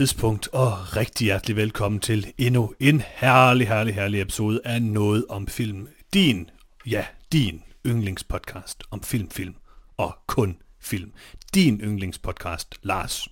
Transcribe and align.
Tidspunkt 0.00 0.48
og 0.48 0.96
rigtig 0.96 1.24
hjertelig 1.24 1.56
velkommen 1.56 2.00
til 2.00 2.32
endnu 2.38 2.74
en 2.80 3.02
herlig, 3.06 3.68
herlig, 3.68 3.94
herlig 3.94 4.20
episode 4.20 4.60
af 4.64 4.82
Noget 4.82 5.26
om 5.28 5.46
Film. 5.46 5.88
Din, 6.14 6.50
ja, 6.86 7.06
din 7.32 7.62
yndlingspodcast 7.86 8.82
om 8.90 9.02
film, 9.02 9.30
film 9.30 9.54
og 9.96 10.18
kun 10.26 10.56
film. 10.80 11.12
Din 11.54 11.80
yndlingspodcast, 11.80 12.78
Lars. 12.82 13.28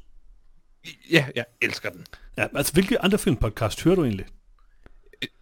Ja, 1.11 1.27
jeg 1.35 1.45
elsker 1.61 1.91
den. 1.91 2.07
Ja, 2.37 2.47
altså, 2.57 2.73
hvilke 2.73 3.03
andre 3.03 3.19
filmpodcast 3.19 3.85
hører 3.85 3.95
du 3.95 4.05
egentlig? 4.05 4.27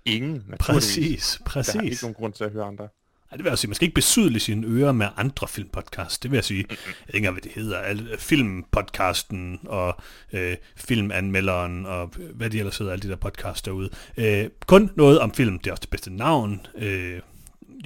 Ingen, 0.05 0.45
naturligvis. 0.49 1.41
Præcis, 1.47 1.75
Der 1.75 1.79
er 1.79 1.83
ikke 1.83 1.91
præcis. 1.91 2.03
nogen 2.03 2.15
grund 2.15 2.33
til 2.33 2.45
at 2.45 2.53
høre 2.53 2.65
andre. 2.65 2.89
Ja, 3.33 3.37
det 3.37 3.45
vil 3.45 3.51
jeg 3.51 3.59
sige, 3.59 3.69
man 3.69 3.75
skal 3.75 3.87
ikke 3.87 3.95
besydle 3.95 4.41
sine 4.41 4.67
ører 4.67 4.93
med 4.93 5.07
andre 5.17 5.49
filmpodcasts. 5.49 6.19
Det 6.19 6.31
vil 6.31 6.37
jeg 6.37 6.45
sige. 6.45 6.65
Jeg 6.69 6.77
ved 7.07 7.15
ikke 7.15 7.31
hvad 7.31 7.43
det 7.43 7.53
hedder. 7.53 7.79
Al- 7.79 8.19
Filmpodcasten 8.19 9.59
og 9.65 10.01
øh, 10.33 10.57
filmanmelderen 10.77 11.87
og 11.87 12.13
hvad 12.35 12.51
de 12.51 12.59
ellers 12.59 12.79
hedder, 12.79 12.93
alle 12.93 13.03
de 13.03 13.09
der 13.09 13.17
podcasts 13.17 13.63
derude. 13.63 13.91
Øh, 14.17 14.49
kun 14.67 14.91
noget 14.97 15.19
om 15.19 15.35
film. 15.35 15.59
Det 15.59 15.67
er 15.67 15.73
også 15.73 15.81
det 15.81 15.91
bedste 15.91 16.17
navn. 16.17 16.67
Øh, 16.79 17.21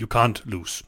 you 0.00 0.08
can't 0.14 0.42
lose. 0.44 0.84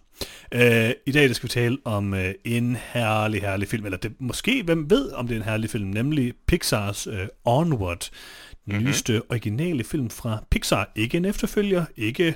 Øh, 0.53 0.91
I 1.07 1.13
dag 1.13 1.29
der 1.29 1.35
skal 1.35 1.47
vi 1.47 1.53
tale 1.53 1.79
om 1.85 2.15
øh, 2.15 2.35
en 2.45 2.77
herlig, 2.93 3.41
herlig 3.41 3.69
film. 3.69 3.85
Eller 3.85 3.99
det, 3.99 4.13
måske, 4.19 4.63
hvem 4.63 4.91
ved, 4.91 5.13
om 5.13 5.29
det 5.29 5.35
er 5.35 5.41
en 5.41 5.45
herlig 5.45 5.71
film. 5.71 5.89
Nemlig 5.89 6.33
Pixars 6.47 7.07
øh, 7.07 7.27
Onward. 7.45 8.11
Den 8.67 8.73
mm-hmm. 8.73 8.87
nyeste 8.87 9.23
originale 9.29 9.85
film 9.85 10.11
fra 10.11 10.45
Pixar. 10.51 10.93
Ikke 10.97 11.17
en 11.17 11.25
efterfølger, 11.25 11.85
ikke 11.97 12.35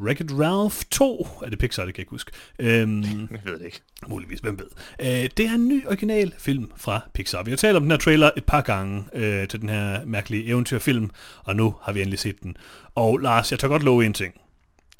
Wreck-It 0.00 0.30
Ralph 0.32 0.82
2. 0.90 1.28
Er 1.44 1.50
det 1.50 1.58
Pixar, 1.58 1.84
det 1.84 1.94
kan 1.94 1.98
jeg 1.98 2.02
ikke 2.02 2.10
huske. 2.10 2.30
Øhm, 2.58 3.02
Jeg 3.30 3.40
ved 3.44 3.58
det 3.58 3.64
ikke. 3.64 3.80
muligvis, 4.06 4.40
hvem 4.40 4.58
ved. 4.58 4.66
Øh, 5.00 5.30
det 5.36 5.40
er 5.46 5.54
en 5.54 5.68
ny 5.68 5.86
original 5.86 6.34
film 6.38 6.70
fra 6.76 7.00
Pixar. 7.14 7.42
Vi 7.42 7.50
har 7.50 7.56
talt 7.56 7.76
om 7.76 7.82
den 7.82 7.90
her 7.90 7.98
trailer 7.98 8.30
et 8.36 8.44
par 8.44 8.60
gange 8.60 9.04
øh, 9.12 9.48
til 9.48 9.60
den 9.60 9.68
her 9.68 10.04
mærkelige 10.04 10.44
eventyrfilm, 10.44 11.10
og 11.44 11.56
nu 11.56 11.74
har 11.82 11.92
vi 11.92 12.00
endelig 12.00 12.18
set 12.18 12.42
den. 12.42 12.56
Og 12.94 13.18
Lars, 13.18 13.50
jeg 13.50 13.58
tør 13.58 13.68
godt 13.68 13.82
love 13.82 14.06
en 14.06 14.12
ting. 14.12 14.34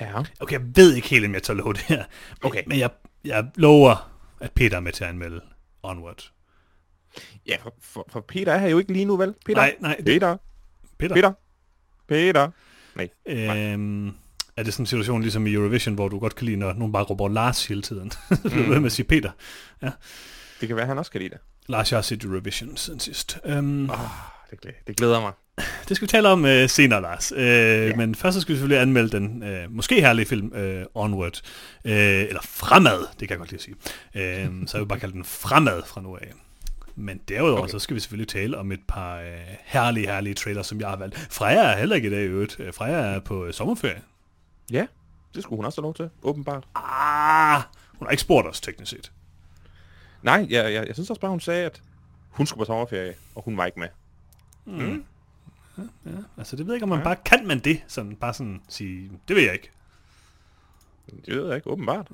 Ja. 0.01 0.23
Okay, 0.41 0.53
jeg 0.59 0.63
ved 0.77 0.95
ikke 0.95 1.09
helt, 1.09 1.27
om 1.27 1.35
jeg 1.35 1.43
tør 1.43 1.55
love 1.55 1.73
det 1.73 1.83
her. 1.83 2.05
Okay. 2.43 2.63
Men 2.67 2.79
jeg, 2.79 2.91
jeg 3.25 3.47
lover, 3.57 4.11
at 4.41 4.53
Peter 4.53 4.77
er 4.77 4.81
med 4.81 4.93
til 4.93 5.05
at 5.05 5.11
anmelde 5.11 5.41
Onward. 5.83 6.31
Ja, 7.47 7.57
for, 7.63 7.75
for, 7.81 8.07
for 8.13 8.21
Peter 8.21 8.53
er 8.53 8.59
her 8.59 8.69
jo 8.69 8.79
ikke 8.79 8.93
lige 8.93 9.05
nu, 9.05 9.17
vel? 9.17 9.35
Peter? 9.47 9.61
Nej, 9.61 9.77
nej, 9.81 10.03
Peter. 10.07 10.37
Peter? 10.99 11.15
Peter. 11.15 11.33
Peter. 12.09 12.51
Nej. 12.95 13.09
Øhm, 13.27 14.13
er 14.59 14.63
det 14.63 14.73
sådan 14.73 14.83
en 14.83 14.87
situation 14.87 15.23
ligesom 15.23 15.47
i 15.47 15.53
Eurovision, 15.53 15.95
hvor 15.95 16.09
du 16.09 16.19
godt 16.19 16.35
kan 16.35 16.47
lide, 16.47 16.57
når 16.57 16.73
nogen 16.73 16.93
bare 16.93 17.05
råber 17.05 17.29
Lars 17.29 17.67
hele 17.67 17.83
tiden? 17.83 18.13
Du 18.45 18.49
ved 18.49 18.81
med 18.81 18.87
at 18.87 18.93
sige 18.93 19.07
Peter. 19.07 19.31
Det 20.61 20.69
kan 20.69 20.77
være, 20.77 20.83
at 20.83 20.89
han 20.89 20.99
også 20.99 21.11
kan 21.11 21.21
lide 21.21 21.31
det. 21.31 21.39
Lars, 21.69 21.93
jeg 21.93 21.97
har 21.97 22.03
set 22.03 22.25
Eurovision 22.25 22.77
siden 22.77 23.01
sidst. 23.01 23.39
Um, 23.45 23.91
Oh, 23.91 23.99
det, 24.51 24.61
glæder, 24.61 24.77
det 24.87 24.97
glæder 24.97 25.21
mig. 25.21 25.33
Det 25.89 25.97
skal 25.97 26.07
vi 26.07 26.11
tale 26.11 26.29
om 26.29 26.45
uh, 26.45 26.67
senere, 26.67 27.03
Lars. 27.03 27.33
Uh, 27.33 27.39
yeah. 27.39 27.97
Men 27.97 28.15
først 28.15 28.35
så 28.35 28.41
skal 28.41 28.53
vi 28.53 28.59
selvfølgelig 28.59 28.83
anmelde 28.83 29.11
den 29.11 29.43
uh, 29.43 29.75
måske 29.75 30.01
herlige 30.01 30.27
film 30.27 30.53
uh, 30.55 31.03
Onward. 31.03 31.41
Uh, 31.85 31.91
eller 31.91 32.41
Fremad, 32.43 33.07
det 33.21 33.29
kan 33.29 33.31
jeg 33.31 33.39
godt 33.39 33.51
lide 33.51 33.59
at 33.59 33.63
sige. 33.63 34.49
Uh, 34.49 34.67
så 34.67 34.77
jeg 34.77 34.81
vil 34.81 34.89
bare 34.89 35.01
kalde 35.01 35.15
den 35.15 35.25
Fremad 35.25 35.83
fra 35.87 36.01
nu 36.01 36.17
af. 36.17 36.33
Men 36.97 37.21
derudover 37.29 37.63
okay. 37.63 37.71
Så 37.71 37.79
skal 37.79 37.95
vi 37.95 38.01
selvfølgelig 38.01 38.29
tale 38.29 38.59
om 38.59 38.73
et 38.73 38.81
par 38.89 39.19
uh, 39.19 39.25
herlige, 39.65 40.07
herlige 40.07 40.35
trailers, 40.35 40.67
som 40.67 40.81
jeg 40.81 40.89
har 40.89 40.97
valgt. 40.97 41.29
Freja 41.31 41.63
er 41.63 41.77
heller 41.77 41.97
ikke 41.97 42.09
i 42.09 42.11
dag 42.11 42.23
i 42.23 42.27
øvrigt. 42.27 42.61
Freja 42.73 42.97
er 42.97 43.21
på 43.21 43.45
uh, 43.45 43.51
sommerferie. 43.51 44.01
Ja, 44.73 44.87
det 45.35 45.43
skulle 45.43 45.57
hun 45.57 45.65
også 45.65 45.81
have 45.81 45.85
lov 45.87 45.95
til, 45.95 46.11
åbenbart. 46.23 46.69
Ah, 46.75 47.63
hun 47.99 48.07
har 48.07 48.11
ikke 48.11 48.21
spurgt 48.21 48.47
os 48.49 48.61
teknisk 48.61 48.91
set. 48.91 49.13
Nej, 50.23 50.47
jeg, 50.51 50.73
jeg, 50.73 50.87
jeg 50.87 50.95
synes 50.95 51.11
også 51.11 51.21
bare, 51.21 51.31
hun 51.31 51.41
sagde, 51.41 51.65
at 51.67 51.83
hun 52.31 52.47
skulle 52.47 52.59
på 52.61 52.65
sommerferie, 52.65 53.15
og 53.35 53.43
hun 53.45 53.57
var 53.57 53.67
ikke 53.67 53.81
med. 53.81 53.89
Altså 56.39 56.57
det 56.57 56.67
ved 56.67 56.73
jeg 56.75 56.77
ikke, 56.77 56.83
om 56.85 56.89
man 56.89 56.99
Ja. 56.99 57.05
bare 57.05 57.17
kan 57.25 57.47
man 57.47 57.59
det, 57.59 57.83
sådan 57.87 58.17
bare 58.17 58.35
sådan 58.35 58.63
sige, 58.69 59.11
det 59.29 59.37
ved 59.37 59.43
jeg 59.43 59.53
ikke. 59.53 59.71
Det 61.27 61.37
ved 61.37 61.47
jeg 61.47 61.57
ikke, 61.57 61.71
åbenbart. 61.71 62.09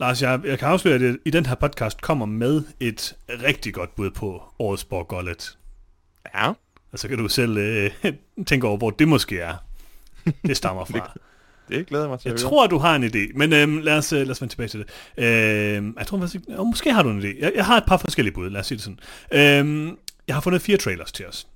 Lars, 0.00 0.22
jeg, 0.22 0.40
jeg 0.44 0.58
kan 0.58 0.68
afsløre, 0.68 0.94
at 0.94 1.02
jeg 1.02 1.16
i 1.24 1.30
den 1.30 1.46
her 1.46 1.54
podcast 1.54 2.00
kommer 2.02 2.26
med 2.26 2.62
et 2.80 3.16
rigtig 3.28 3.74
godt 3.74 3.94
bud 3.94 4.10
på 4.10 4.42
årets 4.58 4.84
Borg 4.84 5.08
Gullet. 5.08 5.58
Ja. 6.34 6.48
Og 6.92 6.98
så 6.98 7.08
kan 7.08 7.18
du 7.18 7.28
selv 7.28 7.56
øh, 7.58 7.90
tænke 8.46 8.66
over, 8.66 8.76
hvor 8.76 8.90
det 8.90 9.08
måske 9.08 9.38
er. 9.40 9.56
Det 10.46 10.56
stammer 10.56 10.84
fra. 10.94 11.12
Det 11.70 11.86
glæder 11.86 12.04
jeg 12.04 12.10
mig 12.10 12.20
til 12.20 12.28
Jeg 12.28 12.38
tror, 12.38 12.66
du 12.66 12.78
har 12.78 12.96
en 12.96 13.04
idé, 13.04 13.32
men 13.34 13.52
øhm, 13.52 13.78
lad, 13.78 13.98
os, 13.98 14.12
øh, 14.12 14.18
lad 14.18 14.30
os 14.30 14.40
vende 14.40 14.52
tilbage 14.52 14.68
til 14.68 14.80
det. 14.80 14.88
Øhm, 15.24 15.94
jeg 15.98 16.06
tror 16.06 16.34
ikke, 16.34 16.58
oh, 16.58 16.66
måske 16.66 16.92
har 16.92 17.02
du 17.02 17.10
en 17.10 17.22
idé. 17.22 17.40
Jeg, 17.40 17.52
jeg 17.54 17.66
har 17.66 17.76
et 17.76 17.84
par 17.86 17.96
forskellige 17.96 18.34
bud, 18.34 18.50
lad 18.50 18.60
os 18.60 18.66
sige 18.66 18.78
det 18.78 18.84
sådan. 18.84 18.98
Øhm, 19.32 19.96
jeg 20.26 20.36
har 20.36 20.40
fundet 20.40 20.62
fire 20.62 20.76
trailers 20.76 21.12
til 21.12 21.26
os. 21.26 21.46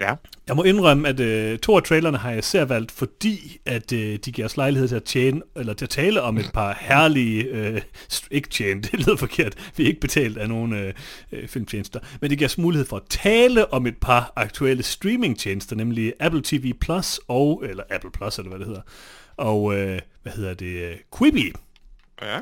Ja. 0.00 0.14
Jeg 0.46 0.56
må 0.56 0.62
indrømme, 0.62 1.08
at 1.08 1.20
øh, 1.20 1.58
to 1.58 1.76
af 1.76 1.82
trailerne 1.82 2.18
har 2.18 2.30
jeg 2.30 2.38
især 2.38 2.64
valgt, 2.64 2.92
fordi 2.92 3.60
at 3.66 3.92
øh, 3.92 4.18
de 4.24 4.32
giver 4.32 4.46
os 4.46 4.56
lejlighed 4.56 4.88
til 4.88 4.96
at 4.96 5.04
tjene, 5.04 5.42
eller 5.56 5.74
til 5.74 5.84
at 5.84 5.90
tale 5.90 6.22
om 6.22 6.38
et 6.38 6.50
par 6.54 6.78
herlige, 6.80 7.44
øh, 7.44 7.82
ikke 8.30 8.48
tjene, 8.48 8.82
det 8.92 8.92
lyder 8.92 9.16
forkert, 9.16 9.72
vi 9.76 9.82
er 9.82 9.88
ikke 9.88 10.00
betalt 10.00 10.38
af 10.38 10.48
nogen 10.48 10.72
øh, 10.72 10.94
øh, 11.32 11.48
filmtjenester, 11.48 12.00
men 12.20 12.30
det 12.30 12.38
giver 12.38 12.48
os 12.48 12.58
mulighed 12.58 12.86
for 12.86 12.96
at 12.96 13.02
tale 13.08 13.72
om 13.72 13.86
et 13.86 13.96
par 13.96 14.32
aktuelle 14.36 14.82
streamingtjenester, 14.82 15.76
nemlig 15.76 16.12
Apple 16.20 16.42
TV 16.44 16.72
Plus 16.80 17.20
og, 17.28 17.62
eller 17.68 17.82
Apple 17.90 18.10
Plus, 18.10 18.38
eller 18.38 18.48
hvad 18.48 18.58
det 18.58 18.66
hedder, 18.66 18.82
og 19.36 19.74
øh, 19.74 20.00
hvad 20.22 20.32
hedder 20.32 20.54
det, 20.54 20.98
Quibi. 21.18 21.52
Ja. 22.22 22.38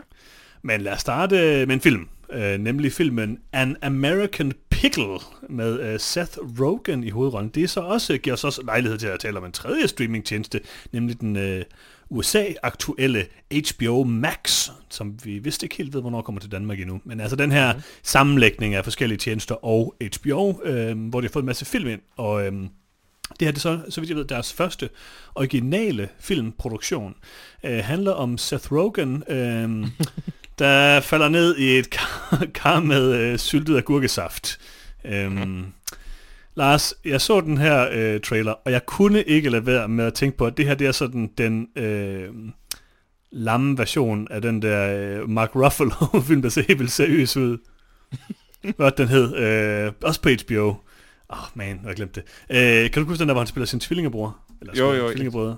Men 0.63 0.81
lad 0.81 0.93
os 0.93 1.01
starte 1.01 1.35
med 1.67 1.75
en 1.75 1.81
film, 1.81 2.09
øh, 2.33 2.59
nemlig 2.59 2.93
filmen 2.93 3.39
An 3.53 3.77
American 3.83 4.53
Pickle 4.71 5.19
med 5.49 5.81
øh, 5.81 6.01
Seth 6.01 6.39
Rogen 6.61 7.05
i 7.05 7.11
hovedrollen. 7.11 7.51
Det 7.51 7.71
så 7.71 7.81
også, 7.81 8.19
giver 8.19 8.35
os 8.35 8.45
også 8.45 8.63
lejlighed 8.63 8.99
til 8.99 9.07
at 9.07 9.21
tale 9.21 9.39
om 9.39 9.45
en 9.45 9.53
tredje 9.53 9.89
streamingtjeneste, 9.89 10.61
nemlig 10.93 11.21
den 11.21 11.37
øh, 11.37 11.65
USA-aktuelle 12.11 13.27
HBO 13.53 14.05
Max, 14.05 14.71
som 14.91 15.19
vi 15.25 15.39
vist 15.39 15.63
ikke 15.63 15.77
helt 15.77 15.95
ved, 15.95 16.01
hvornår 16.01 16.23
kommer 16.23 16.41
til 16.41 16.53
Danmark 16.53 16.81
endnu. 16.81 17.01
Men 17.05 17.21
altså 17.21 17.37
den 17.37 17.53
her 17.53 17.75
mm. 17.75 17.81
sammenlægning 18.03 18.75
af 18.75 18.85
forskellige 18.85 19.19
tjenester 19.19 19.65
og 19.65 19.95
HBO, 20.17 20.61
øh, 20.65 21.09
hvor 21.09 21.21
de 21.21 21.27
har 21.27 21.33
fået 21.33 21.43
en 21.43 21.47
masse 21.47 21.65
film 21.65 21.89
ind, 21.89 22.01
og... 22.17 22.47
Øh, 22.47 22.53
det 23.41 23.47
her 23.47 23.53
det 23.53 23.59
er 23.59 23.61
så, 23.61 23.81
så 23.89 24.01
vidt 24.01 24.11
jeg 24.11 24.17
ved, 24.17 24.25
deres 24.25 24.53
første 24.53 24.89
originale 25.35 26.09
filmproduktion. 26.21 27.15
Øh, 27.65 27.85
handler 27.85 28.13
om 28.13 28.39
Seth 28.39 28.73
Rogen, 28.73 29.25
øh, 29.29 29.87
der 30.59 31.01
falder 31.01 31.29
ned 31.29 31.57
i 31.57 31.79
et 31.79 31.91
kar, 31.91 32.47
kar 32.55 32.81
med 32.81 33.15
øh, 33.15 33.39
syltet 33.39 33.77
agurkesaft. 33.77 34.59
Øhm, 35.05 35.65
Lars, 36.55 36.95
jeg 37.05 37.21
så 37.21 37.41
den 37.41 37.59
her 37.59 37.89
øh, 37.93 38.21
trailer, 38.21 38.53
og 38.53 38.73
jeg 38.73 38.87
kunne 38.87 39.23
ikke 39.23 39.51
lade 39.51 39.67
være 39.67 39.89
med 39.89 40.05
at 40.05 40.15
tænke 40.15 40.37
på, 40.37 40.47
at 40.47 40.57
det 40.57 40.67
her 40.67 40.75
det 40.75 40.87
er 40.87 40.93
sådan 40.93 41.31
den 41.39 41.69
øh, 41.77 42.29
lamme 43.31 43.79
version 43.79 44.29
af 44.31 44.43
den 44.43 44.63
der 44.63 45.21
øh, 45.21 45.29
Mark 45.29 45.51
Ruffalo-film, 45.57 46.43
der 46.43 46.49
ser 46.49 46.63
helt 46.69 46.93
seriøs 46.93 47.37
ud. 47.37 47.59
Hvad 48.77 48.91
den 48.91 49.09
hed? 49.09 49.37
Øh, 49.37 49.93
også 50.03 50.23
på 50.23 50.29
HBO. 50.29 50.75
Åh, 51.33 51.39
oh, 51.39 51.49
man, 51.55 51.81
jeg 51.87 51.97
glemte 51.97 52.21
det. 52.21 52.85
Øh, 52.85 52.91
kan 52.91 53.03
du 53.03 53.09
huske 53.09 53.21
den 53.21 53.29
der, 53.29 53.35
hvor 53.35 53.41
han 53.41 53.47
spiller 53.47 53.67
sin 53.67 53.81
tvillingebror? 53.81 54.39
Eller 54.61 54.75
Jo, 54.79 54.93
jo, 54.93 55.09
Tvillingebrødre? 55.09 55.57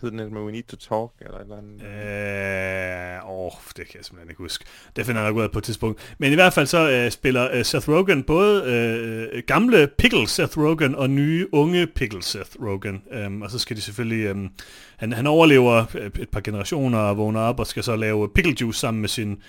Hed 0.00 0.10
den 0.10 0.34
med 0.34 0.42
We 0.42 0.52
Need 0.52 0.62
to 0.62 0.76
Talk, 0.76 1.10
eller 1.20 1.38
et 1.38 1.42
eller 1.42 1.56
andet? 1.56 3.22
Øh, 3.24 3.30
åh, 3.30 3.52
det 3.76 3.86
kan 3.88 3.96
jeg 3.96 4.04
simpelthen 4.04 4.30
ikke 4.30 4.42
huske. 4.42 4.64
Det 4.96 5.06
finder 5.06 5.20
jeg 5.20 5.30
nok 5.30 5.38
ud 5.38 5.42
af 5.42 5.50
på 5.50 5.58
et 5.58 5.64
tidspunkt. 5.64 6.14
Men 6.18 6.32
i 6.32 6.34
hvert 6.34 6.52
fald 6.52 6.66
så 6.66 6.90
øh, 6.90 7.10
spiller 7.10 7.48
øh, 7.52 7.64
Seth 7.64 7.88
Rogen 7.88 8.22
både 8.22 8.64
øh, 8.64 9.42
gamle 9.46 9.88
Pickle 9.98 10.28
Seth 10.28 10.58
Rogen 10.58 10.94
og 10.94 11.10
nye 11.10 11.48
unge 11.52 11.86
Pickle 11.86 12.22
Seth 12.22 12.50
Rogen. 12.62 13.02
Øhm, 13.12 13.42
og 13.42 13.50
så 13.50 13.58
skal 13.58 13.76
de 13.76 13.82
selvfølgelig... 13.82 14.24
Øhm, 14.24 14.48
han, 14.96 15.12
han 15.12 15.26
overlever 15.26 15.96
et 16.20 16.28
par 16.32 16.40
generationer 16.40 16.98
og 16.98 17.16
vågner 17.16 17.40
op 17.40 17.60
og 17.60 17.66
skal 17.66 17.82
så 17.82 17.96
lave 17.96 18.28
pickle 18.34 18.56
juice 18.60 18.78
sammen 18.78 19.00
med 19.00 19.08
sin... 19.08 19.42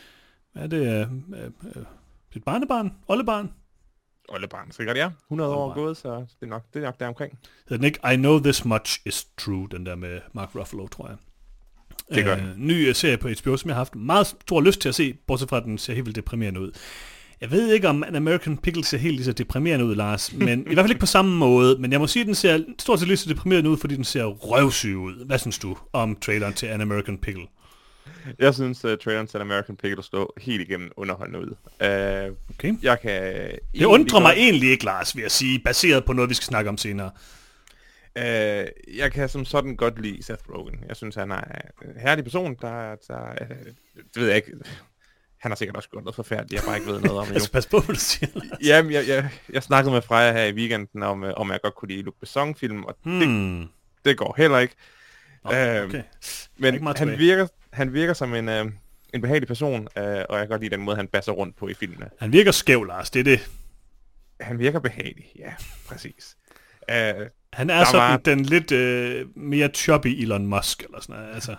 Hvad 0.53 0.63
er 0.63 0.67
det? 0.67 0.81
Øh, 0.81 0.99
øh, 1.39 1.45
øh, 1.75 1.83
sit 2.33 2.43
barnebarn? 2.43 2.91
Oldebarn? 3.07 3.49
Ollebarn, 4.29 4.71
sikkert 4.71 4.97
ja. 4.97 5.09
100 5.27 5.53
år 5.55 5.63
Ollebarn. 5.63 5.83
gået, 5.83 5.97
så 5.97 6.09
det 6.09 6.27
er 6.41 6.45
nok, 6.45 6.63
det 6.73 6.79
er 6.79 6.85
nok 6.85 6.99
deromkring. 6.99 7.39
Hedder 7.69 7.77
den 7.77 7.85
ikke 7.85 7.99
I 8.13 8.15
Know 8.15 8.39
This 8.39 8.65
Much 8.65 8.99
Is 9.05 9.27
True, 9.37 9.67
den 9.71 9.85
der 9.85 9.95
med 9.95 10.19
Mark 10.33 10.55
Ruffalo, 10.55 10.87
tror 10.87 11.07
jeg. 11.07 11.17
Det 12.15 12.25
gør 12.25 12.35
øh, 12.35 12.57
ny 12.57 12.89
øh, 12.89 12.95
serie 12.95 13.17
på 13.17 13.27
HBO, 13.27 13.57
som 13.57 13.67
jeg 13.67 13.75
har 13.75 13.79
haft 13.79 13.95
meget 13.95 14.27
stor 14.27 14.61
lyst 14.61 14.81
til 14.81 14.89
at 14.89 14.95
se, 14.95 15.13
bortset 15.27 15.49
fra 15.49 15.57
at 15.57 15.63
den 15.63 15.77
ser 15.77 15.93
helt 15.93 16.05
vildt 16.05 16.15
deprimerende 16.15 16.59
ud. 16.59 16.71
Jeg 17.41 17.51
ved 17.51 17.73
ikke, 17.73 17.89
om 17.89 18.03
An 18.03 18.15
American 18.15 18.57
Pickle 18.57 18.83
ser 18.83 18.97
helt 18.97 19.15
lige 19.15 19.25
så 19.25 19.33
deprimerende 19.33 19.85
ud, 19.85 19.95
Lars, 19.95 20.33
men 20.33 20.59
i 20.59 20.73
hvert 20.73 20.83
fald 20.83 20.91
ikke 20.91 20.99
på 20.99 21.05
samme 21.05 21.37
måde, 21.37 21.77
men 21.79 21.91
jeg 21.91 21.99
må 21.99 22.07
sige, 22.07 22.21
at 22.21 22.27
den 22.27 22.35
ser 22.35 22.63
stort 22.79 22.99
set 22.99 23.07
lige 23.07 23.17
så 23.17 23.29
deprimerende 23.29 23.69
ud, 23.69 23.77
fordi 23.77 23.95
den 23.95 24.03
ser 24.03 24.23
røvsyg 24.23 24.95
ud. 24.95 25.25
Hvad 25.25 25.39
synes 25.39 25.59
du 25.59 25.77
om 25.93 26.15
traileren 26.15 26.53
til 26.53 26.65
An 26.65 26.81
American 26.81 27.17
Pickle? 27.17 27.43
Jeg 28.39 28.53
synes, 28.53 28.85
uh, 28.85 28.97
traileren 29.03 29.27
til 29.27 29.37
American 29.37 29.75
Pickle 29.75 30.03
står 30.03 30.33
helt 30.41 30.61
igennem 30.61 30.91
underholdende 30.97 31.39
ud. 31.39 31.55
Uh, 32.29 32.35
Okay. 32.49 32.73
jeg 32.83 32.99
kan... 32.99 33.51
Det 33.73 33.85
undrer 33.85 34.19
mig 34.19 34.33
egentlig 34.37 34.69
ikke, 34.69 34.85
Lars, 34.85 35.15
vil 35.15 35.21
jeg 35.21 35.31
sige, 35.31 35.59
baseret 35.59 36.05
på 36.05 36.13
noget, 36.13 36.29
vi 36.29 36.33
skal 36.33 36.45
snakke 36.45 36.69
om 36.69 36.77
senere. 36.77 37.11
Uh, 38.19 38.95
jeg 38.97 39.11
kan 39.13 39.29
som 39.29 39.45
sådan 39.45 39.75
godt 39.75 40.01
lide 40.01 40.23
Seth 40.23 40.49
Rogen. 40.49 40.83
Jeg 40.87 40.95
synes, 40.95 41.15
han 41.15 41.31
er 41.31 41.41
en 41.81 41.99
herlig 42.01 42.23
person, 42.23 42.55
der... 42.61 42.95
der 43.07 43.31
uh, 43.41 43.47
det 43.95 44.21
ved 44.21 44.27
jeg 44.27 44.35
ikke... 44.35 44.51
Han 45.39 45.51
har 45.51 45.55
sikkert 45.55 45.75
også 45.75 45.89
gjort 45.89 46.03
noget 46.03 46.15
forfærdeligt, 46.15 46.53
jeg 46.53 46.67
bare 46.67 46.77
ikke 46.77 46.91
ved 46.91 47.01
noget 47.01 47.19
om 47.19 47.27
Altså, 47.33 47.33
endnu. 47.33 47.53
pas 47.53 47.65
på, 47.65 47.79
hvad 47.79 47.95
du 47.95 47.99
siger. 48.01 48.27
Lars. 48.35 48.59
Jamen, 48.63 48.91
jeg, 48.91 49.07
jeg, 49.07 49.29
jeg 49.49 49.63
snakkede 49.63 49.93
med 49.93 50.01
Freja 50.01 50.31
her 50.31 50.43
i 50.43 50.53
weekenden 50.53 51.03
om, 51.03 51.23
øh, 51.23 51.33
om 51.37 51.51
jeg 51.51 51.59
godt 51.61 51.75
kunne 51.75 51.89
lide 51.89 52.01
Luc 52.01 52.15
Besson-film, 52.19 52.83
og 52.83 52.97
hmm. 53.03 53.19
det, 53.19 53.69
det 54.05 54.17
går 54.17 54.35
heller 54.37 54.59
ikke. 54.59 54.75
Nå, 55.45 55.51
Øhm, 55.53 55.89
okay. 55.89 56.03
Men 56.57 56.85
han 56.87 56.95
tilbage. 56.95 57.17
virker, 57.17 57.47
han 57.73 57.93
virker 57.93 58.13
som 58.13 58.33
en, 58.33 58.49
øh, 58.49 58.65
en 59.13 59.21
behagelig 59.21 59.47
person, 59.47 59.87
øh, 59.97 60.03
og 60.05 60.37
jeg 60.37 60.39
kan 60.39 60.47
godt 60.47 60.61
lide 60.61 60.75
den 60.75 60.83
måde, 60.85 60.97
han 60.97 61.07
basser 61.07 61.31
rundt 61.31 61.55
på 61.57 61.67
i 61.67 61.73
filmene. 61.73 62.09
Han 62.19 62.31
virker 62.31 62.51
skæv, 62.51 62.83
Lars. 62.83 63.09
Det 63.09 63.19
er 63.19 63.23
det. 63.23 63.49
Han 64.41 64.59
virker 64.59 64.79
behagelig, 64.79 65.25
ja, 65.39 65.53
præcis. 65.87 66.37
Øh, 66.91 66.95
Han 67.53 67.69
er 67.69 67.83
sådan 67.85 68.11
var- 68.11 68.17
den 68.17 68.41
lidt 68.45 68.71
øh, 68.71 69.25
mere 69.37 69.67
choppy 69.67 70.07
Elon 70.07 70.47
Musk, 70.47 70.83
eller 70.83 71.01
sådan 71.01 71.15
noget. 71.21 71.33
Altså, 71.33 71.55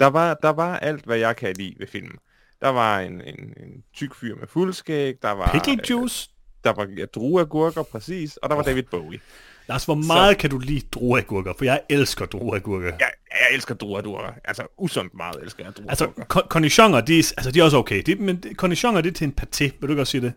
der, 0.00 0.06
var, 0.06 0.34
der 0.42 0.48
var 0.50 0.78
alt, 0.78 1.04
hvad 1.04 1.18
jeg 1.18 1.36
kan 1.36 1.54
lide 1.56 1.74
ved 1.78 1.86
filmen. 1.86 2.16
Der 2.60 2.68
var 2.68 3.00
en, 3.00 3.20
en, 3.20 3.54
en 3.56 3.82
tyk 3.94 4.14
fyr 4.14 4.36
med 4.36 4.46
fuldskæg, 4.48 5.14
der 5.22 5.30
var, 5.30 5.50
pickle 5.52 5.72
øh, 5.72 5.90
juice. 5.90 6.30
der 6.64 6.72
var 6.72 6.88
ja, 6.96 7.04
drueagurker, 7.04 7.82
præcis, 7.82 8.36
og 8.36 8.48
der 8.50 8.54
var 8.56 8.62
Åh. 8.62 8.66
David 8.66 8.82
Bowie. 8.82 9.20
Lars, 9.68 9.84
hvor 9.84 9.94
meget 9.94 10.38
kan 10.38 10.50
du 10.50 10.58
lide 10.58 10.80
drueagurker? 10.92 11.52
For 11.58 11.64
jeg 11.64 11.80
elsker 11.90 12.26
drueagurker. 12.26 12.86
Jeg, 12.86 13.10
jeg 13.30 13.54
elsker 13.54 13.74
drueagurker. 13.74 14.32
Altså, 14.44 14.62
usundt 14.78 15.14
meget 15.14 15.36
elsker 15.42 15.64
jeg 15.64 15.72
Altså, 15.88 16.04
drueagurker. 16.04 16.24
ko- 16.24 16.48
cornichoner, 16.48 17.00
de, 17.00 17.18
er- 17.18 17.32
altså, 17.36 17.50
de 17.50 17.60
er 17.60 17.64
også 17.64 17.76
okay. 17.76 18.02
De, 18.06 18.14
men 18.14 18.42
cornichoner, 18.56 19.00
det 19.00 19.10
er 19.10 19.14
til 19.14 19.24
en 19.24 19.34
paté. 19.40 19.70
Vil 19.80 19.88
du 19.88 19.94
godt 19.94 20.08
sige 20.08 20.20
det? 20.20 20.32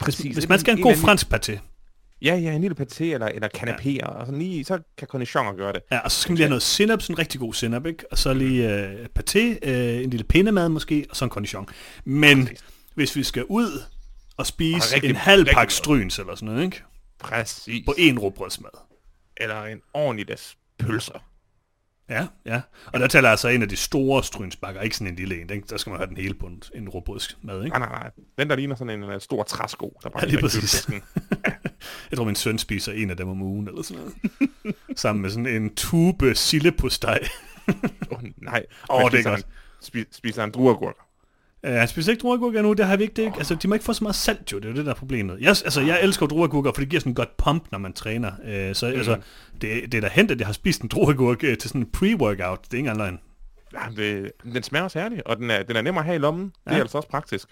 Præcis. 0.00 0.34
hvis 0.36 0.48
man 0.48 0.58
skal 0.58 0.72
have 0.74 0.78
en 0.78 0.82
god 0.82 0.96
fransk 0.96 1.26
paté, 1.34 1.58
Ja, 2.22 2.34
ja, 2.34 2.52
en 2.52 2.60
lille 2.60 2.76
paté 2.80 3.04
eller, 3.04 3.26
eller 3.26 3.48
canapéer, 3.56 4.06
og 4.06 4.26
sådan 4.26 4.38
lige, 4.38 4.64
så 4.64 4.78
kan 4.98 5.08
cornichoner 5.08 5.52
gøre 5.52 5.72
det. 5.72 5.80
ja, 5.92 5.98
og 5.98 6.10
så 6.12 6.20
skal 6.20 6.32
man 6.32 6.36
lige 6.36 6.44
have 6.44 6.48
noget 6.50 6.62
sinap, 6.62 7.02
sådan 7.02 7.14
en 7.14 7.18
rigtig 7.18 7.40
god 7.40 7.54
sinap, 7.54 7.86
ikke? 7.86 8.04
Og 8.12 8.18
så 8.18 8.34
lige 8.34 8.74
øh, 8.74 9.06
paté, 9.18 9.38
øh, 9.38 10.02
en 10.04 10.10
lille 10.10 10.24
pindemad 10.24 10.68
måske, 10.68 11.06
og 11.10 11.16
så 11.16 11.24
en 11.24 11.30
cornichon. 11.30 11.66
Men 12.04 12.42
Præcis. 12.46 12.64
hvis 12.94 13.16
vi 13.16 13.22
skal 13.22 13.44
ud 13.44 13.82
og 14.36 14.46
spise 14.46 14.76
Og 14.76 14.82
rigtig- 14.94 15.10
en 15.10 15.16
halv 15.16 15.46
pakke 15.46 15.74
stryns 15.74 16.18
eller 16.18 16.34
sådan 16.34 16.46
noget, 16.48 16.64
ikke? 16.64 16.82
Præcis. 17.18 17.84
På 17.86 17.94
en 17.98 18.18
råbrødsmad. 18.18 18.70
Eller 19.36 19.64
en 19.64 19.80
ordentlig 19.94 20.28
des 20.28 20.56
pølser. 20.78 21.24
Ja, 22.10 22.26
ja. 22.46 22.60
Og 22.86 23.00
der 23.00 23.06
taler 23.06 23.30
altså 23.30 23.48
en 23.48 23.62
af 23.62 23.68
de 23.68 23.76
store 23.76 24.24
strynsbakker, 24.24 24.80
ikke 24.80 24.96
sådan 24.96 25.12
en 25.12 25.16
lille 25.16 25.40
en. 25.40 25.48
Den, 25.48 25.60
der 25.60 25.76
skal 25.76 25.90
man 25.90 25.98
have 25.98 26.08
den 26.08 26.16
hele 26.16 26.34
på 26.34 26.46
en, 26.46 26.62
en 26.74 26.88
råbrødsmad, 26.88 27.64
ikke? 27.64 27.78
Nej, 27.78 27.88
nej, 27.88 27.98
nej. 27.98 28.10
Den 28.38 28.50
der 28.50 28.56
ligner 28.56 28.74
sådan 28.76 29.02
en 29.02 29.14
uh, 29.14 29.20
stor 29.20 29.42
træsko, 29.42 30.00
der 30.02 30.08
bare 30.08 30.22
Ja, 30.22 30.28
lige 30.28 30.40
præcis. 30.40 30.84
køledisken. 30.86 31.02
Jeg 32.10 32.16
tror, 32.16 32.24
min 32.24 32.34
søn 32.34 32.58
spiser 32.58 32.92
en 32.92 33.10
af 33.10 33.16
dem 33.16 33.28
om 33.28 33.42
ugen, 33.42 33.68
eller 33.68 33.82
sådan 33.82 34.02
noget. 34.02 34.14
Sammen 34.96 35.22
med 35.22 35.30
sådan 35.30 35.46
en 35.46 35.74
tube 35.74 36.34
sillepostej. 36.34 37.18
Åh, 37.68 37.74
oh, 38.10 38.22
nej. 38.36 38.66
Åh, 38.90 39.02
Men 39.02 39.06
det 39.06 39.14
er 39.14 39.18
spiser 39.18 39.30
godt. 39.30 39.42
Han, 39.44 39.52
spi, 39.80 40.04
spiser 40.10 40.40
han 40.40 40.50
drueagurker? 40.50 41.07
Uh, 41.66 41.70
han 41.72 41.88
spiser 41.88 42.12
ikke 42.12 42.20
drueagurker 42.20 42.62
nu, 42.62 42.72
det 42.72 42.86
har 42.86 42.96
vi 42.96 43.02
ikke. 43.02 43.14
Det, 43.14 43.22
ikke- 43.22 43.36
altså, 43.38 43.54
de 43.54 43.68
må 43.68 43.74
ikke 43.74 43.84
få 43.84 43.92
så 43.92 44.04
meget 44.04 44.14
salt, 44.16 44.52
jo. 44.52 44.58
Det 44.58 44.64
er 44.64 44.68
jo 44.70 44.76
det, 44.76 44.84
der 44.86 44.90
er 44.92 44.96
problemet. 44.96 45.40
Jeg, 45.40 45.48
altså, 45.48 45.80
jeg 45.80 46.02
elsker 46.02 46.26
drueagurker, 46.26 46.72
for 46.74 46.80
det 46.80 46.88
giver 46.88 47.00
sådan 47.00 47.10
en 47.10 47.14
godt 47.14 47.36
pump, 47.36 47.64
når 47.72 47.78
man 47.78 47.92
træner. 47.92 48.32
Uh, 48.42 48.74
så 48.74 48.86
altså, 48.86 49.16
det, 49.60 49.92
det 49.92 49.94
er 49.94 50.00
da 50.00 50.08
hent, 50.12 50.30
at 50.30 50.38
jeg 50.38 50.46
har 50.46 50.52
spist 50.52 50.82
en 50.82 50.88
drueagurk 50.88 51.36
uh, 51.42 51.48
til 51.60 51.68
sådan 51.70 51.80
en 51.80 51.88
pre-workout. 51.96 52.62
Det 52.64 52.72
er 52.72 52.74
ikke 52.74 52.78
engang 52.78 52.98
løgn. 52.98 53.18
Ja, 53.74 53.78
det, 54.02 54.32
den 54.52 54.62
smager 54.62 54.84
også 54.84 54.98
herlig, 55.00 55.26
og 55.26 55.36
den 55.36 55.50
er, 55.50 55.62
den 55.62 55.76
er 55.76 55.82
nem 55.82 55.98
at 55.98 56.04
have 56.04 56.16
i 56.16 56.18
lommen. 56.18 56.44
Det 56.44 56.72
Ja. 56.72 56.76
er 56.76 56.80
altså 56.80 56.98
også 56.98 57.08
praktisk. 57.08 57.48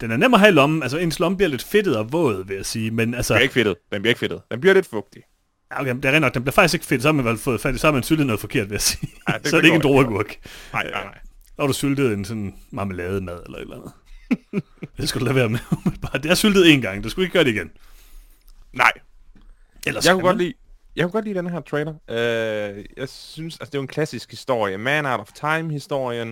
Den 0.00 0.10
er 0.10 0.16
nem 0.16 0.34
at 0.34 0.40
have 0.40 0.50
i 0.50 0.54
lommen. 0.54 0.82
Altså, 0.82 0.98
ens 0.98 1.18
lomme 1.20 1.36
bliver 1.36 1.48
lidt 1.50 1.62
fedtet 1.64 1.96
og 1.96 2.12
våd, 2.12 2.46
vil 2.46 2.56
jeg 2.56 2.66
sige. 2.66 2.90
Men 2.90 3.14
altså, 3.14 3.34
Den 3.34 3.38
bliver 3.38 3.42
ikke 3.42 3.54
fedtet. 3.54 3.76
Den 3.92 4.02
bliver 4.02 4.10
ikke 4.10 4.18
fedtet. 4.18 4.40
Den 4.50 4.60
bliver 4.60 4.74
lidt 4.74 4.86
fugtig. 4.86 5.22
ja, 5.72 5.80
okay, 5.80 5.94
det 5.94 6.04
er 6.04 6.12
rent 6.12 6.20
nok, 6.20 6.34
den 6.34 6.42
bliver 6.42 6.52
faktisk 6.52 6.74
ikke 6.74 6.86
fedt. 6.86 7.02
Så 7.02 7.08
har 7.08 7.12
man 7.12 7.24
vel 7.24 7.38
fået 7.38 7.60
fat 7.60 7.74
i, 7.74 7.78
så 7.78 7.86
har 7.86 7.92
man 7.92 8.02
syltet 8.02 8.26
noget 8.26 8.40
forkert, 8.40 8.68
vil 8.70 8.74
jeg 8.74 8.80
sige. 8.80 9.10
Ja, 9.28 9.34
det 9.38 9.46
så 9.50 9.56
er 9.56 9.60
det 9.60 9.66
ikke 9.68 9.76
en 9.76 9.82
drueagurk. 9.82 10.36
Nej, 10.72 10.82
nej, 10.90 11.04
nej. 11.04 11.18
Har 11.62 11.66
du 11.66 11.72
syltet 11.72 12.12
en 12.12 12.24
sådan 12.24 12.54
marmelademad 12.70 13.42
eller 13.46 13.58
et 13.58 13.62
eller 13.62 13.76
andet. 13.76 13.92
det 14.98 15.08
skal 15.08 15.20
du 15.20 15.24
lade 15.24 15.34
være 15.34 15.48
med. 15.48 15.58
Bare, 16.02 16.22
det 16.22 16.30
er 16.30 16.34
syltet 16.34 16.72
en 16.72 16.80
gang. 16.80 17.04
Du 17.04 17.08
skulle 17.08 17.24
ikke 17.26 17.32
gøre 17.32 17.44
det 17.44 17.50
igen. 17.50 17.70
Nej, 18.72 18.92
Ellers 19.86 20.06
jeg 20.06 20.14
kunne 20.14 20.22
godt 20.22 20.38
lide, 20.38 20.54
jeg 20.96 21.04
kunne 21.04 21.12
godt 21.12 21.24
lide 21.24 21.38
den 21.38 21.50
her 21.50 21.60
trailer. 21.60 21.92
Uh, 21.92 22.84
jeg 22.96 23.08
synes, 23.08 23.54
altså 23.60 23.70
det 23.70 23.74
er 23.74 23.78
jo 23.78 23.82
en 23.82 23.88
klassisk 23.88 24.30
historie. 24.30 24.78
Man 24.78 25.06
Out 25.06 25.20
of 25.20 25.32
Time-historien. 25.32 26.28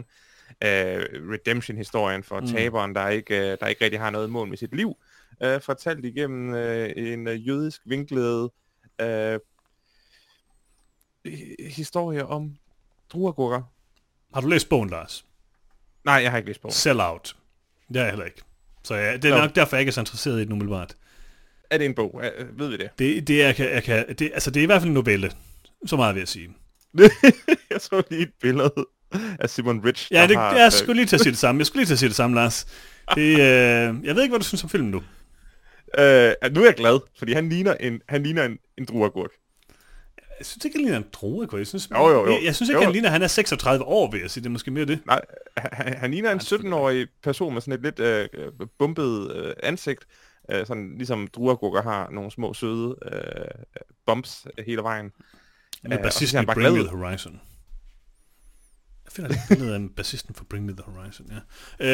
Uh, 0.64 1.00
Redemption-historien 1.32 2.22
for 2.22 2.40
mm. 2.40 2.46
taberen, 2.46 2.94
der 2.94 3.08
ikke, 3.08 3.34
uh, 3.34 3.40
der 3.40 3.66
ikke 3.66 3.84
rigtig 3.84 4.00
har 4.00 4.10
noget 4.10 4.30
mål 4.30 4.48
med 4.48 4.56
sit 4.56 4.74
liv. 4.74 4.96
Uh, 5.44 5.60
fortalt 5.60 6.04
igennem 6.04 6.52
uh, 6.52 7.02
en 7.02 7.26
uh, 7.26 7.48
jødisk 7.48 7.80
vinklet 7.84 8.50
uh, 9.02 9.38
historie 11.60 12.26
om 12.26 12.56
druergurker. 13.12 13.62
Har 14.34 14.40
du 14.40 14.48
læst 14.48 14.68
bogen, 14.68 14.90
Lars? 14.90 15.24
Nej, 16.04 16.14
jeg 16.14 16.30
har 16.30 16.38
ikke 16.38 16.50
læst 16.50 16.62
på. 16.62 16.68
Sell 16.70 17.00
Out. 17.00 17.36
Det 17.88 17.96
er 17.96 18.00
jeg 18.00 18.10
heller 18.10 18.26
ikke. 18.26 18.42
Så 18.84 18.94
ja, 18.94 19.16
det 19.16 19.24
er 19.24 19.30
Nå. 19.30 19.40
nok 19.40 19.54
derfor, 19.54 19.76
jeg 19.76 19.80
ikke 19.80 19.90
er 19.90 19.92
så 19.92 20.00
interesseret 20.00 20.40
i 20.40 20.44
den 20.44 20.52
umiddelbart. 20.52 20.94
Er 21.70 21.78
det 21.78 21.84
en 21.84 21.94
bog? 21.94 22.14
Uh, 22.14 22.58
ved 22.58 22.68
vi 22.68 22.76
det? 22.76 22.90
Det, 22.98 23.28
det, 23.28 23.42
er, 23.42 23.46
jeg 23.46 23.56
kan, 23.56 23.70
jeg 23.70 23.82
kan, 23.82 24.14
det, 24.18 24.30
altså, 24.34 24.50
det 24.50 24.60
er 24.60 24.62
i 24.64 24.66
hvert 24.66 24.80
fald 24.82 24.88
en 24.88 24.94
novelle. 24.94 25.32
Så 25.86 25.96
meget 25.96 26.14
vil 26.14 26.20
jeg 26.20 26.28
sige. 26.28 26.48
jeg 27.70 27.80
så 27.80 28.02
lige 28.10 28.22
et 28.22 28.32
billede 28.40 28.72
af 29.40 29.50
Simon 29.50 29.84
Rich, 29.84 30.12
Ja, 30.12 30.26
det, 30.26 30.36
har, 30.36 30.54
jeg 30.54 30.66
øh, 30.66 30.72
skulle 30.72 30.96
lige 30.96 31.06
til 31.06 31.16
at 31.16 31.20
sige 31.20 31.30
det 31.30 31.38
samme. 31.38 31.58
Jeg 31.58 31.66
skulle 31.66 31.80
lige 31.80 31.86
til 31.86 31.94
at 31.94 31.98
sige 31.98 32.08
det 32.08 32.16
samme, 32.16 32.36
Lars. 32.36 32.66
Det, 33.14 33.30
øh, 33.46 34.04
jeg 34.04 34.14
ved 34.14 34.22
ikke, 34.22 34.32
hvad 34.32 34.38
du 34.38 34.44
synes 34.44 34.64
om 34.64 34.70
filmen 34.70 34.90
nu. 34.90 35.02
Øh, 35.98 36.32
nu 36.52 36.60
er 36.60 36.64
jeg 36.64 36.74
glad, 36.76 37.00
fordi 37.18 37.32
han 37.32 37.48
ligner 37.48 37.74
en, 37.74 38.00
han 38.08 38.22
ligner 38.22 38.44
en, 38.44 38.58
en 38.78 38.84
druergurk. 38.84 39.30
Jeg 40.40 40.46
synes 40.46 40.64
ikke, 40.64 40.76
han 40.78 40.82
ligner 40.84 40.98
en 40.98 41.04
drueagurk. 41.12 41.58
Jeg 41.58 41.66
synes, 41.66 41.90
Jo, 41.90 42.08
jo, 42.08 42.26
jo. 42.26 42.26
Jeg, 42.32 42.40
jeg 42.44 42.54
synes 42.54 42.68
ikke, 42.68 42.78
Jo. 42.78 42.84
han 42.84 42.92
ligner, 42.92 43.08
han 43.10 43.22
er 43.22 43.26
36 43.26 43.84
år, 43.84 44.10
vil 44.10 44.20
jeg 44.20 44.30
sige. 44.30 44.42
Det 44.42 44.46
er 44.48 44.52
måske 44.52 44.70
mere 44.70 44.84
det. 44.84 44.98
Nej, 45.06 45.20
han, 45.56 45.96
han 45.96 46.10
ligner 46.10 46.30
en 46.32 46.38
17-årig 46.40 47.06
person 47.22 47.54
med 47.54 47.62
sådan 47.62 47.74
et 47.74 47.80
lidt 47.82 47.98
øh, 48.00 48.28
bumpet 48.78 49.32
øh, 49.36 49.52
ansigt. 49.62 50.04
Øh, 50.50 50.66
sådan 50.66 50.94
ligesom 50.96 51.26
druergurker 51.28 51.82
har 51.82 52.10
nogle 52.10 52.30
små 52.30 52.54
søde 52.54 52.96
øh, 53.12 53.64
bumps 54.06 54.46
hele 54.66 54.82
vejen. 54.82 55.10
Med 55.82 55.96
Øh, 55.98 56.02
bassisten 56.02 56.42
i 56.42 56.46
Bring 56.46 56.72
Me 56.72 56.78
The 56.78 56.88
Horizon. 56.96 57.40
Jeg 59.04 59.12
finder 59.12 59.30
et 59.30 59.36
billede 59.48 59.74
af 59.74 59.80
bassisten 59.96 60.34
for 60.34 60.44
Bring 60.44 60.64
Me 60.66 60.72
The 60.72 60.82
Horizon, 60.82 61.26
ja. 61.30 61.38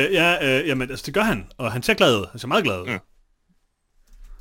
Øh, 0.06 0.12
ja, 0.12 0.60
øh, 0.60 0.68
jamen, 0.68 0.90
altså, 0.90 1.06
det 1.06 1.14
gør 1.14 1.22
han, 1.22 1.46
og 1.58 1.72
han 1.72 1.82
ser 1.82 1.94
glad 1.94 2.16
ud. 2.20 2.26
Han 2.30 2.38
ser 2.40 2.48
meget 2.48 2.64
glad 2.64 2.80
ud. 2.80 2.86
Mm. 2.86 2.98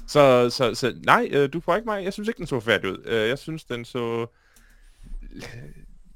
Så, 0.07 0.50
så, 0.50 0.75
så 0.75 0.95
nej, 1.03 1.29
øh, 1.31 1.53
du 1.53 1.59
får 1.59 1.75
ikke 1.75 1.85
mig. 1.85 2.03
Jeg 2.03 2.13
synes 2.13 2.27
ikke, 2.27 2.38
den 2.38 2.47
så 2.47 2.59
færdig 2.59 2.91
ud. 2.91 3.03
Øh, 3.05 3.29
jeg 3.29 3.39
synes, 3.39 3.63
den 3.63 3.85
så 3.85 4.27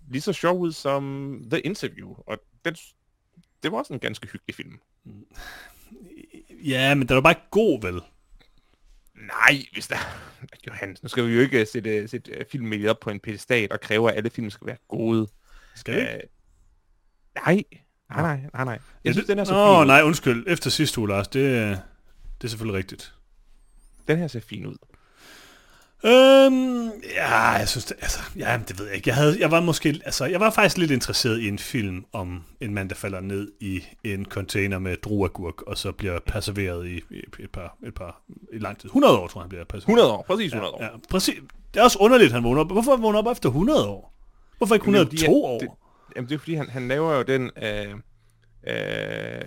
lige 0.10 0.22
så 0.22 0.34
sjov 0.34 0.60
ud 0.60 0.72
som 0.72 1.42
The 1.52 1.60
Interview. 1.60 2.16
Og 2.28 2.38
den, 2.66 2.76
det 3.64 3.72
var 3.72 3.78
også 3.78 3.94
en 3.94 4.00
ganske 4.00 4.28
hyggelig 4.28 4.56
film. 4.56 4.80
Ja, 6.64 6.96
men 6.96 7.08
den 7.08 7.16
jo 7.16 7.22
bare 7.22 7.32
ikke 7.32 7.50
god, 7.52 7.82
vel? 7.82 8.02
Nej, 9.16 9.64
hvis 9.74 9.88
der... 9.88 9.96
Johannes, 10.68 11.04
nu 11.04 11.10
skal 11.10 11.28
vi 11.28 11.34
jo 11.34 11.42
ikke 11.42 11.66
sætte, 11.66 12.08
sætte 12.08 12.32
øh, 12.32 12.46
filmmediet 12.52 12.90
op 12.90 13.00
på 13.00 13.10
en 13.10 13.20
pedestal 13.20 13.68
og 13.72 13.82
kræve, 13.82 14.12
at 14.12 14.18
alle 14.18 14.30
film 14.30 14.50
skal 14.50 14.68
være 14.68 14.78
gode. 14.88 15.28
Skal 15.76 15.94
det 15.94 16.02
ikke? 16.02 16.14
Øh, 16.14 16.20
nej, 17.46 17.64
nej, 18.10 18.22
nej, 18.22 18.50
nej, 18.54 18.66
nej. 18.66 18.80
Jeg 19.04 19.14
synes, 19.14 19.26
det, 19.28 19.32
den 19.32 19.40
er 19.40 19.44
så 19.44 19.56
Åh, 19.56 19.76
fin 19.76 19.82
ud. 19.82 19.86
nej, 19.86 20.02
undskyld. 20.04 20.44
Efter 20.48 20.70
sidste 20.70 21.00
uge, 21.00 21.10
Lars, 21.10 21.28
det, 21.28 21.40
øh, 21.40 21.70
det 21.70 22.44
er 22.44 22.48
selvfølgelig 22.48 22.78
rigtigt. 22.78 23.14
Den 24.08 24.18
her 24.18 24.28
ser 24.28 24.40
fin 24.40 24.66
ud. 24.66 24.76
Øhm, 26.06 26.92
ja, 27.16 27.38
jeg 27.40 27.70
synes 27.70 27.86
det, 27.86 27.98
altså, 28.02 28.20
ja, 28.36 28.60
det 28.68 28.80
ved 28.80 28.86
jeg 28.86 28.96
ikke. 28.96 29.10
Jeg, 29.10 29.16
havde, 29.16 29.38
jeg 29.40 29.52
var 29.52 29.62
måske, 29.62 30.02
altså, 30.06 30.26
jeg 30.26 30.40
var 30.40 30.50
faktisk 30.50 30.78
lidt 30.78 30.92
interesseret 30.92 31.40
i 31.40 31.48
en 31.48 31.60
film 31.60 32.06
om 32.14 32.44
en 32.62 32.74
mand, 32.74 32.90
der 32.90 32.96
falder 32.96 33.20
ned 33.20 33.52
i 33.60 33.84
en 34.04 34.26
container 34.26 34.80
med 34.80 34.98
druagurk, 34.98 35.62
og 35.62 35.78
så 35.78 35.92
bliver 35.92 36.20
perserveret 36.20 36.88
i, 36.88 37.02
i 37.12 37.20
et 37.40 37.50
par, 37.54 37.78
et 37.86 37.94
par, 37.94 38.22
i 38.54 38.58
lang 38.58 38.80
tid. 38.80 38.86
100 38.86 39.18
år, 39.18 39.28
tror 39.28 39.40
jeg, 39.40 39.44
han 39.44 39.50
bliver 39.50 39.64
perserveret. 39.64 39.98
100 39.98 40.12
år, 40.12 40.24
præcis 40.28 40.46
100 40.46 40.74
år. 40.74 40.84
Ja, 40.84 40.90
præcis. 41.10 41.40
Det 41.74 41.80
er 41.80 41.84
også 41.84 41.98
underligt, 42.00 42.32
han 42.32 42.44
vågner 42.44 42.62
op. 42.62 42.72
Hvorfor 42.72 42.98
vågner 42.98 43.20
op 43.20 43.32
efter 43.32 43.50
100 43.50 43.88
år? 43.88 44.14
Hvorfor 44.58 44.76
ikke 44.76 44.92
Jamen, 44.92 45.12
det 45.12 45.24
102 45.24 45.46
år? 45.46 45.60
Det, 45.60 45.70
jamen, 46.16 46.30
det 46.30 46.36
er 46.36 46.40
fordi, 46.40 46.54
han, 46.54 46.70
han 46.70 46.88
laver 46.88 47.16
jo 47.16 47.22
den 47.22 47.52
øh, 47.64 47.96
øh, 48.68 49.42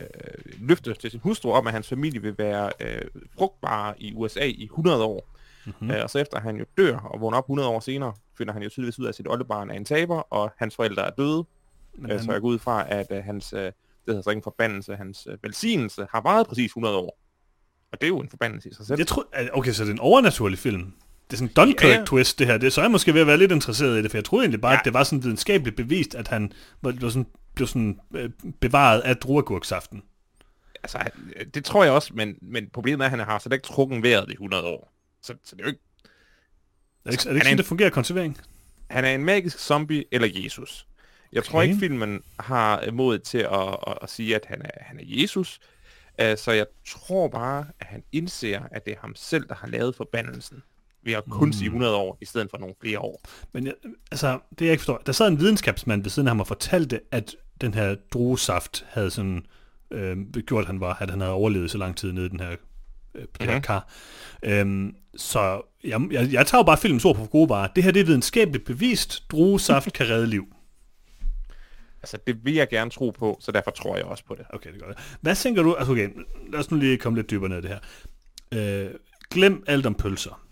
løfte 0.61 0.95
til 0.95 1.11
sin 1.11 1.21
hustru 1.23 1.53
om, 1.53 1.67
at 1.67 1.73
hans 1.73 1.89
familie 1.89 2.23
vil 2.23 2.35
være 2.39 2.71
øh, 2.81 3.03
frugtbare 3.39 3.95
i 4.03 4.13
USA 4.15 4.45
i 4.45 4.65
100 4.65 5.05
år. 5.05 5.29
Mhm. 5.67 5.75
Mm-hmm. 5.81 5.91
Øh, 5.97 6.03
og 6.03 6.11
så 6.11 6.19
efter 6.19 6.41
han 6.41 6.57
jo 6.57 6.65
dør 6.77 6.97
og 6.97 7.21
vågner 7.21 7.39
op 7.39 7.45
100 7.45 7.69
år 7.69 7.81
senere, 7.81 8.13
finder 8.39 8.53
han 8.53 8.63
jo 8.63 8.69
tydeligvis 8.69 8.99
ud 8.99 9.05
af, 9.05 9.09
at 9.09 9.15
sit 9.15 9.27
oldebarn 9.29 9.71
er 9.71 9.75
en 9.75 9.85
taber, 9.85 10.17
og 10.35 10.53
hans 10.59 10.77
forældre 10.77 11.07
er 11.07 11.11
døde. 11.11 11.45
Men 11.99 12.11
Øh, 12.11 12.17
han- 12.17 12.25
så 12.27 12.33
jeg 12.33 12.41
går 12.41 12.49
ud 12.49 12.59
fra, 12.59 12.87
at 12.89 13.07
øh, 13.11 13.25
hans, 13.25 13.53
øh, 13.53 13.61
det 13.61 13.73
hedder 14.07 14.23
så 14.23 14.31
ikke 14.31 14.39
en 14.39 14.43
forbandelse, 14.43 14.95
hans 14.97 15.27
øh, 15.31 15.39
velsignelse 15.43 16.07
har 16.11 16.21
varet 16.21 16.47
præcis 16.47 16.67
100 16.71 16.97
år. 16.97 17.19
Og 17.93 18.01
det 18.01 18.07
er 18.07 18.09
jo 18.09 18.19
en 18.21 18.29
forbandelse 18.29 18.69
i 18.71 18.75
sig 18.75 18.87
selv. 18.87 18.99
Jeg 18.99 19.07
tror, 19.07 19.27
okay, 19.53 19.73
så 19.73 19.83
det 19.85 19.89
er 19.91 19.93
en 19.95 20.01
overnaturlig 20.01 20.59
film. 20.59 20.93
Det 21.31 21.33
er 21.33 21.37
sådan 21.37 21.49
en 21.49 21.55
Dunkirk-twist, 21.55 22.39
det 22.39 22.47
her. 22.47 22.59
Det, 22.59 22.73
så 22.73 22.81
er 22.81 22.85
jeg 22.85 22.91
måske 22.91 23.15
ved 23.15 23.21
at 23.21 23.27
være 23.27 23.37
lidt 23.37 23.53
interesseret 23.53 23.99
i 23.99 24.03
det, 24.03 24.11
for 24.11 24.19
jeg 24.19 24.25
troede 24.25 24.45
egentlig 24.45 24.61
bare, 24.61 24.71
ja. 24.71 24.75
Ja. 24.75 24.79
at 24.81 24.85
det 24.85 24.95
var 24.95 25.05
sådan 25.05 25.23
videnskabeligt 25.23 25.77
bevist, 25.77 26.15
at 26.15 26.29
han 26.29 26.53
var, 26.83 26.95
var 27.01 27.09
sådan, 27.09 27.27
blev 27.55 27.67
sådan 27.69 28.01
øh, 28.15 28.31
bevaret 28.61 29.01
af 29.01 29.17
druagurksaften. 29.17 30.03
Altså, 30.83 31.11
øh, 31.37 31.47
det 31.47 31.65
tror 31.65 31.85
jeg 31.85 31.93
også, 31.93 32.15
men, 32.15 32.39
men 32.43 32.69
problemet 32.73 33.01
er, 33.01 33.05
at 33.05 33.11
han 33.11 33.19
har 33.19 33.39
slet 33.39 33.53
ikke 33.53 33.67
trukken 33.67 34.03
vejret 34.03 34.29
i 34.29 34.33
100 34.33 34.65
år. 34.65 34.93
Så, 35.23 35.35
så 35.45 35.57
det 35.57 35.61
er 35.63 35.65
jo 35.65 35.69
ikke... 35.71 35.81
Er 37.05 37.11
det 37.11 37.13
ikke, 37.13 37.21
er 37.29 37.33
det 37.33 37.35
ikke 37.35 37.45
sådan, 37.45 37.55
en- 37.55 37.59
det 37.59 37.67
fungerer 37.67 37.91
konservering? 37.91 38.39
Han 38.91 39.05
er 39.05 39.15
en 39.15 39.25
magisk 39.25 39.59
zombie 39.59 40.05
eller 40.13 40.29
Jesus. 40.35 40.87
Jeg 41.33 41.45
tror 41.45 41.59
Okay. 41.59 41.69
ikke, 41.69 41.79
filmen 41.81 42.23
har 42.41 42.91
mod 42.93 43.19
til 43.19 43.39
at, 43.39 43.77
at, 43.87 43.99
at 44.03 44.11
sige, 44.11 44.35
at 44.37 44.45
han 44.47 44.63
er, 44.63 44.71
han 44.81 44.99
er 44.99 45.03
Jesus. 45.07 45.59
Uh, 46.23 46.37
så 46.37 46.53
jeg 46.53 46.67
tror 46.89 47.29
bare, 47.29 47.67
at 47.81 47.87
han 47.87 48.03
indser, 48.13 48.63
at 48.71 48.85
det 48.87 48.93
er 48.93 49.01
ham 49.01 49.15
selv, 49.17 49.49
der 49.49 49.55
har 49.55 49.67
lavet 49.69 49.97
forbandelsen. 49.97 50.63
Ved 51.05 51.13
at 51.13 51.25
kun 51.31 51.53
sige 51.53 51.65
100 51.67 51.97
år, 51.97 52.19
i 52.21 52.25
stedet 52.25 52.51
for 52.51 52.59
nogle 52.59 52.75
flere 52.81 52.99
år. 52.99 53.21
Men 53.53 53.67
jeg, 53.67 53.75
altså, 54.11 54.39
det 54.59 54.65
jeg 54.65 54.73
ikke 54.73 54.81
forstår, 54.81 55.03
der 55.07 55.13
sad 55.13 55.29
en 55.29 55.39
videnskabsmand 55.41 56.03
ved 56.03 56.11
siden 56.11 56.29
af 56.29 56.31
ham 56.31 56.41
og 56.41 56.47
fortalte, 56.47 57.01
at 57.11 57.35
den 57.61 57.75
her 57.75 57.95
druesaft 58.13 58.85
havde 58.89 59.11
sådan 59.11 59.47
øh, 59.91 60.17
gjort, 60.47 60.61
at 60.63 60.67
han, 60.67 60.81
var, 60.81 60.95
at 61.01 61.11
han 61.11 61.21
havde 61.21 61.33
overlevet 61.33 61.71
så 61.71 61.79
lang 61.79 61.97
tid 61.97 62.13
nede 62.13 62.27
i 62.27 62.29
den 62.29 62.41
her, 62.41 62.51
øh, 63.15 63.23
det 63.41 63.47
her 63.49 63.53
Mhm. 63.55 63.63
kar. 63.63 63.89
Øhm, 64.43 64.95
så 65.17 65.61
jeg, 65.85 66.01
jeg, 66.11 66.33
jeg 66.33 66.47
tager 66.47 66.61
jo 66.63 66.67
bare 66.67 66.77
filmens 66.79 67.05
ord 67.05 67.17
på 67.17 67.25
gode 67.27 67.49
varer. 67.49 67.69
Det 67.77 67.85
her 67.85 67.91
det 67.91 68.01
er 68.01 68.05
videnskabeligt 68.07 68.65
bevist. 68.65 69.25
Druesaft 69.31 69.93
kan 69.93 70.09
redde 70.09 70.27
liv. 70.27 70.47
Altså, 72.03 72.19
det 72.27 72.45
vil 72.45 72.55
jeg 72.55 72.69
gerne 72.69 72.91
tro 72.91 73.11
på, 73.11 73.37
så 73.41 73.53
derfor 73.53 73.71
tror 73.71 73.97
jeg 73.97 74.05
også 74.05 74.25
på 74.25 74.35
det. 74.35 74.45
Okay, 74.51 74.73
det 74.73 74.83
er 74.83 74.87
godt. 74.87 74.99
Hvad 75.21 75.37
tænker 75.37 75.63
du? 75.63 75.75
Altså, 75.75 75.93
okay, 75.93 76.09
lad 76.53 76.61
os 76.61 76.71
nu 76.71 76.77
lige 76.77 76.97
komme 76.99 77.19
lidt 77.19 77.31
dybere 77.31 77.49
ned 77.49 77.59
i 77.59 77.63
det 77.63 77.71
her. 77.71 78.85
Øh, 78.85 78.91
glem 79.31 79.65
alt 79.67 79.87
om 79.87 79.95
pølser. 79.95 80.43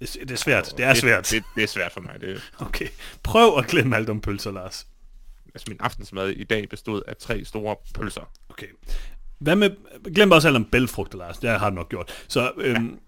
Det, 0.00 0.16
det 0.20 0.30
er 0.30 0.36
svært. 0.36 0.74
Det 0.76 0.84
er 0.84 0.94
svært. 0.94 1.30
Det, 1.30 1.42
det 1.54 1.62
er 1.62 1.66
svært 1.68 1.92
for 1.92 2.00
mig. 2.00 2.20
Det, 2.20 2.42
Okay. 2.58 2.88
Prøv 3.22 3.58
at 3.58 3.66
glemme 3.66 3.96
alt 3.96 4.10
om 4.10 4.20
pølser, 4.20 4.50
Lars. 4.52 4.86
altså, 5.54 5.64
min 5.68 5.76
aftensmad 5.80 6.28
i 6.28 6.44
dag 6.44 6.68
bestod 6.68 7.02
af 7.08 7.16
tre 7.16 7.44
store 7.44 7.76
pølser. 7.94 8.30
Okay. 8.48 8.66
Hvad 9.38 9.56
med, 9.56 9.70
glem 10.14 10.30
også 10.30 10.48
alt 10.48 10.56
om 10.56 10.64
bælfrugter, 10.64 11.18
Lars. 11.18 11.38
Det 11.38 11.50
har 11.50 11.70
du 11.70 11.76
nok 11.76 11.88
gjort. 11.88 12.24
Så 12.28 12.52
øhm, 12.56 12.98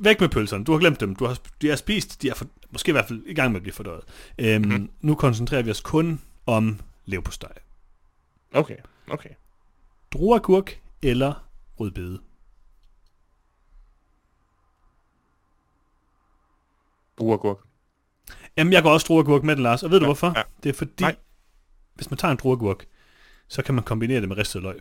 væk 0.00 0.20
med 0.20 0.28
pølserne. 0.28 0.64
Du 0.64 0.72
har 0.72 0.78
glemt 0.78 1.00
dem. 1.00 1.16
Du 1.16 1.24
har, 1.24 1.38
de 1.62 1.68
har 1.68 1.76
spist. 1.76 2.22
De 2.22 2.28
er 2.28 2.34
for, 2.34 2.46
måske 2.70 2.88
i 2.88 2.92
hvert 2.92 3.08
fald 3.08 3.22
i 3.26 3.34
gang 3.34 3.52
med 3.52 3.56
at 3.56 3.62
blive 3.62 3.74
fordøjet. 3.74 4.02
Øhm, 4.38 4.62
mm-hmm. 4.64 4.90
Nu 5.00 5.14
koncentrerer 5.14 5.62
vi 5.62 5.70
os 5.70 5.80
kun 5.80 6.20
om 6.46 6.80
leverpostej. 7.06 7.52
Okay, 8.52 8.76
okay. 9.10 9.30
Druerkurk 10.12 10.80
eller 11.02 11.48
rødbede. 11.80 12.20
Burgurk. 17.16 17.58
Jamen, 18.56 18.72
jeg 18.72 18.82
går 18.82 18.90
også 18.90 19.04
druerkurk 19.08 19.42
med 19.44 19.56
den, 19.56 19.62
Lars. 19.62 19.82
Og 19.82 19.90
ved 19.90 19.98
du 20.00 20.04
Ja, 20.04 20.06
hvorfor? 20.06 20.32
ja. 20.36 20.42
Det 20.62 20.68
er 20.68 20.72
fordi, 20.72 21.02
Nej. 21.02 21.16
hvis 21.94 22.10
man 22.10 22.18
tager 22.18 22.32
en 22.32 22.38
druerkurk, 22.42 22.84
så 23.48 23.62
kan 23.62 23.74
man 23.74 23.84
kombinere 23.84 24.20
det 24.20 24.28
med 24.28 24.36
ristet 24.38 24.62
løg. 24.62 24.80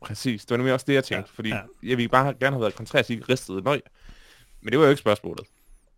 Præcis, 0.00 0.40
det 0.44 0.50
var 0.50 0.56
nemlig 0.56 0.74
også 0.74 0.86
det, 0.88 0.94
jeg 0.94 1.04
tænkte. 1.04 1.30
Ja, 1.30 1.34
fordi 1.36 1.48
ja. 1.48 1.60
jeg 1.82 1.96
ville 1.96 2.08
bare 2.08 2.34
gerne 2.40 2.56
have 2.56 2.60
været 2.60 2.74
kontrær 2.74 3.00
at 3.00 3.06
sige 3.06 3.22
ristet 3.28 3.64
løg. 3.64 3.80
Men 4.60 4.70
det 4.70 4.78
var 4.78 4.84
jo 4.84 4.90
ikke 4.90 5.00
spørgsmålet. 5.00 5.46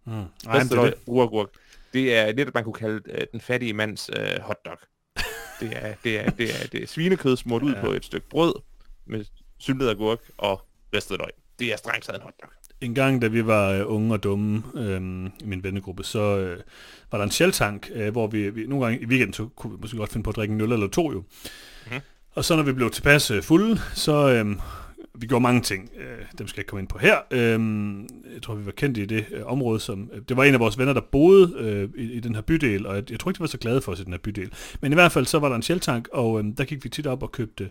Mm. 0.04 0.12
Ristet 0.46 0.70
det 0.70 0.78
er 0.78 0.82
løg, 0.82 0.92
det. 0.92 1.00
burgurk. 1.06 1.48
Det 1.92 2.14
er 2.16 2.32
lidt, 2.32 2.54
man 2.54 2.64
kunne 2.64 2.72
kalde 2.72 3.00
øh, 3.10 3.26
den 3.32 3.40
fattige 3.40 3.72
mands 3.72 4.10
øh, 4.16 4.40
hotdog. 4.40 4.78
Det 5.60 5.70
er, 5.76 5.94
det, 6.04 6.20
er, 6.20 6.30
det, 6.30 6.62
er, 6.62 6.66
det 6.72 6.82
er 6.82 6.86
svinekød 6.86 7.36
smurt 7.36 7.62
ud 7.62 7.72
Ja. 7.74 7.80
på 7.80 7.92
et 7.92 8.04
stykke 8.04 8.28
brød 8.28 8.54
med 9.06 9.24
syltet 9.58 9.88
agurk 9.88 10.18
og 10.38 10.66
ristet 10.94 11.18
løg. 11.18 11.30
Det 11.58 11.72
er 11.72 11.76
strengt 11.76 12.04
taget 12.04 12.16
en 12.18 12.22
hotdog. 12.22 12.48
En 12.84 12.94
gang, 12.94 13.22
da 13.22 13.26
vi 13.26 13.46
var 13.46 13.70
øh, 13.70 13.82
unge 13.86 14.14
og 14.14 14.22
dumme 14.22 14.62
øh, 14.74 15.00
i 15.40 15.46
min 15.46 15.64
vennegruppe, 15.64 16.04
så 16.04 16.38
øh, 16.38 16.60
var 17.12 17.18
der 17.18 17.24
en 17.24 17.30
shelltank, 17.30 17.90
øh, 17.94 18.12
hvor 18.12 18.26
vi, 18.26 18.50
vi 18.50 18.66
nogle 18.66 18.84
gange 18.84 19.02
i 19.02 19.06
weekenden, 19.06 19.32
så 19.32 19.48
kunne 19.56 19.72
vi 19.72 19.78
måske 19.80 19.96
godt 19.96 20.12
finde 20.12 20.24
på 20.24 20.30
at 20.30 20.36
drikke 20.36 20.54
en 20.54 20.60
øl 20.60 20.72
eller 20.72 20.88
to 20.88 21.12
jo. 21.12 21.24
Mhm. 21.86 22.00
Og 22.34 22.44
så 22.44 22.56
når 22.56 22.62
vi 22.62 22.72
blev 22.72 22.90
tilpas 22.90 23.30
øh, 23.30 23.42
fulde, 23.42 23.80
så 23.94 24.28
øh, 24.28 24.56
vi 25.14 25.26
gjorde 25.26 25.42
mange 25.42 25.60
ting. 25.60 25.90
Øh, 25.96 26.24
dem 26.38 26.46
skal 26.48 26.58
jeg 26.58 26.62
ikke 26.62 26.68
komme 26.68 26.80
ind 26.80 26.88
på 26.88 26.98
her. 26.98 27.16
Øh, 27.30 27.60
jeg 28.34 28.42
tror, 28.42 28.54
vi 28.54 28.66
var 28.66 28.72
kendt 28.72 28.98
i 28.98 29.06
det 29.06 29.24
øh, 29.30 29.46
område, 29.46 29.80
som... 29.80 30.10
Øh, 30.12 30.22
det 30.28 30.36
var 30.36 30.44
en 30.44 30.54
af 30.54 30.60
vores 30.60 30.78
venner, 30.78 30.92
der 30.92 31.00
boede 31.00 31.54
øh, 31.58 31.88
i, 31.96 32.12
i 32.12 32.20
den 32.20 32.34
her 32.34 32.42
bydel, 32.42 32.86
og 32.86 32.96
jeg, 32.96 33.10
jeg 33.10 33.20
tror 33.20 33.30
ikke, 33.30 33.38
de 33.38 33.40
var 33.40 33.46
så 33.46 33.58
glade 33.58 33.80
for 33.80 33.92
os 33.92 34.00
i 34.00 34.04
den 34.04 34.12
her 34.12 34.20
bydel. 34.20 34.52
Men 34.80 34.92
i 34.92 34.94
hvert 34.94 35.12
fald, 35.12 35.26
så 35.26 35.38
var 35.38 35.48
der 35.48 35.56
en 35.56 35.62
shelltank, 35.62 36.08
og 36.12 36.38
øh, 36.38 36.44
der 36.56 36.64
gik 36.64 36.84
vi 36.84 36.88
tit 36.88 37.06
op 37.06 37.22
og 37.22 37.32
købte 37.32 37.70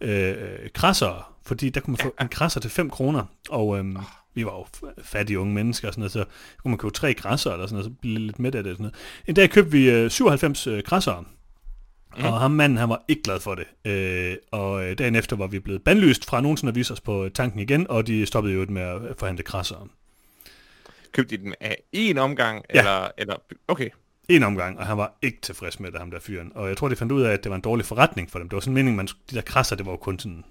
øh, 0.00 0.34
krasser, 0.74 1.32
fordi 1.46 1.70
der 1.70 1.80
kunne 1.80 1.92
man 1.92 1.98
få 1.98 2.14
en 2.20 2.28
krasser 2.28 2.60
til 2.60 2.70
5 2.70 2.90
kroner, 2.90 3.24
og 3.48 3.78
øh, 3.78 3.84
vi 4.34 4.44
var 4.46 4.52
jo 4.52 4.66
fattige 5.02 5.38
unge 5.38 5.54
mennesker 5.54 5.88
og 5.88 5.94
sådan 5.94 6.00
noget, 6.00 6.12
så 6.12 6.24
kunne 6.62 6.70
man 6.70 6.78
købe 6.78 6.94
tre 6.94 7.14
græsser 7.14 7.52
eller 7.52 7.66
sådan 7.66 7.74
noget, 7.74 7.92
så 7.92 8.00
blive 8.00 8.18
lidt 8.18 8.38
midt 8.38 8.54
af 8.54 8.62
det 8.62 8.70
og 8.70 8.76
sådan 8.76 8.82
noget. 8.84 8.94
En 9.28 9.34
dag 9.34 9.50
købte 9.50 9.72
vi 9.72 9.90
øh, 9.90 10.10
97 10.10 10.66
øh, 10.66 10.82
græsser, 10.86 11.20
mm. 11.20 12.24
og 12.24 12.40
ham 12.40 12.50
manden, 12.50 12.78
han 12.78 12.88
var 12.88 13.04
ikke 13.08 13.22
glad 13.22 13.40
for 13.40 13.54
det. 13.54 13.90
Øh, 13.90 14.36
og 14.50 14.84
øh, 14.84 14.98
dagen 14.98 15.14
efter 15.16 15.36
var 15.36 15.46
vi 15.46 15.58
blevet 15.58 15.82
bandlyst 15.82 16.24
fra 16.26 16.40
nogensinde 16.40 16.68
at 16.70 16.74
vise 16.74 16.92
os 16.92 17.00
på 17.00 17.28
tanken 17.34 17.60
igen, 17.60 17.86
og 17.90 18.06
de 18.06 18.26
stoppede 18.26 18.54
jo 18.54 18.66
med 18.68 18.82
at 18.82 19.00
forhandle 19.18 19.42
krasser. 19.42 19.88
Købte 21.12 21.34
I 21.34 21.38
den 21.38 21.54
af 21.60 21.76
én 21.96 22.18
omgang? 22.18 22.64
Ja. 22.74 22.78
Eller, 22.78 23.08
eller, 23.18 23.36
okay, 23.68 23.88
En 24.28 24.42
omgang, 24.42 24.78
og 24.78 24.86
han 24.86 24.96
var 24.96 25.18
ikke 25.22 25.38
tilfreds 25.42 25.80
med 25.80 25.90
det, 25.92 25.98
ham 25.98 26.10
der 26.10 26.20
fyren. 26.20 26.52
Og 26.54 26.68
jeg 26.68 26.76
tror, 26.76 26.88
de 26.88 26.96
fandt 26.96 27.12
ud 27.12 27.22
af, 27.22 27.32
at 27.32 27.44
det 27.44 27.50
var 27.50 27.56
en 27.56 27.62
dårlig 27.62 27.86
forretning 27.86 28.30
for 28.30 28.38
dem. 28.38 28.48
Det 28.48 28.54
var 28.54 28.60
sådan 28.60 28.74
meningen, 28.74 28.96
man, 28.96 29.08
skulle- 29.08 29.22
de 29.30 29.34
der 29.34 29.42
krasser, 29.42 29.76
det 29.76 29.86
var 29.86 29.92
jo 29.92 29.96
kun 29.96 30.18
sådan, 30.18 30.44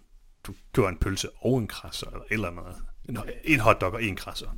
du 0.44 0.54
køber 0.74 0.90
en 0.90 0.98
pølse 0.98 1.30
og 1.40 1.58
en 1.58 1.68
krasser, 1.68 2.08
eller 2.08 2.20
et 2.20 2.32
eller 2.32 2.48
andet. 2.48 2.76
En, 3.10 3.18
en 3.44 3.60
hotdog 3.60 3.94
og 3.94 4.04
en 4.04 4.16
krasser. 4.16 4.58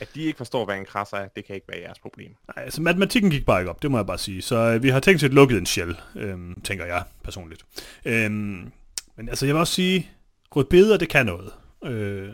at 0.00 0.08
de 0.14 0.22
ikke 0.22 0.36
forstår, 0.36 0.64
hvad 0.64 0.76
en 0.76 0.84
krasser 0.84 1.16
er, 1.16 1.28
det 1.28 1.44
kan 1.44 1.54
ikke 1.54 1.68
være 1.68 1.80
jeres 1.80 1.98
problem. 1.98 2.30
Nej, 2.56 2.64
altså 2.64 2.82
matematikken 2.82 3.30
gik 3.30 3.46
bare 3.46 3.60
ikke 3.60 3.70
op, 3.70 3.82
det 3.82 3.90
må 3.90 3.98
jeg 3.98 4.06
bare 4.06 4.18
sige. 4.18 4.42
Så 4.42 4.56
øh, 4.56 4.82
vi 4.82 4.88
har 4.88 5.00
tænkt 5.00 5.20
set 5.20 5.34
lukket 5.34 5.58
en 5.58 5.66
shell, 5.66 5.96
øhm, 6.16 6.60
tænker 6.60 6.84
jeg 6.84 7.04
personligt. 7.24 7.64
Øhm, 8.04 8.72
men 9.16 9.28
altså, 9.28 9.46
jeg 9.46 9.54
vil 9.54 9.60
også 9.60 9.74
sige, 9.74 10.10
rødbeder, 10.56 10.96
det 10.96 11.08
kan 11.08 11.26
noget. 11.26 11.52
Øh, 11.84 12.30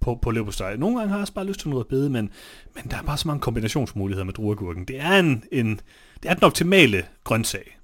på, 0.00 0.18
på 0.22 0.30
leverpostej. 0.30 0.76
Nogle 0.76 0.98
gange 0.98 1.08
har 1.08 1.16
jeg 1.16 1.20
også 1.20 1.32
bare 1.32 1.44
lyst 1.44 1.60
til 1.60 1.68
en 1.68 1.74
rødbede, 1.74 2.10
men, 2.10 2.30
men 2.74 2.84
der 2.90 2.96
er 2.96 3.02
bare 3.02 3.18
så 3.18 3.28
mange 3.28 3.40
kombinationsmuligheder 3.40 4.24
med 4.24 4.34
druergurken. 4.34 4.84
Det 4.84 5.00
er, 5.00 5.18
en, 5.18 5.44
en, 5.52 5.80
det 6.22 6.30
er 6.30 6.34
den 6.34 6.44
optimale 6.44 7.06
grøntsag 7.24 7.78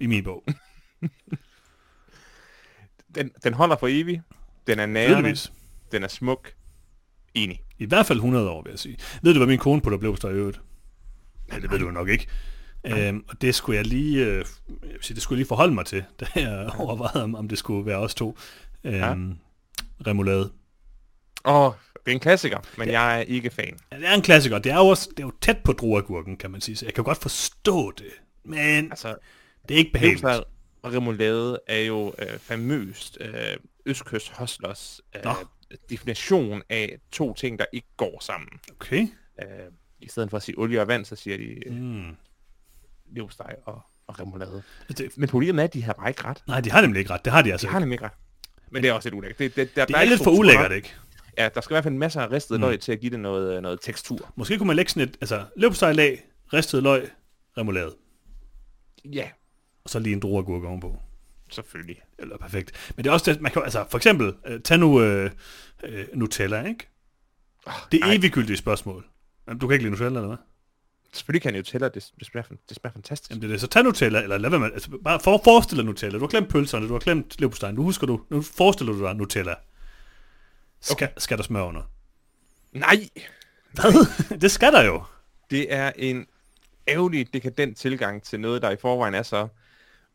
i 0.00 0.06
min 0.06 0.24
bog. 0.24 0.44
Den, 3.14 3.30
den 3.44 3.54
holder 3.54 3.76
for 3.76 3.88
evigt. 3.90 4.20
Den 4.66 4.78
er 4.78 4.86
nærende. 4.86 5.36
Den 5.92 6.02
er 6.04 6.08
smuk. 6.08 6.52
Enig. 7.34 7.62
I 7.78 7.86
hvert 7.86 8.06
fald 8.06 8.18
100 8.18 8.50
år, 8.50 8.62
vil 8.62 8.70
jeg 8.70 8.78
sige. 8.78 8.96
Ved 9.22 9.32
du, 9.32 9.38
hvad 9.38 9.46
min 9.46 9.58
kone 9.58 9.80
putter 9.80 9.98
leverpostej 9.98 10.30
i 10.30 10.34
øvrigt? 10.34 10.60
Nej, 11.48 11.58
det 11.58 11.70
ved 11.70 11.78
du 11.78 11.90
nok 11.90 12.08
ikke. 12.08 12.26
Øhm, 12.86 13.24
og 13.28 13.40
det 13.42 13.54
skulle 13.54 13.76
jeg 13.76 13.86
lige, 13.86 14.24
øh, 14.26 14.44
jeg 14.82 14.96
sige, 15.00 15.14
det 15.14 15.22
skulle 15.22 15.36
jeg 15.36 15.40
lige 15.40 15.48
forholde 15.48 15.74
mig 15.74 15.86
til, 15.86 16.04
da 16.20 16.26
jeg 16.34 16.70
overvejede, 16.78 17.24
om, 17.24 17.34
om 17.34 17.48
det 17.48 17.58
skulle 17.58 17.86
være 17.86 17.96
os 17.98 18.14
to. 18.14 18.38
Øhm, 18.84 18.94
Ja. 18.94 19.14
Remoulade. 20.06 20.52
Åh, 21.44 21.54
oh, 21.66 21.72
det 22.04 22.10
er 22.10 22.14
en 22.14 22.20
klassiker, 22.20 22.58
men 22.78 22.88
ja. 22.88 23.00
jeg 23.00 23.18
er 23.18 23.22
ikke 23.22 23.50
fan. 23.50 23.78
Ja, 23.92 23.96
det 23.96 24.08
er 24.08 24.14
en 24.14 24.22
klassiker. 24.22 24.58
Det 24.58 24.72
er 24.72 24.76
jo, 24.76 24.86
også, 24.86 25.08
det 25.10 25.18
er 25.22 25.26
jo 25.26 25.32
tæt 25.40 25.58
på 25.64 25.72
druergurken, 25.72 26.36
kan 26.36 26.50
man 26.50 26.60
sige. 26.60 26.76
Så 26.76 26.86
jeg 26.86 26.94
kan 26.94 27.04
godt 27.04 27.18
forstå 27.18 27.90
det. 27.90 28.06
Men 28.44 28.90
Altså, 28.90 29.14
det 29.68 29.74
er 29.74 29.78
ikke 29.78 29.92
behageligt. 29.92 30.44
Remoulade 30.84 31.60
er 31.66 31.78
jo 31.80 32.14
øh, 32.18 32.38
famøst 32.38 33.18
øh, 33.20 33.56
Østkyst 33.86 34.32
Hustlers 34.38 35.00
øh, 35.16 35.24
Nå. 35.24 35.32
definition 35.90 36.62
af 36.68 36.98
to 37.12 37.34
ting, 37.34 37.58
der 37.58 37.64
ikke 37.72 37.88
går 37.96 38.18
sammen. 38.20 38.48
Okay. 38.70 39.06
Øh, 39.42 39.46
I 40.00 40.08
stedet 40.08 40.30
for 40.30 40.36
at 40.36 40.42
sige 40.42 40.58
olie 40.58 40.80
og 40.80 40.88
vand, 40.88 41.04
så 41.04 41.16
siger 41.16 41.36
de 41.36 41.66
øh, 41.68 41.72
Mm. 41.74 42.16
leverpostej 43.12 43.56
og, 43.66 43.80
og 44.06 44.20
remoulade. 44.20 44.62
Det, 44.88 45.10
Men 45.18 45.28
problemet 45.28 45.60
er, 45.60 45.64
at 45.64 45.74
de 45.74 45.82
har 45.82 45.92
bare 45.92 46.08
ikke 46.08 46.24
ret. 46.24 46.42
nej, 46.48 46.60
de 46.60 46.70
har 46.70 46.80
nemlig 46.80 47.00
ikke 47.00 47.10
ret. 47.12 47.24
Det 47.24 47.32
har 47.32 47.42
de 47.42 47.48
De 47.48 47.52
altså 47.52 47.66
har 47.68 47.78
ikke. 47.78 47.80
nemlig 47.80 47.94
ikke 47.94 48.04
ret. 48.04 48.12
Men 48.70 48.82
det 48.82 48.88
er 48.88 48.92
også 48.92 49.06
lidt 49.08 49.14
ulækkert. 49.14 49.38
Det, 49.38 49.56
det, 49.56 49.76
der, 49.76 49.84
Det 49.84 49.94
der 49.94 50.00
er 50.00 50.04
lidt 50.04 50.24
for 50.24 50.30
ulækkert, 50.30 50.72
ikke? 50.72 50.94
Ja, 51.38 51.48
der 51.54 51.60
skal 51.60 51.74
i 51.74 51.74
hvert 51.74 51.84
fald 51.84 51.94
masser 51.94 52.20
af 52.20 52.30
ristet 52.30 52.60
Mm. 52.60 52.64
mm. 52.64 52.68
løg 52.70 52.80
til 52.80 52.92
at 52.92 53.00
give 53.00 53.10
det 53.10 53.20
noget, 53.20 53.62
noget 53.62 53.78
tekstur. 53.82 54.32
Måske 54.36 54.58
kunne 54.58 54.66
man 54.66 54.76
lægge 54.76 54.90
sådan 54.90 55.08
et, 55.08 55.16
altså 55.20 55.44
leverpostejlag, 55.56 56.22
ristet 56.52 56.82
løg, 56.82 57.10
remoulade. 57.58 57.96
Ja, 59.04 59.30
Og 59.84 59.90
så 59.90 59.98
lige 59.98 60.12
en 60.12 60.20
druergurke 60.20 60.66
ovenpå. 60.68 60.96
selvfølgelig. 61.50 62.02
Eller 62.18 62.36
perfekt. 62.38 62.92
Men 62.96 63.04
det 63.04 63.10
er 63.10 63.14
også 63.14 63.32
det, 63.32 63.40
man 63.40 63.52
kan, 63.52 63.62
altså 63.62 63.86
for 63.90 63.98
eksempel, 63.98 64.34
øh, 64.46 64.60
tag 64.60 64.78
nu 64.78 65.02
øh, 65.02 65.30
øh, 65.84 66.04
Nutella, 66.14 66.62
ikke? 66.62 66.88
Oh, 67.66 67.72
Det 67.92 68.00
er 68.02 68.12
eviggyldige 68.12 68.56
spørgsmål. 68.56 69.06
Jamen, 69.48 69.58
Du 69.60 69.66
kan 69.66 69.74
ikke 69.74 69.82
lide 69.84 69.90
Nutella, 69.90 70.18
eller 70.18 70.26
hvad? 70.28 70.36
Selvfølgelig 71.12 71.42
kan 71.42 71.54
Nutella, 71.54 71.88
det, 71.88 71.94
det, 72.18 72.26
smager, 72.26 72.48
det 72.68 72.76
smager 72.76 72.92
fantastisk. 72.92 73.30
Jamen 73.30 73.42
det 73.42 73.48
er 73.48 73.52
det. 73.52 73.60
Så 73.60 73.66
tag 73.66 73.82
Nutella, 73.84 74.22
eller 74.22 74.38
lad 74.38 74.50
være 74.50 74.60
med, 74.60 74.70
altså 74.72 74.90
bare 75.04 75.20
for, 75.20 75.40
forestil 75.44 75.76
dig 75.76 75.84
Nutella. 75.86 76.18
Du 76.18 76.24
har 76.24 76.28
glemt 76.28 76.48
pølserne, 76.48 76.88
du 76.88 76.92
har 76.92 77.00
glemt 77.00 77.34
leverpostejen. 77.38 77.74
Nu 77.74 77.82
husker 77.82 78.06
du, 78.06 78.20
nu 78.30 78.42
forestiller 78.42 78.92
du 78.92 79.04
dig 79.04 79.14
Nutella. 79.14 79.54
Skal. 80.80 80.94
Okay. 80.94 81.08
skal 81.18 81.36
der 81.36 81.42
smør 81.44 81.62
under? 81.62 81.82
Nej! 82.72 83.08
Hvad? 83.72 84.06
det 84.42 84.50
skal 84.50 84.72
der 84.72 84.82
jo. 84.84 85.02
Det 85.50 85.72
er 85.74 85.92
en 85.96 86.26
ærgerlig, 86.88 87.32
dekadent 87.32 87.76
tilgang 87.78 88.22
til 88.22 88.40
noget, 88.40 88.62
der 88.62 88.70
i 88.70 88.76
forvejen 88.80 89.14
er 89.14 89.22
så 89.22 89.48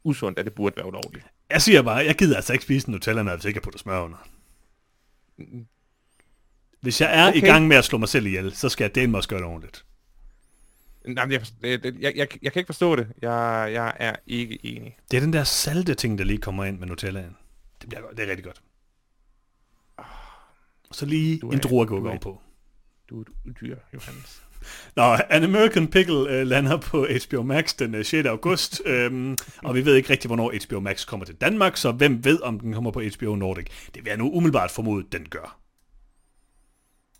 usundt, 0.05 0.39
at 0.39 0.45
det 0.45 0.53
burde 0.53 0.75
være 0.77 0.85
ulovligt. 0.85 1.25
Jeg 1.49 1.61
siger 1.61 1.81
bare, 1.81 1.95
jeg 2.05 2.15
gider 2.15 2.35
altså 2.35 2.53
ikke 2.53 2.63
spise 2.65 2.87
en 2.87 2.91
Nutella, 2.91 3.23
når 3.23 3.31
jeg 3.31 3.45
ikke 3.45 3.57
jeg 3.57 3.63
putter 3.63 3.79
smør 3.79 3.99
under. 4.01 4.27
Hvis 6.81 7.01
jeg 7.01 7.19
er 7.23 7.27
okay. 7.29 7.37
i 7.37 7.41
gang 7.45 7.67
med 7.67 7.77
at 7.77 7.85
slå 7.85 7.97
mig 7.97 8.09
selv 8.09 8.25
ihjel, 8.25 8.55
så 8.55 8.69
skal 8.69 8.83
jeg 8.83 8.95
dele 8.95 9.07
mig 9.11 9.17
også 9.17 9.29
gøre 9.29 9.39
det 9.39 9.47
ordentligt. 9.47 9.85
Nej, 11.07 11.27
jeg, 11.29 11.45
det, 11.61 11.95
jeg, 11.99 12.13
jeg, 12.15 12.27
jeg 12.41 12.53
kan 12.53 12.59
ikke 12.59 12.65
forstå 12.67 12.95
det. 12.95 13.07
Jeg, 13.21 13.69
jeg 13.73 13.93
er 13.99 14.15
ikke 14.27 14.65
enig. 14.65 14.97
Det 15.11 15.17
er 15.17 15.21
den 15.21 15.33
der 15.33 15.43
salte 15.43 15.93
ting, 15.95 16.17
der 16.17 16.23
lige 16.23 16.37
kommer 16.37 16.65
ind 16.65 16.79
med 16.79 16.87
Nutellaen. 16.87 17.35
Det 17.81 17.89
bliver. 17.89 18.09
Det 18.09 18.19
er 18.19 18.27
rigtig 18.29 18.43
godt. 18.45 18.61
Og 20.89 20.95
så 20.95 21.05
lige 21.05 21.39
Du 21.39 21.49
en 21.51 21.53
er- 21.57 21.61
er- 21.67 22.07
ovenpå. 22.09 22.41
Du 23.09 23.17
er 23.17 23.21
et 23.21 23.27
udyr, 23.45 23.77
Johannes. 23.93 24.43
Nå, 24.95 25.17
An 25.29 25.43
American 25.43 25.87
Pickle 25.87 26.29
øh, 26.29 26.47
lander 26.47 26.77
på 26.77 27.07
HBO 27.27 27.43
Max 27.43 27.75
den 27.75 27.95
øh, 27.95 28.05
6. 28.05 28.27
august, 28.27 28.81
øhm, 28.85 29.37
og 29.63 29.75
vi 29.75 29.85
ved 29.85 29.95
ikke 29.95 30.09
rigtig, 30.09 30.27
hvornår 30.27 30.53
HBO 30.65 30.79
Max 30.79 31.05
kommer 31.05 31.25
til 31.25 31.35
Danmark, 31.35 31.77
så 31.77 31.91
hvem 31.91 32.25
ved, 32.25 32.41
om 32.41 32.59
den 32.59 32.73
kommer 32.73 32.91
på 32.91 33.01
HBO 33.17 33.35
Nordic? 33.35 33.65
Det 33.95 34.05
vil 34.05 34.09
jeg 34.09 34.17
nu 34.17 34.31
umiddelbart 34.31 34.71
formode, 34.71 35.05
den 35.11 35.29
gør. 35.29 35.59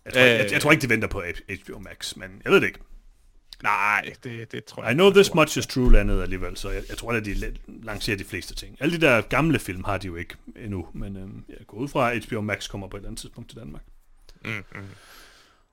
Jeg 0.04 0.12
tror, 0.12 0.22
øh, 0.22 0.28
jeg, 0.28 0.52
jeg 0.52 0.60
tror 0.60 0.72
ikke, 0.72 0.82
de 0.82 0.88
venter 0.88 1.08
på 1.08 1.22
HBO 1.48 1.78
Max, 1.78 2.16
men 2.16 2.30
jeg 2.44 2.52
ved 2.52 2.60
det 2.60 2.66
ikke. 2.66 2.78
Nej, 3.62 4.12
det, 4.24 4.52
det 4.52 4.64
tror 4.64 4.82
jeg 4.82 4.92
I 4.92 4.94
know 4.94 5.10
this 5.10 5.34
much 5.34 5.58
is 5.58 5.66
true 5.66 5.92
landet 5.92 6.22
alligevel, 6.22 6.56
så 6.56 6.70
jeg, 6.70 6.82
jeg 6.88 6.98
tror, 6.98 7.12
at 7.12 7.24
de 7.24 7.54
lancerer 7.82 8.16
de 8.16 8.24
fleste 8.24 8.54
ting. 8.54 8.76
Alle 8.80 8.96
de 8.96 9.06
der 9.06 9.20
gamle 9.20 9.58
film 9.58 9.84
har 9.84 9.98
de 9.98 10.06
jo 10.06 10.16
ikke 10.16 10.34
endnu, 10.56 10.86
men 10.92 11.16
øhm, 11.16 11.44
jeg 11.48 11.66
går 11.66 11.76
ud 11.76 11.88
fra, 11.88 12.12
at 12.12 12.24
HBO 12.24 12.40
Max 12.40 12.68
kommer 12.68 12.88
på 12.88 12.96
et 12.96 13.00
eller 13.00 13.08
andet 13.08 13.20
tidspunkt 13.20 13.50
til 13.50 13.58
Danmark. 13.58 13.82
Mm, 14.44 14.50
mm. 14.50 14.86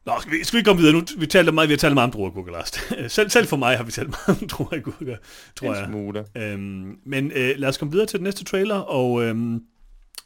Nå, 0.06 0.14
skal 0.22 0.32
vi, 0.34 0.44
skal 0.44 0.60
vi 0.60 0.64
komme 0.64 0.82
videre 0.82 0.96
nu? 0.96 1.06
Vi, 1.18 1.26
talte 1.26 1.52
meget, 1.52 1.70
vi 1.70 1.74
har 1.74 1.78
talt 1.78 1.94
meget 1.94 2.08
om 2.08 2.12
druergurker, 2.12 2.52
Lars. 2.52 2.72
selv, 3.14 3.30
selv 3.30 3.48
for 3.48 3.58
mig 3.58 3.78
har 3.78 3.84
vi 3.84 3.92
talt 3.92 4.10
meget 4.10 4.42
om 4.42 4.48
druergurker, 4.48 5.18
tror 5.56 5.76
jeg. 5.76 5.86
Smule. 5.90 6.26
Øhm, 6.38 6.98
men 7.06 7.32
øh, 7.36 7.54
lad 7.58 7.70
os 7.70 7.78
komme 7.78 7.92
videre 7.92 8.08
til 8.08 8.20
den 8.20 8.24
næste 8.24 8.44
trailer, 8.44 8.76
og 8.76 9.24
øhm, 9.24 9.62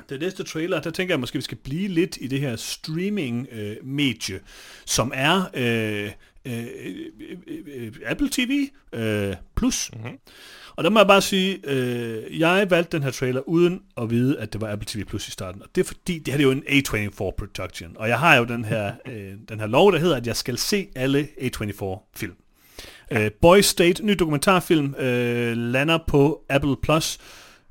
den 0.10 0.20
næste 0.20 0.44
trailer, 0.44 0.82
der 0.82 0.90
tænker 0.90 1.14
jeg 1.14 1.20
måske, 1.20 1.38
vi 1.38 1.42
skal 1.42 1.58
blive 1.58 1.88
lidt 1.88 2.18
i 2.22 2.28
det 2.28 2.40
her 2.40 2.56
streaming-medie, 2.56 4.36
øh, 4.36 4.42
som 4.86 5.12
er 5.16 5.44
øh, 5.54 6.12
øh, 6.46 6.66
øh, 7.48 7.60
øh, 7.68 7.92
Apple 8.06 8.30
TV 8.32 8.68
øh, 8.94 9.36
Plus. 9.56 9.92
Mm-hmm. 9.94 10.18
Og 10.78 10.84
der 10.84 10.90
må 10.90 11.00
jeg 11.00 11.08
bare 11.08 11.22
sige, 11.22 11.60
øh, 11.64 12.40
jeg 12.40 12.70
valgte 12.70 12.98
den 12.98 13.04
her 13.04 13.12
trailer 13.12 13.42
uden 13.42 13.82
at 13.98 14.10
vide, 14.10 14.40
at 14.40 14.54
det 14.54 14.62
var 14.62 14.72
Apple 14.72 14.88
TV 14.88 15.06
Plus 15.06 15.28
i 15.28 15.32
starten. 15.32 15.62
Og 15.62 15.68
det 15.76 15.82
er 15.82 15.86
fordi, 15.86 16.20
det 16.20 16.34
her 16.34 16.40
er 16.40 16.44
jo 16.44 16.52
en 16.52 16.64
A24 16.68 17.32
production. 17.38 17.98
Og 17.98 18.10
jeg 18.10 18.20
har 18.20 18.36
jo 18.36 18.44
den 18.44 18.66
her, 18.66 18.94
øh, 19.12 19.34
den 19.50 19.60
her 19.60 19.68
lov, 19.68 19.92
der 19.92 20.00
hedder, 20.00 20.16
at 20.16 20.28
jeg 20.28 20.36
skal 20.36 20.58
se 20.58 20.88
alle 20.96 21.28
A24 21.42 22.12
film. 22.16 22.36
Øh, 23.12 23.32
Boy 23.42 23.60
State, 23.62 24.06
ny 24.06 24.14
dokumentarfilm, 24.14 24.96
øh, 24.96 25.58
lander 25.58 26.00
på 26.08 26.46
Apple 26.50 26.76
Plus, 26.82 27.18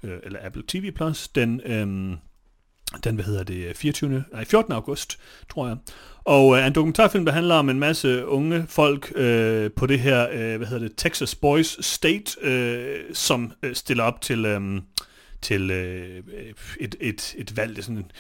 øh, 0.03 0.19
eller 0.23 0.39
Apple 0.43 0.63
TV 0.69 0.93
Plus, 0.93 1.29
den, 1.29 1.61
øh, 1.65 2.17
den, 3.05 3.15
hvad 3.15 3.25
hedder 3.25 3.45
det, 3.45 3.77
24. 3.77 4.25
Nej, 4.33 4.45
14. 4.45 4.73
august, 4.73 5.19
tror 5.51 5.67
jeg. 5.67 5.77
Og 6.25 6.59
øh, 6.59 6.67
en 6.67 6.73
dokumentarfilm, 6.73 7.25
der 7.25 7.33
handler 7.33 7.55
om 7.55 7.69
en 7.69 7.79
masse 7.79 8.27
unge 8.27 8.67
folk 8.69 9.13
øh, 9.15 9.71
på 9.77 9.87
det 9.87 10.01
her, 10.01 10.29
øh, 10.33 10.57
hvad 10.57 10.67
hedder 10.67 10.89
det, 10.89 10.97
Texas 10.97 11.35
Boys 11.35 11.87
State, 11.87 12.41
øh, 12.43 13.15
som 13.15 13.53
øh, 13.63 13.75
stiller 13.75 14.05
op 14.05 14.21
til... 14.21 14.45
Øh, 14.45 14.81
til 15.43 15.71
øh, 15.71 16.23
et, 16.81 16.95
et, 17.01 17.35
et 17.39 17.57
valg, 17.57 17.71
det 17.71 17.79
er 17.79 17.83
sådan 17.83 17.97
en 17.97 18.11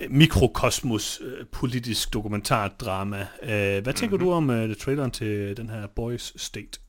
øh, 0.00 0.10
mikrokosmos 0.10 1.20
øh, 1.24 1.46
politisk 1.52 2.12
dokumentardrama. 2.12 3.26
Øh, 3.42 3.82
hvad 3.82 3.92
tænker 3.92 4.16
mm-hmm. 4.16 4.18
du 4.18 4.32
om 4.32 4.50
øh, 4.50 4.76
traileren 4.76 5.10
til 5.10 5.56
den 5.56 5.70
her 5.70 5.86
Boys 5.86 6.32
State? 6.36 6.80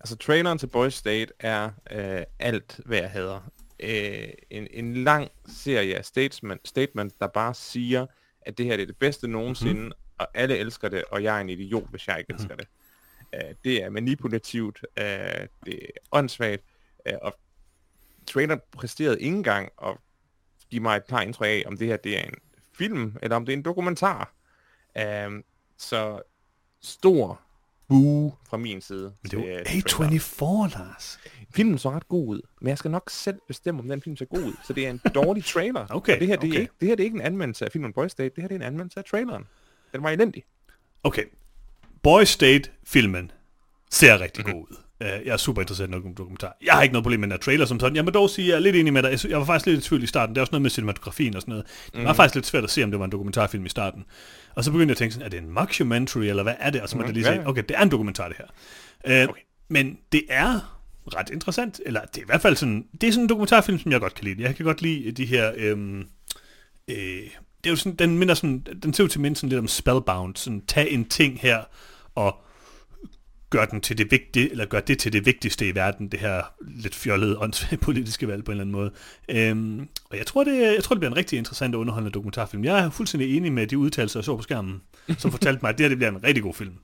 Altså 0.00 0.16
traileren 0.16 0.58
til 0.58 0.66
Boys 0.66 0.94
State 0.94 1.32
er 1.40 1.70
øh, 1.90 2.22
alt, 2.38 2.80
hvad 2.84 2.98
jeg 2.98 3.10
hader. 3.10 3.50
Øh, 3.80 4.28
en, 4.50 4.66
en 4.70 4.94
lang 4.94 5.28
serie 5.46 5.96
af 5.96 6.04
statement, 6.04 6.68
statement, 6.68 7.20
der 7.20 7.26
bare 7.26 7.54
siger, 7.54 8.06
at 8.42 8.58
det 8.58 8.66
her 8.66 8.76
det 8.76 8.82
er 8.82 8.86
det 8.86 8.96
bedste 8.96 9.28
nogensinde, 9.28 9.80
mm-hmm. 9.80 9.92
og 10.18 10.28
alle 10.34 10.56
elsker 10.56 10.88
det, 10.88 11.04
og 11.10 11.22
jeg 11.22 11.36
er 11.36 11.40
en 11.40 11.48
idiot, 11.48 11.90
hvis 11.90 12.08
jeg 12.08 12.18
ikke 12.18 12.32
elsker 12.32 12.54
mm-hmm. 12.54 12.66
det. 13.32 13.48
Uh, 13.48 13.54
det 13.64 13.82
er 13.82 13.90
manipulativt, 13.90 14.78
uh, 15.00 15.04
det 15.64 15.74
er 15.74 15.86
åndssvagt, 16.12 16.62
uh, 17.10 17.16
og 17.22 17.34
trainer 18.26 18.56
præsterede 18.72 19.20
ikke 19.20 19.36
engang 19.36 19.68
at 19.84 19.96
give 20.70 20.82
mig 20.82 20.96
et 20.96 21.04
par 21.04 21.20
indtryk 21.20 21.46
af, 21.46 21.62
om 21.66 21.76
det 21.76 21.86
her 21.86 21.96
det 21.96 22.18
er 22.18 22.22
en 22.22 22.34
film, 22.74 23.16
eller 23.22 23.36
om 23.36 23.46
det 23.46 23.52
er 23.52 23.56
en 23.56 23.64
dokumentar. 23.64 24.32
Uh, 24.96 25.40
så 25.76 26.22
stor 26.80 27.40
boo 27.88 28.34
fra 28.48 28.56
min 28.56 28.80
side. 28.80 29.12
Men 29.22 29.30
det 29.30 29.32
er 29.34 29.58
jo 29.58 29.64
A24, 29.64 30.78
Lars. 30.78 31.20
Filmen 31.50 31.78
så 31.78 31.90
ret 31.90 32.08
god 32.08 32.28
ud, 32.28 32.40
men 32.60 32.68
jeg 32.68 32.78
skal 32.78 32.90
nok 32.90 33.10
selv 33.10 33.40
bestemme, 33.48 33.80
om 33.80 33.88
den 33.88 34.02
film 34.02 34.16
ser 34.16 34.24
god 34.24 34.42
ud. 34.42 34.54
Så 34.64 34.72
det 34.72 34.86
er 34.86 34.90
en 34.90 35.00
dårlig 35.14 35.44
trailer. 35.44 35.86
okay, 35.96 36.14
og 36.14 36.20
det 36.20 36.28
her, 36.28 36.36
det, 36.36 36.48
okay. 36.48 36.56
er 36.56 36.60
ikke, 36.60 36.72
det 36.80 36.88
her 36.88 36.96
det 36.96 37.02
er 37.02 37.04
ikke 37.04 37.16
en 37.16 37.22
anmeldelse 37.22 37.64
af 37.64 37.72
filmen 37.72 37.92
Boy 37.92 38.06
State, 38.08 38.34
det 38.34 38.42
her 38.42 38.48
det 38.48 38.54
er 38.54 38.58
en 38.58 38.66
anmeldelse 38.66 38.98
af 38.98 39.04
traileren. 39.04 39.44
Den 39.92 40.02
var 40.02 40.10
elendig. 40.10 40.44
Okay. 41.02 41.24
Boy 42.02 42.22
State-filmen 42.22 43.30
ser 43.90 44.20
rigtig 44.20 44.44
mm-hmm. 44.46 44.60
god 44.60 44.70
ud. 44.70 44.76
Uh, 45.00 45.06
jeg 45.06 45.32
er 45.32 45.36
super 45.36 45.62
interesseret 45.62 45.88
i 45.88 45.90
noget 45.90 46.18
dokumentar. 46.18 46.56
Jeg 46.64 46.74
har 46.74 46.82
ikke 46.82 46.92
noget 46.92 47.04
problem 47.04 47.20
med 47.20 47.28
den 47.28 47.32
her 47.32 47.38
trailer 47.38 47.66
som 47.66 47.80
sådan. 47.80 47.96
Jeg 47.96 48.04
må 48.04 48.10
dog 48.10 48.30
sige, 48.30 48.44
at 48.44 48.48
jeg 48.48 48.56
er 48.56 48.60
lidt 48.60 48.76
enig 48.76 48.92
med 48.92 49.02
dig. 49.02 49.30
Jeg 49.30 49.38
var 49.38 49.44
faktisk 49.44 49.66
lidt 49.66 49.84
i 49.84 49.88
tvivl 49.88 50.02
i 50.02 50.06
starten. 50.06 50.34
Det 50.34 50.38
er 50.38 50.42
også 50.42 50.52
noget 50.52 50.62
med 50.62 50.70
cinematografien 50.70 51.36
og 51.36 51.42
sådan 51.42 51.52
noget. 51.52 51.66
Det 51.94 52.04
var 52.04 52.12
mm. 52.12 52.16
faktisk 52.16 52.34
lidt 52.34 52.46
svært 52.46 52.64
at 52.64 52.70
se, 52.70 52.84
om 52.84 52.90
det 52.90 52.98
var 52.98 53.04
en 53.04 53.12
dokumentarfilm 53.12 53.66
i 53.66 53.68
starten. 53.68 54.04
Og 54.54 54.64
så 54.64 54.70
begyndte 54.70 54.90
jeg 54.90 54.94
at 54.94 54.98
tænke 54.98 55.12
sådan, 55.12 55.26
er 55.26 55.30
det 55.30 55.38
en 55.38 55.50
mockumentary, 55.50 56.22
eller 56.22 56.42
hvad 56.42 56.54
er 56.58 56.70
det? 56.70 56.80
Og 56.80 56.88
så 56.88 56.96
måtte 56.96 57.12
mm, 57.12 57.16
jeg 57.16 57.24
lige 57.24 57.34
sige, 57.34 57.48
okay, 57.48 57.62
det 57.68 57.76
er 57.76 57.82
en 57.82 57.90
dokumentar 57.90 58.28
det 58.28 58.36
her. 58.36 59.24
Uh, 59.24 59.30
okay. 59.30 59.40
Men 59.68 59.98
det 60.12 60.22
er 60.28 60.78
ret 61.16 61.30
interessant, 61.30 61.80
eller 61.86 62.00
det 62.00 62.16
er 62.16 62.22
i 62.22 62.26
hvert 62.26 62.40
fald 62.40 62.56
sådan, 62.56 62.86
det 63.00 63.06
er 63.06 63.12
sådan 63.12 63.24
en 63.24 63.28
dokumentarfilm, 63.28 63.78
som 63.78 63.92
jeg 63.92 64.00
godt 64.00 64.14
kan 64.14 64.24
lide. 64.24 64.42
Jeg 64.42 64.56
kan 64.56 64.64
godt 64.64 64.82
lide 64.82 65.12
de 65.12 65.26
her, 65.26 65.52
øhm, 65.56 66.04
øh, 66.88 66.96
det 67.64 67.66
er 67.66 67.70
jo 67.70 67.76
sådan, 67.76 67.96
den 67.96 68.18
minder 68.18 68.34
sådan, 68.34 68.66
den 68.82 68.94
ser 68.94 69.04
ud 69.04 69.08
til 69.08 69.20
mindst 69.20 69.40
sådan 69.40 69.48
lidt 69.48 69.58
om 69.58 69.68
Spellbound, 69.68 70.36
sådan 70.36 70.66
tag 70.66 70.92
en 70.92 71.04
ting 71.04 71.40
her, 71.40 71.62
og 72.14 72.40
gør 73.50 73.64
den 73.64 73.80
til 73.80 73.98
det 73.98 74.10
vigtige, 74.10 74.50
eller 74.50 74.64
gør 74.66 74.80
det 74.80 74.98
til 74.98 75.12
det 75.12 75.26
vigtigste 75.26 75.68
i 75.68 75.74
verden, 75.74 76.08
det 76.08 76.20
her 76.20 76.42
lidt 76.60 76.94
fjollede 76.94 77.38
politiske 77.80 78.28
valg 78.28 78.44
på 78.44 78.52
en 78.52 78.60
eller 78.60 78.64
anden 78.64 78.72
måde. 78.72 78.90
Øhm, 79.28 79.88
og 80.10 80.18
jeg 80.18 80.26
tror, 80.26 80.44
det, 80.44 80.60
jeg 80.60 80.84
tror, 80.84 80.94
det 80.94 81.00
bliver 81.00 81.10
en 81.10 81.16
rigtig 81.16 81.38
interessant 81.38 81.74
og 81.74 81.80
underholdende 81.80 82.14
dokumentarfilm. 82.14 82.64
Jeg 82.64 82.78
er 82.78 82.90
fuldstændig 82.90 83.36
enig 83.36 83.52
med 83.52 83.66
de 83.66 83.78
udtalelser, 83.78 84.20
jeg 84.20 84.24
så 84.24 84.36
på 84.36 84.42
skærmen, 84.42 84.82
som 85.18 85.30
fortalte 85.30 85.58
mig, 85.62 85.68
at 85.68 85.78
det 85.78 85.84
her 85.84 85.88
det 85.88 85.98
bliver 85.98 86.10
en 86.10 86.24
rigtig 86.24 86.42
god 86.42 86.54
film. 86.54 86.74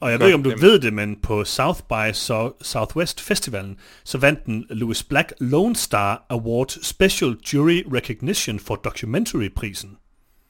Og 0.00 0.10
jeg 0.10 0.18
Godt, 0.18 0.20
ved 0.20 0.28
ikke, 0.28 0.34
om 0.34 0.42
du 0.42 0.50
jamen. 0.50 0.62
ved 0.62 0.80
det, 0.80 0.92
men 0.92 1.20
på 1.20 1.44
South 1.44 1.80
by 1.80 2.10
so- 2.12 2.62
Southwest 2.62 3.20
Festivalen, 3.20 3.78
så 4.04 4.18
vandt 4.18 4.46
den 4.46 4.66
Louis 4.70 5.02
Black 5.02 5.32
Lone 5.40 5.76
Star 5.76 6.26
Award 6.28 6.68
Special 6.82 7.36
Jury 7.52 7.82
Recognition 7.94 8.58
for 8.58 8.74
Documentary-prisen. 8.74 9.96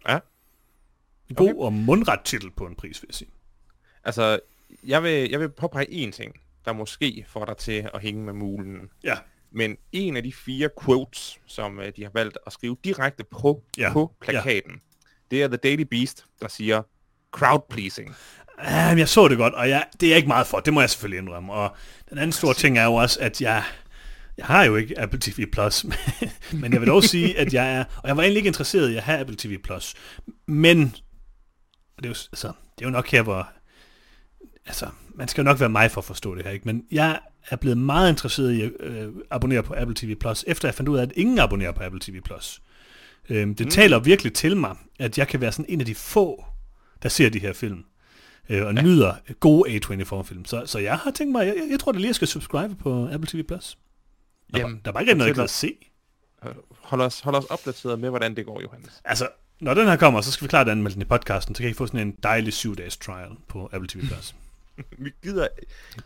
Ja. 0.09 0.19
En 1.29 1.37
god 1.37 1.49
okay. 1.49 1.59
og 1.59 1.73
mundret 1.73 2.21
titel 2.25 2.51
på 2.57 2.67
en 2.67 2.75
pris, 2.75 3.03
vil 3.03 3.09
jeg 3.09 3.15
sige. 3.15 3.31
Altså, 4.05 4.39
jeg 4.87 5.03
vil, 5.03 5.31
jeg 5.31 5.41
vil 5.41 5.49
påpege 5.49 6.07
én 6.07 6.11
ting, 6.11 6.41
der 6.65 6.73
måske 6.73 7.25
får 7.29 7.45
dig 7.45 7.57
til 7.57 7.89
at 7.95 8.01
hænge 8.03 8.25
med 8.25 8.33
mulen. 8.33 8.91
Ja. 9.05 9.17
Men 9.53 9.77
en 9.93 10.17
af 10.17 10.23
de 10.23 10.33
fire 10.33 10.69
quotes, 10.85 11.41
som 11.47 11.79
uh, 11.79 11.85
de 11.97 12.03
har 12.03 12.11
valgt 12.15 12.39
at 12.47 12.53
skrive 12.53 12.77
direkte 12.85 13.25
på, 13.25 13.63
ja. 13.79 13.93
på 13.93 14.13
plakaten, 14.21 14.73
ja. 14.73 14.79
det 15.31 15.43
er 15.43 15.49
The 15.49 15.57
Daily 15.57 15.83
Beast, 15.83 16.25
der 16.41 16.49
siger, 16.49 16.83
crowd 17.33 17.63
pleasing. 17.71 18.09
Uh, 18.59 18.99
jeg 18.99 19.09
så 19.09 19.29
det 19.29 19.39
godt, 19.39 19.55
og 19.55 19.69
jeg, 19.69 19.87
det 20.01 20.13
er 20.13 20.17
ikke 20.17 20.29
meget 20.29 20.47
for, 20.47 20.61
det 20.61 20.75
må 20.75 20.81
jeg 20.81 20.91
selvfølgelig 20.91 21.19
indrømme. 21.19 21.53
Og 21.53 21.77
den 22.11 22.19
anden 22.19 22.33
store 22.33 22.55
ting 22.55 22.79
er 22.79 22.85
jo 22.85 22.95
også, 22.95 23.21
at 23.21 23.41
jeg, 23.41 23.65
jeg 24.37 24.47
har 24.47 24.65
jo 24.65 24.77
ikke 24.77 25.01
Apple 25.01 25.21
TV+, 25.23 25.47
Plus, 25.53 25.85
men 26.61 26.73
jeg 26.73 26.81
vil 26.81 26.89
dog 26.89 27.05
sige, 27.05 27.39
at 27.39 27.55
jeg 27.55 27.75
er, 27.75 27.85
og 28.03 28.09
jeg 28.09 28.17
var 28.17 28.23
egentlig 28.23 28.39
ikke 28.39 28.49
interesseret 28.49 28.91
i 28.91 28.97
at 28.97 29.03
have 29.03 29.19
Apple 29.19 29.37
TV+, 29.37 29.59
Plus, 29.65 29.95
men 30.47 30.81
det 31.97 32.05
er 32.05 32.09
jo, 32.09 32.15
altså, 32.33 32.53
det 32.79 32.85
er 32.85 32.89
jo 32.89 32.91
nok 32.91 33.09
her, 33.09 33.23
hvor, 33.23 33.49
altså, 34.67 34.87
man 35.15 35.29
skal 35.29 35.43
jo 35.43 35.45
nok 35.45 35.61
være 35.61 35.69
mig 35.69 35.91
for 35.91 36.01
at 36.01 36.05
forstå 36.05 36.35
det 36.35 36.45
her, 36.45 36.51
ikke? 36.51 36.65
men 36.65 36.85
jeg 36.91 37.21
er 37.49 37.57
blevet 37.57 37.79
meget 37.79 38.11
interesseret 38.11 38.53
i 38.53 38.63
at 38.63 38.71
øh, 38.81 39.09
abonnere 39.31 39.63
på 39.63 39.75
Apple 39.77 39.95
TV+, 39.95 40.15
Plus, 40.15 40.45
efter 40.47 40.69
jeg 40.69 40.75
fandt 40.75 40.89
ud 40.89 40.99
af, 40.99 41.03
at 41.03 41.13
ingen 41.17 41.39
abonnerer 41.39 41.73
på 41.73 41.83
Apple 41.83 42.01
TV+. 42.01 42.21
Plus. 42.21 42.63
Øhm, 43.29 43.55
det 43.55 43.67
mm. 43.67 43.71
taler 43.71 43.99
virkelig 43.99 44.35
til 44.35 44.57
mig, 44.57 44.77
at 44.99 45.19
jeg 45.19 45.29
kan 45.29 45.41
være 45.41 45.53
sådan 45.53 45.67
en 45.69 45.81
af 45.81 45.87
de 45.87 45.95
få, 45.95 46.45
der 47.03 47.09
ser 47.09 47.29
de 47.29 47.39
her 47.39 47.53
film 47.53 47.85
øh, 48.49 48.67
og 48.67 48.75
ja. 48.75 48.83
nyder 48.83 49.15
gode 49.41 49.77
A24-film. 49.77 50.45
Så, 50.45 50.63
så 50.67 50.79
jeg 50.79 50.99
har 50.99 51.11
tænkt 51.11 51.33
mig, 51.33 51.47
jeg, 51.47 51.55
jeg 51.71 51.81
tror 51.81 51.93
da 51.93 51.99
lige, 51.99 52.09
jeg 52.09 52.15
skal 52.15 52.29
subscribe 52.29 52.75
på 52.75 53.09
Apple 53.13 53.29
TV+. 53.29 53.43
Plus. 53.43 53.79
Der, 54.55 54.61
Jamen, 54.61 54.81
der 54.85 54.93
var 54.93 55.01
ikke 55.01 55.15
noget, 55.15 55.37
jeg 55.37 55.45
at 55.45 55.51
se. 55.51 55.73
Hold 56.71 57.01
os, 57.01 57.21
hold 57.21 57.35
os 57.35 57.45
opdateret 57.45 57.99
med, 57.99 58.09
hvordan 58.09 58.37
det 58.37 58.47
går, 58.47 58.63
Johannes. 58.63 59.01
Altså, 59.05 59.29
når 59.61 59.75
den 59.75 59.87
her 59.87 59.97
kommer, 59.97 60.21
så 60.21 60.33
skal 60.33 60.45
vi 60.45 60.49
klart 60.49 60.69
anmelde 60.69 60.95
den 60.95 61.03
i 61.03 61.05
podcasten, 61.05 61.55
så 61.55 61.63
kan 61.63 61.71
I 61.71 61.75
få 61.75 61.87
sådan 61.87 62.07
en 62.07 62.17
dejlig 62.23 62.53
7-dages 62.53 62.97
trial 62.97 63.31
på 63.49 63.71
Apple 63.73 63.89
TV+. 63.89 64.01
Plus. 64.07 64.35
vi 65.05 65.11
gider... 65.23 65.49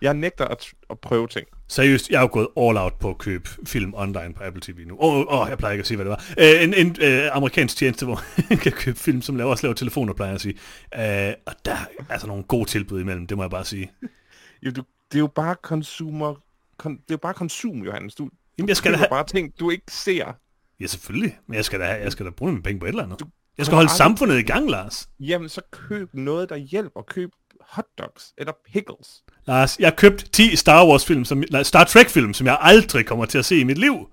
Jeg 0.03 0.15
nægter 0.15 0.45
at, 0.45 0.73
at 0.91 0.99
prøve 0.99 1.27
ting. 1.27 1.47
Seriøst, 1.69 2.11
jeg 2.11 2.17
er 2.17 2.21
jo 2.21 2.29
gået 2.33 2.49
all 2.57 2.77
out 2.77 2.95
på 2.95 3.11
at 3.11 3.19
købe 3.19 3.49
film 3.67 3.95
online 3.95 4.35
på 4.35 4.45
Apple 4.45 4.61
TV 4.61 4.87
nu. 4.87 4.97
Åh, 5.01 5.15
oh, 5.17 5.41
oh, 5.41 5.49
jeg 5.49 5.59
plejer 5.59 5.73
ikke 5.73 5.83
at 5.83 5.87
sige, 5.87 5.97
hvad 5.97 6.05
det 6.05 6.11
var. 6.11 6.25
Uh, 6.39 6.63
en 6.63 6.75
en 6.75 6.89
uh, 6.89 7.37
amerikansk 7.37 7.77
tjeneste, 7.77 8.07
hvor 8.07 8.23
man 8.51 8.59
kan 8.59 8.73
købe 8.73 8.99
film, 8.99 9.23
som 9.23 9.37
laver, 9.37 9.51
også 9.51 9.67
laver 9.67 9.75
telefoner, 9.75 10.13
plejer 10.13 10.31
jeg 10.31 10.35
at 10.35 10.41
sige. 10.41 10.55
Uh, 10.95 11.35
og 11.47 11.55
der 11.65 11.73
er 11.73 12.05
altså 12.09 12.27
nogle 12.27 12.43
gode 12.43 12.65
tilbud 12.65 13.01
imellem, 13.01 13.27
det 13.27 13.37
må 13.37 13.43
jeg 13.43 13.51
bare 13.51 13.65
sige. 13.65 13.93
jo, 14.63 14.71
du, 14.71 14.83
det 15.13 15.19
er 15.19 15.21
jo 15.21 15.27
bare 15.27 15.57
consumer... 15.63 16.35
Kon, 16.77 16.93
det 16.93 16.99
er 16.99 17.05
jo 17.11 17.17
bare 17.17 17.35
konsum, 17.35 17.83
Johannes. 17.83 18.15
Du, 18.15 18.31
Jamen, 18.59 18.69
jeg 18.69 18.77
skal 18.77 18.93
da 18.93 18.97
have... 18.97 19.09
bare 19.11 19.25
ting, 19.25 19.61
du 19.61 19.71
ikke 19.71 19.93
ser. 19.93 20.33
Ja, 20.81 20.87
selvfølgelig. 20.87 21.39
Men 21.47 21.57
jeg 21.57 21.65
skal 21.65 21.81
da, 21.81 21.85
jeg 21.85 22.13
skal 22.13 22.27
da 22.27 22.31
bruge 22.31 22.53
mine 22.53 22.63
penge 22.63 22.81
på 22.81 22.87
et 22.87 22.89
eller 22.89 23.03
andet. 23.03 23.21
Du, 23.21 23.27
jeg 23.59 23.67
skal 23.67 23.75
holde 23.75 23.85
aldrig... 23.85 23.97
samfundet 23.97 24.39
i 24.39 24.43
gang, 24.43 24.71
Lars. 24.71 25.09
Jamen, 25.21 25.49
så 25.49 25.61
køb 25.71 26.15
noget, 26.15 26.49
der 26.49 26.57
hjælper. 26.57 27.03
Køb 27.03 27.31
hotdogs 27.71 28.33
eller 28.39 28.53
pickles. 28.73 29.23
Lars, 29.47 29.79
jeg 29.79 29.87
har 29.87 29.95
købt 29.97 30.33
10 30.33 30.57
Star 30.57 30.87
Wars 30.89 31.07
film, 31.07 31.25
som, 31.25 31.45
nej, 31.51 31.63
Star 31.63 31.85
Trek 31.85 32.09
film, 32.09 32.35
som 32.35 32.47
jeg 32.47 32.59
aldrig 32.61 33.07
kommer 33.07 33.25
til 33.25 33.39
at 33.39 33.45
se 33.45 33.61
i 33.61 33.65
mit 33.65 33.79
liv. 33.79 34.09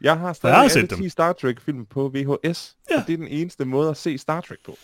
Jeg 0.00 0.18
har 0.18 0.32
stadig 0.32 0.50
jeg 0.50 0.58
har 0.58 0.62
alle 0.62 0.86
10 0.86 0.94
dem. 0.94 1.10
Star 1.10 1.32
Trek 1.32 1.60
film 1.60 1.86
på 1.86 2.08
VHS, 2.14 2.76
ja. 2.90 2.96
og 2.96 3.06
det 3.06 3.12
er 3.12 3.16
den 3.16 3.28
eneste 3.28 3.64
måde 3.64 3.90
at 3.90 3.96
se 3.96 4.18
Star 4.18 4.40
Trek 4.40 4.58
på. 4.66 4.76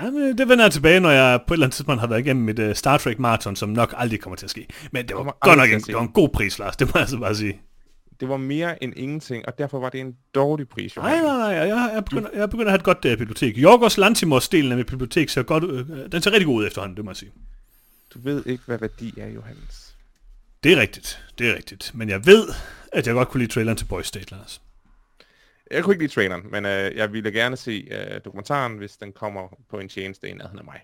Ja, 0.00 0.10
men 0.10 0.38
det 0.38 0.48
vender 0.48 0.64
jeg 0.64 0.72
tilbage, 0.72 1.00
når 1.00 1.10
jeg 1.10 1.40
på 1.46 1.54
et 1.54 1.56
eller 1.56 1.66
andet 1.66 1.76
tidspunkt 1.76 2.00
har 2.00 2.06
været 2.08 2.20
igennem 2.20 2.48
et 2.48 2.58
uh, 2.58 2.74
Star 2.74 2.98
Trek 2.98 3.18
marathon, 3.18 3.56
som 3.56 3.68
nok 3.68 3.94
aldrig 3.96 4.20
kommer 4.20 4.36
til 4.36 4.46
at 4.46 4.50
ske. 4.50 4.66
Men 4.92 5.08
det 5.08 5.16
var 5.16 5.38
godt 5.40 5.58
nok 5.58 5.70
en, 5.70 5.80
det 5.80 5.94
var 5.94 6.02
en 6.02 6.08
god 6.08 6.28
pris, 6.28 6.58
Lars. 6.58 6.76
Det 6.76 6.86
må 6.86 6.92
jeg 6.94 7.00
altså 7.00 7.18
bare 7.18 7.34
sige. 7.34 7.60
Det 8.20 8.28
var 8.28 8.36
mere 8.36 8.82
end 8.84 8.92
ingenting, 8.96 9.46
og 9.46 9.58
derfor 9.58 9.78
var 9.78 9.88
det 9.90 10.00
en 10.00 10.16
dårlig 10.34 10.68
pris, 10.68 10.96
Nej, 10.96 11.10
Johan. 11.10 11.24
nej, 11.24 11.38
nej. 11.38 11.48
Jeg, 11.76 11.90
jeg, 11.94 12.04
begynder, 12.04 12.30
jeg 12.34 12.50
begynder 12.50 12.66
at 12.66 12.70
have 12.72 12.78
et 12.78 12.84
godt 13.02 13.12
uh, 13.12 13.18
bibliotek. 13.18 13.56
Jorgos 13.58 13.98
Lantimos-delen 13.98 14.70
af 14.70 14.76
mit 14.76 14.86
bibliotek 14.86 15.28
ser 15.28 15.42
godt. 15.42 15.64
Uh, 15.64 15.88
den 16.12 16.22
ser 16.22 16.30
rigtig 16.30 16.46
god 16.46 16.60
ud 16.60 16.66
efterhånden, 16.66 16.96
det 16.96 17.04
må 17.04 17.10
jeg 17.10 17.16
sige. 17.16 17.30
Du 18.14 18.18
ved 18.22 18.46
ikke, 18.46 18.62
hvad 18.66 18.78
værdi 18.78 19.14
er, 19.20 19.28
Johannes. 19.28 19.94
Det 20.64 20.72
er 20.72 20.80
rigtigt. 20.80 21.24
Det 21.38 21.50
er 21.50 21.54
rigtigt. 21.56 21.90
Men 21.94 22.08
jeg 22.08 22.26
ved, 22.26 22.48
at 22.92 23.06
jeg 23.06 23.14
godt 23.14 23.28
kunne 23.28 23.38
lide 23.40 23.52
traileren 23.52 23.76
til 23.78 23.84
Boys 23.84 24.06
State, 24.06 24.30
Lars. 24.30 24.60
Jeg 25.70 25.84
kunne 25.84 25.94
ikke 25.94 26.02
lide 26.04 26.12
traileren, 26.12 26.42
men 26.50 26.66
øh, 26.66 26.96
jeg 26.96 27.12
ville 27.12 27.32
gerne 27.32 27.56
se 27.56 27.88
øh, 27.90 28.20
dokumentaren, 28.24 28.76
hvis 28.78 28.96
den 28.96 29.12
kommer 29.12 29.56
på 29.70 29.78
en 29.78 29.88
tjeneste 29.88 30.28
i 30.28 30.34
nærheden 30.34 30.58
af 30.58 30.64
mig. 30.64 30.80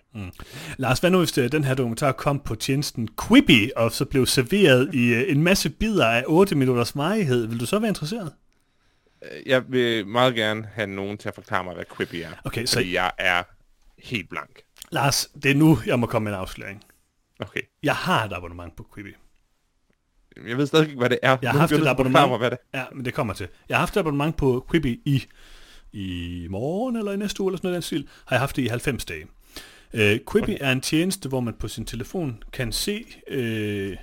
Lars, 0.77 0.99
hvad 0.99 1.09
nu 1.11 1.17
hvis 1.17 1.37
øh, 1.37 1.51
den 1.51 1.63
her 1.63 1.73
dokumentar 1.73 2.11
kom 2.11 2.39
på 2.39 2.55
tjenesten 2.55 3.09
Quibi, 3.27 3.71
og 3.75 3.91
så 3.91 4.05
blev 4.05 4.25
serveret 4.25 4.93
i 4.95 5.13
øh, 5.13 5.23
en 5.31 5.43
masse 5.43 5.69
bidder 5.69 6.07
af 6.07 6.23
8 6.27 6.55
minutters 6.55 6.95
varighed? 6.95 7.45
Vil 7.47 7.59
du 7.59 7.65
så 7.65 7.79
være 7.79 7.89
interesseret? 7.89 8.33
Øh, 9.23 9.47
Jeg 9.47 9.63
vil 9.69 10.07
meget 10.07 10.35
gerne 10.35 10.69
have 10.73 10.87
nogen 10.87 11.17
til 11.17 11.27
at 11.29 11.35
forklare 11.35 11.63
mig, 11.63 11.73
hvad 11.75 11.85
Quibi 11.97 12.21
er. 12.21 12.29
Okay, 12.43 12.65
så- 12.65 12.75
fordi 12.77 12.93
jeg 12.95 13.11
er 13.17 13.43
helt 14.03 14.29
blank. 14.29 14.61
Lars, 14.91 15.27
det 15.43 15.51
er 15.51 15.55
nu, 15.55 15.77
jeg 15.85 15.99
må 15.99 16.05
komme 16.07 16.23
med 16.23 16.31
en 16.33 16.39
afsløring. 16.39 16.83
Okay. 17.39 17.61
Jeg 17.83 17.95
har 17.95 18.25
et 18.25 18.33
abonnement 18.33 18.75
på 18.75 18.87
Quibi. 18.95 19.09
Jeg 20.47 20.57
ved 20.57 20.67
stadig 20.67 20.85
ikke, 20.85 20.97
hvad 20.97 21.09
det 21.09 21.19
er. 21.21 21.37
Jeg 21.41 21.51
har 21.51 21.59
haft 21.59 21.71
et 21.71 21.87
abonnement. 21.87 22.29
mig, 22.29 22.37
hvad 22.37 22.51
det 22.51 22.57
Ja, 22.73 22.83
men 22.95 23.05
det 23.05 23.13
kommer 23.13 23.33
til. 23.33 23.47
Jeg 23.69 23.77
har 23.77 23.79
haft 23.79 23.93
et 23.93 23.99
abonnement 23.99 24.37
på 24.37 24.67
Quibi 24.71 25.01
i, 25.05 25.23
i 25.93 26.47
morgen 26.49 26.95
eller 26.95 27.11
i 27.11 27.17
næste 27.17 27.41
uge 27.41 27.49
eller 27.49 27.57
sådan 27.57 27.67
noget 27.67 27.75
den 27.75 27.81
stil. 27.81 28.07
Har 28.25 28.35
jeg 28.35 28.41
haft 28.41 28.55
det 28.55 28.61
i 28.61 28.67
90 28.67 29.05
dage. 29.05 29.25
Uh, 29.93 29.99
Quibi 29.99 30.53
okay. 30.53 30.57
er 30.59 30.71
en 30.71 30.81
tjeneste, 30.81 31.29
hvor 31.29 31.39
man 31.39 31.53
på 31.53 31.67
sin 31.67 31.85
telefon 31.85 32.43
kan 32.53 32.71
se 32.71 33.05
øh, 33.27 33.97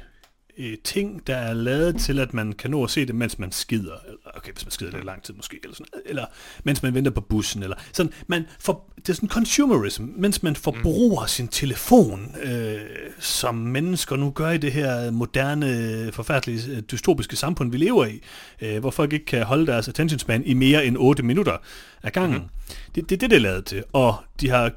øh, 0.59 0.79
ting, 0.85 1.27
der 1.27 1.37
er 1.37 1.55
lavet 1.55 2.01
til, 2.01 2.19
at 2.19 2.35
man 2.35 2.53
kan 2.53 2.71
nå 2.71 2.85
at 2.85 2.91
se 2.91 3.07
det, 3.07 3.15
mens 3.15 3.38
man 3.38 3.53
skider. 3.53 3.97
Eller, 4.07 4.19
Okay, 4.35 4.53
hvis 4.53 4.65
man 4.65 4.71
skider 4.71 4.93
lidt 4.93 5.05
lang 5.05 5.23
tid 5.23 5.35
måske, 5.35 5.59
eller 5.62 5.77
sådan. 5.77 6.03
Eller 6.07 6.27
mens 6.65 6.83
man 6.83 6.95
venter 6.95 7.11
på 7.11 7.21
bussen. 7.21 7.62
Eller 7.62 7.77
sådan, 7.93 8.12
man 8.27 8.45
for, 8.61 8.85
det 8.97 9.09
er 9.09 9.12
sådan 9.12 9.29
consumerism, 9.29 10.05
mens 10.17 10.43
man 10.43 10.57
forbruger 10.57 11.23
mm. 11.23 11.29
sin 11.29 11.49
telefon, 11.49 12.35
øh, 12.43 12.81
som 13.19 13.55
mennesker 13.55 14.17
nu 14.17 14.31
gør 14.31 14.51
i 14.51 14.59
det 14.59 14.73
her 14.73 15.11
moderne, 15.11 16.12
forfærdelige, 16.12 16.77
øh, 16.77 16.83
dystopiske 16.83 17.37
samfund, 17.37 17.71
vi 17.71 17.77
lever 17.77 18.07
i, 18.07 18.21
øh, 18.61 18.81
hvor 18.81 18.91
folk 18.91 19.12
ikke 19.12 19.27
kan 19.27 19.43
holde 19.43 19.67
deres 19.67 19.88
attention 19.88 20.19
span 20.19 20.43
i 20.45 20.55
mere 20.55 20.87
end 20.87 20.97
8 20.99 21.23
minutter 21.23 21.57
af 22.03 22.12
gangen. 22.12 22.38
Mm. 22.38 22.75
Det, 22.95 23.11
det 23.11 23.12
er 23.12 23.19
det, 23.19 23.31
det 23.31 23.37
er 23.37 23.41
lavet 23.41 23.65
til. 23.65 23.85
Og 23.93 24.17
de 24.41 24.49
har 24.49 24.73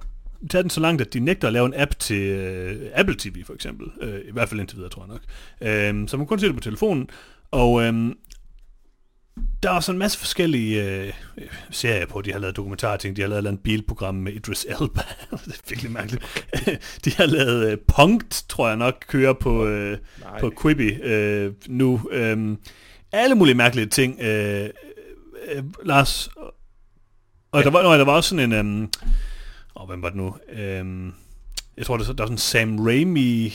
taget 0.50 0.64
den 0.64 0.70
så 0.70 0.80
langt, 0.80 1.02
at 1.02 1.14
de 1.14 1.20
nægter 1.20 1.48
at 1.48 1.54
lave 1.54 1.66
en 1.66 1.74
app 1.76 2.00
til 2.00 2.22
øh, 2.22 2.90
Apple 2.96 3.16
TV 3.20 3.46
for 3.46 3.54
eksempel. 3.54 3.88
Øh, 4.02 4.20
I 4.28 4.32
hvert 4.32 4.50
fald 4.50 4.60
indtil 4.60 4.78
videre, 4.78 4.92
tror 4.92 5.02
jeg 5.02 5.10
nok. 5.10 5.22
Øh, 6.02 6.08
så 6.08 6.18
man 6.18 6.28
kun 6.28 6.40
se 6.40 6.48
det 6.48 6.56
på 6.56 6.62
telefonen. 6.62 7.10
Og 7.52 7.84
øh, 7.84 8.16
der 9.64 9.72
er 9.72 9.80
sådan 9.80 9.96
en 9.96 10.00
masse 10.00 10.18
forskellige 10.18 10.84
øh, 10.84 11.14
serier 11.72 12.06
på. 12.06 12.22
De 12.22 12.32
har 12.32 12.40
lavet 12.40 12.56
dokumentarting, 12.56 13.16
de 13.16 13.22
har 13.22 13.30
lavet 13.30 13.48
et 13.48 13.60
bilprogram 13.60 14.16
med 14.16 14.34
Idris 14.34 14.66
Elba. 14.70 15.02
det 15.32 15.48
er 15.48 15.70
virkelig 15.70 15.92
mærkeligt. 15.92 16.48
de 17.06 17.12
har 17.12 17.26
lavet 17.26 17.72
øh, 17.72 17.78
Punkt, 17.88 18.46
tror 18.50 18.68
jeg 18.68 18.78
nok, 18.78 19.06
kører 19.08 19.34
på, 19.34 19.66
øh, 19.66 19.98
Nej. 20.22 20.40
på 20.40 20.54
Quibi 20.62 20.94
øh, 20.94 21.54
nu. 21.68 22.10
Øh, 22.12 22.58
alle 23.12 23.36
mulige 23.36 23.56
mærkelige 23.56 23.86
ting. 23.86 24.20
Øh, 24.22 24.70
øh, 25.52 25.64
Lars, 25.84 26.30
og 27.52 27.64
der 27.64 27.70
var, 27.70 27.84
nøj, 27.84 27.98
der 27.98 28.06
var 28.06 28.14
også 28.14 28.30
sådan 28.30 28.54
en... 28.54 28.84
Øh, 28.84 28.88
og 29.76 29.88
hvem 29.88 30.02
var 30.02 30.10
det 30.10 30.18
nu? 30.18 30.36
Øhm, 30.50 31.14
jeg 31.78 31.86
tror, 31.86 31.98
der, 31.98 32.04
der 32.06 32.14
var 32.14 32.26
sådan 32.26 32.34
en 32.34 32.38
Sam 32.38 32.86
Raimi 32.86 33.54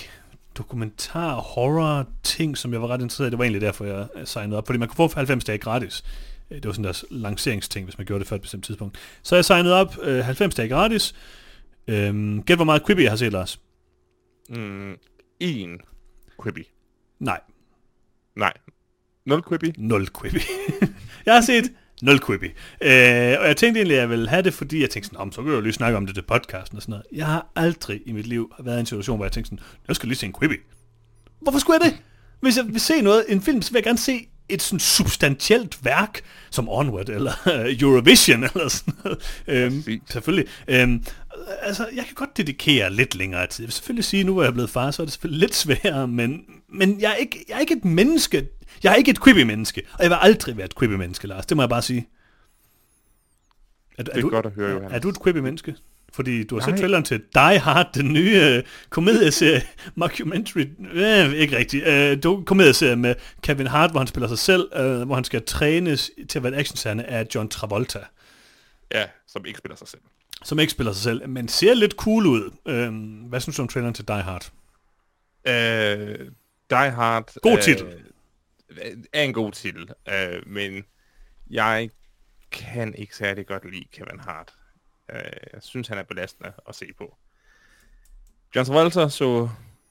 dokumentar, 0.57 1.35
horror 1.35 2.07
ting, 2.23 2.59
som 2.59 2.73
jeg 2.73 2.83
var 2.83 2.89
ret 2.89 3.01
interesseret 3.01 3.29
i. 3.29 3.31
Det 3.31 3.39
var 3.39 3.45
egentlig 3.45 3.61
derfor, 3.61 3.85
jeg 3.85 4.07
signede 4.25 4.59
op. 4.59 4.67
Fordi 4.67 4.79
man 4.79 4.89
kunne 4.89 5.11
få 5.11 5.17
90 5.17 5.45
dage 5.45 5.59
gratis. 5.59 6.05
Øh, 6.51 6.57
Det 6.57 6.67
var 6.67 6.73
sådan 6.73 6.85
deres 6.85 7.05
lanceringsting, 7.11 7.85
hvis 7.85 7.99
man 7.99 8.07
gjorde 8.07 8.21
det 8.21 8.29
før 8.29 8.37
et 8.37 8.43
bestemt 8.43 8.65
tidspunkt. 8.65 8.99
Så 9.23 9.35
jeg 9.35 9.45
signede 9.45 9.75
op 9.75 9.97
øh, 10.03 10.25
90 10.25 10.55
dage 10.55 10.69
gratis. 10.69 11.15
Øhm, 11.87 12.43
gæt, 12.43 12.57
hvor 12.59 12.65
meget 12.65 12.87
Quibi 12.87 13.03
jeg 13.03 13.11
har 13.11 13.17
set, 13.17 13.33
Lars? 13.33 13.61
Mm, 14.49 14.95
en 15.41 15.81
Quibi. 16.43 16.63
Nej, 17.19 17.41
Nej. 18.37 18.53
Nul 19.27 19.43
Quibi. 19.43 19.73
nul 19.79 20.09
Quibi. 20.21 20.39
jeg 21.27 21.35
har 21.35 21.41
set 21.41 21.73
nul 22.03 22.21
Quibi. 22.27 22.47
Øh, 22.81 23.37
og 23.41 23.47
jeg 23.49 23.57
tænkte 23.57 23.79
egentlig, 23.81 23.97
at 23.97 24.01
jeg 24.01 24.11
ville 24.11 24.29
have 24.29 24.43
det, 24.43 24.55
fordi 24.55 24.81
jeg 24.81 24.91
tænkte 24.91 25.07
sådan, 25.07 25.21
om 25.21 25.33
så 25.33 25.43
kan 25.43 25.51
jeg 25.51 25.57
jo 25.57 25.61
lige 25.61 25.73
snakke 25.73 25.97
om 25.97 26.07
det 26.07 26.15
til 26.15 26.23
podcasten 26.23 26.77
og 26.77 26.83
sådan 26.83 26.91
noget. 26.91 27.07
Jeg 27.13 27.27
har 27.27 27.47
aldrig 27.57 28.01
i 28.07 28.13
mit 28.13 28.27
liv 28.27 28.53
været 28.61 28.77
i 28.77 28.81
en 28.81 28.87
situation, 28.87 29.17
hvor 29.17 29.25
jeg 29.25 29.33
tænkte 29.33 29.49
sådan, 29.49 29.65
jeg 29.89 29.97
skal 29.97 30.09
lige 30.09 30.19
se 30.19 30.27
en 30.27 30.35
Quibi. 30.41 30.57
Hvorfor 31.41 31.59
skulle 31.59 31.79
jeg 31.83 31.91
det? 31.91 32.01
Hvis 32.41 32.57
jeg 32.57 32.67
vil 32.67 32.81
se 32.81 33.01
noget, 33.01 33.25
en 33.29 33.43
film, 33.43 33.63
så 33.63 33.73
vil 33.73 33.79
jeg 33.79 33.85
gerne 33.85 33.99
se 33.99 34.29
et 34.49 34.63
sådan 34.63 34.81
substantielt 34.81 35.85
værk, 35.85 36.21
som 36.51 36.69
Onward, 36.69 37.09
eller 37.09 37.33
Eurovision, 37.81 38.45
eller 38.45 38.69
sådan 38.69 38.95
noget. 39.05 39.19
Øhm, 39.47 40.01
selvfølgelig. 40.11 40.47
Øhm, 40.69 41.05
altså, 41.63 41.89
jeg 41.95 42.05
kan 42.05 42.15
godt 42.15 42.37
dedikere 42.37 42.93
lidt 42.93 43.15
længere 43.15 43.47
tid. 43.47 43.65
Jeg 43.65 43.67
vil 43.67 43.73
selvfølgelig 43.73 44.05
sige, 44.05 44.25
nu 44.25 44.33
hvor 44.33 44.43
jeg 44.43 44.49
er 44.49 44.53
blevet 44.53 44.71
far, 44.71 44.91
så 44.91 45.03
er 45.03 45.07
det 45.07 45.13
selvfølgelig 45.13 45.41
lidt 45.41 45.55
sværere, 45.55 46.09
men, 46.09 46.41
men 46.73 47.01
jeg, 47.01 47.11
er 47.11 47.15
ikke, 47.15 47.45
jeg 47.49 47.57
er 47.57 47.61
ikke 47.61 47.75
et 47.75 47.85
menneske. 47.85 48.49
Jeg 48.83 48.93
er 48.93 48.97
ikke 48.97 49.11
et 49.11 49.23
Quibi-menneske, 49.25 49.83
og 49.93 50.03
jeg 50.03 50.11
vil 50.11 50.19
aldrig 50.21 50.57
være 50.57 50.67
et 50.67 50.75
Quibi-menneske, 50.79 51.27
Lars. 51.27 51.47
Det 51.47 51.57
må 51.57 51.63
jeg 51.63 51.69
bare 51.69 51.83
sige. 51.83 52.09
Er, 53.99 54.03
Det 54.03 54.17
er 54.25 54.29
godt 54.29 54.47
at 54.47 54.53
høre, 54.53 54.71
Johannes. 54.71 54.97
Er 54.97 54.99
du 54.99 55.09
et 55.09 55.23
Quibi-menneske? 55.25 55.75
Fordi 56.13 56.45
du 56.45 56.59
har 56.59 56.67
set 56.71 56.79
traileren 56.79 57.05
til 57.05 57.23
Die 57.35 57.59
Hard, 57.59 57.93
den 57.95 58.13
nye 58.13 58.41
øh, 58.45 58.63
komedieserie, 58.91 59.63
mockumentary, 59.95 60.67
øh, 60.93 61.33
ikke 61.33 61.57
rigtigt, 61.57 61.87
øh, 61.87 62.23
du, 62.23 62.43
komedieserie 62.47 62.97
med 62.97 63.15
Kevin 63.43 63.67
Hart, 63.67 63.91
hvor 63.91 64.01
han 64.01 64.07
spiller 64.07 64.29
sig 64.29 64.39
selv, 64.39 64.69
øh, 64.77 65.03
hvor 65.03 65.15
han 65.15 65.25
skal 65.25 65.43
trænes 65.45 66.11
til 66.29 66.39
at 66.39 66.43
være 66.43 66.53
en 66.53 66.59
actionstjerne 66.59 67.05
af 67.05 67.27
John 67.35 67.49
Travolta, 67.49 67.99
Ja, 68.95 69.05
som 69.29 69.45
ikke 69.47 69.59
spiller 69.59 69.77
sig 69.77 69.89
selv. 69.89 70.01
som 70.45 70.59
ikke 70.59 70.71
spiller 70.71 70.93
sig 70.93 71.03
selv, 71.03 71.29
men 71.29 71.49
ser 71.49 71.75
lidt 71.75 71.93
cool 71.93 72.27
ud. 72.27 72.51
Øh, 72.69 72.93
hvad 73.29 73.41
synes 73.41 73.57
du 73.57 73.63
om 73.63 73.69
traileren 73.69 73.95
til 73.95 74.09
Die 74.09 74.23
Hard? 74.23 74.51
Øh, 75.49 76.19
Die 76.71 76.91
Hard... 76.91 77.41
God 77.43 77.57
øh, 77.57 77.63
titel. 77.63 78.05
Er 79.13 79.23
en 79.23 79.33
god 79.33 79.53
titel, 79.53 79.91
øh, 80.09 80.49
men 80.49 80.85
jeg 81.51 81.91
kan 82.51 82.95
ikke 82.95 83.17
særlig 83.17 83.47
godt 83.47 83.71
lide 83.71 83.85
Kevin 83.93 84.21
Hart. 84.21 84.55
Øh, 85.11 85.21
jeg 85.53 85.63
synes, 85.63 85.89
han 85.89 85.99
er 85.99 86.03
belastende 86.03 86.53
at 86.69 86.75
se 86.75 86.87
på. 86.99 87.17
John 88.57 88.67
Travolta 88.67 89.09
så, 89.09 89.49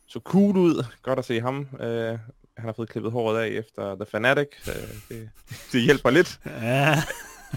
så 0.08 0.20
cool 0.20 0.58
ud. 0.58 0.86
Godt 1.02 1.20
at 1.20 1.26
se 1.26 1.42
ham. 1.42 1.68
Øh, 1.80 2.20
han 2.58 2.66
har 2.66 2.74
fået 2.74 2.90
klippet 2.90 3.12
håret 3.12 3.42
af 3.42 3.48
efter 3.48 3.96
The 3.96 4.06
Fanatic. 4.06 4.48
Øh, 4.68 4.76
det, 5.10 5.30
det 5.72 5.82
hjælper 5.82 6.10
lidt. 6.10 6.40
Ja, 6.46 6.96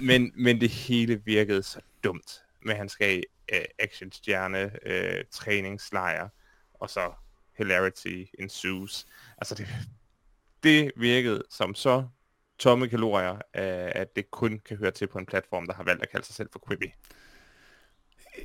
men, 0.00 0.32
men 0.34 0.60
det 0.60 0.70
hele 0.70 1.22
virkede 1.24 1.62
så 1.62 1.80
dumt. 2.04 2.42
Men 2.60 2.76
han 2.76 2.88
skal 2.88 3.18
i 3.18 3.22
uh, 3.52 3.58
actionstjerne, 3.78 4.70
uh, 4.86 5.20
træningslejr, 5.30 6.28
og 6.74 6.90
så 6.90 7.12
hilarity 7.62 8.24
ensues. 8.38 9.06
Altså 9.38 9.54
det, 9.54 9.66
det 10.62 10.92
virkede 10.96 11.42
som 11.50 11.74
så 11.74 12.04
tomme 12.58 12.88
kalorier, 12.88 13.32
uh, 13.32 13.40
at 14.00 14.16
det 14.16 14.30
kun 14.30 14.60
kan 14.68 14.76
høre 14.76 14.90
til 14.90 15.06
på 15.06 15.18
en 15.18 15.26
platform, 15.26 15.66
der 15.66 15.74
har 15.74 15.84
valgt 15.84 16.02
at 16.02 16.10
kalde 16.10 16.26
sig 16.26 16.34
selv 16.34 16.48
for 16.52 16.62
Quibi. 16.68 16.86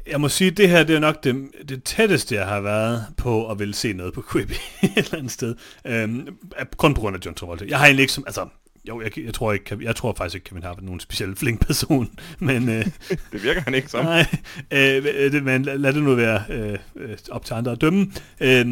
jeg 0.08 0.22
må 0.22 0.30
sige, 0.30 0.52
det 0.52 0.70
her 0.70 0.84
det 0.84 0.96
er 0.96 1.00
nok 1.00 1.24
det, 1.24 1.52
det 1.70 1.84
tætteste, 1.84 2.36
jeg 2.36 2.48
har 2.48 2.62
været 2.62 3.06
på 3.18 3.52
at 3.52 3.60
ville 3.60 3.74
se 3.74 3.94
noget 3.94 4.14
på 4.14 4.24
Quibi 4.32 4.54
et 4.84 4.98
eller 4.98 5.18
andet 5.18 5.32
sted. 5.32 5.56
Øhm, 5.86 6.38
kun 6.78 6.94
på 6.94 7.02
grund 7.02 7.16
af 7.16 7.20
John 7.26 7.36
Travolta. 7.36 7.66
Jeg 7.68 7.78
har 7.78 7.86
egentlig 7.86 8.02
ikke 8.04 8.14
som, 8.14 8.24
altså, 8.28 8.48
jo, 8.88 9.02
jeg, 9.02 9.18
jeg, 9.20 9.34
tror 9.34 9.54
ikke, 9.54 9.78
jeg 9.82 9.96
tror 9.96 10.14
faktisk 10.14 10.36
ikke, 10.36 10.46
Kevin 10.50 10.64
Hart 10.64 10.78
er 10.78 10.82
nogen 10.82 11.00
specielt 11.00 11.40
flink 11.40 11.66
person, 11.66 12.20
men... 12.40 12.70
Øh, 12.70 12.86
Det 13.32 13.44
virker 13.44 13.62
han 13.62 13.74
ikke 13.74 13.88
som. 13.88 14.06
Nej, 14.06 14.26
øh, 14.72 15.04
det- 15.32 15.44
men 15.44 15.64
lad, 15.64 15.78
lad 15.78 15.94
det 15.94 16.04
nu 16.04 16.16
være 16.16 16.44
øh, 16.50 16.80
øh, 16.96 17.18
op 17.32 17.46
til 17.46 17.54
andre 17.54 17.72
at 17.72 17.82
dømme. 17.82 18.12
Øh, 18.42 18.66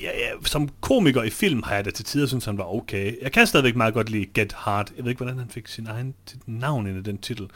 ja, 0.00 0.10
ja, 0.18 0.30
som 0.44 0.68
komiker 0.80 1.22
i 1.22 1.30
film 1.30 1.62
har 1.62 1.74
jeg 1.74 1.84
da 1.84 1.90
til 1.90 2.04
tider 2.04 2.26
synes 2.26 2.44
han 2.44 2.58
var 2.58 2.74
okay. 2.74 3.22
Jeg 3.22 3.32
kan 3.32 3.46
stadigvæk 3.46 3.76
meget 3.76 3.94
godt 3.94 4.10
lide 4.10 4.26
Get 4.34 4.52
Hard. 4.52 4.90
Jeg 4.96 5.04
ved 5.04 5.10
ikke, 5.10 5.18
hvordan 5.24 5.38
han 5.38 5.48
fik 5.50 5.68
sin 5.68 5.86
egen 5.86 6.14
navn 6.46 6.86
ind 6.86 6.98
i 6.98 7.02
den 7.02 7.18
titel. 7.18 7.50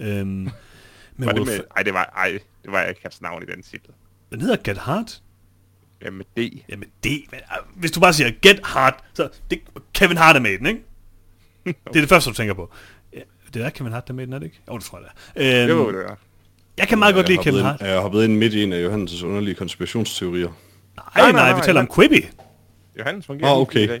Øh, 0.00 0.26
men 0.26 0.52
Var 1.18 1.32
det 1.32 1.46
med, 1.46 1.60
ej, 1.76 1.82
det 1.82 1.94
var, 1.94 2.04
ej, 2.16 2.38
det 2.62 2.72
var 2.72 2.82
ikke 2.84 3.00
hans 3.02 3.22
navn 3.22 3.42
i 3.42 3.46
den 3.46 3.62
titel. 3.62 3.90
den 4.32 4.40
hedder 4.40 4.56
Get 4.64 4.78
Hard? 4.78 5.20
Ja, 6.04 6.10
med 6.10 6.24
D. 6.38 6.62
Jamen 6.68 6.88
det, 7.04 7.22
men, 7.30 7.40
øh, 7.40 7.80
hvis 7.80 7.90
du 7.90 8.00
bare 8.00 8.12
siger 8.12 8.30
Get 8.42 8.60
Hard, 8.64 9.04
så 9.14 9.28
det, 9.50 9.60
Kevin 9.94 10.16
Hart 10.16 10.36
er 10.36 10.40
med 10.40 10.58
den, 10.58 10.66
ikke? 10.66 10.80
Det 11.64 11.76
er 11.96 12.00
det 12.00 12.08
første, 12.08 12.30
du 12.30 12.34
tænker 12.34 12.54
på. 12.54 12.72
Ja, 13.12 13.20
det 13.54 13.64
er 13.64 13.70
Kevin 13.70 13.92
Hart, 13.92 14.06
der 14.08 14.12
er 14.14 14.16
med 14.16 14.26
den, 14.26 14.32
er 14.32 14.38
det 14.38 14.46
ikke? 14.46 14.60
Jo, 14.68 14.76
det 14.76 14.84
tror 14.84 14.98
jeg, 14.98 15.08
det 15.34 15.54
er. 15.54 15.62
Øhm, 15.62 15.70
Jo, 15.78 15.92
det 15.92 15.98
var. 15.98 16.18
jeg 16.78 16.88
kan 16.88 16.98
meget 16.98 17.14
godt 17.14 17.28
lide 17.28 17.38
jeg 17.38 17.44
Kevin 17.44 17.60
har 17.60 17.70
Hart. 17.70 17.80
ind- 17.80 17.88
Jeg 17.88 18.00
har 18.00 18.08
været 18.08 18.24
inde 18.24 18.36
midt 18.36 18.54
i 18.54 18.62
en 18.62 18.72
af 18.72 18.88
Johannes' 18.88 19.24
underlige 19.26 19.54
konspirationsteorier. 19.54 20.48
Nej, 20.96 21.06
nej, 21.16 21.32
nej, 21.32 21.48
vi 21.48 21.54
nej, 21.58 21.64
taler 21.66 21.80
om 21.80 21.88
nej. 21.98 22.08
Quibi. 22.08 22.26
Johannes 22.98 23.26
fungerer 23.26 23.50
Ah, 23.50 23.58
okay. 23.58 23.80
i 23.80 23.86
dag. 23.86 24.00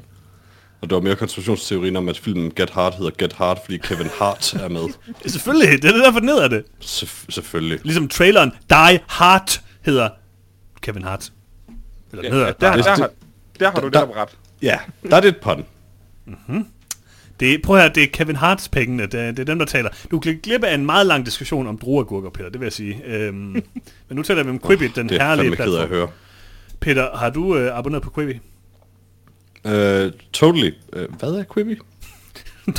Og 0.82 0.90
det 0.90 0.94
var 0.94 1.00
mere 1.02 1.16
konspirationsteorien 1.16 1.96
om, 1.96 2.08
at 2.08 2.18
filmen 2.18 2.52
Get 2.56 2.70
Hard 2.70 2.96
hedder 2.96 3.10
Get 3.18 3.32
Hard, 3.32 3.64
fordi 3.64 3.76
Kevin 3.78 4.06
Hart 4.18 4.54
er 4.54 4.68
med. 4.68 4.82
Selvfølgelig, 5.26 5.82
det 5.82 5.90
er 5.90 6.02
derfor 6.04 6.20
ned 6.20 6.38
af 6.38 6.50
det. 6.50 6.64
Selvf- 6.80 7.24
selvfølgelig. 7.28 7.78
Ligesom 7.82 8.08
traileren 8.08 8.52
Die 8.70 9.00
Hard 9.08 9.60
hedder 9.82 10.08
Kevin 10.82 11.02
Hart. 11.02 11.32
Eller 12.12 12.22
den 12.22 12.32
Ja, 12.32 12.38
hedder 12.38 12.52
der, 12.52 12.72
Die 12.74 12.82
der, 12.82 12.88
Hard. 12.88 12.98
har, 13.00 13.10
der 13.60 13.70
har 13.70 13.80
du 13.80 13.88
Der- 13.88 14.06
det 14.06 14.16
ret. 14.16 14.28
Ja, 14.62 14.78
der 15.10 15.16
er 15.16 15.20
det 15.20 15.28
et 15.28 15.36
pun. 15.42 15.64
Det, 17.40 17.54
er- 17.54 17.58
prøv 17.64 17.76
at 17.76 17.82
høre, 17.82 17.92
det 17.94 18.02
er 18.02 18.06
Kevin 18.12 18.36
Harts 18.36 18.68
pengene, 18.68 19.02
det, 19.06 19.14
er- 19.20 19.30
det 19.30 19.38
er 19.38 19.44
dem, 19.44 19.58
der 19.58 19.66
taler. 19.66 19.90
Du 20.10 20.18
kan 20.18 20.40
glip 20.42 20.64
af 20.64 20.74
en 20.74 20.86
meget 20.86 21.06
lang 21.06 21.26
diskussion 21.26 21.66
om 21.66 21.78
druergurker, 21.78 22.30
Peter, 22.30 22.48
det 22.50 22.60
vil 22.60 22.66
jeg 22.66 22.72
sige. 22.72 23.02
Øhm, 23.04 23.34
men 24.08 24.16
nu 24.16 24.22
taler 24.22 24.42
vi 24.42 24.50
om 24.50 24.60
Quibi, 24.66 24.88
den 24.88 25.08
Det 25.08 25.20
er 25.20 25.24
herlige 25.26 25.56
fandme 25.56 25.56
ked 25.56 25.74
af 25.74 25.82
at 25.82 25.88
platform. 25.88 25.98
høre. 25.98 26.08
Peter, 26.84 27.16
har 27.16 27.30
du 27.30 27.56
øh, 27.56 27.78
abonneret 27.78 28.02
på 28.02 28.10
Quibi? 28.10 28.40
Uh, 29.64 30.12
totally. 30.32 30.70
Uh, 30.96 31.14
hvad 31.18 31.28
er 31.32 31.44
Quibi? 31.54 31.76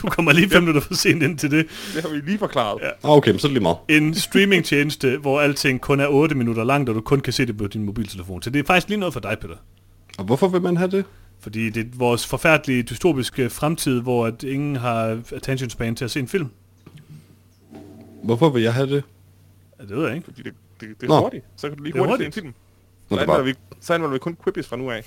Du 0.01 0.09
kommer 0.09 0.31
lige 0.31 0.49
fem 0.49 0.63
minutter 0.63 0.81
for 0.81 0.93
sent 0.93 1.23
ind 1.23 1.37
til 1.37 1.51
det. 1.51 1.65
Det 1.95 2.01
har 2.01 2.09
vi 2.09 2.17
lige 2.17 2.37
forklaret. 2.37 2.79
Ja. 2.81 2.87
Ah, 2.87 3.17
okay, 3.17 3.31
men 3.31 3.39
så 3.39 3.47
er 3.47 3.49
det 3.49 3.53
lige 3.53 3.61
meget. 3.63 3.77
En 3.89 4.15
streamingtjeneste, 4.15 5.17
hvor 5.21 5.41
alting 5.41 5.81
kun 5.81 5.99
er 5.99 6.07
8 6.07 6.35
minutter 6.35 6.63
langt, 6.63 6.89
og 6.89 6.95
du 6.95 7.01
kun 7.01 7.19
kan 7.19 7.33
se 7.33 7.45
det 7.45 7.57
på 7.57 7.67
din 7.67 7.83
mobiltelefon. 7.83 8.41
Så 8.41 8.49
det 8.49 8.59
er 8.59 8.63
faktisk 8.63 8.89
lige 8.89 8.99
noget 8.99 9.13
for 9.13 9.19
dig, 9.19 9.37
Peter. 9.41 9.55
Og 10.17 10.25
hvorfor 10.25 10.47
vil 10.47 10.61
man 10.61 10.77
have 10.77 10.91
det? 10.91 11.05
Fordi 11.39 11.69
det 11.69 11.81
er 11.85 11.89
vores 11.93 12.27
forfærdelige 12.27 12.83
dystopiske 12.83 13.49
fremtid, 13.49 14.01
hvor 14.01 14.25
at 14.25 14.43
ingen 14.43 14.75
har 14.75 15.19
attention 15.35 15.69
span 15.69 15.95
til 15.95 16.05
at 16.05 16.11
se 16.11 16.19
en 16.19 16.27
film. 16.27 16.47
Hvorfor 18.23 18.49
vil 18.49 18.63
jeg 18.63 18.73
have 18.73 18.87
det? 18.89 19.03
Ja, 19.79 19.83
det 19.85 19.95
ved 19.97 20.05
jeg 20.05 20.15
ikke. 20.15 20.25
Fordi 20.25 20.41
det, 20.43 20.53
det, 20.79 20.87
det 21.01 21.03
er 21.03 21.07
Nå. 21.07 21.19
hurtigt. 21.19 21.45
Så 21.57 21.67
kan 21.69 21.77
du 21.77 21.83
lige 21.83 21.93
Det 21.93 21.99
er 21.99 22.05
hurtigt 22.07 22.33
se 22.35 22.41
en 22.41 22.45
hurtigt. 22.45 22.55
film. 22.59 22.64
Nå, 23.09 23.17
Så 23.17 23.21
anmelder, 23.21 23.43
vi, 23.43 23.53
så 23.81 23.93
anmelder 23.93 24.13
vi 24.13 24.19
kun 24.19 24.37
Quibis 24.43 24.67
fra 24.67 24.75
nu 24.77 24.91
af. 24.91 25.03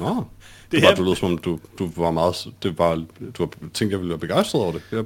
Åh, 0.00 0.10
oh, 0.10 0.16
Det 0.16 0.24
det, 0.72 0.80
her- 0.80 0.88
var, 0.88 0.94
du 0.94 1.04
lød 1.04 1.16
som 1.16 1.30
om, 1.32 1.38
du, 1.38 1.58
du 1.78 1.90
var 1.96 2.10
meget... 2.10 2.46
Det 2.62 2.78
var, 2.78 2.94
du 2.94 3.04
var, 3.38 3.46
tænkte, 3.74 3.86
jeg 3.90 3.98
ville 3.98 4.08
være 4.08 4.18
begejstret 4.18 4.62
over 4.62 4.72
det. 4.72 4.82
Jeg, 4.92 5.04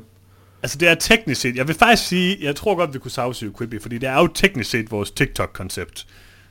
Altså 0.63 0.79
det 0.79 0.89
er 0.89 0.95
teknisk 0.95 1.41
set, 1.41 1.57
jeg 1.57 1.69
vil 1.69 1.77
faktisk 1.77 2.09
sige, 2.09 2.39
jeg 2.41 2.57
tror 2.57 2.75
godt, 2.75 2.95
vi 2.95 2.99
kunne 2.99 3.11
sagsøge 3.11 3.53
Quibi, 3.59 3.79
fordi 3.79 3.99
det 3.99 4.09
er 4.09 4.19
jo 4.21 4.27
teknisk 4.27 4.71
set 4.71 4.91
vores 4.91 5.11
TikTok-koncept. 5.11 6.07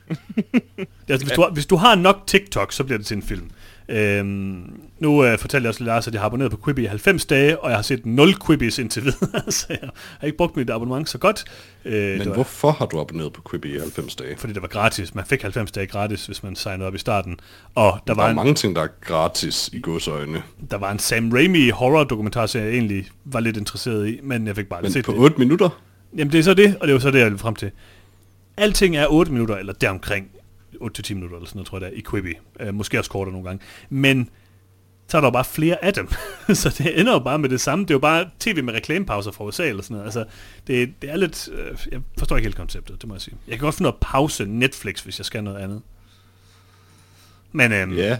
altså, 1.08 1.26
hvis, 1.26 1.34
du, 1.36 1.42
har- 1.42 1.50
hvis 1.50 1.66
du 1.66 1.76
har 1.76 1.94
nok 1.94 2.16
TikTok, 2.26 2.72
så 2.72 2.84
bliver 2.84 2.98
det 2.98 3.06
til 3.06 3.16
en 3.16 3.22
film. 3.22 3.50
Øhm, 3.88 4.80
nu 4.98 5.24
øh, 5.24 5.38
fortalte 5.38 5.64
jeg 5.64 5.68
også 5.68 5.84
Lars, 5.84 6.06
at 6.06 6.12
jeg 6.14 6.20
har 6.22 6.26
abonneret 6.26 6.50
på 6.50 6.58
Quibi 6.64 6.82
i 6.82 6.86
90 6.86 7.26
dage, 7.26 7.58
og 7.58 7.70
jeg 7.70 7.78
har 7.78 7.82
set 7.82 8.06
0 8.06 8.34
Quibis 8.46 8.78
indtil 8.78 9.02
videre, 9.04 9.42
så 9.52 9.66
jeg 9.68 9.78
har 10.20 10.26
ikke 10.26 10.36
brugt 10.38 10.56
mit 10.56 10.70
abonnement 10.70 11.08
så 11.08 11.18
godt. 11.18 11.44
Øh, 11.84 12.18
men 12.18 12.28
var, 12.28 12.34
hvorfor 12.34 12.70
har 12.70 12.86
du 12.86 13.00
abonneret 13.00 13.32
på 13.32 13.42
Quibi 13.50 13.74
i 13.74 13.78
90 13.78 14.14
dage? 14.16 14.36
Fordi 14.36 14.52
det 14.52 14.62
var 14.62 14.68
gratis. 14.68 15.14
Man 15.14 15.24
fik 15.24 15.42
90 15.42 15.70
dage 15.72 15.86
gratis, 15.86 16.26
hvis 16.26 16.42
man 16.42 16.56
signede 16.56 16.86
op 16.86 16.94
i 16.94 16.98
starten. 16.98 17.38
Og 17.74 17.92
der 18.06 18.14
Der 18.14 18.20
var, 18.20 18.26
er 18.26 18.30
en, 18.30 18.36
mange 18.36 18.54
ting, 18.54 18.76
der 18.76 18.82
er 18.82 18.88
gratis 19.00 19.70
i 19.72 19.80
godsøjne. 19.80 20.42
der 20.70 20.76
var 20.78 20.92
en 20.92 20.98
Sam 20.98 21.32
Raimi 21.32 21.68
horror 21.68 22.04
dokumentar, 22.04 22.46
som 22.46 22.60
jeg 22.60 22.70
egentlig 22.70 23.08
var 23.24 23.40
lidt 23.40 23.56
interesseret 23.56 24.08
i, 24.08 24.20
men 24.22 24.46
jeg 24.46 24.56
fik 24.56 24.66
bare 24.68 24.82
Men 24.82 24.92
set 24.92 25.04
på 25.04 25.12
det. 25.12 25.20
8 25.20 25.36
minutter? 25.38 25.82
Jamen 26.16 26.32
det 26.32 26.38
er 26.38 26.42
så 26.42 26.54
det, 26.54 26.76
og 26.80 26.86
det 26.86 26.92
er 26.92 26.96
jo 26.96 27.00
så 27.00 27.10
det, 27.10 27.18
jeg 27.18 27.30
vil 27.30 27.38
frem 27.38 27.54
til. 27.54 27.70
Alting 28.56 28.96
er 28.96 29.06
8 29.10 29.32
minutter, 29.32 29.56
eller 29.56 29.72
deromkring 29.72 30.26
8-10 30.82 31.14
minutter, 31.14 31.36
eller 31.36 31.46
sådan 31.48 31.56
noget, 31.58 31.68
tror 31.68 31.78
jeg 31.78 31.90
det 31.90 31.96
er, 31.96 31.98
i 31.98 32.04
Quibi. 32.10 32.32
Øh, 32.60 32.74
måske 32.74 32.98
også 32.98 33.10
kortere 33.10 33.32
nogle 33.32 33.48
gange. 33.48 33.64
Men 33.88 34.30
så 35.08 35.16
er 35.16 35.20
der 35.20 35.26
jo 35.28 35.32
bare 35.32 35.44
flere 35.44 35.84
af 35.84 35.92
dem. 35.94 36.08
så 36.54 36.74
det 36.78 37.00
ender 37.00 37.12
jo 37.12 37.18
bare 37.18 37.38
med 37.38 37.48
det 37.48 37.60
samme. 37.60 37.84
Det 37.84 37.90
er 37.90 37.94
jo 37.94 37.98
bare 37.98 38.30
tv 38.40 38.64
med 38.64 38.74
reklamepauser 38.74 39.30
fra 39.30 39.44
USA 39.44 39.68
eller 39.68 39.82
sådan 39.82 39.94
noget. 39.94 40.04
Altså, 40.04 40.24
det, 40.66 41.02
det 41.02 41.10
er 41.10 41.16
lidt... 41.16 41.48
Øh, 41.52 41.76
jeg 41.92 42.00
forstår 42.18 42.36
ikke 42.36 42.46
helt 42.46 42.56
konceptet, 42.56 43.00
det 43.02 43.08
må 43.08 43.14
jeg 43.14 43.20
sige. 43.20 43.36
Jeg 43.48 43.58
kan 43.58 43.64
godt 43.64 43.74
finde 43.74 43.82
noget 43.82 43.94
at 43.94 44.00
pause 44.00 44.44
Netflix, 44.46 45.00
hvis 45.00 45.18
jeg 45.18 45.26
skal 45.26 45.44
noget 45.44 45.58
andet. 45.58 45.82
Men 47.52 47.72
øhm, 47.72 47.92
Ja. 47.92 48.18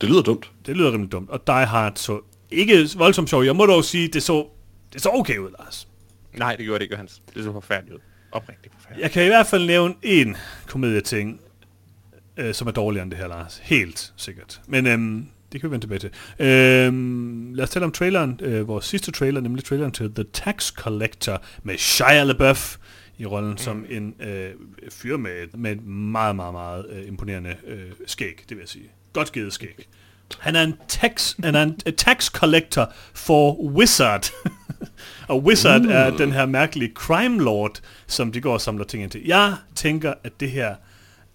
Det 0.00 0.08
lyder 0.08 0.22
dumt. 0.22 0.50
det 0.66 0.76
lyder 0.76 0.92
rimelig 0.92 1.12
dumt. 1.12 1.30
Og 1.30 1.46
Die 1.46 1.66
Hard 1.66 1.92
så 1.96 2.20
ikke 2.50 2.88
voldsomt 2.96 3.30
sjov. 3.30 3.44
Jeg 3.44 3.56
må 3.56 3.66
dog 3.66 3.84
sige, 3.84 4.08
det 4.08 4.22
så, 4.22 4.46
det 4.92 5.02
så 5.02 5.10
okay 5.12 5.38
ud, 5.38 5.50
Lars. 5.58 5.88
Nej, 6.34 6.56
det 6.56 6.64
gjorde 6.64 6.78
det 6.78 6.82
ikke, 6.84 6.96
Hans. 6.96 7.22
Det 7.34 7.44
så 7.44 7.52
forfærdeligt 7.52 7.94
ud. 7.94 8.00
Oprigtigt 8.34 8.74
forfærdeligt. 8.74 9.02
Jeg 9.02 9.10
kan 9.10 9.24
i 9.24 9.26
hvert 9.26 9.46
fald 9.46 9.66
nævne 9.66 9.94
en 10.02 10.36
komedieting, 10.66 11.40
øh, 12.36 12.54
som 12.54 12.68
er 12.68 12.72
dårligere 12.72 13.02
end 13.02 13.10
det 13.10 13.18
her, 13.18 13.28
Lars. 13.28 13.60
Helt 13.62 14.12
sikkert. 14.16 14.60
Men 14.66 14.86
øhm, 14.86 15.26
det 15.52 15.60
kan 15.60 15.70
vi 15.70 15.72
vende 15.72 15.84
tilbage 15.84 15.98
til. 15.98 16.10
Øhm, 16.46 17.54
lad 17.54 17.64
os 17.64 17.70
tale 17.70 17.84
om 17.84 17.92
traileren. 17.92 18.40
Øh, 18.42 18.68
vores 18.68 18.84
sidste 18.84 19.12
trailer, 19.12 19.40
nemlig 19.40 19.64
traileren 19.64 19.92
til 19.92 20.14
The 20.14 20.24
Tax 20.32 20.72
Collector 20.72 21.42
med 21.62 21.78
Shia 21.78 22.24
LaBeouf 22.24 22.76
i 23.18 23.26
rollen 23.26 23.50
mm. 23.50 23.58
som 23.58 23.86
en 23.88 24.14
øh, 24.20 24.50
fyr 24.90 25.16
med, 25.16 25.56
med 25.56 25.72
et 25.72 25.86
meget, 25.86 26.36
meget, 26.36 26.52
meget 26.52 26.86
øh, 26.90 27.08
imponerende 27.08 27.56
øh, 27.66 27.90
skæg, 28.06 28.44
det 28.48 28.56
vil 28.56 28.62
jeg 28.62 28.68
sige. 28.68 28.90
Godt 29.12 29.32
givet 29.32 29.52
skæg. 29.52 29.88
Han 30.38 30.56
er 30.56 30.62
en 30.62 30.74
tax, 30.88 31.34
han 31.42 31.54
er 31.54 31.62
en 31.62 31.76
tax 31.96 32.30
collector 32.30 32.92
for 33.14 33.54
Wizard. 33.54 34.30
og 35.28 35.44
Wizard 35.44 35.82
mm. 35.82 35.90
er 35.90 36.10
den 36.10 36.32
her 36.32 36.46
mærkelige 36.46 36.92
crime 36.94 37.42
lord, 37.42 37.80
som 38.06 38.32
de 38.32 38.40
går 38.40 38.52
og 38.52 38.60
samler 38.60 38.84
ting 38.84 39.02
ind 39.02 39.10
til. 39.10 39.22
Jeg 39.24 39.54
tænker, 39.74 40.14
at 40.24 40.40
det 40.40 40.50
her 40.50 40.74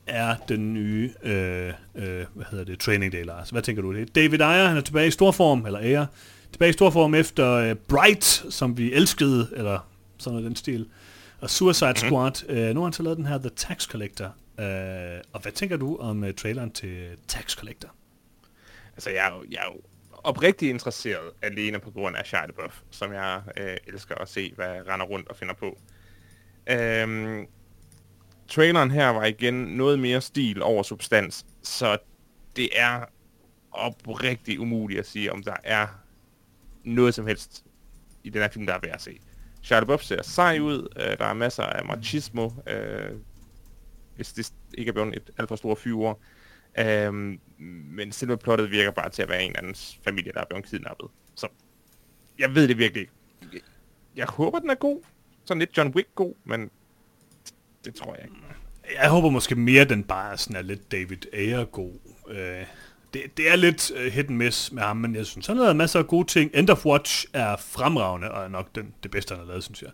er 0.08 0.36
den 0.48 0.74
nye, 0.74 1.12
øh, 1.24 1.74
øh, 1.96 2.26
hvad 2.34 2.46
hedder 2.52 2.66
det, 2.66 2.80
Training 2.80 3.12
Day, 3.12 3.26
Lars. 3.26 3.50
Hvad 3.50 3.62
tænker 3.62 3.82
du 3.82 3.94
det? 3.94 4.16
David 4.16 4.42
Ayer, 4.42 4.68
han 4.68 4.78
er 4.78 4.82
tilbage 4.82 5.08
i 5.08 5.12
stor 5.12 5.32
form, 5.32 5.66
eller 5.66 5.80
Ayer, 5.80 6.06
tilbage 6.52 6.70
i 6.70 6.74
stor 6.74 6.90
form 6.90 7.16
efter 7.16 7.52
øh, 7.54 7.76
Bright, 7.76 8.46
som 8.50 8.78
vi 8.78 8.94
elskede, 8.94 9.48
eller 9.56 9.88
sådan 10.18 10.34
noget 10.34 10.48
den 10.48 10.56
stil, 10.56 10.88
og 11.42 11.50
Suicide 11.50 11.94
Squad. 11.96 12.50
Øh, 12.50 12.74
nu 12.74 12.80
har 12.80 12.86
han 12.86 12.94
så 12.94 13.04
lavet 13.04 13.18
den 13.18 13.26
her 13.26 13.38
The 13.38 13.50
Tax 13.50 13.88
Collector. 13.88 14.26
Øh, 14.60 14.66
og 15.34 15.42
hvad 15.42 15.52
tænker 15.52 15.78
du 15.78 15.98
om 15.98 16.24
øh, 16.24 16.34
traileren 16.34 16.72
til 16.72 17.08
Tax 17.28 17.56
Collector? 17.56 17.90
Altså, 19.00 19.10
jeg 19.10 19.28
er, 19.28 19.36
jo, 19.36 19.46
jeg 19.52 19.58
er 19.58 19.74
jo 19.74 19.82
oprigtigt 20.24 20.70
interesseret 20.70 21.32
alene 21.42 21.80
på 21.80 21.92
grund 21.92 22.16
af 22.16 22.26
Shia 22.26 22.46
LaBeouf, 22.46 22.82
som 22.92 23.14
jeg 23.14 23.42
øh, 23.58 23.78
elsker 23.88 24.16
at 24.16 24.30
se, 24.30 24.54
hvad 24.56 24.68
jeg 24.68 24.88
render 24.88 25.06
rundt 25.06 25.28
og 25.28 25.36
finder 25.36 25.54
på. 25.54 25.78
Øhm, 26.70 27.48
traileren 28.48 28.92
her 28.92 29.10
var 29.10 29.26
igen 29.26 29.54
noget 29.54 30.00
mere 30.00 30.22
stil 30.22 30.62
over 30.62 30.84
substans, 30.84 31.46
så 31.64 31.98
det 32.56 32.70
er 32.80 33.06
oprigtigt 33.72 34.60
umuligt 34.60 35.00
at 35.00 35.08
sige, 35.08 35.32
om 35.32 35.44
der 35.44 35.56
er 35.64 35.88
noget 36.84 37.14
som 37.14 37.28
helst 37.28 37.64
i 38.24 38.30
den 38.30 38.42
her 38.42 38.50
film, 38.50 38.66
der 38.66 38.74
er 38.74 38.80
værd 38.84 38.96
at 38.96 39.02
se. 39.02 39.20
Shia 39.62 39.80
LaBeouf 39.80 40.02
ser 40.02 40.24
sej 40.24 40.60
ud, 40.60 40.88
øh, 40.96 41.18
der 41.18 41.26
er 41.26 41.34
masser 41.34 41.64
af 41.64 41.86
machismo, 41.86 42.50
øh, 42.68 43.12
hvis 44.16 44.34
det 44.34 44.54
ikke 44.74 44.90
er 44.90 44.94
blevet 44.94 45.16
et 45.16 45.30
alt 45.38 45.48
for 45.48 45.56
stort 45.56 45.78
fyre. 45.78 46.16
Øhm, 46.78 47.40
men 47.92 48.12
selve 48.12 48.38
plottet 48.38 48.72
virker 48.72 48.92
bare 48.92 49.10
til 49.10 49.22
at 49.22 49.30
være 49.30 49.44
en 49.44 49.50
eller 49.50 49.60
andens 49.60 50.00
familie, 50.04 50.32
der 50.32 50.42
er 50.42 50.46
blevet 50.50 50.66
kidnappet. 50.66 51.08
Så 51.36 51.48
jeg 52.40 52.56
ved 52.56 52.68
det 52.68 52.78
virkelig 52.78 53.02
ikke. 53.02 53.14
Jeg, 53.54 53.62
jeg 54.16 54.26
håber, 54.26 54.60
den 54.60 54.70
er 54.70 54.76
god. 54.76 55.02
Sådan 55.46 55.60
lidt 55.60 55.78
John 55.78 55.94
Wick 55.96 56.08
god, 56.16 56.34
men 56.46 56.70
det 57.86 57.96
tror 57.96 58.16
jeg 58.16 58.24
ikke. 58.24 58.36
Jeg 59.02 59.10
håber 59.10 59.30
måske 59.30 59.56
mere, 59.56 59.86
den 59.86 60.04
bare 60.04 60.38
sådan 60.38 60.56
er 60.56 60.62
lidt 60.62 60.92
David 60.92 61.34
Ayer 61.34 61.66
god. 61.66 61.94
Øh, 62.30 62.66
det, 63.14 63.22
det 63.38 63.52
er 63.52 63.56
lidt 63.56 63.92
øh, 63.96 64.12
hit 64.12 64.28
and 64.28 64.36
miss 64.36 64.72
med 64.72 64.84
ham, 64.84 64.98
men 64.98 65.16
jeg 65.16 65.26
synes, 65.26 65.48
han 65.48 65.58
har 65.58 65.64
lavet 65.64 65.76
masser 65.76 66.00
af 66.00 66.08
gode 66.08 66.28
ting. 66.28 66.52
End 66.54 66.70
of 66.70 66.86
Watch 66.86 67.26
er 67.34 67.56
fremragende, 67.58 68.32
og 68.32 68.44
er 68.44 68.48
nok 68.48 68.76
den, 68.76 68.94
det 69.04 69.12
bedste, 69.12 69.32
han 69.32 69.40
har 69.40 69.48
lavet, 69.48 69.64
synes 69.64 69.82
jeg. 69.82 69.92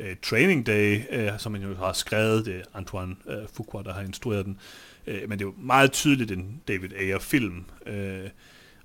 Øh, 0.00 0.16
Training 0.22 0.66
Day, 0.66 1.00
øh, 1.10 1.30
som 1.38 1.54
han 1.54 1.62
jo 1.62 1.74
har 1.74 1.92
skrevet, 1.92 2.46
det 2.46 2.56
er 2.56 2.62
Antoine 2.74 3.16
uh, 3.26 3.32
Fuqua, 3.54 3.82
der 3.82 3.92
har 3.92 4.00
instrueret 4.00 4.46
den. 4.46 4.58
Uh, 5.08 5.28
men 5.28 5.38
det 5.38 5.40
er 5.40 5.48
jo 5.48 5.54
meget 5.58 5.92
tydeligt 5.92 6.30
en 6.30 6.60
David 6.68 6.92
Ayer-film. 6.92 7.64
Uh, 7.86 7.94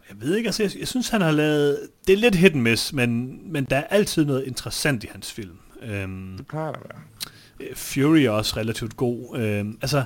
jeg 0.09 0.21
ved 0.21 0.35
ikke, 0.35 0.47
altså 0.47 0.63
jeg, 0.63 0.71
jeg 0.79 0.87
synes, 0.87 1.09
han 1.09 1.21
har 1.21 1.31
lavet... 1.31 1.79
Det 2.07 2.13
er 2.13 2.17
lidt 2.17 2.35
hit 2.35 2.53
and 2.53 2.61
miss, 2.61 2.93
men, 2.93 3.39
men 3.51 3.65
der 3.65 3.77
er 3.77 3.83
altid 3.83 4.25
noget 4.25 4.43
interessant 4.43 5.03
i 5.03 5.07
hans 5.11 5.31
film. 5.31 5.57
Um, 6.03 6.33
Det 6.37 6.47
plejer 6.47 6.71
der 6.71 6.79
at 6.79 6.85
være. 6.89 7.01
Øh, 7.69 7.75
Fury 7.75 8.17
er 8.17 8.29
også 8.29 8.57
relativt 8.57 8.97
god. 8.97 9.37
Øh, 9.37 9.65
altså, 9.81 10.03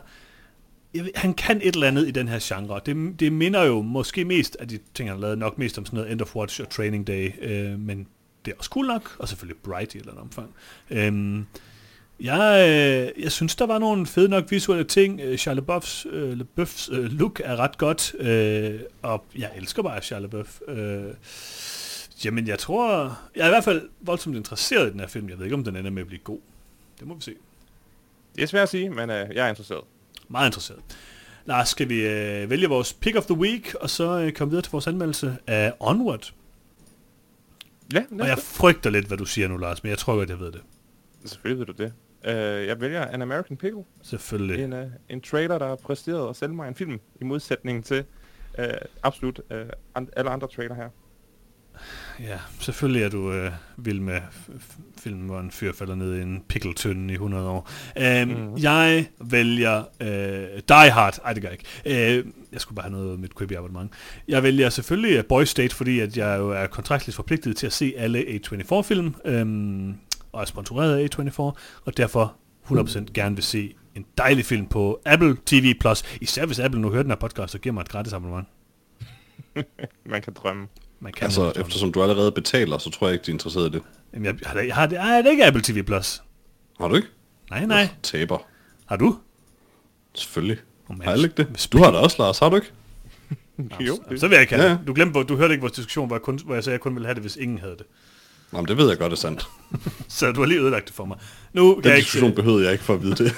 jeg 0.93 1.03
ved, 1.03 1.11
han 1.15 1.33
kan 1.33 1.57
et 1.57 1.73
eller 1.73 1.87
andet 1.87 2.07
i 2.07 2.11
den 2.11 2.27
her 2.27 2.39
genre. 2.41 2.81
Det, 2.85 3.19
det 3.19 3.33
minder 3.33 3.63
jo 3.63 3.81
måske 3.81 4.25
mest 4.25 4.57
af 4.59 4.67
de 4.67 4.79
ting, 4.93 5.09
han 5.09 5.17
har 5.17 5.21
lavet, 5.21 5.37
nok 5.37 5.57
mest 5.57 5.77
om 5.77 5.85
sådan 5.85 5.97
noget 5.97 6.11
End 6.11 6.21
of 6.21 6.35
Watch 6.35 6.61
og 6.61 6.69
Training 6.69 7.07
Day, 7.07 7.31
øh, 7.41 7.79
men 7.79 8.07
det 8.45 8.51
er 8.51 8.55
også 8.57 8.69
cool 8.69 8.87
nok, 8.87 9.15
og 9.19 9.27
selvfølgelig 9.27 9.61
Bright 9.63 9.95
i 9.95 9.97
et 9.97 10.01
eller 10.01 10.11
andet 10.11 10.23
omfang. 10.23 10.53
Øh, 10.89 11.43
jeg, 12.19 12.67
øh, 13.17 13.23
jeg 13.23 13.31
synes, 13.31 13.55
der 13.55 13.65
var 13.65 13.77
nogle 13.79 14.05
fede 14.05 14.29
nok 14.29 14.51
visuelle 14.51 14.83
ting. 14.83 15.21
Øh, 15.21 15.37
Shia 15.37 15.53
LaBeoufs, 15.53 16.05
øh, 16.09 16.37
LaBeoufs 16.37 16.89
øh, 16.91 17.03
look 17.03 17.41
er 17.43 17.55
ret 17.55 17.77
godt, 17.77 18.15
øh, 18.19 18.79
og 19.01 19.25
jeg 19.37 19.51
elsker 19.55 19.83
bare 19.83 20.01
Shia 20.01 20.19
LaBeouf. 20.19 20.59
Øh, 20.67 21.13
jamen, 22.25 22.47
jeg 22.47 22.59
tror... 22.59 23.17
Jeg 23.35 23.41
er 23.43 23.47
i 23.47 23.49
hvert 23.51 23.63
fald 23.63 23.89
voldsomt 24.01 24.35
interesseret 24.35 24.87
i 24.87 24.91
den 24.91 24.99
her 24.99 25.07
film. 25.07 25.29
Jeg 25.29 25.37
ved 25.37 25.45
ikke, 25.45 25.55
om 25.55 25.63
den 25.63 25.75
ender 25.75 25.91
med 25.91 26.01
at 26.01 26.07
blive 26.07 26.21
god. 26.23 26.39
Det 26.99 27.07
må 27.07 27.15
vi 27.15 27.21
se. 27.21 27.33
Det 28.35 28.43
er 28.43 28.47
svært 28.47 28.63
at 28.63 28.69
sige, 28.69 28.89
men 28.89 29.09
øh, 29.09 29.35
jeg 29.35 29.45
er 29.45 29.49
interesseret. 29.49 29.83
Meget 30.27 30.47
interesseret. 30.47 30.79
Lars, 31.45 31.69
skal 31.69 31.89
vi 31.89 32.07
øh, 32.07 32.49
vælge 32.49 32.67
vores 32.67 32.93
pick 32.93 33.15
of 33.15 33.25
the 33.25 33.35
week, 33.37 33.75
og 33.81 33.89
så 33.89 34.19
øh, 34.19 34.31
komme 34.31 34.49
videre 34.51 34.63
til 34.63 34.71
vores 34.71 34.87
anmeldelse 34.87 35.37
af 35.47 35.73
Onward? 35.79 36.33
Ja, 37.93 38.03
Og 38.19 38.27
jeg 38.27 38.37
frygter 38.37 38.89
lidt, 38.89 39.05
hvad 39.07 39.17
du 39.17 39.25
siger 39.25 39.47
nu, 39.47 39.57
Lars, 39.57 39.83
men 39.83 39.89
jeg 39.89 39.97
tror 39.97 40.15
godt, 40.15 40.29
jeg 40.29 40.39
ved 40.39 40.51
det. 40.51 40.61
selvfølgelig 41.25 41.59
ved 41.67 41.73
du 41.73 41.83
det. 41.83 41.93
Uh, 42.23 42.31
jeg 42.67 42.81
vælger 42.81 43.05
An 43.05 43.21
American 43.21 43.57
Pickle. 43.57 43.83
Selvfølgelig. 44.03 44.63
En, 44.63 44.73
uh, 44.73 44.79
en 45.09 45.21
trailer, 45.21 45.57
der 45.57 45.67
har 45.67 45.75
præsteret 45.75 46.29
at 46.29 46.35
sælge 46.35 46.55
mig 46.55 46.67
en 46.67 46.75
film, 46.75 46.99
i 47.21 47.23
modsætning 47.23 47.85
til 47.85 48.05
øh, 48.59 48.65
absolut 49.03 49.41
øh, 49.51 49.65
an, 49.95 50.09
alle 50.15 50.31
andre 50.31 50.47
trailer 50.47 50.75
her. 50.75 50.89
Ja, 52.19 52.39
selvfølgelig 52.59 53.03
er 53.03 53.09
du 53.09 53.31
øh, 53.31 53.51
vild 53.77 53.99
med 53.99 54.21
filmen, 54.97 55.25
hvor 55.25 55.39
en 55.39 55.51
fyr 55.51 55.73
falder 55.73 55.95
ned 55.95 56.15
i 56.15 56.21
en 56.21 56.43
pikkeltønde 56.49 57.11
i 57.11 57.13
100 57.13 57.49
år. 57.49 57.69
Um, 57.95 58.27
mm. 58.27 58.57
Jeg 58.57 59.07
vælger 59.21 59.83
øh, 60.01 60.61
Die 60.69 60.91
Hard. 60.91 61.19
Ej, 61.23 61.33
det 61.33 61.41
gør 61.41 61.49
jeg 61.49 61.59
ikke. 61.59 62.21
Uh, 62.21 62.31
jeg 62.51 62.61
skulle 62.61 62.75
bare 62.75 62.89
have 62.89 63.01
noget 63.01 63.19
med 63.19 63.29
et 63.29 63.37
Quibi 63.37 63.53
abonnement. 63.53 63.91
Jeg 64.27 64.43
vælger 64.43 64.69
selvfølgelig 64.69 65.25
Boy 65.25 65.43
State, 65.43 65.75
fordi 65.75 65.99
at 65.99 66.17
jeg 66.17 66.39
jo 66.39 66.51
er 66.51 66.67
kontraktligt 66.67 67.15
forpligtet 67.15 67.57
til 67.57 67.67
at 67.67 67.73
se 67.73 67.93
alle 67.97 68.19
A24-film, 68.19 69.15
um, 69.25 69.97
og 70.37 70.41
er 70.41 70.45
sponsoreret 70.45 70.97
af 70.97 71.19
A24, 71.19 71.41
og 71.85 71.97
derfor 71.97 72.35
100% 72.65 73.05
gerne 73.13 73.35
vil 73.35 73.43
se 73.43 73.75
en 73.95 74.05
dejlig 74.17 74.45
film 74.45 74.67
på 74.67 75.01
Apple 75.05 75.37
TV+. 75.45 75.73
Især 76.21 76.45
hvis 76.45 76.59
Apple 76.59 76.81
nu 76.81 76.89
hører 76.89 77.03
den 77.03 77.11
her 77.11 77.17
podcast, 77.17 77.51
så 77.51 77.59
giver 77.59 77.73
mig 77.73 77.81
et 77.81 77.89
gratis 77.89 78.13
abonnement. 78.13 78.47
Man 80.05 80.21
kan 80.21 80.33
drømme. 80.33 80.67
Man 80.99 81.13
kan 81.13 81.23
altså, 81.23 81.51
eftersom 81.55 81.91
du 81.91 82.01
allerede 82.03 82.31
betaler, 82.31 82.77
så 82.77 82.89
tror 82.89 83.07
jeg 83.07 83.13
ikke, 83.13 83.23
du 83.23 83.31
er 83.31 83.33
interesseret 83.33 83.69
i 83.69 83.71
det. 83.71 83.81
Jamen, 84.13 84.25
jeg, 84.25 84.35
jeg, 84.41 84.51
har, 84.51 84.61
jeg, 84.61 84.75
har, 84.75 84.87
jeg 84.87 85.23
har 85.23 85.29
ikke 85.29 85.45
Apple 85.45 85.61
TV+. 85.61 85.83
Plus. 85.83 86.21
Har 86.79 86.87
du 86.87 86.95
ikke? 86.95 87.07
Nej, 87.49 87.65
nej. 87.65 87.77
Jeg 87.77 87.89
taber. 88.03 88.37
Har 88.85 88.95
du? 88.95 89.17
Selvfølgelig. 90.13 90.57
Oh, 90.89 91.03
har 91.03 91.11
jeg 91.11 91.23
ikke 91.23 91.43
det? 91.43 91.69
Du 91.73 91.77
har 91.77 91.91
det 91.91 91.99
også, 91.99 92.15
Lars. 92.19 92.39
Har 92.39 92.49
du 92.49 92.55
ikke? 92.55 92.71
jo. 93.87 93.95
Så, 93.95 94.17
så 94.17 94.27
vil 94.27 94.35
jeg 94.35 94.41
ikke 94.41 94.55
have 94.55 94.69
ja. 94.69 94.71
det. 94.71 94.87
Du, 94.87 94.93
glemte, 94.93 95.23
du 95.23 95.35
hørte 95.35 95.53
ikke 95.53 95.61
vores 95.61 95.73
diskussion, 95.73 96.07
hvor 96.07 96.15
jeg, 96.15 96.21
kun, 96.21 96.39
hvor 96.45 96.53
jeg 96.53 96.63
sagde, 96.63 96.73
at 96.73 96.79
jeg 96.79 96.81
kun 96.81 96.95
ville 96.95 97.05
have 97.05 97.15
det, 97.15 97.23
hvis 97.23 97.35
ingen 97.35 97.57
havde 97.57 97.75
det. 97.77 97.85
Jamen, 98.53 98.67
det 98.67 98.77
ved 98.77 98.89
jeg 98.89 98.97
godt 98.97 99.13
er 99.13 99.17
sandt. 99.17 99.47
så 100.07 100.31
du 100.31 100.39
har 100.39 100.47
lige 100.47 100.59
ødelagt 100.59 100.87
det 100.87 100.95
for 100.95 101.05
mig. 101.05 101.17
Nu 101.53 101.73
kan 101.73 101.83
Den 101.83 101.91
jeg 101.91 101.97
diskussion 101.99 102.29
ikke, 102.29 102.35
behøvede 102.35 102.63
jeg 102.63 102.71
ikke 102.71 102.83
for 102.83 102.93
at 102.93 103.03
vide 103.03 103.15
det. 103.15 103.33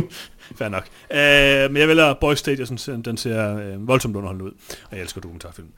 Fair 0.58 0.68
nok. 0.68 0.86
Uh, 1.10 1.72
men 1.72 1.76
jeg 1.76 1.88
vælger 1.88 2.14
Boys 2.14 2.38
State, 2.38 2.58
jeg 2.58 2.66
synes, 2.66 2.84
den 3.04 3.16
ser 3.16 3.74
uh, 3.74 3.88
voldsomt 3.88 4.16
underholdende 4.16 4.44
ud. 4.44 4.52
Og 4.90 4.96
jeg 4.96 5.00
elsker 5.02 5.20
dokumentarfilm. 5.20 5.68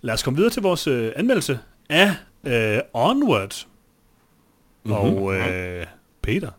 Lad 0.00 0.14
os 0.14 0.22
komme 0.22 0.36
videre 0.36 0.52
til 0.52 0.62
vores 0.62 0.88
uh, 0.88 1.08
anmeldelse 1.16 1.58
af 1.88 2.14
uh, 2.42 3.02
Onward. 3.02 3.66
Mm-hmm. 4.84 4.92
Og 4.92 5.22
uh, 5.22 5.34
Peter. 6.22 6.50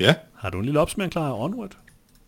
Ja? 0.00 0.14
Har 0.34 0.50
du 0.50 0.58
en 0.58 0.64
lille 0.64 0.80
opsmæring 0.80 1.12
klar 1.12 1.28
af 1.28 1.44
Onward? 1.44 1.76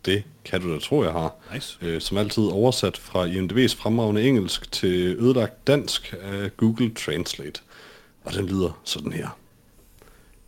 Det 0.05 0.23
kan 0.45 0.61
du 0.61 0.73
da 0.73 0.79
tro, 0.79 1.03
jeg 1.03 1.11
har. 1.11 1.35
Nice. 1.53 1.77
Øh, 1.81 2.01
som 2.01 2.17
altid 2.17 2.43
oversat 2.43 2.97
fra 2.97 3.27
IMDb's 3.27 3.77
fremragende 3.77 4.27
engelsk 4.27 4.71
til 4.71 5.15
ødelagt 5.19 5.67
dansk 5.67 6.15
af 6.21 6.57
Google 6.57 6.93
Translate. 6.93 7.61
Og 8.27 8.33
den 8.33 8.45
lyder 8.45 8.81
sådan 8.83 9.11
her. 9.11 9.37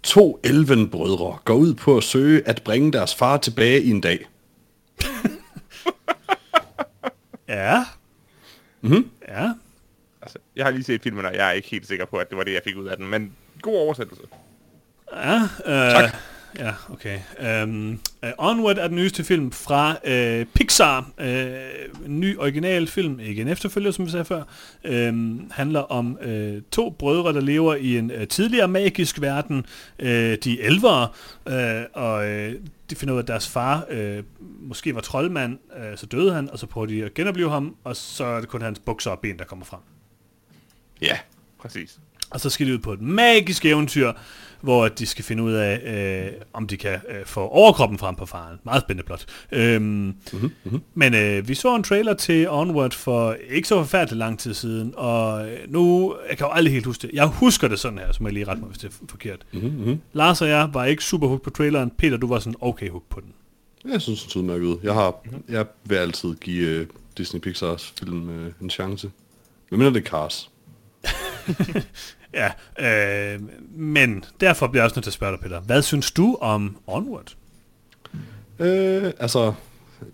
To 0.03 0.39
elvenbrødre 0.43 1.37
går 1.45 1.53
ud 1.53 1.73
på 1.73 1.97
at 1.97 2.03
søge 2.03 2.47
at 2.47 2.61
bringe 2.63 2.91
deres 2.91 3.15
far 3.15 3.37
tilbage 3.37 3.81
i 3.81 3.89
en 3.89 4.01
dag. 4.01 4.25
ja. 7.47 7.85
Mm-hmm. 8.81 9.09
Ja. 9.27 9.51
Altså, 10.21 10.37
jeg 10.55 10.65
har 10.65 10.71
lige 10.71 10.83
set 10.83 11.01
filmen, 11.01 11.25
og 11.25 11.35
jeg 11.35 11.47
er 11.47 11.51
ikke 11.51 11.67
helt 11.67 11.87
sikker 11.87 12.05
på, 12.05 12.17
at 12.17 12.29
det 12.29 12.37
var 12.37 12.43
det, 12.43 12.53
jeg 12.53 12.61
fik 12.63 12.77
ud 12.77 12.87
af 12.87 12.97
den, 12.97 13.07
men 13.07 13.35
god 13.61 13.75
oversættelse. 13.75 14.23
Ja, 15.13 15.41
øh, 15.65 15.91
tak. 15.91 16.15
Ja, 16.57 16.73
okay. 16.89 17.19
Um, 17.63 17.99
uh, 18.23 18.29
Onward 18.37 18.77
er 18.77 18.87
den 18.87 18.95
nyeste 18.95 19.23
film 19.23 19.51
fra 19.51 19.91
uh, 19.91 20.45
Pixar. 20.53 21.11
Uh, 21.17 21.25
en 22.05 22.19
ny 22.19 22.37
original 22.37 22.87
film, 22.87 23.19
ikke 23.19 23.41
en 23.41 23.47
efterfølger, 23.47 23.91
som 23.91 24.05
vi 24.05 24.11
sagde 24.11 24.25
før. 24.25 24.43
Um, 25.09 25.51
handler 25.51 25.79
om 25.79 26.17
uh, 26.25 26.61
to 26.71 26.89
brødre, 26.89 27.33
der 27.33 27.41
lever 27.41 27.75
i 27.75 27.97
en 27.97 28.11
uh, 28.11 28.27
tidligere 28.27 28.67
magisk 28.67 29.21
verden. 29.21 29.65
Uh, 29.99 30.07
de 30.07 30.61
er 30.61 30.67
elvere, 30.67 31.07
uh, 31.45 32.03
og 32.03 32.17
uh, 32.23 32.53
de 32.89 32.95
finder 32.95 33.13
ud 33.13 33.17
af, 33.19 33.23
at 33.23 33.27
deres 33.27 33.47
far 33.47 33.85
uh, 33.91 34.23
måske 34.67 34.95
var 34.95 35.01
troldmand, 35.01 35.57
uh, 35.77 35.97
så 35.97 36.05
døde 36.05 36.33
han, 36.33 36.49
og 36.49 36.59
så 36.59 36.67
prøver 36.67 36.87
de 36.87 37.05
at 37.05 37.13
genopleve 37.13 37.49
ham, 37.49 37.75
og 37.83 37.95
så 37.95 38.25
er 38.25 38.39
det 38.39 38.49
kun 38.49 38.61
hans 38.61 38.79
bukser 38.79 39.11
og 39.11 39.19
ben, 39.19 39.39
der 39.39 39.45
kommer 39.45 39.65
frem. 39.65 39.81
Ja, 41.01 41.17
præcis. 41.59 41.99
Og 42.31 42.39
så 42.39 42.49
skal 42.49 42.67
de 42.67 42.73
ud 42.73 42.79
på 42.79 42.93
et 42.93 43.01
magisk 43.01 43.65
eventyr, 43.65 44.13
hvor 44.61 44.87
de 44.87 45.05
skal 45.05 45.23
finde 45.23 45.43
ud 45.43 45.53
af, 45.53 45.81
øh, 45.85 46.41
om 46.53 46.67
de 46.67 46.77
kan 46.77 46.99
øh, 47.09 47.25
få 47.25 47.47
overkroppen 47.47 47.97
frem 47.97 48.15
på 48.15 48.25
faren. 48.25 48.57
Meget 48.63 48.81
spændende 48.81 49.05
plot. 49.05 49.25
Øhm, 49.51 49.83
mm-hmm, 49.83 50.51
mm-hmm. 50.63 50.81
Men 50.93 51.13
øh, 51.13 51.47
vi 51.47 51.55
så 51.55 51.75
en 51.75 51.83
trailer 51.83 52.13
til 52.13 52.49
Onward 52.49 52.91
for 52.91 53.35
ikke 53.49 53.67
så 53.67 53.75
forfærdeligt 53.75 54.17
lang 54.17 54.39
tid 54.39 54.53
siden, 54.53 54.93
og 54.97 55.49
øh, 55.49 55.57
nu, 55.67 56.15
jeg 56.29 56.37
kan 56.37 56.47
jo 56.47 56.51
aldrig 56.51 56.73
helt 56.73 56.85
huske 56.85 57.01
det. 57.01 57.09
Jeg 57.13 57.25
husker 57.27 57.67
det 57.67 57.79
sådan 57.79 57.99
her, 57.99 58.11
som 58.11 58.25
jeg 58.25 58.33
lige 58.33 58.47
ret 58.47 58.59
mig, 58.59 58.67
hvis 58.67 58.77
det 58.77 58.87
er 58.87 59.05
forkert. 59.09 59.45
Mm-hmm. 59.53 59.99
Lars 60.13 60.41
og 60.41 60.49
jeg 60.49 60.69
var 60.73 60.85
ikke 60.85 61.03
super 61.03 61.27
hooked 61.27 61.43
på 61.43 61.49
traileren. 61.49 61.91
Peter, 61.97 62.17
du 62.17 62.27
var 62.27 62.39
sådan 62.39 62.55
okay 62.61 62.89
hooked 62.89 63.09
på 63.09 63.19
den. 63.19 63.33
Jeg 63.91 64.01
synes, 64.01 64.23
det 64.23 64.35
er 64.35 64.39
udmærket 64.39 64.65
ud. 64.65 64.77
Jeg, 64.83 64.93
har, 64.93 65.21
mm-hmm. 65.25 65.43
jeg 65.49 65.65
vil 65.85 65.95
altid 65.95 66.35
give 66.35 66.81
uh, 66.81 66.87
Disney 67.17 67.41
Pixars 67.41 67.93
film 67.99 68.29
uh, 68.29 68.51
en 68.61 68.69
chance. 68.69 69.11
Hvad 69.69 69.77
mener 69.77 69.91
det 69.91 70.03
Cars? 70.03 70.49
Ja, 72.33 72.51
øh, 72.79 73.41
men 73.75 74.25
derfor 74.41 74.67
bliver 74.67 74.81
jeg 74.81 74.85
også 74.85 74.95
nødt 74.95 75.03
til 75.03 75.09
at 75.09 75.13
spørge 75.13 75.31
dig, 75.31 75.39
Peter. 75.39 75.59
Hvad 75.59 75.81
synes 75.81 76.11
du 76.11 76.37
om 76.41 76.77
Onward? 76.87 77.35
Øh, 78.59 79.11
altså, 79.19 79.53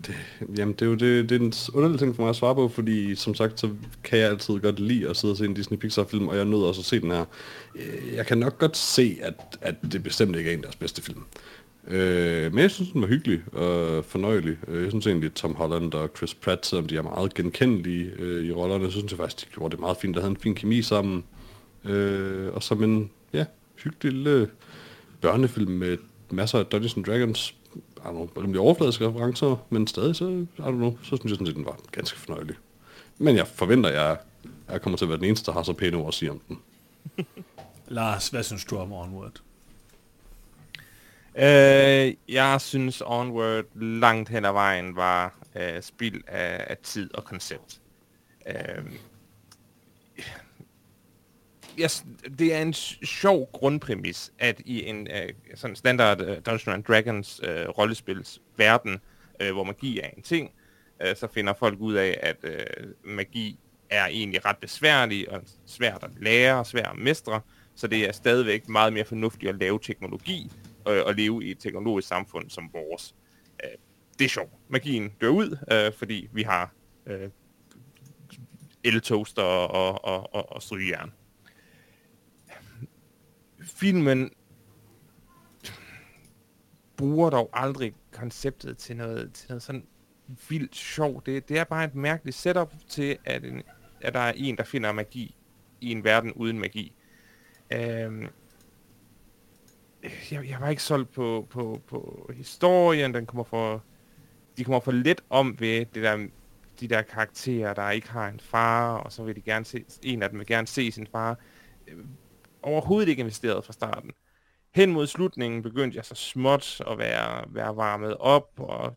det, 0.06 0.14
jamen 0.56 0.74
det 0.74 0.82
er 0.82 0.86
jo 0.86 0.94
det, 0.94 1.28
det 1.28 1.36
er 1.36 1.40
en 1.40 1.52
underlig 1.74 1.98
ting 1.98 2.16
for 2.16 2.22
mig 2.22 2.30
at 2.30 2.36
svare 2.36 2.54
på, 2.54 2.68
fordi 2.68 3.14
som 3.14 3.34
sagt, 3.34 3.60
så 3.60 3.70
kan 4.04 4.18
jeg 4.18 4.28
altid 4.30 4.58
godt 4.58 4.80
lide 4.80 5.08
at 5.08 5.16
sidde 5.16 5.32
og 5.32 5.38
se 5.38 5.44
en 5.44 5.54
Disney 5.54 5.78
Pixar 5.78 6.04
film, 6.04 6.28
og 6.28 6.36
jeg 6.36 6.44
nødt 6.44 6.64
også 6.64 6.80
at 6.80 6.84
se 6.84 7.00
den 7.00 7.10
her. 7.10 7.24
Øh, 7.74 8.14
jeg 8.14 8.26
kan 8.26 8.38
nok 8.38 8.58
godt 8.58 8.76
se, 8.76 9.18
at, 9.22 9.34
at 9.60 9.74
det 9.92 10.02
bestemt 10.02 10.36
ikke 10.36 10.50
er 10.50 10.54
en 10.54 10.58
af 10.58 10.62
deres 10.62 10.76
bedste 10.76 11.02
film. 11.02 11.22
Øh, 11.88 12.52
men 12.52 12.62
jeg 12.62 12.70
synes, 12.70 12.90
den 12.90 13.00
var 13.00 13.08
hyggelig 13.08 13.40
og 13.52 14.04
fornøjelig. 14.04 14.56
Øh, 14.68 14.82
jeg 14.82 14.90
synes 14.90 15.06
egentlig, 15.06 15.26
at 15.26 15.32
Tom 15.32 15.54
Holland 15.54 15.94
og 15.94 16.10
Chris 16.16 16.34
Pratt, 16.34 16.66
selvom 16.66 16.86
de 16.86 16.96
er 16.96 17.02
meget 17.02 17.34
genkendelige 17.34 18.10
øh, 18.18 18.44
i 18.44 18.52
rollerne, 18.52 18.86
så 18.86 18.98
synes 18.98 19.12
jeg 19.12 19.18
faktisk, 19.18 19.46
de 19.46 19.54
gjorde 19.54 19.72
det 19.72 19.80
meget 19.80 19.96
fint. 19.96 20.14
Der 20.14 20.20
havde 20.20 20.30
en 20.30 20.36
fin 20.36 20.54
kemi 20.54 20.82
sammen. 20.82 21.24
Øh, 21.88 22.54
og 22.54 22.62
som 22.62 22.82
en 22.82 23.10
ja, 23.32 23.44
hyggelig 23.84 24.12
lille 24.12 24.50
børnefilm 25.20 25.70
med 25.70 25.98
masser 26.30 26.58
af 26.58 26.66
Dungeons 26.66 26.96
and 26.96 27.04
Dragons, 27.04 27.54
I 27.74 27.98
don't 27.98 28.10
know, 28.10 28.28
rimelig 28.36 28.60
overfladiske 28.60 29.08
referencer, 29.08 29.66
men 29.70 29.86
stadig 29.86 30.16
så, 30.16 30.28
I 30.28 30.46
don't 30.58 30.70
know, 30.70 30.98
så 31.02 31.16
synes 31.16 31.24
jeg 31.24 31.30
sådan, 31.30 31.46
at 31.46 31.54
den 31.54 31.64
var 31.64 31.78
ganske 31.92 32.18
fornøjelig. 32.18 32.56
Men 33.18 33.36
jeg 33.36 33.46
forventer, 33.46 33.90
at 33.90 33.96
jeg, 33.96 34.16
jeg 34.70 34.82
kommer 34.82 34.96
til 34.96 35.04
at 35.04 35.08
være 35.08 35.18
den 35.18 35.24
eneste, 35.24 35.46
der 35.46 35.52
har 35.52 35.62
så 35.62 35.72
pæne 35.72 35.96
ord 35.96 36.08
at 36.08 36.14
sige 36.14 36.30
om 36.30 36.40
den. 36.48 36.58
Lars, 37.88 38.28
hvad 38.28 38.42
synes 38.42 38.64
du 38.64 38.76
om 38.76 38.92
Onward? 38.92 39.40
Øh, 41.38 42.14
jeg 42.28 42.60
synes 42.60 43.02
Onward 43.06 43.64
langt 43.74 44.28
hen 44.28 44.44
ad 44.44 44.52
vejen 44.52 44.96
var 44.96 45.34
øh, 45.56 45.82
spild 45.82 46.22
af, 46.26 46.64
af 46.70 46.76
tid 46.82 47.14
og 47.14 47.24
koncept. 47.24 47.80
Øh, 48.48 48.84
yes, 51.80 52.04
det 52.38 52.54
er 52.54 52.62
en 52.62 52.72
sjov 52.72 53.50
grundpræmis, 53.52 54.32
at 54.38 54.62
i 54.64 54.84
en 54.84 55.08
uh, 55.10 55.54
sådan 55.54 55.76
standard 55.76 56.20
uh, 56.20 56.26
Dungeons 56.28 56.68
and 56.68 56.84
Dragons 56.84 57.40
uh, 57.42 57.78
rollespils 57.78 58.40
verden, 58.56 59.00
uh, 59.42 59.50
hvor 59.50 59.64
magi 59.64 60.00
er 60.00 60.08
en 60.16 60.22
ting, 60.22 60.50
uh, 61.04 61.16
så 61.16 61.28
finder 61.34 61.54
folk 61.58 61.80
ud 61.80 61.94
af, 61.94 62.18
at 62.22 62.36
uh, 62.44 62.90
magi 63.04 63.58
er 63.90 64.06
egentlig 64.06 64.44
ret 64.44 64.58
besværlig 64.58 65.30
og 65.32 65.42
svært 65.66 66.02
at 66.02 66.10
lære 66.20 66.58
og 66.58 66.66
svært 66.66 66.90
at 66.92 66.98
mestre, 66.98 67.40
så 67.74 67.86
det 67.86 68.08
er 68.08 68.12
stadigvæk 68.12 68.68
meget 68.68 68.92
mere 68.92 69.04
fornuftigt 69.04 69.50
at 69.50 69.58
lave 69.58 69.78
teknologi 69.82 70.52
uh, 70.86 71.06
og 71.06 71.14
leve 71.14 71.44
i 71.44 71.50
et 71.50 71.58
teknologisk 71.58 72.08
samfund 72.08 72.50
som 72.50 72.70
vores. 72.72 73.14
Uh, 73.64 73.70
det 74.18 74.24
er 74.24 74.28
sjovt. 74.28 74.52
Magien 74.68 75.12
dør 75.20 75.28
ud, 75.28 75.56
uh, 75.72 75.98
fordi 75.98 76.28
vi 76.32 76.42
har 76.42 76.72
uh, 77.06 77.30
eltoaster 78.84 79.42
og, 79.42 80.04
og, 80.04 80.34
og, 80.34 80.52
og 80.52 80.62
strygejern 80.62 81.12
filmen 83.66 84.30
bruger 86.96 87.30
dog 87.30 87.50
aldrig 87.52 87.94
konceptet 88.12 88.78
til 88.78 88.96
noget, 88.96 89.32
til 89.32 89.46
noget 89.48 89.62
sådan 89.62 89.86
vildt 90.48 90.76
sjov. 90.76 91.22
Det, 91.26 91.48
det 91.48 91.58
er 91.58 91.64
bare 91.64 91.84
et 91.84 91.94
mærkeligt 91.94 92.36
setup 92.36 92.72
til, 92.88 93.18
at, 93.24 93.44
en, 93.44 93.62
at 94.00 94.14
der 94.14 94.20
er 94.20 94.32
en, 94.36 94.56
der 94.56 94.64
finder 94.64 94.92
magi 94.92 95.36
i 95.80 95.90
en 95.90 96.04
verden 96.04 96.32
uden 96.32 96.58
magi. 96.58 96.92
Øhm, 97.72 98.26
jeg, 100.30 100.48
jeg 100.48 100.60
var 100.60 100.68
ikke 100.68 100.82
solgt 100.82 101.12
på, 101.12 101.46
på, 101.50 101.82
på 101.86 102.30
historien. 102.34 103.14
Den 103.14 103.26
kommer 103.26 103.44
for, 103.44 103.84
de 104.56 104.64
kommer 104.64 104.80
for 104.80 104.92
lidt 104.92 105.24
om 105.30 105.56
ved 105.60 105.86
det 105.94 106.02
der, 106.02 106.26
de 106.80 106.88
der 106.88 107.02
karakterer, 107.02 107.74
der 107.74 107.90
ikke 107.90 108.10
har 108.10 108.28
en 108.28 108.40
far, 108.40 108.96
og 108.96 109.12
så 109.12 109.22
vil 109.22 109.36
de 109.36 109.40
gerne 109.40 109.64
se, 109.64 109.84
en 110.02 110.22
af 110.22 110.30
dem 110.30 110.38
vil 110.38 110.46
gerne 110.46 110.66
se 110.66 110.92
sin 110.92 111.06
far 111.06 111.38
overhovedet 112.66 113.08
ikke 113.08 113.20
investeret 113.20 113.64
fra 113.64 113.72
starten. 113.72 114.10
Hen 114.74 114.92
mod 114.92 115.06
slutningen 115.06 115.62
begyndte 115.62 115.96
jeg 115.96 116.04
så 116.04 116.14
småt 116.14 116.80
at 116.86 116.98
være, 116.98 117.44
være 117.48 117.76
varmet 117.76 118.16
op, 118.16 118.50
og 118.56 118.96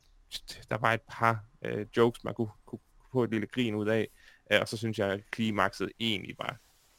der 0.70 0.78
var 0.78 0.93
et 0.93 1.01
par 1.09 1.43
øh, 1.61 1.86
jokes, 1.97 2.24
man 2.24 2.34
kunne, 2.34 2.49
kunne 2.65 2.80
få 3.11 3.24
et 3.24 3.30
lille 3.30 3.47
grin 3.47 3.76
ud 3.76 3.88
af, 3.88 4.07
øh, 4.51 4.61
og 4.61 4.67
så 4.67 4.78
synes 4.78 4.99
jeg, 4.99 5.11
at 5.11 5.32
klimakset 5.32 5.91
egentlig 5.99 6.36
var 6.38 6.57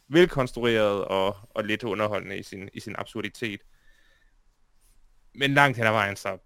velkonstrueret 0.09 1.05
og, 1.05 1.37
og 1.51 1.65
lidt 1.65 1.83
underholdende 1.83 2.39
i 2.39 2.43
sin, 2.43 2.69
i 2.73 2.81
sin 2.81 2.95
absurditet. 2.99 3.61
Men 5.35 5.55
langt 5.55 5.77
hen 5.77 5.87
ad 5.87 5.93
vejen, 5.93 6.17
så 6.17 6.39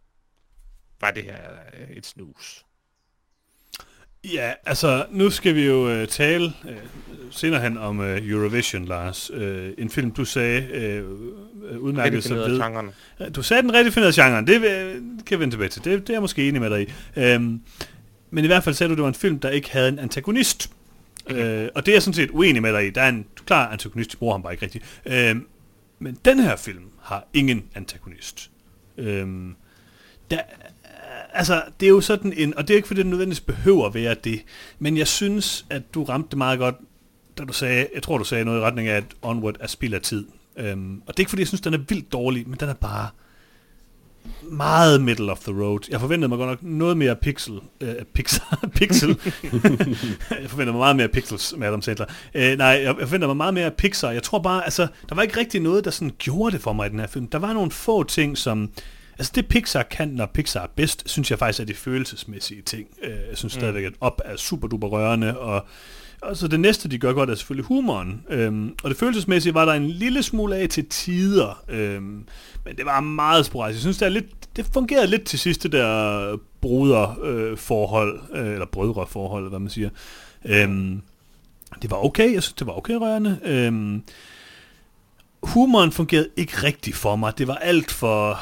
var 1.01 1.11
det 1.11 1.25
her 1.25 1.53
øh, 1.75 1.91
et 1.91 2.07
snus. 2.07 2.67
Ja, 4.33 4.53
altså, 4.67 5.07
nu 5.11 5.31
skal 5.31 5.55
vi 5.55 5.67
jo 5.67 5.89
øh, 5.89 6.09
tale 6.09 6.45
øh, 6.45 6.77
senere 7.31 7.61
hen 7.61 7.79
om 7.79 8.01
øh, 8.01 8.29
Eurovision, 8.29 8.85
Lars. 8.85 9.31
Øh, 9.35 9.71
en 9.79 9.91
film, 9.91 10.11
du 10.11 10.25
sagde 10.25 10.63
øh, 10.63 11.05
udmærket 11.81 12.25
sig 12.25 12.37
ved. 12.37 12.61
genren. 12.61 12.91
Du 13.35 13.43
sagde 13.43 13.63
den 13.63 13.73
rigtig 13.73 13.87
definerede 13.87 14.23
genren, 14.23 14.47
det, 14.47 14.61
det 14.61 15.25
kan 15.27 15.31
jeg 15.31 15.41
vende 15.41 15.55
tilbage 15.55 15.69
til. 15.69 15.85
Det, 15.85 16.01
det 16.01 16.09
er 16.11 16.15
jeg 16.15 16.21
måske 16.21 16.49
enig 16.49 16.61
med 16.61 16.71
dig 16.71 16.83
i. 16.83 16.93
Øhm, 17.17 17.61
men 18.31 18.45
i 18.45 18.47
hvert 18.47 18.65
fald 18.65 18.75
sagde 18.75 18.89
du, 18.91 18.95
det 18.95 19.03
var 19.03 19.09
en 19.09 19.15
film, 19.15 19.39
der 19.39 19.51
ikke 19.51 19.71
havde 19.71 19.89
en 19.89 19.99
antagonist. 19.99 20.71
Øh, 21.31 21.69
og 21.75 21.87
det 21.87 21.93
er 21.93 21.97
jeg 21.97 22.03
sådan 22.03 22.15
set 22.15 22.31
uenig 22.31 22.63
med 22.63 22.73
dig 22.73 22.87
i. 22.87 22.91
Der 22.91 23.03
er 23.03 23.09
en 23.09 23.27
klar 23.47 23.69
antagonist, 23.69 24.13
de 24.13 24.17
bruger 24.17 24.35
ham 24.35 24.43
bare 24.43 24.53
ikke 24.53 24.65
rigtigt. 24.65 25.01
Øhm, 25.07 25.47
men 25.99 26.19
den 26.25 26.39
her 26.41 26.57
film 26.57 26.85
har 27.03 27.29
ingen 27.33 27.65
antagonist. 27.75 28.51
Øhm, 28.99 29.55
der, 30.31 30.41
altså, 31.33 31.63
det 31.81 31.87
er 31.87 31.91
jo 31.91 32.01
sådan 32.01 32.33
en, 32.37 32.57
og 32.57 32.69
det 32.69 32.75
er 32.75 32.77
ikke 32.77 32.89
fordi, 32.89 32.99
det 32.99 33.07
nødvendigvis 33.07 33.41
behøver 33.41 33.87
at 33.87 33.95
være 33.95 34.17
det, 34.25 34.43
men 34.79 34.97
jeg 34.97 35.09
synes, 35.09 35.67
at 35.71 35.83
du 35.95 36.05
ramte 36.05 36.29
det 36.31 36.39
meget 36.39 36.59
godt, 36.59 36.75
da 37.39 37.45
du 37.45 37.53
sagde, 37.53 37.87
jeg 37.95 38.03
tror, 38.03 38.19
du 38.19 38.25
sagde 38.25 38.45
noget 38.45 38.59
i 38.59 38.63
retning 38.63 38.89
af, 38.89 38.97
at 38.97 39.05
Onward 39.23 39.57
er 39.61 39.67
spild 39.67 39.95
af 39.95 40.01
tid. 40.01 40.27
Øhm, 40.57 41.03
og 41.07 41.07
det 41.07 41.17
er 41.17 41.21
ikke 41.21 41.31
fordi, 41.31 41.41
jeg 41.41 41.49
synes, 41.49 41.61
den 41.61 41.75
er 41.75 41.79
vildt 41.79 42.13
dårlig, 42.13 42.49
men 42.49 42.61
den 42.61 42.69
er 42.69 42.75
bare 42.75 43.09
meget 44.43 45.03
middle 45.03 45.33
of 45.33 45.41
the 45.41 45.63
road. 45.63 45.81
Jeg 45.91 46.01
forventede 46.01 46.29
mig 46.29 46.39
godt 46.39 46.51
nok 46.51 46.63
noget 46.63 46.97
mere 46.97 47.17
pixel. 47.17 47.61
Øh, 47.81 47.95
pixel. 48.15 48.43
pixel. 48.79 49.21
jeg 50.31 50.51
forventede 50.51 50.73
mig 50.73 50.81
meget 50.81 50.97
mere 50.97 51.09
pixels 51.09 51.55
med 51.57 51.69
Adam 51.69 51.83
Sandler. 51.83 52.07
Øh, 52.35 52.59
nej, 52.59 52.67
jeg, 52.67 52.85
jeg 52.85 53.09
forventede 53.09 53.27
mig 53.27 53.37
meget 53.37 53.55
mere 53.55 53.71
Pixar. 53.71 54.11
Jeg 54.11 54.23
tror 54.23 54.39
bare, 54.39 54.65
altså, 54.65 54.87
der 55.09 55.15
var 55.15 55.23
ikke 55.23 55.41
rigtig 55.41 55.61
noget, 55.61 55.85
der 55.85 55.91
sådan 55.91 56.15
gjorde 56.19 56.53
det 56.53 56.61
for 56.61 56.73
mig 56.73 56.87
i 56.87 56.91
den 56.91 57.01
her 57.01 57.07
film. 57.07 57.27
Der 57.27 57.39
var 57.39 57.53
nogle 57.53 57.71
få 57.71 58.03
ting, 58.03 58.39
som... 58.39 58.71
Altså 59.19 59.33
det 59.35 59.49
Pixar 59.49 59.83
kan, 59.83 60.09
når 60.09 60.27
Pixar 60.27 60.61
er 60.61 60.67
bedst, 60.77 61.03
synes 61.07 61.31
jeg 61.31 61.39
faktisk 61.39 61.61
er 61.61 61.65
de 61.65 61.75
følelsesmæssige 61.75 62.63
ting. 62.63 62.89
Øh, 63.03 63.11
jeg 63.11 63.39
synes 63.39 63.55
mm. 63.55 63.61
stadigvæk, 63.61 63.85
at 63.85 63.93
op 64.01 64.21
er 64.25 64.37
super 64.37 64.69
duper 64.69 64.89
rørende, 64.89 65.39
og 65.39 65.67
og 66.25 66.37
så 66.37 66.49
det 66.49 66.61
næste, 66.61 66.89
de 66.89 66.99
gør 66.99 67.13
godt, 67.13 67.31
er 67.31 67.35
selvfølgelig 67.35 67.67
humoren. 67.67 68.23
Øhm, 68.31 68.75
og 68.83 68.91
det 68.91 68.99
følelsesmæssige 68.99 69.55
var 69.55 69.65
der 69.65 69.73
en 69.73 69.91
lille 69.91 70.23
smule 70.23 70.57
af 70.57 70.69
til 70.69 70.87
tider. 70.89 71.63
Øhm, 71.69 72.25
men 72.65 72.77
det 72.77 72.85
var 72.85 73.01
meget 73.01 73.47
sporadisk. 73.47 73.77
Jeg 73.77 73.81
synes, 73.81 73.99
det, 73.99 74.07
er 74.07 74.11
lidt, 74.11 74.57
det 74.57 74.67
fungerede 74.73 75.07
lidt 75.07 75.25
til 75.25 75.39
sidst, 75.39 75.63
det 75.63 75.73
der 75.73 76.37
bruderforhold, 76.61 77.51
øh, 77.51 77.59
forhold, 77.59 78.21
øh, 78.33 78.53
eller 78.53 78.67
brødreforhold, 78.67 79.49
hvad 79.49 79.59
man 79.59 79.71
siger. 79.71 79.91
Øhm, 80.45 81.03
det 81.83 81.91
var 81.91 82.05
okay, 82.05 82.35
jeg 82.35 82.43
synes, 82.43 82.55
det 82.55 82.67
var 82.67 82.77
okay 82.77 82.95
rørende. 82.95 83.39
Øhm, 83.45 84.03
humoren 85.43 85.93
fungerede 85.93 86.29
ikke 86.37 86.63
rigtigt 86.63 86.97
for 86.97 87.17
mig. 87.17 87.39
Det 87.39 87.49
var 87.49 87.55
alt 87.55 87.91
for 87.91 88.39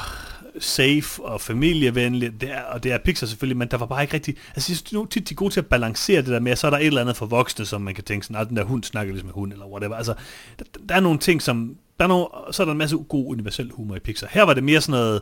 safe 0.59 1.23
og 1.23 1.41
familievenligt, 1.41 2.41
det 2.41 2.51
er, 2.51 2.61
og 2.61 2.83
det 2.83 2.91
er 2.91 2.97
Pixar 2.97 3.27
selvfølgelig, 3.27 3.57
men 3.57 3.67
der 3.67 3.77
var 3.77 3.85
bare 3.85 4.01
ikke 4.01 4.13
rigtig, 4.13 4.35
altså 4.55 4.71
jeg 4.71 4.77
synes 4.77 5.09
tit, 5.09 5.29
de 5.29 5.33
er 5.33 5.35
gode 5.35 5.53
til 5.53 5.59
at 5.59 5.65
balancere 5.65 6.21
det 6.21 6.27
der 6.27 6.39
med, 6.39 6.51
at 6.51 6.57
så 6.57 6.67
er 6.67 6.71
der 6.71 6.77
et 6.77 6.85
eller 6.85 7.01
andet 7.01 7.17
for 7.17 7.25
voksne, 7.25 7.65
som 7.65 7.81
man 7.81 7.95
kan 7.95 8.03
tænke 8.03 8.25
sådan, 8.25 8.41
at 8.41 8.49
den 8.49 8.57
der 8.57 8.63
hund 8.63 8.83
snakker 8.83 9.13
ligesom 9.13 9.27
med 9.27 9.33
hund, 9.33 9.53
eller 9.53 9.65
whatever, 9.65 9.95
altså 9.95 10.13
der, 10.59 10.65
der 10.89 10.95
er 10.95 10.99
nogle 10.99 11.19
ting, 11.19 11.41
som, 11.41 11.77
der 11.97 12.03
er 12.03 12.07
nogle, 12.07 12.27
så 12.51 12.63
er 12.63 12.65
der 12.65 12.71
en 12.71 12.77
masse 12.77 12.97
god 12.97 13.25
universel 13.25 13.71
humor 13.71 13.95
i 13.95 13.99
Pixar. 13.99 14.27
Her 14.31 14.43
var 14.43 14.53
det 14.53 14.63
mere 14.63 14.81
sådan 14.81 14.99
noget, 14.99 15.21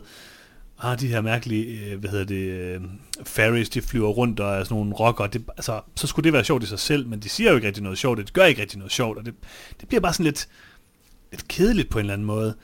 ah, 0.82 1.00
de 1.00 1.08
her 1.08 1.20
mærkelige, 1.20 1.64
øh, 1.66 2.00
hvad 2.00 2.10
hedder 2.10 2.24
det, 2.24 2.50
øh, 2.50 2.80
fairies, 3.24 3.68
de 3.68 3.82
flyver 3.82 4.08
rundt 4.08 4.40
og 4.40 4.54
er 4.54 4.64
sådan 4.64 4.76
nogle 4.76 4.94
rocker, 4.94 5.26
det, 5.26 5.44
altså, 5.56 5.80
så 5.96 6.06
skulle 6.06 6.24
det 6.24 6.32
være 6.32 6.44
sjovt 6.44 6.62
i 6.62 6.66
sig 6.66 6.78
selv, 6.78 7.06
men 7.06 7.20
de 7.20 7.28
siger 7.28 7.50
jo 7.50 7.56
ikke 7.56 7.66
rigtig 7.66 7.82
noget 7.82 7.98
sjovt, 7.98 8.18
det 8.18 8.32
gør 8.32 8.44
ikke 8.44 8.60
rigtig 8.60 8.78
noget 8.78 8.92
sjovt, 8.92 9.18
og 9.18 9.26
det, 9.26 9.34
det 9.80 9.88
bliver 9.88 10.00
bare 10.00 10.12
sådan 10.12 10.24
lidt, 10.24 10.48
lidt 11.30 11.48
kedeligt 11.48 11.90
på 11.90 11.98
en 11.98 12.04
eller 12.04 12.12
anden 12.12 12.26
måde. 12.26 12.54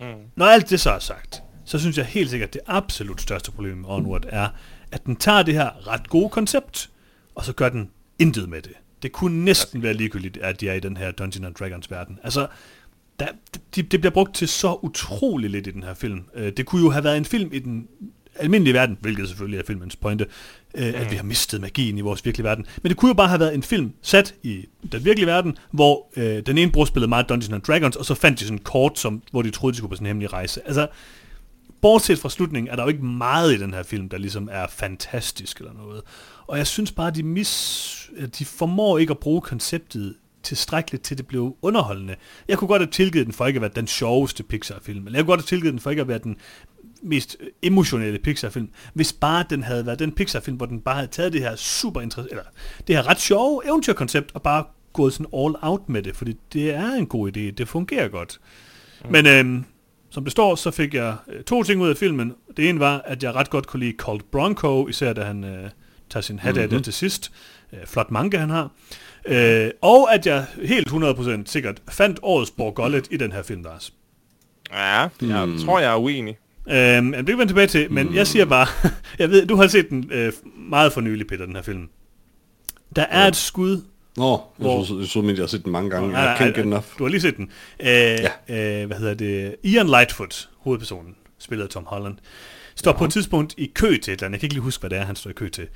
Mm. 0.00 0.06
Når 0.36 0.46
alt 0.46 0.70
det 0.70 0.80
så 0.80 0.90
er 0.90 0.98
sagt, 0.98 1.42
så 1.66 1.78
synes 1.78 1.98
jeg 1.98 2.06
helt 2.06 2.30
sikkert, 2.30 2.48
at 2.48 2.54
det 2.54 2.62
absolut 2.66 3.20
største 3.20 3.50
problem 3.50 3.76
med 3.76 3.88
Onward 3.88 4.24
er, 4.28 4.48
at 4.92 5.06
den 5.06 5.16
tager 5.16 5.42
det 5.42 5.54
her 5.54 5.88
ret 5.88 6.08
gode 6.08 6.28
koncept, 6.28 6.90
og 7.34 7.44
så 7.44 7.52
gør 7.52 7.68
den 7.68 7.90
intet 8.18 8.48
med 8.48 8.62
det. 8.62 8.72
Det 9.02 9.12
kunne 9.12 9.44
næsten 9.44 9.82
være 9.82 9.94
ligegyldigt, 9.94 10.36
at 10.36 10.60
de 10.60 10.68
er 10.68 10.74
i 10.74 10.80
den 10.80 10.96
her 10.96 11.10
Dungeons 11.10 11.46
and 11.46 11.54
Dragons 11.54 11.90
verden. 11.90 12.18
Altså, 12.22 12.46
der, 13.18 13.26
det, 13.74 13.92
det 13.92 14.00
bliver 14.00 14.12
brugt 14.12 14.34
til 14.34 14.48
så 14.48 14.78
utrolig 14.82 15.50
lidt 15.50 15.66
i 15.66 15.70
den 15.70 15.82
her 15.82 15.94
film. 15.94 16.24
Øh, 16.34 16.52
Det 16.56 16.66
kunne 16.66 16.82
jo 16.82 16.90
have 16.90 17.04
været 17.04 17.16
en 17.16 17.24
film 17.24 17.50
i 17.52 17.58
den 17.58 17.88
almindelige 18.38 18.74
verden, 18.74 18.98
hvilket 19.00 19.28
selvfølgelig 19.28 19.58
er 19.58 19.62
filmens 19.66 19.96
pointe, 19.96 20.26
øh, 20.74 21.00
at 21.00 21.10
vi 21.10 21.16
har 21.16 21.22
mistet 21.22 21.60
magien 21.60 21.98
i 21.98 22.00
vores 22.00 22.24
virkelige 22.24 22.44
verden. 22.44 22.66
Men 22.82 22.90
det 22.90 22.96
kunne 22.96 23.08
jo 23.08 23.14
bare 23.14 23.28
have 23.28 23.40
været 23.40 23.54
en 23.54 23.62
film 23.62 23.92
sat 24.02 24.34
i 24.42 24.66
den 24.92 25.04
virkelige 25.04 25.26
verden, 25.26 25.56
hvor 25.70 26.06
øh, 26.16 26.42
den 26.46 26.58
ene 26.58 26.72
bror 26.72 26.84
spillede 26.84 27.08
meget 27.08 27.28
Dungeons 27.28 27.52
and 27.52 27.62
Dragons, 27.62 27.96
og 27.96 28.04
så 28.04 28.14
fandt 28.14 28.40
de 28.40 28.44
sådan 28.44 28.58
et 28.58 28.64
kort, 28.64 28.98
som, 28.98 29.22
hvor 29.30 29.42
de 29.42 29.50
troede, 29.50 29.72
de 29.72 29.76
skulle 29.76 29.90
på 29.90 29.96
sådan 29.96 30.06
en 30.06 30.08
hemmelig 30.08 30.32
rejse. 30.32 30.60
Altså, 30.66 30.88
bortset 31.86 32.18
fra 32.18 32.30
slutningen, 32.30 32.72
er 32.72 32.76
der 32.76 32.82
jo 32.82 32.88
ikke 32.88 33.04
meget 33.04 33.54
i 33.54 33.58
den 33.58 33.74
her 33.74 33.82
film, 33.82 34.08
der 34.08 34.18
ligesom 34.18 34.48
er 34.52 34.66
fantastisk 34.70 35.58
eller 35.58 35.72
noget. 35.72 36.02
Og 36.46 36.58
jeg 36.58 36.66
synes 36.66 36.92
bare, 36.92 37.10
de, 37.10 37.22
mis, 37.22 38.10
de 38.38 38.44
formår 38.44 38.98
ikke 38.98 39.10
at 39.10 39.18
bruge 39.18 39.40
konceptet 39.40 40.14
tilstrækkeligt 40.42 41.04
til, 41.04 41.18
det 41.18 41.26
blev 41.26 41.56
underholdende. 41.62 42.16
Jeg 42.48 42.58
kunne 42.58 42.68
godt 42.68 42.82
have 42.82 42.90
tilgivet 42.90 43.26
den 43.26 43.32
for 43.32 43.46
ikke 43.46 43.56
at 43.56 43.60
være 43.60 43.70
den 43.76 43.86
sjoveste 43.86 44.42
Pixar-film, 44.42 45.06
eller 45.06 45.18
jeg 45.18 45.24
kunne 45.24 45.32
godt 45.32 45.40
have 45.40 45.46
tilgivet 45.46 45.72
den 45.72 45.80
for 45.80 45.90
ikke 45.90 46.02
at 46.02 46.08
være 46.08 46.18
den 46.18 46.36
mest 47.02 47.36
emotionelle 47.62 48.18
Pixar-film, 48.18 48.68
hvis 48.94 49.12
bare 49.12 49.44
den 49.50 49.62
havde 49.62 49.86
været 49.86 49.98
den 49.98 50.12
Pixar-film, 50.12 50.56
hvor 50.56 50.66
den 50.66 50.80
bare 50.80 50.94
havde 50.94 51.08
taget 51.08 51.32
det 51.32 51.40
her 51.40 51.56
super 51.56 52.00
eller 52.00 52.42
det 52.86 52.96
her 52.96 53.08
ret 53.08 53.20
sjove 53.20 53.66
eventyrkoncept, 53.66 54.30
og 54.34 54.42
bare 54.42 54.64
gået 54.92 55.12
sådan 55.12 55.26
all 55.34 55.54
out 55.62 55.88
med 55.88 56.02
det, 56.02 56.16
fordi 56.16 56.36
det 56.52 56.74
er 56.74 56.92
en 56.92 57.06
god 57.06 57.36
idé, 57.36 57.40
det 57.50 57.68
fungerer 57.68 58.08
godt. 58.08 58.40
Mm. 59.04 59.12
Men 59.12 59.26
øhm, 59.26 59.64
som 60.16 60.24
det 60.24 60.30
står, 60.32 60.54
så 60.54 60.70
fik 60.70 60.94
jeg 60.94 61.14
øh, 61.28 61.42
to 61.42 61.62
ting 61.62 61.80
ud 61.82 61.88
af 61.88 61.96
filmen. 61.96 62.34
Det 62.56 62.68
ene 62.68 62.80
var, 62.80 63.02
at 63.04 63.22
jeg 63.22 63.34
ret 63.34 63.50
godt 63.50 63.66
kunne 63.66 63.80
lide 63.80 63.96
Colt 63.98 64.30
Bronco, 64.30 64.88
især 64.88 65.12
da 65.12 65.22
han 65.22 65.44
øh, 65.44 65.70
tager 66.10 66.22
sin 66.22 66.38
hat 66.38 66.56
af 66.56 66.68
det 66.68 66.84
til 66.84 66.92
sidst. 66.92 67.32
Øh, 67.72 67.78
flot 67.86 68.10
manke 68.10 68.38
han 68.38 68.50
har. 68.50 68.70
Øh, 69.26 69.70
og 69.82 70.14
at 70.14 70.26
jeg 70.26 70.44
helt 70.62 70.88
100% 70.88 71.30
sikkert 71.44 71.82
fandt 71.90 72.18
årets 72.22 72.50
Borgollet 72.50 73.08
i 73.10 73.16
den 73.16 73.32
her 73.32 73.42
film, 73.42 73.62
Lars. 73.62 73.92
Ja, 74.72 74.78
jeg 74.78 75.08
Hmm. 75.20 75.58
tror, 75.58 75.78
jeg 75.80 75.92
er 75.92 75.96
uenig. 75.96 76.36
Øhm, 76.70 77.06
det 77.12 77.16
kan 77.16 77.26
vi 77.26 77.32
vende 77.32 77.46
tilbage 77.48 77.66
til, 77.66 77.92
men 77.92 78.14
jeg 78.14 78.26
siger 78.26 78.44
bare, 78.44 78.66
jeg 79.18 79.30
ved, 79.30 79.46
du 79.46 79.56
har 79.56 79.66
set 79.66 79.90
den 79.90 80.10
øh, 80.12 80.32
meget 80.70 80.92
for 80.92 81.00
nylig, 81.00 81.26
Peter, 81.26 81.46
den 81.46 81.54
her 81.56 81.62
film. 81.62 81.88
Der 82.96 83.02
er 83.02 83.22
Ja. 83.22 83.28
et 83.28 83.36
skud 83.36 83.82
Nå, 84.16 84.30
jeg 84.30 84.38
Hvor- 84.64 84.84
synes, 84.84 85.00
jeg 85.00 85.08
synes, 85.08 85.26
jeg 85.38 85.42
har 85.42 85.46
set 85.46 85.64
den 85.64 85.72
mange 85.72 85.90
gange. 85.90 86.18
Jeg 86.18 86.36
can't 86.36 86.40
nej, 86.44 86.48
get 86.52 86.64
enough. 86.64 86.84
Du 86.98 87.04
har 87.04 87.10
lige 87.10 87.20
set 87.20 87.36
den. 87.36 87.50
Øh, 87.80 87.86
ja. 87.88 88.80
øh, 88.82 88.86
hvad 88.86 88.96
hedder 88.98 89.14
det? 89.14 89.56
Ian 89.62 89.86
Lightfoot, 89.86 90.48
hovedpersonen, 90.58 91.16
spillet 91.38 91.64
af 91.64 91.70
Tom 91.70 91.84
Holland, 91.86 92.14
står 92.74 92.90
ja. 92.90 92.96
på 92.98 93.04
et 93.04 93.12
tidspunkt 93.12 93.54
i 93.58 93.70
kø 93.74 93.86
til 93.86 93.96
et 93.96 94.08
eller 94.08 94.12
andet. 94.24 94.32
Jeg 94.32 94.40
kan 94.40 94.46
ikke 94.46 94.54
lige 94.54 94.62
huske, 94.62 94.80
hvad 94.80 94.90
det 94.90 94.98
er, 94.98 95.04
han 95.04 95.16
står 95.16 95.30
i 95.30 95.32
kø 95.32 95.48
til. 95.48 95.66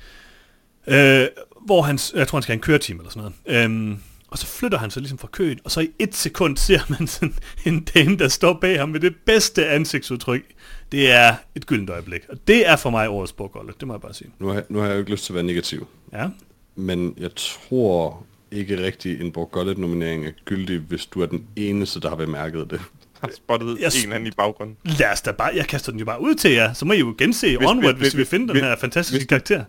Øh, 0.87 1.27
hvor 1.65 1.81
han, 1.81 1.99
jeg 2.15 2.27
tror, 2.27 2.37
han 2.37 2.43
skal 2.43 2.51
have 2.53 2.57
en 2.57 2.61
køretime 2.61 2.99
eller 2.99 3.11
sådan 3.11 3.31
noget. 3.45 3.63
Øhm, 3.65 3.97
og 4.27 4.37
så 4.37 4.47
flytter 4.47 4.77
han 4.77 4.91
sig 4.91 5.01
ligesom 5.01 5.17
fra 5.17 5.27
køen, 5.31 5.59
og 5.63 5.71
så 5.71 5.79
i 5.81 5.89
et 5.99 6.15
sekund 6.15 6.57
ser 6.57 6.79
man 6.89 7.07
sådan 7.07 7.35
en 7.65 7.83
dame, 7.83 8.17
der 8.17 8.27
står 8.27 8.53
bag 8.61 8.79
ham 8.79 8.89
med 8.89 8.99
det 8.99 9.15
bedste 9.25 9.67
ansigtsudtryk. 9.67 10.43
Det 10.91 11.11
er 11.11 11.35
et 11.55 11.65
gyldent 11.65 11.89
øjeblik. 11.89 12.21
Og 12.29 12.37
det 12.47 12.67
er 12.69 12.75
for 12.75 12.89
mig 12.89 13.09
årets 13.09 13.33
bogholdet, 13.33 13.79
det 13.79 13.87
må 13.87 13.93
jeg 13.93 14.01
bare 14.01 14.13
sige. 14.13 14.29
Nu 14.39 14.47
har, 14.47 14.63
nu 14.69 14.79
har 14.79 14.85
jeg 14.85 14.93
jo 14.93 14.99
ikke 14.99 15.11
lyst 15.11 15.25
til 15.25 15.33
at 15.33 15.35
være 15.35 15.43
negativ, 15.43 15.87
Ja. 16.13 16.27
men 16.75 17.13
jeg 17.17 17.29
tror 17.35 18.23
ikke 18.51 18.83
rigtig 18.85 19.21
en 19.21 19.31
Borgollet-nominering 19.31 20.25
er 20.27 20.31
gyldig, 20.45 20.79
hvis 20.79 21.05
du 21.05 21.21
er 21.21 21.25
den 21.25 21.45
eneste, 21.55 21.99
der 21.99 22.09
har 22.09 22.15
bemærket 22.15 22.71
det. 22.71 22.81
Har 23.21 23.29
spottet 23.35 23.77
Jeg 23.79 23.91
en 23.95 24.03
eller 24.03 24.15
anden 24.15 24.27
i 24.27 24.31
baggrunden. 24.37 24.77
Lad 24.85 25.11
os 25.11 25.21
da 25.21 25.31
bare, 25.31 25.51
jeg 25.55 25.67
kaster 25.67 25.91
den 25.91 25.99
jo 25.99 26.05
bare 26.05 26.21
ud 26.21 26.35
til 26.35 26.51
jer, 26.51 26.73
så 26.73 26.85
må 26.85 26.93
I 26.93 26.99
jo 26.99 27.15
gense 27.17 27.57
Hvis- 27.57 27.67
Onward, 27.69 27.93
hvis- 27.95 28.01
hvis, 28.01 28.13
vi 28.13 28.17
hvis- 28.17 28.29
finder 28.29 28.45
den 28.45 28.53
hvis- 28.53 28.63
her 28.63 28.75
fantastiske 28.75 29.19
hvis- 29.19 29.27
karakter. 29.27 29.63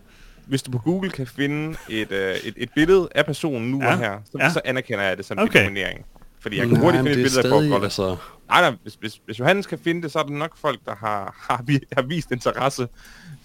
Hvis 0.45 0.63
du 0.63 0.71
på 0.71 0.77
Google 0.77 1.09
kan 1.09 1.27
finde 1.27 1.77
et, 1.89 2.11
øh, 2.11 2.35
et, 2.43 2.53
et 2.57 2.69
billede 2.75 3.09
af 3.15 3.25
personen 3.25 3.71
nu 3.71 3.81
Ja, 3.83 3.91
og 3.91 3.97
her, 3.99 4.17
så, 4.31 4.37
ja. 4.39 4.49
så 4.53 4.61
anerkender 4.65 5.03
jeg 5.03 5.17
det 5.17 5.25
som 5.25 5.39
Okay. 5.39 5.59
en 5.59 5.63
nominering. 5.65 6.05
Fordi 6.39 6.57
jeg 6.57 6.67
kan 6.67 6.77
hurtigt 6.77 6.99
finde 7.03 7.11
et 7.11 7.15
billede 7.25 7.37
af 7.39 7.49
Borgollet. 7.49 7.83
altså... 7.83 8.15
Nej, 8.49 8.61
nej, 8.61 8.73
hvis, 8.83 8.93
hvis, 8.99 9.21
hvis 9.25 9.39
Johannes 9.39 9.65
kan 9.67 9.79
finde 9.83 10.01
det, 10.01 10.11
så 10.11 10.19
er 10.19 10.23
det 10.23 10.31
nok 10.31 10.57
folk, 10.57 10.79
der 10.85 10.95
har, 10.95 11.45
har, 11.49 11.63
vi, 11.67 11.79
har 11.93 12.01
vist 12.01 12.31
interesse 12.31 12.87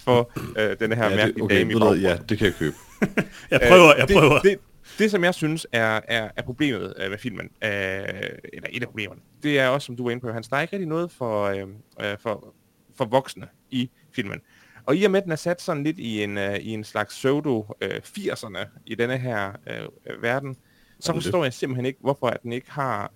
for 0.05 0.31
øh, 0.59 0.77
denne 0.81 0.95
her 0.95 1.05
Ja, 1.11 1.17
mærkelige 1.17 1.35
det, 1.35 1.43
okay, 1.43 1.59
dame 1.59 1.71
i 1.71 1.75
baggrunden. 1.75 2.03
ja, 2.05 2.17
det 2.29 2.39
kan 2.39 2.45
jeg 2.47 2.55
købe. 2.55 2.77
Jeg 3.51 3.61
prøver, 3.69 3.95
jeg 3.99 4.09
det, 4.09 4.17
prøver. 4.17 4.35
Det, 4.41 4.43
det, 4.43 4.59
som 5.11 5.25
jeg 5.25 5.35
synes 5.35 5.67
er, 5.73 6.01
er, 6.09 6.31
er 6.37 6.43
problemet 6.43 6.95
øh, 6.99 7.11
med 7.11 7.19
filmen, 7.19 7.47
øh, 7.47 7.71
eller 8.53 8.69
et 8.71 8.83
af 8.83 8.89
problemerne, 8.89 9.21
det 9.43 9.59
er 9.59 9.69
også, 9.69 9.87
som 9.87 9.97
du 9.97 10.05
var 10.05 10.11
inde 10.11 10.21
på, 10.21 10.33
Hans, 10.33 10.49
der 10.49 10.57
er 10.57 10.61
ikke 10.61 10.73
rigtig 10.73 10.89
noget 10.89 11.11
for, 11.11 11.45
øh, 11.45 11.67
øh, 12.01 12.19
for, 12.19 12.55
for 12.97 13.05
voksne 13.05 13.49
i 13.71 13.91
filmen. 14.13 14.41
Og 14.85 14.97
i 14.97 15.05
og 15.05 15.11
med, 15.11 15.19
at 15.19 15.25
den 15.25 15.33
er 15.33 15.37
sat 15.37 15.63
sådan 15.63 15.85
lidt 15.85 15.99
i 15.99 16.23
en, 16.23 16.39
øh, 16.39 16.57
i 16.57 16.71
en 16.71 16.85
slags 16.85 17.15
pseudo-80'erne 17.15 18.83
i 18.87 18.95
denne 18.95 19.19
her 19.19 19.53
øh, 19.67 19.83
øh, 20.07 20.23
verden, 20.23 20.57
så 21.01 21.13
forstår 21.13 21.45
jeg 21.45 21.53
simpelthen 21.53 21.87
ikke, 21.87 21.99
hvorfor 22.03 22.27
at 22.27 22.43
den 22.43 22.53
ikke 22.53 22.71
har... 22.71 23.13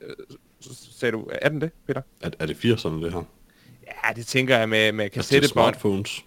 Øh, 0.00 0.16
sagde 1.00 1.12
du, 1.12 1.30
er 1.32 1.48
den 1.48 1.60
det, 1.60 1.70
Peter? 1.86 2.02
Er, 2.20 2.30
er 2.38 2.46
det 2.46 2.54
80'erne, 2.54 3.04
det 3.04 3.12
her? 3.12 3.22
Ja, 3.86 4.12
det 4.16 4.26
tænker 4.26 4.58
jeg 4.58 4.68
med, 4.68 4.92
med 4.92 5.10
kassettebånd. 5.10 5.52
smartphones? 5.52 6.24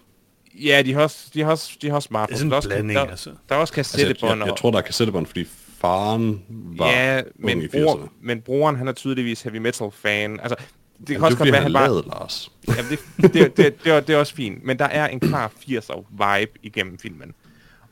Ja, 0.56 0.82
de 0.86 0.94
har 0.94 1.02
også, 1.02 1.30
de 1.34 1.42
har 1.44 1.52
også, 1.52 1.78
de 1.82 1.88
har 1.90 1.96
også 1.96 2.10
Det 2.12 2.34
er 2.34 2.38
sådan 2.38 2.40
Der 2.40 2.46
en 2.46 2.54
også, 2.54 2.70
blanding, 2.70 3.00
der, 3.00 3.06
altså. 3.06 3.30
der 3.50 3.56
er 3.56 3.60
også 3.60 3.74
Altså, 3.78 3.98
jeg, 3.98 4.06
kassettebånd. 4.08 4.40
jeg, 4.40 4.48
jeg 4.48 4.58
tror, 4.58 4.72
der 4.72 4.78
er 4.78 4.82
kassettebånd, 4.82 5.26
fordi 5.26 5.46
faren 5.78 6.44
var 6.50 6.90
ja, 6.92 7.18
ung 7.18 7.28
men, 7.36 7.70
bror, 7.72 7.96
80'erne. 7.96 8.10
men 8.22 8.42
broren, 8.42 8.76
han 8.76 8.88
er 8.88 8.92
tydeligvis 8.92 9.42
heavy 9.42 9.58
metal 9.58 9.92
fan. 9.92 10.40
Altså, 10.40 10.56
det 11.00 11.08
kan 11.08 11.14
Jamen, 11.16 11.24
også 11.26 11.36
det 11.36 11.42
er 11.42 11.46
godt 11.46 11.52
være, 11.54 11.62
han 11.62 11.74
bare... 11.74 12.20
Lars. 12.20 12.52
Jamen, 12.68 12.92
det, 12.92 13.00
det, 13.18 13.34
det, 13.34 13.58
det, 13.58 13.84
det, 13.84 13.92
er, 13.92 14.00
det 14.00 14.16
er 14.16 14.20
også 14.20 14.36
fint. 14.36 14.64
Men 14.64 14.80
der 14.80 14.86
er 14.86 15.08
en 15.08 15.20
klar 15.20 15.52
80'er 15.70 16.02
vibe 16.12 16.52
igennem 16.64 16.98
filmen. 17.00 17.34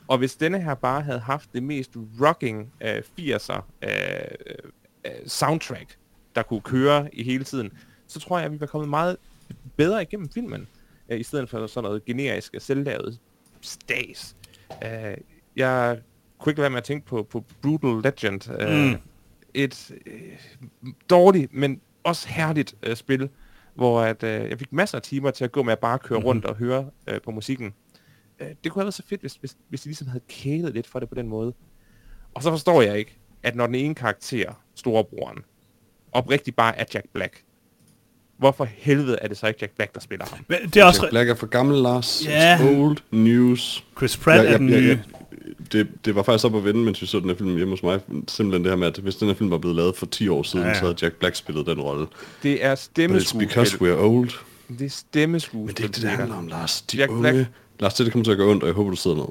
Og 0.08 0.18
hvis 0.18 0.34
denne 0.36 0.60
her 0.62 0.74
bare 0.74 1.00
havde 1.02 1.18
haft 1.20 1.48
det 1.52 1.62
mest 1.62 1.90
rocking 2.20 2.72
øh, 2.82 3.02
80'er 3.18 3.60
øh, 3.82 3.90
øh, 5.06 5.10
soundtrack, 5.26 5.96
der 6.34 6.42
kunne 6.42 6.60
køre 6.60 7.14
i 7.14 7.22
hele 7.24 7.44
tiden, 7.44 7.70
så 8.08 8.20
tror 8.20 8.38
jeg, 8.38 8.46
at 8.46 8.52
vi 8.52 8.60
var 8.60 8.66
kommet 8.66 8.88
meget 8.88 9.16
bedre 9.76 10.02
igennem 10.02 10.28
filmen, 10.34 10.68
øh, 11.08 11.20
i 11.20 11.22
stedet 11.22 11.48
for 11.50 11.66
sådan 11.66 11.88
noget 11.88 12.04
generisk 12.04 12.54
selvlavet 12.58 13.18
stas. 13.60 14.36
Øh, 14.84 15.16
jeg 15.56 16.00
kunne 16.38 16.50
ikke 16.50 16.58
lade 16.58 16.62
være 16.62 16.70
med 16.70 16.78
at 16.78 16.84
tænke 16.84 17.06
på, 17.06 17.22
på 17.22 17.44
Brutal 17.62 18.02
Legend. 18.12 18.50
Øh, 18.60 18.92
Mm. 18.92 18.96
Et 19.54 19.90
øh, 20.06 20.38
dårligt, 21.10 21.54
men 21.54 21.80
også 22.04 22.28
herligt 22.28 22.74
øh, 22.82 22.96
spil, 22.96 23.28
hvor 23.74 24.00
at, 24.00 24.22
øh, 24.22 24.50
jeg 24.50 24.58
fik 24.58 24.72
masser 24.72 24.98
af 24.98 25.02
timer 25.02 25.30
til 25.30 25.44
at 25.44 25.52
gå 25.52 25.62
med 25.62 25.72
at 25.72 25.78
bare 25.78 25.98
køre 25.98 26.18
Mhm. 26.18 26.26
rundt 26.26 26.44
og 26.44 26.56
høre 26.56 26.90
øh, 27.06 27.20
på 27.20 27.30
musikken. 27.30 27.74
Øh, 28.40 28.48
det 28.64 28.72
kunne 28.72 28.80
have 28.80 28.84
været 28.86 28.94
så 28.94 29.02
fedt, 29.06 29.20
hvis, 29.20 29.34
hvis, 29.34 29.56
hvis 29.68 29.80
de 29.80 29.88
ligesom 29.88 30.06
havde 30.08 30.24
kælet 30.28 30.74
lidt 30.74 30.86
for 30.86 30.98
det 31.00 31.08
på 31.08 31.14
den 31.14 31.28
måde. 31.28 31.54
Og 32.34 32.42
så 32.42 32.50
forstår 32.50 32.82
jeg 32.82 32.98
ikke, 32.98 33.18
at 33.42 33.56
når 33.56 33.66
den 33.66 33.74
ene 33.74 33.94
karakter, 33.94 34.52
storebroren, 34.74 35.38
oprigtigt 36.12 36.56
bare 36.56 36.78
er 36.78 36.84
Jack 36.94 37.06
Black, 37.12 37.44
hvorfor 38.38 38.68
helvede 38.76 39.18
er 39.22 39.28
det 39.28 39.36
så 39.38 39.46
ikke 39.46 39.58
Jack 39.60 39.72
Black, 39.76 39.94
der 39.94 40.00
spiller 40.00 40.26
ham? 40.30 40.38
Men 40.48 40.58
det 40.74 40.76
er 40.76 40.84
også... 40.84 41.02
Jack 41.02 41.10
Black 41.12 41.28
er 41.30 41.34
for 41.34 41.46
gammel, 41.46 41.82
Lars. 41.82 42.22
Ja. 42.26 42.56
It's 42.58 42.78
old 42.80 42.96
news. 43.10 43.84
Chris 43.96 44.16
Pratt 44.16 44.48
er 44.48 44.56
den 44.56 44.66
nye. 44.66 44.98
det, 45.72 45.88
det 46.04 46.14
var 46.14 46.22
faktisk 46.22 46.44
op 46.44 46.54
at 46.56 46.64
vende, 46.64 46.80
mens 46.80 47.02
vi 47.02 47.06
så 47.06 47.20
den 47.20 47.28
her 47.28 47.36
film 47.36 47.56
hjemme 47.56 47.72
hos 47.72 47.82
mig. 47.82 48.00
Simpelthen 48.28 48.64
det 48.64 48.70
her 48.72 48.76
med, 48.76 48.86
at 48.86 48.96
hvis 48.98 49.16
den 49.16 49.28
her 49.28 49.34
film 49.34 49.50
var 49.50 49.58
blevet 49.58 49.76
lavet 49.76 49.96
for 49.96 50.06
10 50.06 50.28
år 50.28 50.42
siden, 50.42 50.66
Ja, 50.66 50.74
så 50.74 50.80
havde 50.80 50.96
Jack 51.02 51.14
Black 51.14 51.36
spillet 51.36 51.66
den 51.66 51.80
rolle. 51.80 52.06
Det 52.42 52.64
er 52.64 52.70
But 52.70 52.78
it's 52.78 52.82
stemmeskuespil. 52.82 53.48
because 53.48 53.76
we're 53.76 54.00
old. 54.04 54.30
Det 54.78 54.86
er 54.86 54.90
stemmeskuespil. 54.90 55.58
Men 55.66 55.68
det 55.68 55.78
er 55.78 55.82
ikke 55.84 55.94
det, 55.94 56.02
det 56.02 56.10
handler 56.10 56.36
om, 56.36 56.48
Lars. 56.48 56.80
De 56.82 56.96
Jack 56.96 57.10
unge... 57.10 57.30
Black- 57.32 57.46
Lars, 57.80 57.94
det, 57.94 58.04
det 58.06 58.12
kommer 58.12 58.24
til 58.24 58.30
at 58.32 58.38
gøre 58.38 58.48
ondt, 58.48 58.62
og 58.62 58.66
jeg 58.66 58.74
håber, 58.74 58.90
du 58.90 58.96
sidder 58.96 59.16
ned. 59.16 59.26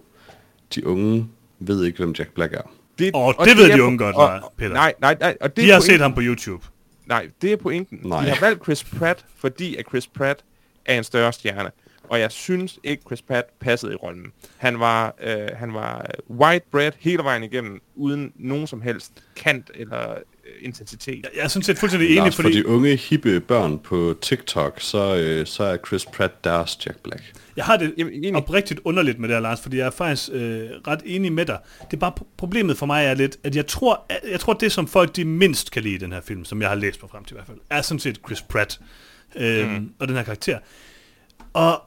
De 0.75 0.87
unge 0.87 1.27
ved 1.59 1.85
ikke, 1.85 1.97
hvem 1.97 2.15
Jack 2.19 2.33
Black 2.33 2.53
er. 2.53 2.61
Det, 2.99 3.11
Åh, 3.13 3.25
og 3.27 3.35
det 3.45 3.57
ved 3.57 3.69
er 3.71 3.75
de 3.75 3.83
unge 3.83 3.97
godt, 3.97 4.15
og- 4.15 4.27
nej, 4.29 4.39
Peter. 4.57 4.73
Nej, 4.73 4.93
nej, 5.01 5.17
nej. 5.19 5.37
Og 5.41 5.55
det 5.55 5.63
De 5.65 5.69
har 5.71 5.79
set 5.79 6.01
ham 6.01 6.13
på 6.13 6.21
YouTube. 6.23 6.65
Nej, 7.07 7.29
det 7.41 7.51
er 7.51 7.57
pointen. 7.57 7.99
Nej. 8.03 8.23
De 8.23 8.29
har 8.29 8.39
valgt 8.39 8.63
Chris 8.63 8.83
Pratt, 8.83 9.25
fordi 9.35 9.75
at 9.75 9.85
Chris 9.89 10.07
Pratt 10.07 10.43
er 10.85 10.97
en 10.97 11.03
større 11.03 11.33
stjerne. 11.33 11.71
Og 12.03 12.19
jeg 12.19 12.31
synes 12.31 12.79
ikke, 12.83 13.03
Chris 13.03 13.21
Pratt 13.21 13.59
passede 13.59 13.93
i 13.93 13.95
rollen. 13.95 14.31
Han 14.57 14.79
var, 14.79 15.15
øh, 15.21 15.47
han 15.55 15.73
var 15.73 16.05
white 16.29 16.65
bread 16.71 16.91
hele 16.99 17.23
vejen 17.23 17.43
igennem, 17.43 17.81
uden 17.95 18.33
nogen 18.35 18.67
som 18.67 18.81
helst 18.81 19.23
kant 19.35 19.71
eller 19.75 20.15
intensitet. 20.61 21.15
Jeg, 21.23 21.31
jeg 21.35 21.43
er 21.43 21.47
sådan 21.47 21.63
set 21.63 21.77
fuldstændig 21.77 22.09
enig, 22.09 22.23
Lars, 22.23 22.35
for 22.35 22.41
fordi... 22.41 22.57
de 22.57 22.67
unge, 22.67 22.95
hippe 22.95 23.39
børn 23.39 23.79
på 23.79 24.15
TikTok, 24.21 24.81
så, 24.81 25.15
øh, 25.15 25.45
så 25.45 25.63
er 25.63 25.77
Chris 25.87 26.05
Pratt 26.05 26.43
deres 26.43 26.85
Jack 26.85 27.03
Black. 27.03 27.23
Jeg 27.55 27.65
har 27.65 27.77
det 27.77 27.93
Jamen, 27.97 28.35
oprigtigt 28.35 28.79
underligt 28.83 29.19
med 29.19 29.29
det 29.29 29.35
her, 29.35 29.41
Lars, 29.41 29.61
fordi 29.61 29.77
jeg 29.77 29.85
er 29.85 29.89
faktisk 29.91 30.29
øh, 30.33 30.69
ret 30.87 31.01
enig 31.05 31.31
med 31.31 31.45
dig. 31.45 31.57
Det 31.91 31.93
er 31.93 31.99
bare 31.99 32.13
pro- 32.19 32.27
problemet 32.37 32.77
for 32.77 32.85
mig 32.85 33.05
er 33.05 33.13
lidt, 33.13 33.37
at 33.43 33.55
jeg 33.55 33.67
tror, 33.67 34.05
at, 34.09 34.19
jeg 34.31 34.39
tror, 34.39 34.53
det 34.53 34.71
som 34.71 34.87
folk 34.87 35.15
de 35.15 35.25
mindst 35.25 35.71
kan 35.71 35.83
lide 35.83 35.95
i 35.95 35.97
den 35.97 36.11
her 36.11 36.21
film, 36.21 36.45
som 36.45 36.61
jeg 36.61 36.69
har 36.69 36.75
læst 36.75 36.99
på 36.99 37.07
frem 37.07 37.23
til 37.23 37.33
i 37.33 37.35
hvert 37.35 37.47
fald, 37.47 37.57
er 37.69 37.81
sådan 37.81 37.99
set 37.99 38.19
Chris 38.25 38.41
Pratt 38.41 38.79
øh, 39.35 39.71
mm. 39.71 39.91
og 39.99 40.07
den 40.07 40.15
her 40.15 40.23
karakter. 40.23 40.59
Og 41.53 41.81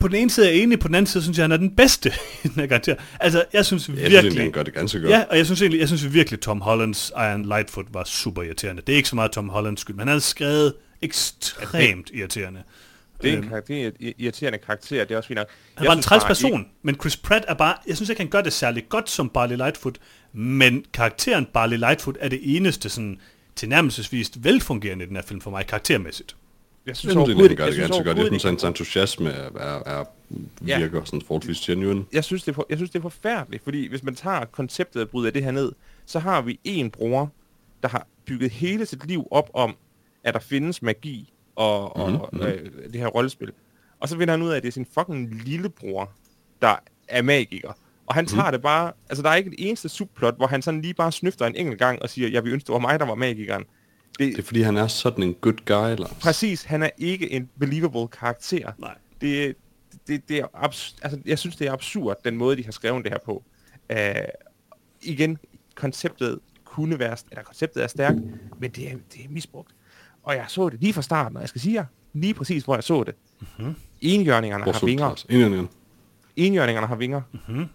på 0.00 0.08
den 0.08 0.16
ene 0.16 0.30
side 0.30 0.46
er 0.46 0.50
jeg 0.50 0.60
enig, 0.62 0.78
på 0.78 0.88
den 0.88 0.94
anden 0.94 1.06
side 1.06 1.22
synes 1.22 1.38
jeg, 1.38 1.44
han 1.44 1.52
er 1.52 1.56
den 1.56 1.76
bedste 1.76 2.12
i 2.44 2.48
den 2.48 2.60
her 2.60 2.66
karakter. 2.66 2.94
Altså, 3.20 3.44
jeg 3.52 3.66
synes 3.66 3.88
Jeg 3.88 3.96
synes 3.96 4.00
virkelig... 4.00 4.18
egentlig, 4.18 4.42
han 4.42 4.52
gør 4.52 4.62
det 4.62 4.74
ganske 4.74 5.00
godt. 5.00 5.10
Ja, 5.10 5.24
og 5.30 5.36
jeg 5.36 5.46
synes 5.46 5.62
egentlig, 5.62 5.80
jeg 5.80 5.88
synes 5.88 6.14
virkelig, 6.14 6.40
Tom 6.40 6.60
Hollands 6.60 7.12
Iron 7.16 7.42
Lightfoot 7.42 7.86
var 7.90 8.04
super 8.04 8.42
irriterende. 8.42 8.82
Det 8.86 8.92
er 8.92 8.96
ikke 8.96 9.08
så 9.08 9.16
meget 9.16 9.32
Tom 9.32 9.48
Hollands 9.48 9.80
skyld, 9.80 9.96
men 9.96 10.00
han 10.00 10.08
havde 10.08 10.20
skrevet 10.20 10.74
ekstremt 11.02 12.10
irriterende. 12.14 12.62
Det 13.22 13.28
er 13.30 13.36
en, 13.36 13.38
Øhm, 13.38 13.48
karakter, 13.48 13.86
er 13.86 14.12
irriterende 14.18 14.58
karakter, 14.58 15.04
det 15.04 15.14
er 15.14 15.16
også 15.16 15.26
fint 15.26 15.36
nok. 15.36 15.48
Han 15.74 15.86
var 15.86 15.92
en 15.92 16.02
træls 16.02 16.24
person, 16.24 16.66
men 16.82 16.94
Chris 16.94 17.16
Pratt 17.16 17.44
er 17.48 17.54
bare... 17.54 17.76
Jeg 17.86 17.96
synes 17.96 18.10
ikke, 18.10 18.22
han 18.22 18.30
gør 18.30 18.40
det 18.40 18.52
særlig 18.52 18.88
godt 18.88 19.10
som 19.10 19.28
Barley 19.28 19.56
Lightfoot, 19.56 19.98
men 20.32 20.84
karakteren 20.92 21.46
Barley 21.54 21.76
Lightfoot 21.76 22.16
er 22.20 22.28
det 22.28 22.56
eneste 22.56 22.88
sådan 22.88 23.18
tilnærmelsesvist 23.56 24.44
velfungerende 24.44 25.04
i 25.04 25.08
den 25.08 25.16
her 25.16 25.22
film 25.22 25.40
for 25.40 25.50
mig, 25.50 25.66
karaktermæssigt. 25.66 26.36
Jeg 26.86 26.88
Jeg 26.90 26.96
synes 26.96 27.12
synes, 27.12 27.16
overhovedet 27.16 27.48
han 27.50 27.56
gør 27.56 27.64
det 27.64 27.74
synes 27.74 27.90
ganske 27.90 28.04
godt. 28.04 28.18
Jeg 28.18 28.26
synes, 28.26 28.42
hans 28.42 28.64
entusiasme 28.64 29.30
er, 29.30 29.50
er, 29.56 29.82
er 30.00 30.04
Ja. 30.66 30.78
virker 30.78 31.04
sådan 31.04 31.22
forholdsvis 31.22 31.60
genuine. 31.60 32.04
jeg 32.12 32.24
synes, 32.24 32.42
det 32.44 32.50
er 32.50 32.54
for, 32.54 32.66
jeg 32.70 32.78
synes, 32.78 32.90
det 32.90 32.98
er 32.98 33.02
forfærdeligt, 33.02 33.64
fordi 33.64 33.88
hvis 33.88 34.02
man 34.02 34.14
tager 34.14 34.44
konceptet 34.44 35.02
og 35.02 35.08
bryder 35.08 35.30
det 35.30 35.44
her 35.44 35.50
ned, 35.50 35.72
så 36.06 36.18
har 36.18 36.40
vi 36.42 36.58
en 36.64 36.90
bror, 36.90 37.32
der 37.82 37.88
har 37.88 38.06
bygget 38.24 38.50
hele 38.50 38.86
sit 38.86 39.06
liv 39.06 39.26
op 39.30 39.50
om, 39.54 39.76
at 40.24 40.34
der 40.34 40.40
findes 40.40 40.82
magi 40.82 41.32
og, 41.56 41.96
og 41.96 42.28
Mhm, 42.32 42.40
øh, 42.42 42.70
det 42.92 43.00
her 43.00 43.06
rollespil. 43.06 43.52
Og 44.00 44.08
så 44.08 44.16
finder 44.18 44.34
han 44.34 44.42
ud 44.42 44.50
af, 44.50 44.56
at 44.56 44.62
det 44.62 44.68
er 44.68 44.72
sin 44.72 44.86
fucking 44.94 45.42
lillebror, 45.44 46.12
der 46.62 46.76
er 47.08 47.22
magiker. 47.22 47.72
Og 48.06 48.14
han 48.14 48.26
tager 48.26 48.50
det 48.50 48.62
bare, 48.62 48.92
altså 49.08 49.22
der 49.22 49.30
er 49.30 49.34
ikke 49.34 49.48
et 49.58 49.68
eneste 49.68 49.88
subplot, 49.88 50.36
hvor 50.36 50.46
han 50.46 50.62
sådan 50.62 50.82
lige 50.82 50.94
bare 50.94 51.12
snøfter 51.12 51.46
en 51.46 51.56
enkelt 51.56 51.78
gang 51.78 52.02
og 52.02 52.10
siger, 52.10 52.28
jeg 52.28 52.44
vil 52.44 52.52
ønske, 52.52 52.66
det 52.66 52.72
var 52.72 52.78
mig, 52.78 53.00
der 53.00 53.06
var 53.06 53.14
magikeren. 53.14 53.64
Det, 54.20 54.32
Det 54.32 54.38
er 54.38 54.46
fordi, 54.46 54.62
han 54.62 54.76
er 54.76 54.86
sådan 54.86 55.24
en 55.24 55.34
good 55.34 55.56
guy, 55.66 55.96
Lars. 56.02 56.16
Præcis, 56.20 56.62
han 56.62 56.82
er 56.82 56.90
ikke 56.98 57.32
en 57.32 57.50
believable 57.60 58.08
karakter. 58.08 58.72
Nej. 58.78 58.94
Det, 59.20 59.56
det, 60.08 60.28
det 60.28 60.38
er 60.38 60.46
abs- 60.46 60.98
altså, 61.02 61.20
jeg 61.26 61.38
synes, 61.38 61.56
det 61.56 61.66
er 61.66 61.72
absurd, 61.72 62.16
den 62.24 62.36
måde, 62.36 62.56
de 62.56 62.64
har 62.64 62.72
skrevet 62.72 63.04
det 63.04 63.12
her 63.12 63.18
på. 63.24 63.44
Uh, 63.92 63.98
igen, 65.02 65.38
konceptet 65.74 66.38
kunne 66.64 66.98
være, 66.98 67.16
eller 67.30 67.42
konceptet 67.42 67.82
er 67.82 67.86
stærkt, 67.86 68.18
men 68.60 68.70
det 68.70 68.92
er, 68.92 68.96
det 69.14 69.24
er 69.24 69.28
misbrugt. 69.28 69.70
Og 70.22 70.34
jeg 70.34 70.44
så 70.48 70.68
det 70.68 70.80
lige 70.80 70.92
fra 70.92 71.02
starten, 71.02 71.36
og 71.36 71.40
jeg 71.40 71.48
skal 71.48 71.60
sige 71.60 71.74
jer, 71.74 71.84
lige 72.12 72.34
præcis, 72.34 72.64
hvor 72.64 72.74
jeg 72.74 72.84
så 72.84 73.02
det. 73.04 73.14
Mm-hmm. 73.40 73.74
Enhjørningerne 74.00 74.64
har 74.64 74.86
vinger. 74.86 75.24
enig. 75.28 75.68
Enhjørningerne 76.36 76.86
har 76.86 76.96
vinger. 76.96 77.22
Mhm. 77.48 77.66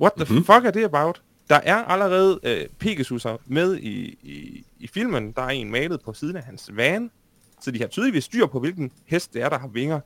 What 0.00 0.12
the 0.16 0.24
mm-hmm. 0.24 0.44
fuck 0.44 0.64
er 0.64 0.70
det 0.70 0.84
about? 0.84 1.22
Der 1.48 1.56
er 1.56 1.76
allerede 1.76 2.40
øh, 2.42 2.64
Pegasus'er 2.84 3.36
med 3.46 3.76
i, 3.76 4.18
i, 4.22 4.64
i 4.78 4.86
filmen. 4.86 5.32
Der 5.32 5.42
er 5.42 5.48
en 5.48 5.70
malet 5.70 6.00
på 6.04 6.12
siden 6.12 6.36
af 6.36 6.42
hans 6.42 6.70
van. 6.72 7.10
Så 7.60 7.70
de 7.70 7.78
har 7.80 7.86
tydeligvis 7.86 8.24
styr 8.24 8.46
på, 8.46 8.60
hvilken 8.60 8.90
hest 9.06 9.34
det 9.34 9.42
er, 9.42 9.48
der 9.48 9.58
har 9.58 9.68
vinger. 9.68 10.00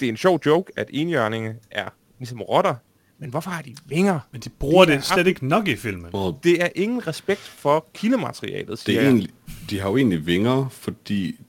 Det 0.00 0.06
er 0.06 0.10
en 0.10 0.16
sjov 0.16 0.40
joke, 0.46 0.72
at 0.76 0.86
enhjørninge 0.92 1.54
er 1.70 1.88
ligesom 2.18 2.40
rotter. 2.42 2.74
Men 3.18 3.30
hvorfor 3.30 3.50
har 3.50 3.62
de 3.62 3.74
vinger? 3.86 4.20
Men 4.32 4.40
de 4.40 4.48
bruger 4.48 4.84
Det 4.84 4.92
er 4.92 4.96
det 4.96 5.04
slet 5.04 5.26
ikke 5.26 5.46
nok 5.46 5.68
i 5.68 5.76
filmen. 5.76 6.10
Og 6.12 6.40
Det 6.44 6.62
er 6.62 6.68
ingen 6.74 7.06
respekt 7.06 7.40
for 7.40 7.86
kildematerialet, 7.94 8.68
det 8.68 8.78
siger 8.78 8.98
er 8.98 9.02
jeg. 9.02 9.10
egentlig, 9.10 9.30
de 9.70 9.80
har 9.80 9.90
jo 9.90 9.96
egentlig 9.96 10.26
vinger, 10.26 10.68
fordi 10.68 11.40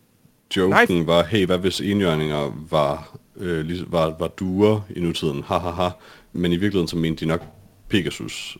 joken 0.57 0.69
Nej. 0.89 1.05
var, 1.05 1.23
hey, 1.23 1.45
hvad 1.45 1.57
hvis 1.57 1.81
enhjørninger 1.81 2.65
var, 2.69 3.17
øh, 3.35 3.91
var, 3.91 4.15
var 4.19 4.27
duer 4.27 4.81
i 4.89 4.99
nutiden? 4.99 5.43
Ha, 5.43 5.57
ha, 5.57 5.69
ha. 5.69 5.89
Men 6.33 6.51
i 6.51 6.55
virkeligheden, 6.55 6.87
så 6.87 6.97
mente 6.97 7.25
de 7.25 7.25
nok 7.25 7.43
Pegasus. 7.89 8.57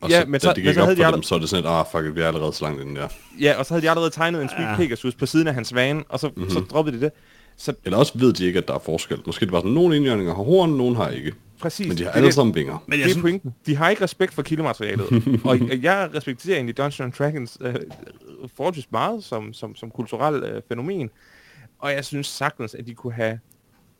Og 0.00 0.10
Ja, 0.10 0.20
så, 0.20 0.26
men 0.26 0.32
da 0.32 0.38
så- 0.38 0.48
det 0.48 0.56
men 0.56 0.64
gik 0.64 0.74
så 0.74 0.80
op 0.80 0.84
havde 0.86 0.96
for 0.96 1.04
de 1.04 1.12
dem, 1.12 1.22
så 1.22 1.34
er 1.34 1.38
det 1.38 1.48
sådan 1.48 1.64
et, 1.64 1.68
ah, 1.68 1.84
fuck 1.92 2.04
it, 2.06 2.14
vi 2.14 2.20
er 2.20 2.26
allerede 2.26 2.52
så 2.52 2.64
langt 2.64 2.80
inden 2.80 2.96
der. 2.96 3.08
Ja, 3.40 3.54
og 3.58 3.66
så 3.66 3.74
havde 3.74 3.82
de 3.86 3.90
allerede 3.90 4.10
tegnet 4.10 4.42
en 4.42 4.48
Sweet 4.48 4.70
Ja. 4.70 4.76
Pegasus 4.76 5.14
på 5.14 5.26
siden 5.26 5.48
af 5.48 5.54
hans 5.54 5.74
van, 5.74 6.04
og 6.08 6.20
så, 6.20 6.26
Mhm. 6.28 6.34
mm-hmm. 6.36 6.50
så 6.50 6.60
droppede 6.60 6.96
de 6.96 7.00
det. 7.04 7.12
Så 7.56 7.74
Eller 7.84 7.98
også 7.98 8.18
ved 8.18 8.32
de 8.32 8.46
ikke, 8.46 8.58
at 8.58 8.68
der 8.68 8.74
er 8.74 8.78
forskel. 8.78 9.18
Måske 9.26 9.44
det 9.46 9.52
var 9.52 9.58
sådan, 9.60 9.70
nogle 9.72 9.96
enhjørninger 9.96 10.34
har 10.34 10.42
horn, 10.42 10.70
nogle 10.70 10.96
har 10.96 11.08
ikke. 11.08 11.32
præcis. 11.60 11.88
Men 11.88 11.96
de 11.96 12.02
har 12.02 12.10
det 12.10 12.12
er 12.12 12.16
alle 12.16 12.26
det. 12.26 12.34
sammen 12.34 12.54
vinger. 12.54 12.78
Men 12.86 13.00
jeg 13.00 13.08
det 13.08 13.16
er 13.16 13.20
pointen. 13.20 13.54
De 13.66 13.76
har 13.76 13.90
ikke 13.90 14.04
respekt 14.04 14.34
for 14.34 14.42
kildematerialet. 14.42 15.06
og 15.44 15.82
jeg 15.82 16.10
respekterer 16.14 16.56
egentlig 16.56 16.76
Dungeons 16.76 17.00
and 17.00 17.12
Dragons 17.12 17.58
øh, 17.60 17.74
forholdsvis 18.56 18.86
meget 18.90 19.24
som, 19.24 19.52
som, 19.52 19.76
som 19.76 19.90
kulturel 19.90 20.42
øh, 20.44 20.62
fænomen. 20.68 21.10
Og 21.78 21.92
jeg 21.92 22.04
synes 22.04 22.26
sagtens, 22.26 22.74
at 22.74 22.86
de 22.86 22.94
kunne 22.94 23.12
have, 23.12 23.38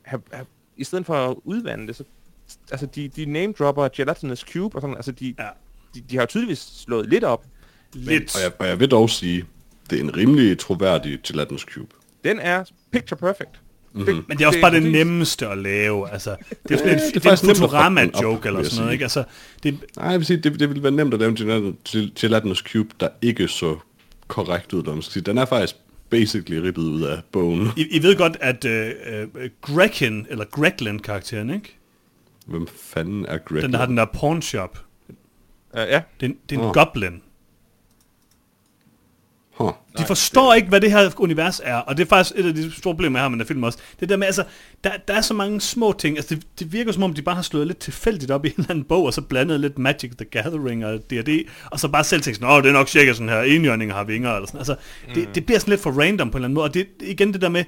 have, 0.03 0.23
have 0.33 0.47
i 0.77 0.85
stedet 0.85 1.07
for 1.07 1.15
at 1.31 1.37
udvande 1.45 1.87
det, 1.87 1.97
så, 1.97 2.05
altså 2.71 2.87
de, 2.87 3.09
de 3.09 3.25
name-dropper 3.25 3.89
Gelatinous 3.97 4.41
Cube 4.53 4.77
og 4.77 4.81
sådan, 4.81 4.97
altså 4.97 5.13
de, 5.13 5.35
Ja. 5.39 5.45
de, 5.95 6.01
de 6.11 6.17
har 6.17 6.23
jo 6.23 6.27
tydeligvis 6.27 6.59
slået 6.77 7.09
lidt 7.09 7.25
op. 7.25 7.45
lidt... 7.95 8.35
Og 8.37 8.43
jeg, 8.43 8.53
og 8.59 8.67
jeg 8.67 8.81
vil 8.81 8.91
dog 8.91 9.11
sige, 9.11 9.45
det 9.91 9.99
er 9.99 10.03
en 10.03 10.17
rimelig 10.17 10.59
troværdig 10.59 11.19
Gelatinous 11.27 11.63
Cube. 11.63 11.95
Den 12.25 12.39
er 12.41 12.65
picture 12.93 13.19
perfect. 13.19 13.51
Mm-hmm. 13.93 14.25
Men 14.29 14.39
det 14.39 14.45
er 14.45 14.47
også 14.47 14.61
bare 14.61 14.75
det 14.75 14.83
nemmeste 14.83 15.49
at 15.49 15.59
lave. 15.59 16.11
Altså, 16.11 16.37
det 16.69 16.75
er, 16.75 16.77
sådan 16.79 16.93
en, 16.93 16.99
det 17.15 17.27
er 17.27 17.31
er 17.31 17.33
en 17.33 17.57
Futurama-joke 17.57 18.49
eller 18.49 18.63
sådan 18.63 18.79
noget, 18.81 18.93
ikke? 18.93 19.05
Altså, 19.05 19.25
det, 19.63 19.79
Nej, 19.97 20.07
jeg 20.09 20.19
vil 20.19 20.27
sige, 20.27 20.37
det, 20.37 20.61
det 20.61 20.69
ville 20.69 20.83
være 20.83 20.93
nemt 20.93 21.15
at 21.15 21.21
lave 21.21 21.31
en 21.31 21.37
gelatin- 21.37 21.77
gel- 21.89 22.13
gelatinous 22.21 22.59
cube, 22.59 22.89
der 23.01 23.09
ikke 23.23 23.49
så 23.49 23.77
korrekt 24.29 24.73
ud, 24.73 24.83
man 24.83 25.03
skal 25.03 25.13
sige. 25.13 25.23
Den 25.23 25.39
er 25.39 25.45
faktisk 25.45 25.77
basically 26.11 26.57
rippet 26.61 26.83
ud 26.83 27.03
af 27.03 27.21
bogen. 27.33 27.69
I, 27.77 27.87
I 27.91 28.03
ved 28.03 28.17
godt, 28.17 28.37
at 28.41 28.65
øh, 28.65 28.91
øh, 29.07 29.51
Gregkin, 29.63 30.27
eller 30.31 30.45
Gregland-karakteren, 30.45 31.51
ikke? 31.51 31.77
Hvem 32.47 32.67
fanden 32.77 33.27
er 33.27 33.39
Greg? 33.39 33.63
Den, 33.63 33.73
der 33.73 33.79
har 33.79 33.87
den 33.87 33.97
der 33.97 34.05
pawn 34.05 34.43
shop. 34.43 34.79
Uh, 35.09 35.79
ja, 35.79 36.03
Det 36.21 36.27
er, 36.27 36.31
en- 36.31 36.39
det 36.49 36.57
er 36.57 36.61
en 36.61 36.67
Åh. 36.67 36.73
goblin. 36.75 37.23
Huh. 39.57 39.73
De 39.99 40.05
forstår 40.07 40.55
ikke, 40.55 40.69
hvad 40.69 40.81
det 40.81 40.91
her 40.91 41.11
univers 41.21 41.61
er, 41.65 41.77
og 41.77 41.97
det 41.97 42.03
er 42.05 42.09
faktisk 42.09 42.39
et 42.39 42.47
af 42.47 42.55
de 42.55 42.73
store 42.73 42.95
problemer, 42.95 43.19
jeg 43.19 43.25
har 43.25 43.29
med 43.29 43.39
den 43.39 43.47
film 43.47 43.63
også. 43.63 43.79
Det 44.01 44.09
der 44.09 44.17
med, 44.17 44.27
altså, 44.27 44.45
der, 44.85 44.91
der 45.09 45.15
er 45.15 45.21
så 45.21 45.35
mange 45.35 45.61
små 45.61 45.93
ting. 45.99 46.17
Altså, 46.17 46.35
det, 46.35 46.47
det 46.59 46.73
virker 46.73 46.93
som 46.93 47.03
om, 47.03 47.15
de 47.15 47.23
bare 47.23 47.35
har 47.35 47.43
slået 47.43 47.67
lidt 47.67 47.79
tilfældigt 47.79 48.31
op 48.31 48.45
i 48.45 48.49
en 48.49 48.55
eller 48.59 48.71
anden 48.71 48.85
bog, 48.85 49.05
og 49.05 49.13
så 49.15 49.21
blandet 49.23 49.61
lidt 49.61 49.79
Magic 49.79 50.11
the 50.19 50.25
Gathering 50.25 50.87
og 50.87 50.99
D&D, 51.11 51.49
og 51.71 51.81
så 51.81 51.89
bare 51.89 52.05
selv 52.05 52.23
tænkt 52.23 52.37
sådan, 52.37 52.51
åh, 52.57 52.63
det 52.63 52.69
er 52.69 52.73
nok 52.73 52.89
cirka 52.89 53.13
sådan 53.13 53.29
her, 53.29 53.41
enhjørninger 53.43 53.95
har 53.95 54.05
vinger, 54.05 54.33
eller 54.35 54.47
sådan. 54.47 54.59
Altså, 54.59 54.77
det, 55.15 55.29
det 55.35 55.47
bliver 55.47 55.59
sådan 55.59 55.71
lidt 55.71 55.81
for 55.81 55.91
random 56.03 56.31
på 56.31 56.39
en 56.39 56.41
eller 56.41 56.47
anden 56.47 56.55
måde, 56.55 56.65
og 56.65 56.75
det 56.75 56.87
igen 57.01 57.33
det 57.33 57.41
der 57.41 57.49
med, 57.49 57.61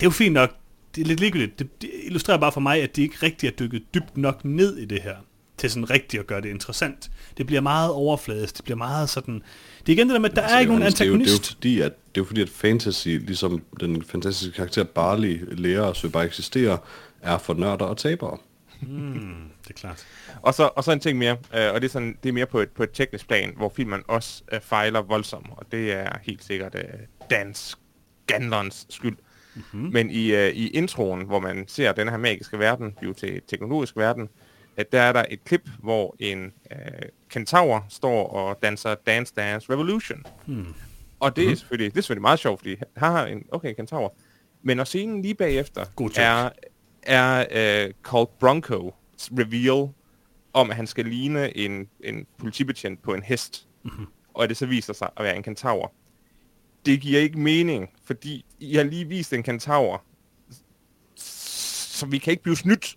det 0.00 0.02
er 0.02 0.06
jo 0.06 0.10
fint 0.10 0.34
nok, 0.34 0.54
det 0.96 1.02
er 1.02 1.06
lidt 1.06 1.20
ligegyldigt. 1.20 1.58
Det, 1.58 1.82
det 1.82 1.90
illustrerer 2.04 2.38
bare 2.38 2.52
for 2.52 2.60
mig, 2.60 2.82
at 2.82 2.96
de 2.96 3.02
ikke 3.02 3.16
rigtig 3.22 3.46
er 3.46 3.50
dykket 3.50 3.82
dybt 3.94 4.16
nok 4.16 4.44
ned 4.44 4.76
i 4.76 4.84
det 4.84 5.02
her, 5.02 5.16
til 5.56 5.70
sådan 5.70 5.90
rigtigt 5.90 6.20
at 6.20 6.26
gøre 6.26 6.40
det 6.40 6.48
interessant. 6.48 7.10
Det 7.36 7.46
bliver 7.46 7.60
meget 7.60 7.90
overfladisk, 7.90 8.56
det 8.56 8.64
bliver 8.64 8.76
meget 8.78 9.08
sådan... 9.08 9.34
Det 9.86 9.92
er 9.92 9.96
igen 9.96 10.06
det 10.08 10.14
der 10.14 10.20
med, 10.20 10.30
at 10.30 10.36
der 10.36 10.42
er 10.42 10.58
ikke 10.60 10.70
nogen 10.72 10.82
Altså, 10.82 11.04
det 11.04 11.04
er 11.04 11.08
jo- 11.08 11.14
antagonist. 11.14 11.58
Det 11.62 11.70
er, 11.72 11.76
jo 11.76 11.80
fordi, 11.80 11.80
at, 11.80 11.92
det 12.14 12.20
er 12.20 12.22
jo 12.22 12.24
fordi, 12.24 12.40
at 12.42 12.48
fantasy, 12.48 13.08
ligesom 13.08 13.62
den 13.80 14.02
fantastiske 14.02 14.56
karakter 14.56 14.84
Barley 14.84 15.44
lærer 15.52 15.84
at 15.86 15.96
søge 15.96 16.12
bare 16.12 16.24
eksistere, 16.24 16.78
er 17.22 17.38
for 17.38 17.54
nørder 17.54 17.84
og 17.84 17.96
tabere. 17.96 18.38
Det 18.80 19.70
er 19.70 19.74
klart. 19.74 20.06
Og 20.42 20.54
så, 20.54 20.70
og 20.76 20.84
så 20.84 20.92
en 20.92 21.00
ting 21.00 21.18
mere, 21.18 21.36
øh, 21.54 21.72
og 21.74 21.80
det 21.80 21.84
er, 21.88 21.92
sådan, 21.92 22.16
det 22.22 22.28
er 22.28 22.32
mere 22.32 22.46
på 22.46 22.60
et, 22.60 22.68
på 22.68 22.82
et 22.82 22.90
teknisk 22.94 23.28
plan, 23.28 23.52
hvor 23.56 23.72
filmen 23.76 24.02
også 24.08 24.42
øh, 24.52 24.60
fejler 24.60 25.02
voldsomt, 25.02 25.46
og 25.50 25.66
det 25.72 25.92
er 25.92 26.18
helt 26.22 26.44
sikkert 26.44 26.74
øh, 26.74 26.82
dans 27.30 27.78
Ganlons 28.26 28.86
skyld. 28.90 29.16
Mm-hmm. 29.56 29.92
Men 29.92 30.10
i, 30.10 30.34
øh, 30.34 30.48
i 30.48 30.68
introen, 30.68 31.26
hvor 31.26 31.40
man 31.40 31.64
ser 31.68 31.92
den 31.92 32.08
her 32.08 32.16
magiske 32.16 32.58
verden 32.58 32.92
blive 33.00 33.14
til 33.14 33.42
teknologisk 33.48 33.96
verden, 33.96 34.28
at 34.76 34.92
der 34.92 35.00
er 35.00 35.12
der 35.12 35.24
et 35.30 35.44
klip, 35.44 35.68
hvor 35.78 36.16
en 36.18 36.52
øh, 36.70 36.78
kentaur 37.30 37.86
står 37.88 38.26
og 38.28 38.58
danser 38.62 38.94
Dance 38.94 39.32
Dance 39.36 39.72
Revolution. 39.72 40.22
Hmm. 40.46 40.74
Og 41.20 41.36
det, 41.36 41.42
mm-hmm. 41.42 41.52
er 41.52 41.56
selvfølgelig, 41.56 41.94
det 41.94 41.98
er 41.98 42.02
selvfølgelig 42.02 42.22
meget 42.22 42.38
sjovt, 42.38 42.60
fordi 42.60 42.76
her 42.76 42.86
har 42.96 43.26
en, 43.26 43.44
okay, 43.52 43.74
kentaur. 43.74 44.14
Men 44.62 44.76
når 44.76 44.84
scenen 44.84 45.22
lige 45.22 45.34
bagefter 45.34 45.84
God 45.96 46.10
er, 46.16 46.50
er 47.02 47.46
øh, 47.86 47.92
Colt 48.02 48.38
Bronco 48.38 48.94
reveal 49.38 49.92
om, 50.52 50.70
at 50.70 50.76
han 50.76 50.86
skal 50.86 51.04
ligne 51.04 51.56
en, 51.56 51.88
en 52.00 52.26
politibetjent 52.38 53.02
på 53.02 53.14
en 53.14 53.22
hest, 53.22 53.68
mm-hmm. 53.84 54.06
og 54.34 54.48
det 54.48 54.56
så 54.56 54.66
viser 54.66 54.92
sig 54.92 55.10
at 55.16 55.24
være 55.24 55.36
en 55.36 55.42
kentaur. 55.42 55.92
Det 56.86 57.00
giver 57.00 57.20
ikke 57.20 57.38
mening, 57.38 57.88
fordi 58.04 58.44
I 58.60 58.74
har 58.74 58.82
lige 58.84 59.04
vist 59.04 59.32
en 59.32 59.42
kentaur, 59.42 60.02
så 61.16 62.06
vi 62.06 62.18
kan 62.18 62.30
ikke 62.30 62.42
blive 62.42 62.56
snydt. 62.56 62.96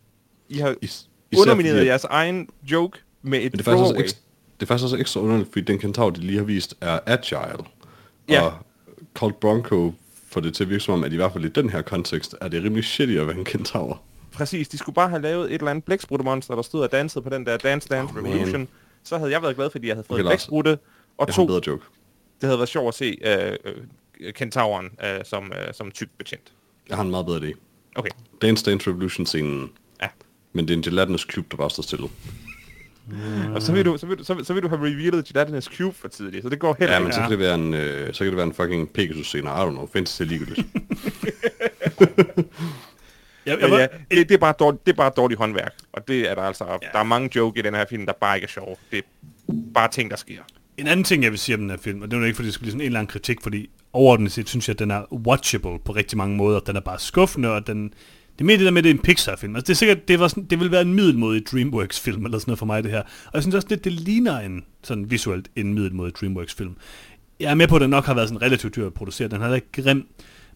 I 0.49 0.57
har 0.57 0.75
Is, 0.81 1.09
undermineret 1.37 1.75
fordi, 1.77 1.87
jeres 1.87 2.03
egen 2.03 2.49
joke 2.71 2.99
med 3.21 3.39
et 3.39 3.43
Men 3.53 3.59
det 3.59 3.67
er, 3.67 3.75
også 3.75 4.15
det 4.59 4.65
er 4.65 4.65
faktisk 4.65 4.83
også 4.83 4.97
ekstra 4.97 5.19
underligt, 5.21 5.51
fordi 5.51 5.65
den 5.65 5.79
kentaur, 5.79 6.09
de 6.09 6.19
lige 6.21 6.37
har 6.37 6.45
vist, 6.45 6.75
er 6.81 6.99
agile. 7.05 7.63
Ja. 8.29 8.41
Og 8.41 8.53
Colt 9.13 9.39
Bronco 9.39 9.93
får 10.29 10.41
det 10.41 10.53
til 10.55 10.63
at 10.63 10.69
virke 10.69 10.83
som 10.83 10.93
om, 10.93 11.03
at 11.03 11.13
i 11.13 11.15
hvert 11.15 11.33
fald 11.33 11.45
i 11.45 11.49
den 11.49 11.69
her 11.69 11.81
kontekst, 11.81 12.35
er 12.41 12.47
det 12.47 12.63
rimelig 12.63 12.83
shitty 12.83 13.15
at 13.15 13.27
være 13.27 13.37
en 13.37 13.45
kentaur. 13.45 14.01
Præcis, 14.31 14.67
de 14.67 14.77
skulle 14.77 14.93
bare 14.93 15.09
have 15.09 15.21
lavet 15.21 15.45
et 15.45 15.53
eller 15.53 15.71
andet 15.71 15.83
blæksprutte-monster, 15.85 16.55
der 16.55 16.61
stod 16.61 16.81
og 16.81 16.91
dansede 16.91 17.23
på 17.23 17.29
den 17.29 17.45
der 17.45 17.57
Dance 17.57 17.89
Dance 17.89 18.13
Oh, 18.17 18.23
man. 18.23 18.33
Revolution. 18.33 18.67
Så 19.03 19.17
havde 19.17 19.31
jeg 19.31 19.41
været 19.41 19.55
glad, 19.55 19.69
fordi 19.69 19.87
jeg 19.87 19.95
havde 19.95 20.05
fået 20.07 20.15
Okay, 20.19 20.23
Lars. 20.23 20.31
blæksprutte. 20.31 20.69
Og 20.69 20.77
Jeg 21.19 21.25
har 21.25 21.33
to, 21.33 21.41
en 21.41 21.47
bedre 21.47 21.61
joke. 21.67 21.85
Det 22.41 22.47
havde 22.47 22.59
været 22.59 22.69
sjovt 22.69 22.87
at 22.87 22.93
se 22.93 23.17
øh, 23.21 23.55
øh, 24.19 24.33
kentauren 24.33 24.89
øh, 25.03 25.25
som, 25.25 25.53
øh, 25.55 25.73
som 25.73 25.91
tyk 25.91 26.09
betjent. 26.17 26.53
Jeg 26.89 26.97
har 26.97 27.03
en 27.03 27.11
meget 27.11 27.25
bedre 27.25 27.39
idé. 27.39 27.53
Okay, 27.95 28.09
Dance 28.41 28.65
Dance 28.65 28.89
Revolution-scenen, 28.89 29.71
ja. 30.01 30.07
men 30.53 30.67
det 30.67 30.73
er 30.73 30.77
en 30.77 30.83
gelatinous 30.83 31.21
cube, 31.21 31.47
der 31.51 31.57
bare 31.57 31.69
står 31.69 31.83
stille. 31.83 32.07
Og 33.55 33.61
så 33.61 33.71
vil, 33.71 33.85
du, 33.85 33.97
så, 33.97 34.05
vil 34.05 34.17
du, 34.17 34.23
så, 34.23 34.33
vil, 34.33 34.45
så 34.45 34.53
vil 34.53 34.63
du 34.63 34.67
have 34.67 34.81
revealet 34.85 35.25
Gelatinous 35.25 35.65
Cube 35.65 35.95
for 35.95 36.07
tidligt, 36.07 36.43
så 36.43 36.49
det 36.49 36.59
går 36.59 36.75
heller 36.79 36.95
Ja, 36.95 37.01
men 37.01 37.13
så 37.13 37.21
kan 37.21 37.31
det 37.31 37.39
være 37.39 37.55
en, 37.55 37.73
øh, 37.73 38.13
så 38.13 38.23
kan 38.23 38.27
det 38.27 38.37
være 38.37 38.45
en 38.45 38.53
fucking 38.53 38.89
Pegasus-scene. 38.89 39.49
I 39.49 39.53
don't 39.53 39.69
know. 39.69 39.87
Fantasy 39.93 40.21
er 40.21 40.25
ligegyldigt. 40.25 40.67
Jeg, 43.45 43.57
jeg, 43.61 43.69
ja, 43.69 44.15
det, 44.17 44.29
det, 44.29 44.35
er 44.35 44.39
bare 44.39 44.53
dårligt, 44.59 44.85
det 44.85 44.91
er 44.91 44.95
bare 44.95 45.11
dårligt 45.17 45.37
håndværk, 45.37 45.73
og 45.93 46.07
det 46.07 46.29
er 46.29 46.35
der 46.35 46.41
altså, 46.41 46.65
ja. 46.65 46.87
der 46.93 46.99
er 46.99 47.03
mange 47.03 47.29
joke 47.35 47.59
i 47.59 47.61
den 47.61 47.75
her 47.75 47.85
film, 47.89 48.05
der 48.05 48.13
bare 48.13 48.37
ikke 48.37 48.45
er 48.45 48.49
sjove. 48.49 48.75
Det 48.91 48.97
er 48.97 49.03
bare 49.73 49.91
ting, 49.91 50.11
der 50.11 50.17
sker. 50.17 50.41
En 50.79 50.87
anden 50.87 51.03
ting, 51.03 51.23
jeg 51.23 51.31
vil 51.31 51.39
sige 51.39 51.55
om 51.55 51.61
den 51.61 51.69
her 51.69 51.77
film, 51.77 52.01
og 52.01 52.11
det 52.11 52.17
er 52.17 52.21
jo 52.21 52.25
ikke, 52.25 52.35
fordi 52.35 52.45
det 52.45 52.53
skal 52.53 52.63
blive 52.63 52.71
sådan 52.71 52.85
en 52.85 52.91
lang 52.91 53.07
kritik, 53.07 53.37
fordi 53.43 53.69
overordnet 53.93 54.31
set 54.31 54.49
synes 54.49 54.67
jeg, 54.67 54.75
at 54.75 54.79
den 54.79 54.91
er 54.91 55.13
watchable 55.13 55.79
på 55.85 55.91
rigtig 55.91 56.17
mange 56.17 56.37
måder. 56.37 56.59
Den 56.59 56.75
er 56.75 56.79
bare 56.79 56.99
skuffende, 56.99 57.51
og 57.51 57.67
den... 57.67 57.83
Det 58.33 58.43
er 58.43 58.45
mere 58.45 58.57
det 58.57 58.65
der 58.65 58.71
med, 58.71 58.77
at 58.77 58.83
det 58.83 58.89
er 58.89 58.93
en 58.93 59.01
Pixar-film. 59.01 59.55
Altså, 59.55 59.67
det 59.67 59.73
er 59.73 59.77
sikkert, 59.77 60.07
det, 60.07 60.19
var 60.19 60.27
sådan, 60.27 60.43
det 60.43 60.59
vil 60.59 60.71
være 60.71 60.81
en 60.81 60.93
middelmodig 60.93 61.47
DreamWorks-film, 61.47 62.25
eller 62.25 62.39
sådan 62.39 62.49
noget 62.49 62.59
for 62.59 62.65
mig, 62.65 62.83
det 62.83 62.91
her. 62.91 62.99
Og 63.01 63.31
jeg 63.33 63.41
synes 63.41 63.55
også, 63.55 63.67
det, 63.67 63.83
det 63.83 63.91
ligner 63.91 64.39
en, 64.39 64.63
sådan 64.83 65.11
visuelt, 65.11 65.49
en 65.55 65.73
middelmodig 65.73 66.15
DreamWorks-film. 66.15 66.75
Jeg 67.39 67.51
er 67.51 67.55
med 67.55 67.67
på, 67.67 67.75
at 67.75 67.81
den 67.81 67.89
nok 67.89 68.05
har 68.05 68.13
været 68.13 68.27
sådan 68.29 68.41
relativt 68.41 68.75
dyr 68.75 68.85
at 68.85 68.93
producere. 68.93 69.27
Den 69.27 69.41
har 69.41 69.55
ikke 69.55 69.71
grim, 69.71 70.07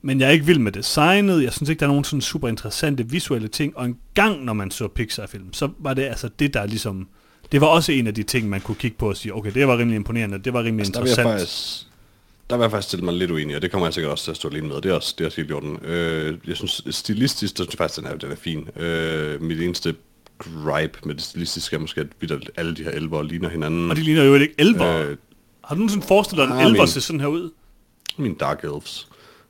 men 0.01 0.19
jeg 0.19 0.27
er 0.27 0.31
ikke 0.31 0.45
vild 0.45 0.59
med 0.59 0.71
designet. 0.71 1.43
Jeg 1.43 1.53
synes 1.53 1.69
ikke, 1.69 1.79
der 1.79 1.85
er 1.85 1.89
nogen 1.89 2.03
sådan 2.03 2.21
super 2.21 2.47
interessante 2.47 3.09
visuelle 3.09 3.47
ting. 3.47 3.77
Og 3.77 3.85
en 3.85 3.97
gang, 4.13 4.43
når 4.43 4.53
man 4.53 4.71
så 4.71 4.87
Pixar-film, 4.87 5.53
så 5.53 5.69
var 5.79 5.93
det 5.93 6.03
altså 6.03 6.29
det, 6.39 6.53
der 6.53 6.65
ligesom... 6.65 7.07
Det 7.53 7.61
var 7.61 7.67
også 7.67 7.91
en 7.91 8.07
af 8.07 8.13
de 8.13 8.23
ting, 8.23 8.49
man 8.49 8.61
kunne 8.61 8.75
kigge 8.75 8.97
på 8.97 9.09
og 9.09 9.17
sige, 9.17 9.35
okay, 9.35 9.51
det 9.53 9.67
var 9.67 9.77
rimelig 9.77 9.95
imponerende, 9.95 10.37
det 10.37 10.53
var 10.53 10.59
rimelig 10.63 10.79
Altså, 10.79 10.91
der 10.93 10.99
vil 11.01 11.09
jeg 11.09 11.13
interessant. 11.19 11.39
faktisk... 11.39 11.87
Der 12.49 12.57
vil 12.57 12.63
jeg 12.63 12.71
faktisk 12.71 12.87
stille 12.87 13.05
mig 13.05 13.13
lidt 13.13 13.31
uenig, 13.31 13.55
og 13.55 13.61
det 13.61 13.71
kommer 13.71 13.87
jeg 13.87 13.93
sikkert 13.93 14.11
også 14.11 14.23
til 14.23 14.31
at 14.31 14.37
stå 14.37 14.49
alene 14.49 14.67
med. 14.67 14.75
Det 14.75 14.85
er 14.85 14.93
også, 14.93 15.15
det 15.17 15.23
er 15.23 15.27
også 15.27 15.37
helt 15.37 15.49
i 15.49 15.53
orden. 15.53 15.77
Øh, 15.85 16.37
jeg 16.47 16.55
synes, 16.55 16.81
stilistisk, 16.89 17.57
der 17.57 17.63
synes 17.63 17.73
jeg 17.73 17.77
faktisk, 17.77 17.99
den 17.99 18.07
er, 18.07 18.15
den 18.15 18.31
er 18.31 18.35
fin. 18.35 18.67
Øh, 18.79 19.41
mit 19.41 19.61
eneste 19.61 19.95
gripe 20.37 20.99
med 21.05 21.15
det 21.15 21.23
stilistiske 21.23 21.75
er 21.75 21.79
måske, 21.79 22.01
at 22.21 22.51
alle 22.57 22.75
de 22.75 22.83
her 22.83 22.91
elver 22.91 23.23
ligner 23.23 23.49
hinanden. 23.49 23.89
Og 23.91 23.95
de 23.97 24.01
ligner 24.01 24.23
jo 24.23 24.35
ikke 24.35 24.53
elver. 24.57 24.97
Øh, 25.09 25.17
har 25.63 25.75
du 25.75 25.79
nogensinde 25.79 26.05
forestillet 26.05 26.47
dig, 26.47 26.55
ah, 26.55 26.61
en 26.61 26.67
elver 26.67 26.81
men- 26.81 26.87
ser 26.87 26.99
sådan 27.01 27.19
her 27.19 27.27
ud? 27.27 27.51
Mine 28.17 28.35
Dark 28.39 28.63
Elves. 28.63 29.07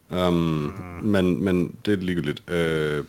Um, 0.09 0.33
mm. 0.33 0.73
men, 1.07 1.43
men 1.43 1.75
det 1.85 1.93
er 1.93 1.97
ligegyldigt. 1.97 2.49
Øh, 2.51 3.03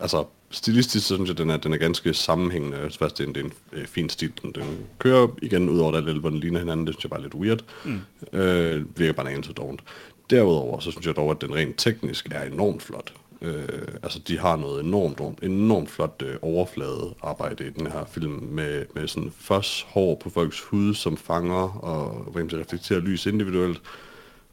altså, 0.00 0.24
stilistisk, 0.50 1.06
så 1.06 1.14
synes 1.14 1.28
jeg, 1.28 1.38
den 1.38 1.50
er, 1.50 1.56
den 1.56 1.72
er 1.72 1.76
ganske 1.76 2.14
sammenhængende. 2.14 2.76
Jeg 2.76 2.90
synes 2.92 3.12
det 3.12 3.24
er 3.24 3.28
en, 3.28 3.34
det 3.34 3.40
er 3.40 3.44
en 3.44 3.52
øh, 3.72 3.86
fin 3.86 4.08
stil. 4.08 4.32
Den, 4.42 4.52
den 4.52 4.78
kører 4.98 5.28
igen 5.42 5.68
ud 5.68 5.78
over, 5.78 5.92
at 5.92 5.96
alle 5.96 6.10
elverne 6.10 6.40
ligner 6.40 6.58
hinanden. 6.58 6.86
Det 6.86 6.94
synes 6.94 7.04
jeg 7.04 7.10
bare 7.10 7.20
er 7.20 7.22
lidt 7.22 7.34
weird. 7.34 7.64
Mm. 7.84 8.38
Øh, 8.38 8.98
virker 8.98 9.12
bare 9.12 9.26
en 9.26 9.32
anelse 9.32 9.52
dårligt. 9.52 9.82
Derudover, 10.30 10.80
så 10.80 10.90
synes 10.90 11.06
jeg 11.06 11.16
dog, 11.16 11.30
at 11.30 11.40
den 11.40 11.54
rent 11.54 11.78
teknisk 11.78 12.28
er 12.30 12.42
enormt 12.42 12.82
flot. 12.82 13.12
Øh, 13.42 13.88
altså, 14.02 14.18
de 14.18 14.38
har 14.38 14.56
noget 14.56 14.84
enormt, 14.84 15.20
enormt, 15.42 15.90
flot 15.90 16.22
øh, 16.26 16.36
overflade 16.42 17.14
arbejde 17.22 17.66
i 17.66 17.70
den 17.70 17.86
her 17.86 18.04
film, 18.12 18.32
med, 18.32 18.84
med 18.94 19.08
sådan 19.08 19.32
først 19.38 19.84
hår 19.84 20.20
på 20.22 20.30
folks 20.30 20.60
hud, 20.60 20.94
som 20.94 21.16
fanger 21.16 21.84
og 21.84 22.34
det 22.34 22.60
reflekterer 22.60 23.00
lys 23.00 23.26
individuelt, 23.26 23.80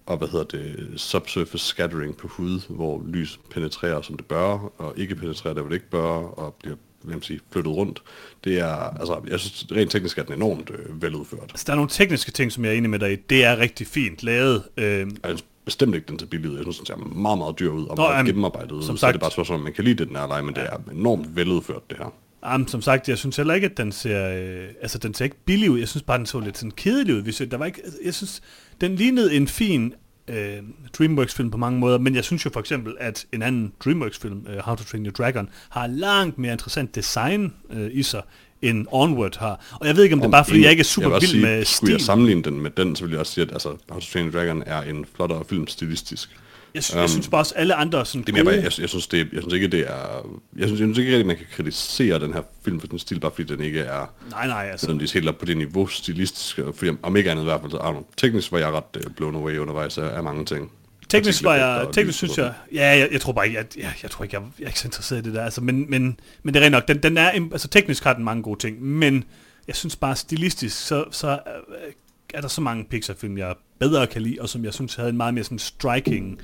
og 0.07 0.17
hvad 0.17 0.27
hedder 0.27 0.45
det, 0.45 0.89
subsurface 1.01 1.65
scattering 1.65 2.17
på 2.17 2.27
hud, 2.27 2.59
hvor 2.69 3.03
lys 3.07 3.39
penetrerer, 3.51 4.01
som 4.01 4.17
det 4.17 4.25
bør, 4.25 4.71
og 4.77 4.93
ikke 4.97 5.15
penetrerer 5.15 5.53
der, 5.53 5.61
hvor 5.61 5.69
det 5.69 5.75
ikke 5.75 5.89
bør, 5.89 5.99
og 6.39 6.53
bliver 6.53 6.75
man 7.03 7.21
sige, 7.21 7.39
flyttet 7.51 7.73
rundt. 7.75 8.01
Det 8.43 8.59
er, 8.59 8.67
altså, 8.99 9.19
jeg 9.29 9.39
synes, 9.39 9.65
rent 9.71 9.91
teknisk 9.91 10.17
er 10.17 10.23
den 10.23 10.33
enormt 10.33 10.69
øh, 10.69 11.01
veludført. 11.01 11.43
Altså, 11.49 11.63
der 11.67 11.71
er 11.71 11.75
nogle 11.75 11.89
tekniske 11.89 12.31
ting, 12.31 12.51
som 12.51 12.65
jeg 12.65 12.73
er 12.73 12.77
enig 12.77 12.89
med 12.89 12.99
dig 12.99 13.13
i. 13.13 13.15
Det 13.15 13.43
er 13.43 13.57
rigtig 13.57 13.87
fint 13.87 14.23
lavet. 14.23 14.63
Øh, 14.77 15.07
synes 15.25 15.45
bestemt 15.65 15.95
ikke, 15.95 16.07
den 16.07 16.19
ser 16.19 16.25
billig 16.25 16.49
ud. 16.49 16.55
Jeg 16.55 16.63
synes, 16.63 16.77
den 16.77 16.85
ser 16.85 16.95
meget, 16.95 17.37
meget 17.37 17.59
dyr 17.59 17.69
ud, 17.71 17.85
og 17.85 17.95
Nå, 17.97 18.01
meget 18.03 18.13
jamen, 18.13 18.25
gennemarbejdet 18.25 18.71
ud. 18.71 18.83
som 18.83 18.97
Så 18.97 19.05
er 19.05 19.07
sagt- 19.09 19.13
det 19.13 19.21
bare 19.21 19.31
spørgsmål, 19.31 19.57
om 19.57 19.63
man 19.63 19.73
kan 19.73 19.83
lide 19.83 19.95
det, 19.95 20.07
den 20.07 20.15
er, 20.15 20.21
eller 20.23 20.35
ej, 20.35 20.41
men 20.41 20.55
det 20.55 20.63
er 20.63 20.77
enormt 20.91 21.35
veludført, 21.35 21.89
det 21.89 21.97
her. 21.97 22.13
Jamen, 22.47 22.67
som 22.67 22.81
sagt, 22.81 23.09
jeg 23.09 23.17
synes 23.17 23.37
heller 23.37 23.53
ikke, 23.53 23.65
at 23.65 23.77
den 23.77 23.91
ser, 23.91 24.29
øh, 24.29 24.67
altså, 24.81 24.97
den 24.97 25.13
ser 25.13 25.25
ikke 25.25 25.37
billig 25.45 25.71
ud. 25.71 25.79
Jeg 25.79 25.87
synes 25.87 26.03
bare, 26.03 26.17
den 26.17 26.25
så 26.25 26.39
lidt 26.39 26.57
sådan 26.57 26.71
kedelig 26.71 27.15
ud. 27.15 27.21
Hvis 27.21 27.41
der 27.51 27.57
var 27.57 27.65
ikke, 27.65 27.81
altså, 27.83 27.99
jeg 28.05 28.13
synes, 28.13 28.41
den 28.81 28.95
lignede 28.95 29.35
en 29.35 29.47
fin 29.47 29.93
øh, 30.27 30.57
DreamWorks-film 30.97 31.51
på 31.51 31.57
mange 31.57 31.79
måder, 31.79 31.97
men 31.97 32.15
jeg 32.15 32.23
synes 32.23 32.45
jo 32.45 32.49
for 32.53 32.59
eksempel, 32.59 32.95
at 32.99 33.25
en 33.33 33.41
anden 33.41 33.73
DreamWorks-film, 33.85 34.45
øh, 34.49 34.57
How 34.57 34.75
to 34.75 34.83
Train 34.83 35.05
Your 35.05 35.11
Dragon, 35.11 35.49
har 35.69 35.87
langt 35.87 36.37
mere 36.37 36.51
interessant 36.51 36.95
design 36.95 37.53
øh, 37.69 37.89
i 37.93 38.03
sig, 38.03 38.21
end 38.61 38.87
Onward 38.91 39.37
har. 39.37 39.77
Og 39.79 39.87
jeg 39.87 39.95
ved 39.95 40.03
ikke, 40.03 40.13
om 40.13 40.19
det 40.19 40.27
er 40.27 40.31
bare, 40.31 40.45
fordi 40.45 40.61
jeg 40.61 40.71
ikke 40.71 40.81
er 40.81 40.85
super 40.85 41.19
vild 41.19 41.29
sige, 41.29 41.41
med 41.41 41.65
Skulle 41.65 41.91
jeg 41.91 41.99
stil. 41.99 42.05
sammenligne 42.05 42.43
den 42.43 42.61
med 42.61 42.71
den, 42.71 42.95
så 42.95 43.03
vil 43.03 43.11
jeg 43.11 43.19
også 43.19 43.33
sige, 43.33 43.45
at 43.45 43.51
altså, 43.53 43.69
How 43.89 43.99
to 43.99 44.05
Train 44.13 44.25
Your 44.25 44.39
Dragon 44.39 44.63
er 44.65 44.81
en 44.81 45.05
flottere 45.15 45.43
film 45.49 45.67
stilistisk. 45.67 46.29
Jeg, 46.73 46.83
jeg 46.95 47.09
synes 47.09 47.27
bare 47.27 47.41
også, 47.41 47.53
alle 47.55 47.75
andre 47.75 48.05
sådan 48.05 48.21
Det 48.21 48.29
er 48.29 48.33
mere, 48.33 48.43
gode... 48.43 48.55
bare, 48.55 48.63
jeg, 48.63 48.81
jeg, 48.81 48.89
synes, 48.89 49.07
det, 49.07 49.27
jeg 49.33 49.41
synes 49.41 49.53
ikke, 49.53 49.67
det 49.67 49.79
er... 49.79 50.29
Jeg 50.57 50.67
synes, 50.67 50.79
jeg 50.79 50.85
synes 50.85 50.97
ikke 50.97 51.11
rigtig, 51.11 51.27
man 51.27 51.37
kan 51.37 51.45
kritisere 51.51 52.19
den 52.19 52.33
her 52.33 52.41
film 52.65 52.79
for 52.79 52.87
den 52.87 52.99
stil, 52.99 53.19
bare 53.19 53.31
fordi 53.35 53.53
den 53.53 53.63
ikke 53.63 53.79
er 53.79 54.13
Nej, 54.31 54.47
nej, 54.47 54.67
altså. 54.71 54.85
sådan, 54.85 54.99
de 54.99 55.05
er 55.05 55.09
helt 55.13 55.29
op 55.29 55.37
på 55.37 55.45
det 55.45 55.57
niveau 55.57 55.87
stilistisk. 55.87 56.59
og 56.59 56.75
Fordi, 56.75 56.91
om 57.03 57.15
ikke 57.15 57.31
andet 57.31 57.43
i 57.43 57.45
hvert 57.45 57.61
fald, 57.61 57.71
så 57.71 57.77
know, 57.77 58.03
teknisk 58.17 58.51
var 58.51 58.57
jeg 58.57 58.71
ret 58.71 59.05
uh, 59.05 59.13
blown 59.15 59.35
away 59.35 59.57
undervejs 59.57 59.97
af, 59.97 60.17
af 60.17 60.23
mange 60.23 60.45
ting. 60.45 60.71
Teknisk 61.09 61.43
var 61.43 61.55
jeg, 61.55 61.87
teknisk 61.93 62.17
synes 62.17 62.37
jeg, 62.37 62.53
ja, 62.73 62.97
jeg, 62.97 63.09
jeg 63.11 63.21
tror 63.21 63.33
bare 63.33 63.47
ikke, 63.47 63.57
jeg, 63.57 63.65
jeg, 63.77 63.93
jeg 64.03 64.11
tror 64.11 64.23
ikke, 64.23 64.35
jeg, 64.35 64.43
jeg 64.59 64.63
er 64.65 64.67
ikke 64.67 64.79
så 64.79 64.87
interesseret 64.87 65.19
i 65.19 65.23
det 65.23 65.33
der, 65.33 65.43
altså, 65.43 65.61
men, 65.61 65.89
men, 65.89 66.19
men 66.43 66.53
det 66.53 66.59
er 66.59 66.63
rent 66.65 66.71
nok, 66.71 66.87
den, 66.87 67.03
den 67.03 67.17
er, 67.17 67.29
altså 67.29 67.67
teknisk 67.67 68.03
har 68.03 68.13
den 68.13 68.23
mange 68.23 68.43
gode 68.43 68.59
ting, 68.59 68.83
men 68.83 69.23
jeg 69.67 69.75
synes 69.75 69.95
bare 69.95 70.15
stilistisk, 70.15 70.87
så, 70.87 71.05
så 71.11 71.29
øh, 71.29 71.93
er 72.33 72.41
der 72.41 72.47
så 72.47 72.61
mange 72.61 72.83
Pixar-film, 72.83 73.37
jeg 73.37 73.55
bedre 73.79 74.07
kan 74.07 74.21
lide, 74.21 74.37
og 74.41 74.49
som 74.49 74.65
jeg 74.65 74.73
synes 74.73 74.95
havde 74.95 75.09
en 75.09 75.17
meget 75.17 75.33
mere 75.33 75.43
sådan 75.43 75.59
striking 75.59 76.41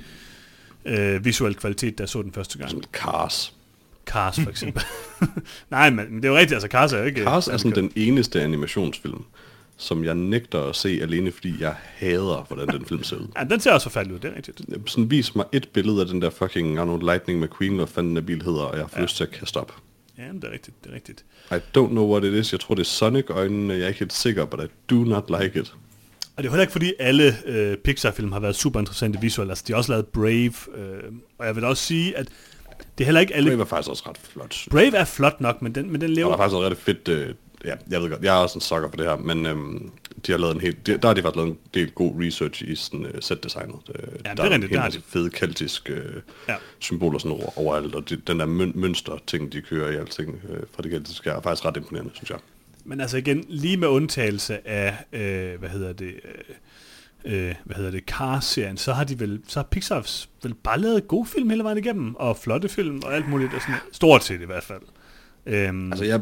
øh, 0.84 1.24
visuel 1.24 1.54
kvalitet, 1.54 1.98
da 1.98 2.02
jeg 2.02 2.08
så 2.08 2.22
den 2.22 2.32
første 2.32 2.58
gang. 2.58 2.70
Sådan 2.70 2.84
Cars. 2.92 3.54
Cars 4.06 4.40
for 4.40 4.50
eksempel. 4.50 4.82
Nej, 5.70 5.90
men 5.90 6.06
men 6.10 6.16
det 6.16 6.24
er 6.24 6.28
jo 6.28 6.36
rigtigt, 6.36 6.52
altså 6.52 6.68
Cars 6.68 6.92
er 6.92 6.98
jo 6.98 7.04
ikke... 7.04 7.22
Cars 7.22 7.48
er 7.48 7.56
sådan 7.56 7.74
den 7.74 7.92
eneste 7.96 8.42
animationsfilm, 8.42 9.24
som 9.76 10.04
jeg 10.04 10.14
nægter 10.14 10.62
at 10.62 10.76
se 10.76 10.98
alene, 11.02 11.32
fordi 11.32 11.54
jeg 11.60 11.74
hader, 11.78 12.46
hvordan 12.48 12.68
den 12.68 12.86
film 12.86 13.02
ser 13.02 13.16
ud. 13.16 13.26
Ja, 13.38 13.44
den 13.44 13.60
ser 13.60 13.72
også 13.72 13.84
forfærdelig 13.84 14.14
ud, 14.14 14.20
det 14.20 14.30
er 14.30 14.36
rigtigt. 14.36 14.60
Sådan 14.86 15.10
vis 15.10 15.36
mig 15.36 15.44
et 15.52 15.68
billede 15.68 16.00
af 16.00 16.06
den 16.06 16.22
der 16.22 16.30
fucking, 16.30 16.74
know, 16.74 16.98
Lightning 16.98 17.40
McQueen, 17.40 17.76
hvad 17.76 17.86
fanden 17.86 18.16
den 18.16 18.26
bil 18.26 18.42
hedder, 18.42 18.62
og 18.62 18.76
jeg 18.76 18.84
har 18.84 18.90
ja. 18.96 19.02
lyst 19.02 19.16
til 19.16 19.24
at 19.24 19.30
kaste 19.30 19.56
op. 19.56 19.72
Ja, 20.18 20.22
det 20.32 20.44
er 20.44 20.50
rigtigt, 20.52 20.84
det 20.84 20.90
er 20.90 20.94
rigtigt. 20.94 21.24
I 21.50 21.54
don't 21.54 21.88
know 21.88 22.10
what 22.12 22.24
it 22.24 22.32
is. 22.34 22.52
Jeg 22.52 22.60
tror, 22.60 22.74
det 22.74 22.82
er 22.82 22.86
Sonic-øjnene. 22.86 23.74
Jeg 23.74 23.82
er 23.82 23.88
ikke 23.88 24.00
helt 24.00 24.12
sikker, 24.12 24.44
but 24.44 24.60
I 24.64 24.66
do 24.90 24.94
not 25.04 25.24
like 25.40 25.60
it. 25.60 25.74
Og 26.36 26.42
det 26.42 26.46
er 26.48 26.50
heller 26.50 26.62
ikke, 26.62 26.72
fordi 26.72 26.92
alle 26.98 27.34
øh, 27.46 27.76
Pixar-film 27.76 28.32
har 28.32 28.40
været 28.40 28.56
super 28.56 28.80
interessante 28.80 29.20
visuelt. 29.20 29.50
Altså, 29.50 29.64
de 29.66 29.72
har 29.72 29.78
også 29.78 29.92
lavet 29.92 30.06
Brave. 30.06 30.52
Øh, 30.76 31.12
og 31.38 31.46
jeg 31.46 31.56
vil 31.56 31.64
også 31.64 31.82
sige, 31.82 32.16
at 32.18 32.28
Det 32.98 33.04
er 33.04 33.06
heller 33.06 33.20
ikke 33.20 33.34
alle... 33.34 33.50
Brave 33.50 33.60
er 33.60 33.64
faktisk 33.64 33.90
også 33.90 34.02
ret 34.08 34.18
flot. 34.18 34.56
Brave 34.70 34.96
er 34.96 35.04
flot 35.04 35.40
nok, 35.40 35.62
men 35.62 35.74
den, 35.74 35.90
men 35.92 36.00
den 36.00 36.02
Og 36.02 36.08
der 36.08 36.14
lever... 36.22 36.32
er 36.32 36.36
faktisk 36.36 36.52
noget 36.52 36.70
rigtig 36.70 36.84
fedt, 36.84 37.08
øh, 37.08 37.34
ja, 37.64 37.74
jeg 37.90 38.00
ved 38.00 38.10
godt, 38.10 38.22
jeg 38.22 38.34
er 38.36 38.40
også 38.40 38.56
en 38.56 38.60
sucker 38.60 38.88
for 38.88 38.96
det 38.96 39.06
her, 39.06 39.16
men 39.16 39.46
øhm, 39.46 39.90
de 40.26 40.32
har 40.32 40.38
lavet 40.38 40.54
en 40.54 40.60
helt, 40.60 40.86
de, 40.86 40.96
der 40.96 41.08
har 41.08 41.14
de 41.14 41.22
faktisk 41.22 41.36
lavet 41.36 41.50
en 41.50 41.58
del 41.74 41.90
god 41.90 42.24
research 42.24 42.62
i 42.62 42.74
sådan, 42.74 43.06
øh, 43.06 43.22
set-designet. 43.22 43.80
Øh, 43.88 43.94
det 43.94 44.20
er 44.24 44.34
der 44.34 44.42
rigtigt, 44.42 44.64
en 44.64 44.70
det 44.70 44.78
har 44.78 44.86
masse 44.86 45.02
fede 45.08 45.30
keltiske 45.30 45.92
øh, 45.92 46.14
Ja. 46.48 46.52
ja. 46.52 46.58
symboler 46.78 47.18
sådan 47.18 47.32
over, 47.32 47.58
overalt, 47.58 47.94
og 47.94 48.08
de, 48.08 48.16
den 48.16 48.40
der 48.40 48.46
møn, 48.46 48.72
mønster-ting, 48.74 49.52
de 49.52 49.60
kører 49.62 49.90
i 49.90 49.96
alting 49.96 50.40
øh, 50.48 50.62
fra 50.74 50.82
det 50.82 50.90
keltiske, 50.90 51.30
er 51.30 51.40
faktisk 51.40 51.64
ret 51.64 51.76
imponerende, 51.76 52.10
synes 52.14 52.30
jeg. 52.30 52.38
Men 52.84 53.00
altså 53.00 53.16
igen, 53.16 53.44
lige 53.48 53.76
med 53.76 53.88
undtagelse 53.88 54.68
af, 54.68 54.94
øh, 55.12 55.58
hvad 55.58 55.68
hedder 55.68 55.92
det, 55.92 56.14
øh, 57.24 57.48
øh, 57.48 57.54
hvad 57.64 57.76
hedder 57.76 57.90
det, 57.90 58.04
Cars-serien, 58.04 58.76
så 58.76 58.92
har 58.92 59.04
de 59.04 59.20
vel, 59.20 59.40
så 59.48 59.58
har 59.58 59.64
Pixar 59.64 60.26
vel 60.42 60.54
bare 60.54 60.80
lavet 60.80 61.08
gode 61.08 61.26
film 61.26 61.50
hele 61.50 61.64
vejen 61.64 61.78
igennem, 61.78 62.14
og 62.14 62.36
flotte 62.36 62.68
film, 62.68 63.02
og 63.04 63.14
alt 63.14 63.28
muligt, 63.28 63.54
og 63.54 63.60
sådan, 63.60 63.74
stort 63.92 64.24
set 64.24 64.40
i 64.40 64.44
hvert 64.44 64.64
fald. 64.64 64.80
Øhm, 65.46 65.92
Altså, 65.92 66.04
jeg, 66.04 66.20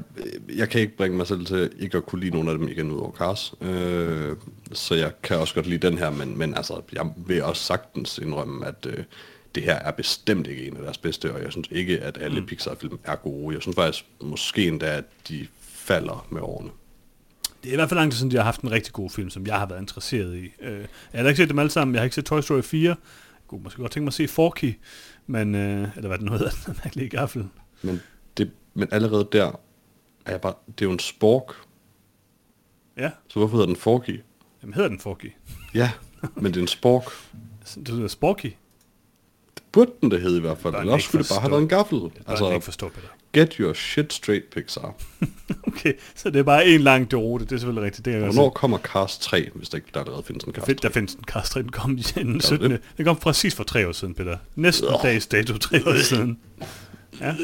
jeg 0.57 0.69
kan 0.69 0.81
ikke 0.81 0.97
bringe 0.97 1.17
mig 1.17 1.27
selv 1.27 1.47
til 1.47 1.71
ikke 1.79 1.97
at 1.97 2.07
kunne 2.07 2.21
lide 2.21 2.33
nogen 2.33 2.49
af 2.49 2.59
dem 2.59 2.69
igen 2.69 2.91
ud 2.91 2.99
over 3.01 3.13
Cars. 3.13 3.55
Øh, 3.61 4.37
så 4.73 4.95
jeg 4.95 5.13
kan 5.23 5.37
også 5.37 5.55
godt 5.55 5.67
lide 5.67 5.87
den 5.87 5.99
her, 5.99 6.11
men, 6.11 6.39
men 6.39 6.55
altså, 6.55 6.81
jeg 6.93 7.07
vil 7.17 7.43
også 7.43 7.63
sagtens 7.63 8.19
indrømme, 8.19 8.67
at 8.67 8.87
øh, 8.87 9.05
det 9.55 9.63
her 9.63 9.75
er 9.75 9.91
bestemt 9.91 10.47
ikke 10.47 10.67
en 10.67 10.77
af 10.77 10.83
deres 10.83 10.99
bedste, 10.99 11.35
og 11.35 11.43
jeg 11.43 11.53
synes 11.53 11.69
ikke, 11.71 12.01
at 12.01 12.19
alle 12.21 12.41
mm. 12.41 12.47
Pixar-film 12.47 12.99
er 13.05 13.17
gode. 13.17 13.55
Jeg 13.55 13.63
synes 13.63 13.75
faktisk 13.75 14.07
måske 14.21 14.69
endda, 14.69 14.87
at 14.97 15.05
de 15.29 15.47
falder 15.61 16.27
med 16.31 16.41
årene. 16.41 16.71
Det 17.63 17.69
er 17.69 17.73
i 17.73 17.77
hvert 17.77 17.89
fald 17.89 18.01
lang 18.01 18.13
tid 18.13 18.19
siden, 18.19 18.31
de 18.31 18.37
har 18.37 18.45
haft 18.45 18.61
en 18.61 18.71
rigtig 18.71 18.93
god 18.93 19.11
film, 19.11 19.31
som 19.31 19.47
jeg 19.47 19.59
har 19.59 19.67
været 19.67 19.81
interesseret 19.81 20.37
i. 20.37 20.53
Øh, 20.63 20.81
jeg 21.13 21.21
har 21.21 21.29
ikke 21.29 21.43
set 21.43 21.49
dem 21.49 21.59
alle 21.59 21.71
sammen. 21.71 21.95
Jeg 21.95 22.01
har 22.01 22.05
ikke 22.05 22.15
set 22.15 22.25
Toy 22.25 22.41
Story 22.41 22.63
4. 22.63 22.89
Jeg 22.89 22.97
kunne 23.49 23.63
måske 23.63 23.81
godt 23.81 23.93
tænke 23.93 24.05
mig 24.05 24.11
at 24.11 24.15
se 24.15 24.29
Forky, 24.29 24.79
men, 25.27 25.55
øh, 25.55 25.89
eller 25.97 26.09
hvad 26.09 26.19
den 26.19 26.27
nu 26.27 26.33
hedder, 26.33 26.51
den 26.67 26.77
mærkelige 26.85 27.09
gaffel. 27.09 27.49
Men, 27.83 28.01
men 28.75 28.89
allerede 28.91 29.29
der 29.33 29.61
er 30.27 30.31
jeg 30.31 30.41
bare, 30.41 30.55
det 30.67 30.81
er 30.85 30.87
jo 30.87 30.93
en 30.93 30.99
spork, 30.99 31.55
Ja, 32.99 33.11
så 33.29 33.39
hvorfor 33.39 33.57
hedder 33.57 33.67
den 33.67 33.77
Forky? 33.77 34.21
jamen 34.63 34.75
hedder 34.75 34.89
den 34.89 34.99
Forky. 35.01 35.33
Ja, 35.75 35.91
men 36.35 36.45
det 36.45 36.57
er 36.57 36.61
en 36.63 36.69
spork. 36.69 37.05
Det 37.75 37.89
hedder 37.89 38.09
Sporky. 38.09 38.53
Det 39.55 39.63
burde 39.73 39.91
den 40.01 40.11
det 40.11 40.21
hedde 40.23 40.37
i 40.39 40.41
hvert 40.41 40.59
fald. 40.59 40.75
Eller 40.75 40.93
også 40.93 41.09
skulle 41.09 41.23
det 41.23 41.31
bare 41.31 41.41
have 41.41 41.51
været 41.51 41.63
en 41.63 41.69
gaffel. 41.69 41.99
Det 41.99 42.05
altså, 42.05 42.21
jeg 42.27 42.31
Altså, 42.31 42.51
ikke 42.53 42.65
forstå, 42.65 42.89
Peter. 42.89 43.09
get 43.33 43.55
your 43.55 43.73
shit 43.73 44.13
straight, 44.13 44.51
Pixar. 44.51 44.95
Okay, 45.67 45.93
så 46.15 46.31
det 46.31 46.39
er 46.39 46.43
bare 46.43 46.67
en 46.67 46.81
lang 46.81 47.11
deroute, 47.11 47.45
det 47.45 47.53
er 47.53 47.57
selvfølgelig 47.57 47.85
rigtigt. 47.85 48.05
Det 48.05 48.15
godt 48.15 48.25
Hvornår 48.35 48.51
se. 48.51 48.55
kommer 48.55 48.79
Cars 48.79 49.19
3, 49.19 49.51
hvis 49.55 49.69
der 49.69 49.77
ikke 49.77 49.89
der 49.95 50.01
allerede 50.01 50.23
findes 50.23 50.45
en 50.45 50.53
Cars 50.53 50.67
find, 50.67 50.79
3? 50.79 50.89
der 50.89 50.95
findes 50.95 51.15
en 51.15 51.25
Cars 51.25 51.51
3, 51.51 51.63
den 51.63 51.71
kom 51.73 51.93
i 51.99 52.01
den 52.03 52.35
det? 52.35 52.45
17. 52.45 52.79
Den 52.97 53.05
kom 53.05 53.17
præcis 53.17 53.55
for 53.55 53.65
tre 53.65 53.89
år 53.89 53.93
siden, 53.93 54.15
Peter. 54.15 54.37
Næsten 54.55 54.89
dags 55.03 55.27
dato, 55.27 55.57
tre 55.59 55.77
år 55.87 56.03
siden. 56.03 56.39
Ja. 57.21 57.35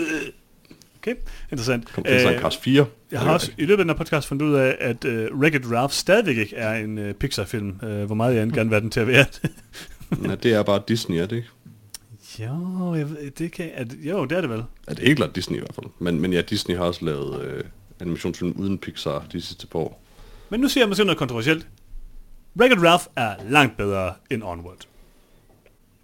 Okay, 1.03 1.15
interessant. 1.53 1.89
Der 1.97 2.29
en 2.29 2.35
Øh, 2.35 2.41
Cars 2.41 2.57
4? 2.57 2.87
Jeg 3.11 3.21
har 3.21 3.33
også 3.33 3.53
i 3.59 3.65
løbet 3.65 3.73
af 3.73 3.85
den 3.85 3.91
her 3.91 3.97
podcast 3.97 4.29
fundet 4.29 4.47
ud 4.47 4.55
af, 4.55 4.77
at 4.81 5.05
uh, 5.05 5.39
Wreck-It 5.41 5.73
Ralph 5.73 5.93
stadigvæk 5.93 6.37
ikke 6.37 6.57
er 6.57 6.75
en 6.75 6.99
uh, 6.99 7.13
Pixar-film. 7.13 7.81
Uh, 7.83 8.03
hvor 8.03 8.15
meget 8.15 8.35
jeg 8.35 8.43
end 8.43 8.53
gerne 8.53 8.71
vil 8.71 8.81
den 8.83 8.91
til 8.91 9.01
at 9.01 9.07
være 9.07 9.25
det. 9.43 9.51
Ja, 10.29 10.35
det 10.35 10.53
er 10.53 10.63
bare 10.63 10.83
Disney, 10.89 11.17
er 11.17 11.27
det 11.27 11.37
ikke? 11.37 11.49
jo, 12.39 12.95
jeg 12.95 13.11
ved, 13.11 13.31
det 13.31 13.53
kan, 13.53 13.71
at, 13.75 13.89
jo, 14.01 14.25
det 14.25 14.37
er 14.37 14.41
det 14.41 14.51
vel. 14.51 14.65
Ja, 14.89 14.95
det 14.95 15.03
er 15.03 15.07
helt 15.07 15.17
klart 15.17 15.35
Disney 15.35 15.57
i 15.57 15.61
hvert 15.61 15.75
fald. 15.75 15.87
Men, 15.99 16.21
men 16.21 16.33
ja, 16.33 16.41
Disney 16.41 16.77
har 16.77 16.85
også 16.85 17.05
lavet 17.05 17.45
øh, 17.45 17.65
animationsfilm 18.01 18.53
uden 18.57 18.79
Pixar 18.79 19.27
de 19.33 19.41
sidste 19.41 19.67
par 19.67 19.79
år. 19.79 20.03
Men 20.51 20.61
nu 20.61 20.69
siger 20.69 20.83
jeg 20.85 20.89
måske 20.89 21.05
noget 21.05 21.19
kontroversielt. 21.19 21.67
Wreck-It 22.61 22.87
Ralph 22.87 23.05
er 23.17 23.35
langt 23.51 23.77
bedre 23.77 24.15
end 24.31 24.43
Onward. 24.43 24.79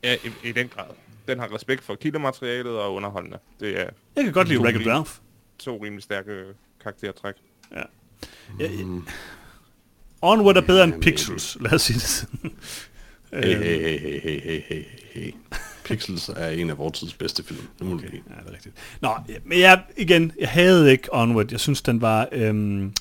Ja, 0.05 0.15
i, 0.15 0.49
i 0.49 0.53
den 0.53 0.69
grad. 0.69 0.85
Den 1.29 1.39
har 1.39 1.55
respekt 1.55 1.85
for 1.85 1.95
kildematerialet 1.95 2.73
og 2.73 2.95
underholdende. 2.95 3.39
Det 3.61 3.81
er 3.81 3.89
Jeg 4.17 4.25
kan 4.25 4.33
godt 4.33 4.49
lide 4.49 4.59
To 4.59 4.65
Wreck-It. 4.65 4.87
Ralph. 4.87 5.11
to 5.59 5.77
rimelig 5.85 6.03
stærke 6.03 6.45
karaktertræk. 6.83 7.35
Ja. 7.73 7.83
Ja, 8.61 8.71
ja. 8.71 8.85
Onward 10.23 10.57
er 10.57 10.61
bedre 10.61 10.85
end 10.85 11.03
Pixels, 11.03 11.57
lad 11.61 11.73
os 11.73 11.83
sige 11.83 11.95
det 11.95 12.03
sådan. 12.03 12.53
Hey, 13.33 13.55
Øhm, 13.55 13.63
hey, 13.63 13.81
hey, 13.81 13.99
hey, 13.99 14.21
hey, 14.21 14.41
hey, 14.41 14.61
hey, 14.69 14.85
hey. 15.13 15.33
Pixels 15.85 16.29
er 16.29 16.49
en 16.49 16.71
af 16.71 16.79
vores 16.79 16.99
tids 16.99 17.15
bedste 17.15 17.45
film. 17.45 17.61
Det 17.79 17.87
må 17.87 17.95
Okay, 17.95 18.05
ja, 18.13 18.19
det 18.43 18.49
er 18.49 18.53
rigtigt. 18.53 18.75
Nå, 19.01 19.15
men 19.45 19.61
jeg, 19.61 19.83
igen, 19.97 20.33
jeg 20.41 20.49
havde 20.49 20.93
ikke 20.93 21.09
Onward. 21.13 21.51
Jeg 21.51 21.61
synes, 21.61 21.83
den 21.83 22.01
var 22.01 22.29
øhm, 22.33 22.93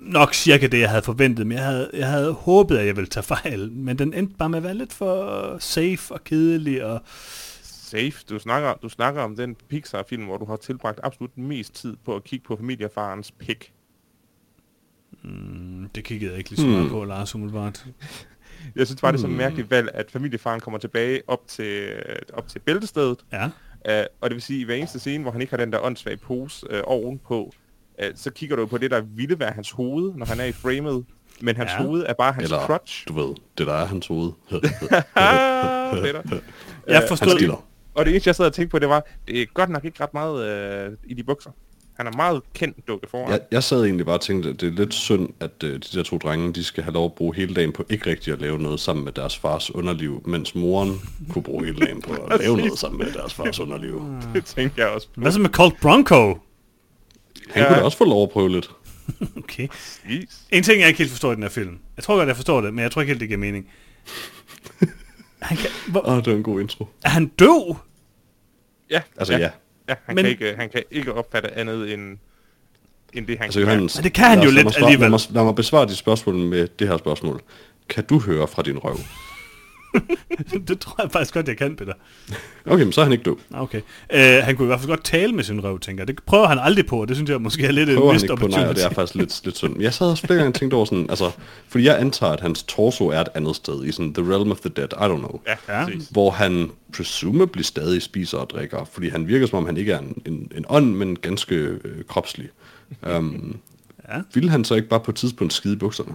nok 0.00 0.34
cirka 0.34 0.66
det, 0.66 0.80
jeg 0.80 0.88
havde 0.88 1.02
forventet. 1.02 1.46
Men 1.46 1.56
jeg 1.56 1.66
havde, 1.66 1.90
jeg 1.92 2.08
havde 2.08 2.32
håbet, 2.32 2.78
at 2.78 2.86
jeg 2.86 2.96
ville 2.96 3.08
tage 3.08 3.24
fejl. 3.24 3.72
Men 3.72 3.98
den 3.98 4.14
endte 4.14 4.34
bare 4.38 4.48
med 4.48 4.58
at 4.58 4.64
være 4.64 4.74
lidt 4.74 4.92
for 4.92 5.56
safe 5.58 6.14
og 6.14 6.24
kedelig. 6.24 6.84
Og, 6.84 7.02
Safe. 7.90 8.24
Du 8.28 8.38
snakker, 8.38 8.74
du 8.82 8.88
snakker 8.88 9.22
om 9.22 9.36
den 9.36 9.56
Pixar-film, 9.68 10.24
hvor 10.24 10.36
du 10.36 10.44
har 10.44 10.56
tilbragt 10.56 11.00
absolut 11.02 11.38
mest 11.38 11.74
tid 11.74 11.96
på 12.04 12.16
at 12.16 12.24
kigge 12.24 12.44
på 12.44 12.56
familiefarens 12.56 13.30
pik. 13.30 13.72
mm, 15.22 15.88
det 15.94 16.04
kiggede 16.04 16.30
jeg 16.30 16.38
ikke 16.38 16.50
lige 16.50 16.60
så 16.60 16.66
meget 16.66 16.90
på, 16.90 17.04
Lars, 17.04 17.34
umiddelbart. 17.34 17.86
Jeg 18.76 18.86
synes 18.86 19.00
bare, 19.00 19.12
det 19.12 19.18
er 19.18 19.20
sådan 19.20 19.34
et 19.34 19.38
mærkeligt 19.38 19.70
valg, 19.70 19.90
at 19.94 20.10
familiefaren 20.10 20.60
kommer 20.60 20.78
tilbage 20.78 21.22
op 21.26 21.48
til, 21.48 21.64
øh, 21.64 22.16
op 22.32 22.48
til 22.48 22.58
bæltestedet. 22.58 23.24
Ja. 23.32 23.44
Uh, 23.88 24.06
og 24.20 24.30
det 24.30 24.34
vil 24.34 24.42
sige, 24.42 24.56
at 24.56 24.60
i 24.60 24.64
hver 24.64 24.74
eneste 24.74 24.98
scene, 24.98 25.22
hvor 25.22 25.32
han 25.32 25.40
ikke 25.40 25.50
har 25.50 25.56
den 25.56 25.72
der 25.72 25.80
åndssvage 25.80 26.16
pose 26.16 26.66
uh, 26.70 26.80
ovenpå, 26.84 27.52
uh, 28.00 28.06
så 28.16 28.30
kigger 28.30 28.56
du 28.56 28.66
på 28.66 28.78
det, 28.78 28.90
der 28.90 29.00
ville 29.16 29.38
være 29.40 29.52
hans 29.52 29.70
hoved, 29.70 30.12
når 30.16 30.26
han 30.26 30.40
er 30.40 30.44
i 30.44 30.52
framet. 30.52 31.04
Men 31.42 31.56
hans 31.56 31.70
Ja. 31.78 31.82
hoved 31.84 32.04
er 32.08 32.12
bare 32.18 32.32
hans 32.32 32.44
Eller, 32.44 32.66
crutch. 32.66 33.08
du 33.08 33.12
ved, 33.12 33.34
det 33.58 33.66
der 33.66 33.74
er 33.74 33.84
hans 33.86 34.06
hoved. 34.06 34.32
Peter. 36.02 36.22
Jeg 36.88 37.02
Øh, 37.02 37.08
forstod, 37.08 37.30
stiller. 37.38 37.64
Og 37.94 38.04
det 38.04 38.10
eneste, 38.10 38.28
jeg 38.28 38.34
sad 38.34 38.46
og 38.46 38.52
tænkte 38.52 38.70
på, 38.70 38.78
det 38.78 38.88
var, 38.88 39.06
det 39.28 39.42
er 39.42 39.46
godt 39.54 39.70
nok 39.70 39.84
ikke 39.84 40.02
ret 40.02 40.14
meget 40.14 40.88
uh, 40.88 40.92
i 41.10 41.14
de 41.14 41.22
bukser. 41.24 41.50
Han 41.96 42.06
er 42.06 42.12
meget 42.16 42.42
kendt 42.54 42.88
dukke 42.88 43.06
foran. 43.10 43.30
Jeg, 43.32 43.40
jeg 43.50 43.62
sad 43.62 43.84
egentlig 43.84 44.06
bare 44.06 44.16
og 44.16 44.20
tænkte, 44.20 44.48
at 44.48 44.60
det 44.60 44.66
er 44.68 44.72
lidt 44.72 44.94
synd, 44.94 45.28
at 45.40 45.50
uh, 45.64 45.68
de 45.70 45.78
der 45.80 46.02
to 46.02 46.18
drenge, 46.18 46.52
de 46.52 46.64
skal 46.64 46.82
have 46.84 46.94
lov 46.94 47.04
at 47.04 47.12
bruge 47.12 47.34
hele 47.34 47.54
dagen 47.54 47.72
på 47.72 47.84
ikke 47.90 48.10
rigtig 48.10 48.32
at 48.32 48.40
lave 48.40 48.58
noget 48.58 48.80
sammen 48.80 49.04
med 49.04 49.12
deres 49.12 49.38
fars 49.38 49.74
underliv, 49.74 50.22
mens 50.26 50.54
moren 50.54 51.00
kunne 51.32 51.42
bruge 51.42 51.64
hele 51.64 51.78
dagen 51.86 52.02
på 52.02 52.12
at 52.12 52.40
lave 52.40 52.56
noget 52.56 52.78
sammen 52.78 52.98
med 52.98 53.12
deres 53.12 53.34
fars 53.34 53.60
underliv. 53.60 54.02
Det 54.34 54.44
tænkte 54.44 54.80
jeg 54.80 54.88
også 54.90 55.08
på. 55.14 55.20
hvad 55.20 55.32
så 55.32 55.40
med 55.40 55.50
Colt 55.50 55.80
Bronco? 55.80 56.38
Han 57.52 57.66
kunne 57.66 57.76
da 57.78 57.82
også 57.84 57.98
få 57.98 58.04
lov 58.04 58.22
at 58.22 58.30
prøve 58.30 58.48
lidt. 58.50 58.70
Okay. 59.36 59.68
En 60.50 60.62
ting, 60.62 60.80
jeg 60.80 60.88
ikke 60.88 60.98
helt 60.98 61.10
forstår 61.10 61.32
i 61.32 61.34
den 61.34 61.42
her 61.42 61.50
film. 61.50 61.78
Jeg 61.96 62.04
tror 62.04 62.16
godt, 62.16 62.26
jeg 62.28 62.36
forstår 62.36 62.60
det, 62.60 62.74
men 62.74 62.82
jeg 62.82 62.90
tror 62.92 63.02
ikke 63.02 63.10
helt, 63.10 63.20
det 63.20 63.28
giver 63.28 63.38
mening. 63.40 63.66
Han 65.42 65.56
kan, 65.56 65.70
hvor, 65.88 66.08
Åh, 66.08 66.16
det 66.16 66.26
var 66.26 66.32
en 66.32 66.42
god 66.42 66.60
intro. 66.60 66.88
er 67.04 67.08
han 67.08 67.26
død? 67.26 67.74
Ja, 68.90 69.00
Altså 69.16 69.32
ja. 69.36 69.50
ja 69.88 69.94
han, 70.06 70.14
Men- 70.14 70.24
kan 70.24 70.30
ikke, 70.30 70.54
han 70.56 70.68
kan 70.70 70.82
ikke 70.90 71.14
opfatte 71.14 71.58
andet 71.58 71.92
end, 71.94 72.18
end 73.12 73.26
det, 73.26 73.38
han 73.38 73.44
Altså 73.44 73.58
kan. 73.60 73.68
Johannes, 73.68 73.96
Men 73.96 74.04
det 74.04 74.12
kan 74.12 74.24
han 74.24 74.42
jo 74.42 74.50
lidt 74.50 74.76
alligevel. 74.76 75.00
Lad 75.00 75.08
mig, 75.10 75.20
lad 75.30 75.44
mig 75.44 75.54
besvare 75.54 75.86
dit 75.88 75.96
spørgsmål 75.96 76.34
med 76.36 76.68
det 76.78 76.88
her 76.88 76.96
spørgsmål. 76.98 77.40
Kan 77.88 78.04
du 78.04 78.18
høre 78.20 78.48
fra 78.48 78.62
din 78.62 78.78
røv? 78.78 78.96
det 80.68 80.80
tror 80.80 81.02
jeg 81.02 81.10
faktisk 81.10 81.34
godt, 81.34 81.48
jeg 81.48 81.56
kan, 81.56 81.76
Peter. 81.76 81.92
Okay, 82.66 82.82
men 82.82 82.92
så 82.92 83.00
er 83.00 83.04
han 83.04 83.12
ikke 83.12 83.24
død. 83.24 83.36
Okay. 83.54 83.80
Uh, 84.14 84.18
han 84.18 84.56
kunne 84.56 84.66
i 84.66 84.66
hvert 84.66 84.80
fald 84.80 84.88
godt 84.88 85.04
tale 85.04 85.32
med 85.32 85.44
sin 85.44 85.64
røv, 85.64 85.78
tænker 85.80 86.02
jeg. 86.02 86.08
Det 86.08 86.22
prøver 86.26 86.46
han 86.46 86.58
aldrig 86.58 86.86
på, 86.86 87.00
og 87.00 87.08
det 87.08 87.16
synes 87.16 87.30
jeg 87.30 87.40
måske 87.40 87.64
er 87.66 87.70
lidt 87.70 87.88
en 87.88 87.96
Prøver 87.96 88.08
han 88.10 88.14
missed 88.14 88.30
ikke 88.30 88.40
på, 88.40 88.46
nej, 88.46 88.58
det 88.58 88.64
er 88.64 88.68
opportunity. 88.68 88.94
faktisk 88.94 89.14
lidt, 89.14 89.40
lidt 89.44 89.56
synd. 89.56 89.80
Jeg 89.82 89.94
sad 89.94 90.06
også 90.06 90.26
flere 90.26 90.38
gange 90.38 90.50
og 90.50 90.54
tænkte 90.54 90.74
over 90.74 90.84
sådan, 90.84 91.06
altså, 91.10 91.30
fordi 91.68 91.84
jeg 91.84 92.00
antager, 92.00 92.32
at 92.32 92.40
hans 92.40 92.62
torso 92.62 93.08
er 93.08 93.20
et 93.20 93.28
andet 93.34 93.56
sted, 93.56 93.84
i 93.84 93.92
sådan 93.92 94.14
The 94.14 94.34
Realm 94.34 94.50
of 94.50 94.60
the 94.60 94.70
Dead, 94.76 94.88
I 94.92 95.04
don't 95.04 95.18
know. 95.18 95.40
Ja, 95.46 95.80
Ja. 95.80 95.86
Hvor 96.10 96.30
han 96.30 96.70
presumably 96.92 97.62
stadig 97.62 98.02
spiser 98.02 98.38
og 98.38 98.50
drikker, 98.50 98.84
fordi 98.92 99.08
han 99.08 99.28
virker 99.28 99.46
som 99.46 99.58
om, 99.58 99.66
han 99.66 99.76
ikke 99.76 99.92
er 99.92 99.98
en, 99.98 100.22
en, 100.26 100.52
en 100.56 100.64
ånd, 100.68 100.94
men 100.94 101.16
ganske 101.16 101.54
øh, 101.54 102.04
kropslig. 102.08 102.48
Um, 103.16 103.56
Ja. 104.12 104.20
Ville 104.34 104.50
han 104.50 104.64
så 104.64 104.74
ikke 104.74 104.88
bare 104.88 105.00
på 105.00 105.10
et 105.10 105.14
tidspunkt 105.14 105.52
skide 105.52 105.74
i 105.74 105.76
bukserne? 105.76 106.14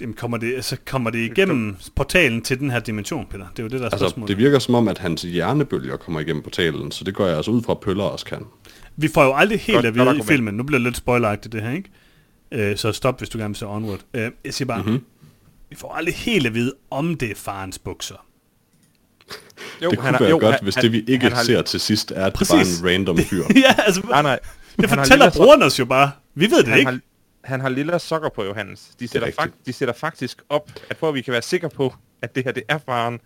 Jamen, 0.00 0.14
kommer 0.14 0.36
det, 0.36 0.54
altså, 0.54 0.76
kommer 0.86 1.10
det 1.10 1.18
igennem 1.18 1.76
portalen 1.96 2.42
til 2.42 2.58
den 2.58 2.70
her 2.70 2.80
dimension, 2.80 3.26
Peter? 3.30 3.46
Det 3.50 3.58
er 3.58 3.62
jo 3.62 3.68
det, 3.68 3.80
der 3.80 3.86
er 3.86 3.90
Altså, 3.90 3.98
spørgsmålet. 3.98 4.28
det 4.28 4.38
virker 4.44 4.58
som 4.58 4.74
om, 4.74 4.88
at 4.88 4.98
hans 4.98 5.22
hjernebølger 5.22 5.96
kommer 5.96 6.20
igennem 6.20 6.42
portalen, 6.42 6.90
så 6.92 7.04
det 7.04 7.14
går 7.14 7.26
jeg 7.26 7.36
altså 7.36 7.50
ud 7.50 7.62
fra, 7.62 7.72
at 7.72 7.80
pøller 7.80 8.04
også 8.04 8.24
kan. 8.26 8.42
Vi 8.96 9.08
får 9.08 9.24
jo 9.24 9.34
aldrig 9.34 9.60
helt 9.60 9.74
Godt- 9.76 9.86
at 9.86 9.94
godt 9.94 10.08
vide 10.16 10.18
i 10.24 10.26
filmen. 10.26 10.54
Nu 10.54 10.62
bliver 10.62 10.78
det 10.78 10.84
lidt 10.84 10.96
spoileragtigt, 10.96 11.52
det 11.52 11.62
her, 11.62 11.70
ikke? 11.70 11.90
Øh, 12.70 12.76
så 12.76 12.92
stop, 12.92 13.18
hvis 13.18 13.28
du 13.28 13.38
gerne 13.38 13.48
vil 13.50 13.56
se 13.56 13.66
Onward. 13.66 14.00
Øh, 14.14 14.30
jeg 14.44 14.54
siger 14.54 14.66
bare, 14.66 14.78
Mhm. 14.82 14.88
mm-hmm. 14.88 15.04
vi 15.70 15.76
får 15.76 15.94
aldrig 15.94 16.14
helt 16.14 16.46
at 16.46 16.54
vide, 16.54 16.72
om 16.90 17.14
det 17.14 17.30
er 17.30 17.34
farens 17.36 17.78
bukser. 17.78 18.14
Jo, 19.82 19.90
det 19.90 19.98
kunne 19.98 20.04
han 20.04 20.14
har- 20.14 20.20
være 20.20 20.30
jo, 20.30 20.38
godt, 20.38 20.54
han- 20.54 20.62
hvis 20.62 20.74
han- 20.74 20.84
det 20.84 20.92
vi 20.92 21.04
ikke 21.08 21.22
han 21.22 21.32
har- 21.32 21.42
ser 21.42 21.62
til 21.62 21.80
sidst, 21.80 22.10
er, 22.10 22.24
at 22.24 22.24
det 22.24 22.34
Præcis. 22.34 22.80
bare 22.80 22.92
er 22.92 22.96
en 22.96 23.00
random 23.00 23.18
fyr. 23.30 23.42
ja, 23.56 23.74
altså, 23.86 24.00
Nej, 24.08 24.22
nej. 24.22 24.38
det 24.80 24.90
Han 24.90 24.98
fortæller 24.98 25.30
brugeren 25.30 25.62
os 25.62 25.78
jo 25.78 25.84
bare. 25.84 26.10
Vi 26.34 26.50
ved 26.50 26.58
det 26.58 26.68
han 26.68 26.78
ikke. 26.78 26.90
Har, 26.90 26.98
han 27.48 27.60
har 27.60 27.68
lilla 27.68 27.98
sokker 27.98 28.28
på, 28.28 28.44
Johannes. 28.44 28.90
De 29.00 29.08
sætter, 29.08 29.26
rigtigt. 29.28 29.46
fak- 29.48 29.62
de 29.66 29.72
sætter 29.72 29.94
faktisk 29.94 30.42
op, 30.48 30.70
at 30.90 30.96
for 30.96 31.08
at 31.08 31.14
vi 31.14 31.20
kan 31.22 31.32
være 31.32 31.42
sikre 31.42 31.68
på, 31.70 31.94
at 32.22 32.34
det 32.34 32.44
her 32.44 32.52
det 32.52 32.62
er 32.68 32.78
faren, 32.86 33.20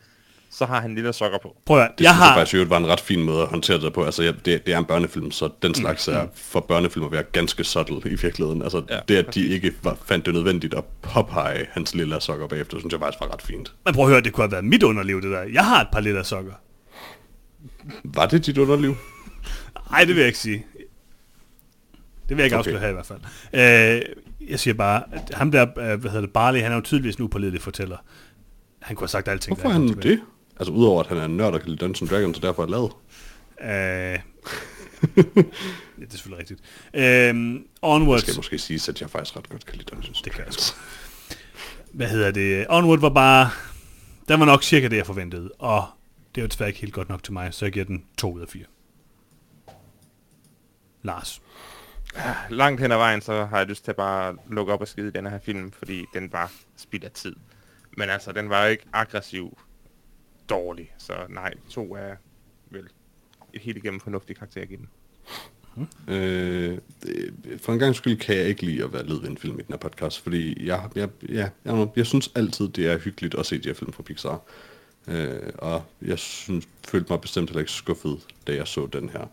så 0.50 0.66
har 0.66 0.80
han 0.80 0.94
lilla 0.94 1.12
sokker 1.12 1.38
på. 1.42 1.56
Prøv 1.66 1.78
at, 1.80 1.90
Det 1.98 2.04
jeg 2.04 2.10
synes 2.12 2.20
jeg 2.20 2.26
har... 2.28 2.34
faktisk 2.36 2.54
i 2.54 2.56
øvrigt 2.56 2.70
var 2.70 2.76
en 2.76 2.86
ret 2.86 3.00
fin 3.00 3.22
måde 3.22 3.42
at 3.42 3.48
håndtere 3.48 3.80
det 3.80 3.92
på. 3.92 4.04
Altså, 4.04 4.22
ja, 4.22 4.32
det, 4.44 4.66
det 4.66 4.74
er 4.74 4.78
en 4.78 4.84
børnefilm, 4.84 5.30
så 5.30 5.48
den 5.62 5.74
slags 5.74 6.08
Mm, 6.08 6.14
er 6.14 6.26
for 6.34 6.60
børnefilm 6.60 7.04
at 7.04 7.12
være 7.12 7.22
ganske 7.22 7.64
subtle 7.64 7.96
i 8.10 8.14
virkeligheden. 8.14 8.62
Altså, 8.62 8.82
Ja, 8.90 8.98
det, 9.08 9.16
at 9.16 9.34
de 9.34 9.46
ikke 9.48 9.72
var, 9.82 9.96
fandt 10.04 10.26
det 10.26 10.34
nødvendigt 10.34 10.74
at 10.74 10.84
påpege 11.02 11.66
hans 11.70 11.94
lille 11.94 12.20
sokker 12.20 12.46
bagefter, 12.46 12.78
synes 12.78 12.92
jeg 12.92 13.00
faktisk 13.00 13.20
var 13.20 13.32
ret 13.32 13.42
fint. 13.42 13.72
Men 13.84 13.94
prøv 13.94 14.04
at 14.04 14.10
høre, 14.10 14.20
det 14.20 14.32
kunne 14.32 14.44
have 14.44 14.52
været 14.52 14.64
mit 14.64 14.82
underliv, 14.82 15.22
det 15.22 15.30
der. 15.30 15.42
Jeg 15.42 15.64
har 15.64 15.80
et 15.80 15.88
par 15.92 16.00
lille 16.00 16.24
sokker. 16.24 16.52
Var 18.04 18.26
det 18.26 18.46
dit 18.46 18.58
underliv? 18.58 18.96
Nej, 19.90 20.00
det 20.00 20.08
vil 20.08 20.16
jeg 20.16 20.26
ikke 20.26 20.38
sige. 20.38 20.66
Det 22.32 22.36
vil 22.36 22.42
jeg 22.42 22.46
ikke 22.46 22.56
Okay. 22.56 22.70
afsløre 22.70 22.80
her 22.80 22.88
i 22.88 22.92
hvert 22.92 23.06
fald. 23.06 23.20
Øh, 23.52 24.50
jeg 24.50 24.60
siger 24.60 24.74
bare, 24.74 25.02
at 25.12 25.34
ham 25.34 25.50
der, 25.50 25.62
øh, 25.62 26.00
hvad 26.00 26.10
hedder 26.10 26.20
det, 26.20 26.30
Barley, 26.32 26.60
han 26.60 26.72
er 26.72 26.76
jo 26.76 26.80
tydeligvis 26.80 27.16
en 27.16 27.22
upålidelig 27.24 27.60
fortæller. 27.62 27.96
Han 28.82 28.96
kunne 28.96 29.04
have 29.04 29.08
sagt 29.08 29.28
alting. 29.28 29.56
Hvorfor 29.56 29.68
er 29.68 29.72
han 29.72 29.88
det? 29.88 30.20
Altså 30.56 30.72
udover 30.72 31.00
at 31.00 31.06
han 31.06 31.16
er 31.16 31.24
en 31.24 31.36
nørd 31.36 31.54
og 31.54 31.60
kan 31.60 31.68
lide 31.68 31.80
Dungeons 31.86 32.10
Dragons, 32.10 32.36
og 32.36 32.42
derfor 32.42 32.62
er 32.62 32.66
lavet. 32.66 32.92
Øh, 33.62 33.68
ja, 35.16 35.22
det 36.00 36.06
er 36.06 36.10
selvfølgelig 36.10 36.38
rigtigt. 36.38 36.60
Øh, 36.94 37.60
Onwards. 37.82 38.22
skal 38.22 38.36
måske 38.36 38.58
sige, 38.58 38.90
at 38.90 39.00
jeg 39.00 39.10
faktisk 39.10 39.36
ret 39.36 39.48
godt 39.48 39.66
kan 39.66 39.76
lide 39.76 39.84
Dungeons 39.92 40.22
Det 40.22 40.32
kan 40.32 40.38
jeg 40.38 40.46
Dragons. 40.46 40.76
Hvad 41.92 42.06
hedder 42.06 42.30
det? 42.30 42.66
Onward 42.70 43.00
var 43.00 43.08
bare... 43.08 43.50
Der 44.28 44.36
var 44.36 44.44
nok 44.44 44.62
cirka 44.62 44.88
det, 44.88 44.96
jeg 44.96 45.06
forventede. 45.06 45.50
Og 45.58 45.84
det 46.34 46.40
er 46.40 46.42
jo 46.42 46.48
desværre 46.48 46.68
ikke 46.70 46.80
helt 46.80 46.92
godt 46.94 47.08
nok 47.08 47.22
til 47.22 47.32
mig, 47.32 47.54
så 47.54 47.64
jeg 47.64 47.72
giver 47.72 47.84
den 47.84 48.04
2 48.18 48.32
ud 48.32 48.40
af 48.40 48.48
4. 48.48 48.62
Lars. 51.02 51.42
Langt 52.50 52.80
hen 52.80 52.92
ad 52.92 52.96
vejen, 52.96 53.20
så 53.20 53.44
har 53.44 53.58
jeg 53.58 53.66
lyst 53.66 53.84
til 53.84 53.90
at 53.90 53.96
bare 53.96 54.36
lukke 54.50 54.72
op 54.72 54.80
og 54.80 54.88
skide 54.88 55.08
i 55.08 55.10
den 55.10 55.26
her 55.26 55.38
film, 55.38 55.72
fordi 55.72 56.04
den 56.14 56.32
var 56.32 56.52
spild 56.76 57.04
af 57.04 57.10
tid. 57.10 57.36
Men 57.96 58.10
altså, 58.10 58.32
den 58.32 58.48
var 58.48 58.64
jo 58.64 58.70
ikke 58.70 58.84
aggressiv 58.92 59.58
dårlig, 60.48 60.94
så 60.98 61.12
nej, 61.28 61.54
to 61.70 61.96
er 61.96 62.14
vel 62.70 62.88
et 63.52 63.60
helt 63.60 63.76
igennem 63.76 64.00
fornuftig 64.00 64.36
karakter 64.36 64.62
at 64.62 64.68
give 64.68 64.78
den. 64.78 64.88
Mm-hmm. 65.76 66.14
Øh, 66.14 66.78
for 67.58 67.72
en 67.72 67.78
gang 67.78 67.94
skyld 67.94 68.16
kan 68.16 68.36
jeg 68.36 68.44
ikke 68.44 68.62
lide 68.62 68.84
at 68.84 68.92
være 68.92 69.06
led 69.06 69.20
ved 69.20 69.28
en 69.28 69.38
film 69.38 69.58
i 69.58 69.62
den 69.62 69.72
her 69.72 69.76
podcast, 69.76 70.20
fordi 70.20 70.66
jeg, 70.66 70.88
jeg, 70.94 71.08
ja, 71.28 71.48
jeg, 71.64 71.88
jeg 71.96 72.06
synes 72.06 72.30
altid, 72.34 72.68
det 72.68 72.86
er 72.86 72.98
hyggeligt 72.98 73.34
at 73.34 73.46
se 73.46 73.58
de 73.58 73.68
her 73.68 73.74
film 73.74 73.92
fra 73.92 74.02
Pixar. 74.02 74.40
Øh, 75.08 75.52
og 75.58 75.84
jeg 76.02 76.18
synes, 76.18 76.68
følte 76.88 77.12
mig 77.12 77.20
bestemt 77.20 77.50
heller 77.50 77.60
ikke 77.60 77.72
skuffet, 77.72 78.18
da 78.46 78.54
jeg 78.54 78.68
så 78.68 78.86
den 78.86 79.08
her. 79.08 79.26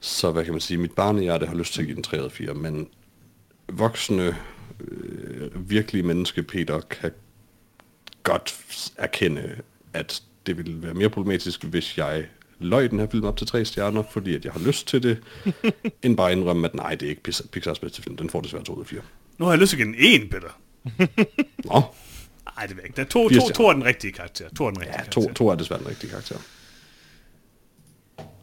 Så 0.00 0.30
hvad 0.32 0.44
kan 0.44 0.52
man 0.54 0.60
sige, 0.60 0.78
mit 0.78 0.92
barnehjerte 0.92 1.46
har 1.46 1.54
lyst 1.54 1.72
til 1.74 1.80
at 1.80 1.86
give 1.86 1.94
den 1.94 2.02
3 2.02 2.18
ud 2.20 2.24
af 2.24 2.32
4, 2.32 2.54
men 2.54 2.88
voksne, 3.68 4.36
øh, 4.80 5.70
virkelige 5.70 6.02
menneske 6.02 6.42
Peter 6.42 6.80
kan 6.80 7.10
godt 8.22 8.60
erkende, 8.96 9.60
at 9.92 10.22
det 10.46 10.56
ville 10.56 10.82
være 10.82 10.94
mere 10.94 11.10
problematisk, 11.10 11.64
hvis 11.64 11.98
jeg 11.98 12.26
løg 12.58 12.90
den 12.90 12.98
her 12.98 13.06
film 13.10 13.24
op 13.24 13.36
til 13.36 13.46
tre 13.46 13.64
stjerner, 13.64 14.02
fordi 14.10 14.34
at 14.34 14.44
jeg 14.44 14.52
har 14.52 14.60
lyst 14.60 14.86
til 14.88 15.02
det, 15.02 15.18
end 16.02 16.16
bare 16.16 16.32
indrømme, 16.32 16.68
at 16.68 16.74
nej, 16.74 16.94
det 16.94 17.06
er 17.06 17.10
ikke 17.10 17.22
Pixar- 17.28 17.48
Pixars 17.48 17.78
bedste 17.78 18.02
film. 18.02 18.16
Den 18.16 18.30
får 18.30 18.40
desværre 18.40 18.64
2 18.64 18.74
ud 18.74 18.80
af 18.80 18.86
4. 18.86 19.00
Nu 19.38 19.44
har 19.44 19.52
jeg 19.52 19.60
lyst 19.60 19.70
til 19.70 19.76
at 19.76 19.86
give 19.86 19.96
den 19.96 20.22
1, 20.22 20.30
Peter. 20.30 20.58
Nå, 21.72 21.82
Nej, 22.56 22.66
det 22.66 22.76
ved 22.76 22.82
jeg 22.82 22.88
ikke. 22.88 22.96
Der 22.96 23.02
er 23.02 23.06
to, 23.08 23.28
to, 23.28 23.48
to 23.54 23.66
er 23.66 23.72
den 23.72 23.84
rigtige 23.84 24.12
karakter. 24.12 24.48
To 24.56 24.64
er 24.66 24.70
den 24.70 24.78
rigtige 24.80 24.92
ja, 24.92 25.02
karakter. 25.02 25.20
to, 25.22 25.32
to 25.32 25.48
er 25.48 25.54
desværre 25.54 25.80
den 25.80 25.88
rigtige 25.88 26.10
karakter. 26.10 26.36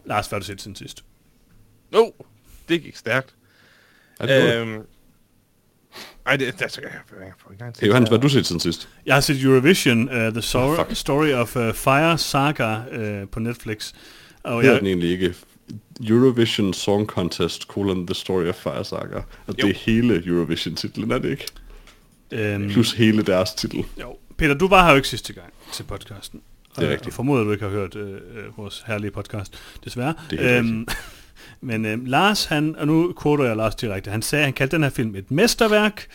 Lars, 0.05 0.27
hvad 0.27 0.35
har 0.35 0.39
du 0.39 0.45
set 0.45 0.61
siden 0.61 0.75
sidst? 0.75 1.03
Nå, 1.93 1.99
oh, 1.99 2.25
det 2.69 2.83
gik 2.83 2.95
stærkt. 2.97 3.35
Er 4.19 4.25
det, 4.25 4.55
øh, 4.55 4.67
Øhm, 4.67 4.81
ej, 6.25 6.35
det, 6.35 6.53
det, 6.53 6.61
jeg, 6.61 6.69
jeg, 6.83 6.91
jeg 7.19 7.31
får 7.37 7.51
ikke 7.51 7.63
hey, 7.81 7.87
Johannes, 7.87 8.09
hvad 8.09 8.17
har 8.17 8.21
du 8.21 8.29
set 8.29 8.45
siden 8.45 8.59
sidst? 8.59 8.89
Jeg 9.05 9.13
har 9.15 9.21
set 9.21 9.43
Eurovision, 9.43 10.03
uh, 10.09 10.15
The 10.33 10.41
Sor- 10.41 10.79
Oh. 10.79 10.93
Story 10.93 11.31
of 11.31 11.55
uh, 11.55 11.73
Fire 11.73 12.17
Saga 12.17 12.75
uh, 13.21 13.29
på 13.29 13.39
Netflix. 13.39 13.93
Og 14.43 14.61
Hedder 14.61 14.71
jeg, 14.73 14.79
den 14.81 14.87
egentlig 14.87 15.09
ikke 15.11 15.35
Eurovision 16.09 16.73
Song 16.73 17.07
Contest, 17.07 17.61
colon 17.63 18.07
The 18.07 18.15
Story 18.15 18.45
of 18.47 18.55
Fire 18.55 18.85
Saga? 18.85 19.21
Og 19.47 19.55
det 19.55 19.63
er 19.69 19.73
hele 19.73 20.25
Eurovision-titlen, 20.27 21.11
er 21.11 21.17
det 21.17 21.29
ikke? 21.29 21.47
øhm, 22.31 22.69
Plus 22.69 22.91
hele 22.91 23.21
deres 23.23 23.53
titel. 23.53 23.83
jo. 24.01 24.17
Peter, 24.37 24.53
du 24.53 24.67
var 24.67 24.83
her 24.83 24.89
jo 24.91 24.95
ikke 24.95 25.07
sidste 25.07 25.33
gang 25.33 25.53
til 25.73 25.83
podcasten. 25.83 26.41
Det 26.75 26.83
er 26.83 26.87
Og- 26.87 26.91
rigtigt. 26.91 27.07
Og 27.07 27.13
formoder, 27.13 27.43
du 27.43 27.51
ikke 27.51 27.63
har 27.63 27.71
hørt 27.71 27.95
øh, 27.95 28.11
øh, 28.13 28.57
vores 28.57 28.83
herlige 28.87 29.11
podcast, 29.11 29.59
desværre. 29.85 30.13
Det 30.29 30.39
er 30.45 30.53
helt 30.53 30.65
Øhm, 30.65 30.87
men 31.63 31.85
øh, 31.85 32.07
Lars, 32.07 32.45
han, 32.45 32.75
og 32.75 32.87
nu 32.87 33.13
quoter 33.23 33.43
jeg 33.45 33.55
Lars 33.55 33.75
direkte, 33.75 34.11
han 34.11 34.21
sagde, 34.21 34.43
han 34.45 34.53
kaldte 34.53 34.75
den 34.75 34.83
her 34.83 34.89
film 34.89 35.15
et 35.15 35.31
mesterværk. 35.31 36.05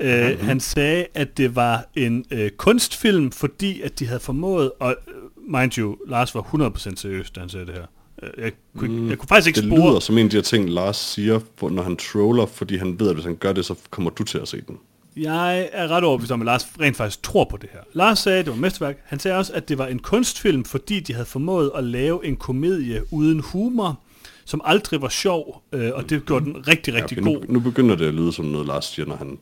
Øh, 0.00 0.30
Mhm. 0.30 0.40
Han 0.46 0.60
sagde, 0.60 1.06
at 1.14 1.36
det 1.38 1.56
var 1.56 1.84
en 1.96 2.24
øh, 2.30 2.50
kunstfilm, 2.50 3.30
fordi 3.32 3.80
at 3.80 3.98
de 3.98 4.06
havde 4.06 4.20
formået, 4.20 4.70
og 4.80 4.96
øh, 5.08 5.52
mind 5.52 5.78
you, 5.78 5.96
Lars 6.08 6.34
var 6.34 6.40
100% 6.40 6.96
seriøs, 6.96 7.30
da 7.30 7.40
han 7.40 7.48
sagde 7.48 7.66
det 7.66 7.74
her. 7.74 7.84
Øh, 8.22 8.44
Jeg 8.44 8.52
kunne, 8.78 9.00
mm, 9.00 9.08
jeg 9.08 9.18
kunne 9.18 9.28
faktisk 9.28 9.46
ikke 9.46 9.60
Det 9.60 9.68
spore... 9.78 9.90
lyder 9.90 10.00
som 10.00 10.18
en 10.18 10.24
af 10.24 10.30
de 10.30 10.36
her 10.36 10.42
ting, 10.42 10.70
Lars 10.70 10.96
siger, 10.96 11.40
når 11.70 11.82
han 11.82 11.96
troller, 11.96 12.46
fordi 12.46 12.76
han 12.76 13.00
ved, 13.00 13.08
at 13.08 13.14
hvis 13.14 13.24
han 13.24 13.36
gør 13.36 13.52
det, 13.52 13.64
så 13.64 13.74
kommer 13.90 14.10
du 14.10 14.24
til 14.24 14.38
at 14.38 14.48
se 14.48 14.60
den. 14.68 14.76
Jeg 15.16 15.68
er 15.72 15.88
ret 15.88 16.04
overbevist 16.04 16.32
om, 16.32 16.40
at 16.42 16.46
Lars 16.46 16.66
rent 16.80 16.96
faktisk 16.96 17.22
tror 17.22 17.44
på 17.44 17.56
det 17.56 17.68
her. 17.72 17.80
Lars 17.92 18.18
sagde, 18.18 18.38
at 18.38 18.44
det 18.44 18.52
var 18.52 18.58
mesterværk. 18.58 18.96
Han 19.04 19.18
sagde 19.18 19.36
også, 19.36 19.52
at 19.52 19.68
det 19.68 19.78
var 19.78 19.86
en 19.86 19.98
kunstfilm, 19.98 20.64
fordi 20.64 21.00
de 21.00 21.12
havde 21.12 21.26
formået 21.26 21.70
at 21.76 21.84
lave 21.84 22.26
en 22.26 22.36
komedie 22.36 23.02
uden 23.12 23.40
humor, 23.40 24.00
som 24.48 24.60
aldrig 24.64 25.02
var 25.02 25.08
sjov, 25.08 25.62
øh, 25.72 25.90
og 25.94 26.10
det 26.10 26.26
gjorde 26.26 26.44
den 26.44 26.68
rigtig, 26.68 26.94
rigtig 26.94 27.18
okay, 27.18 27.26
god. 27.26 27.40
nu, 27.46 27.52
nu 27.52 27.60
begynder 27.60 27.96
det 27.96 28.08
at 28.08 28.14
lyde 28.14 28.32
som 28.32 28.44
noget, 28.44 28.66
Lars 28.66 28.84
siger, 28.84 29.06
når 29.06 29.16
han... 29.16 29.38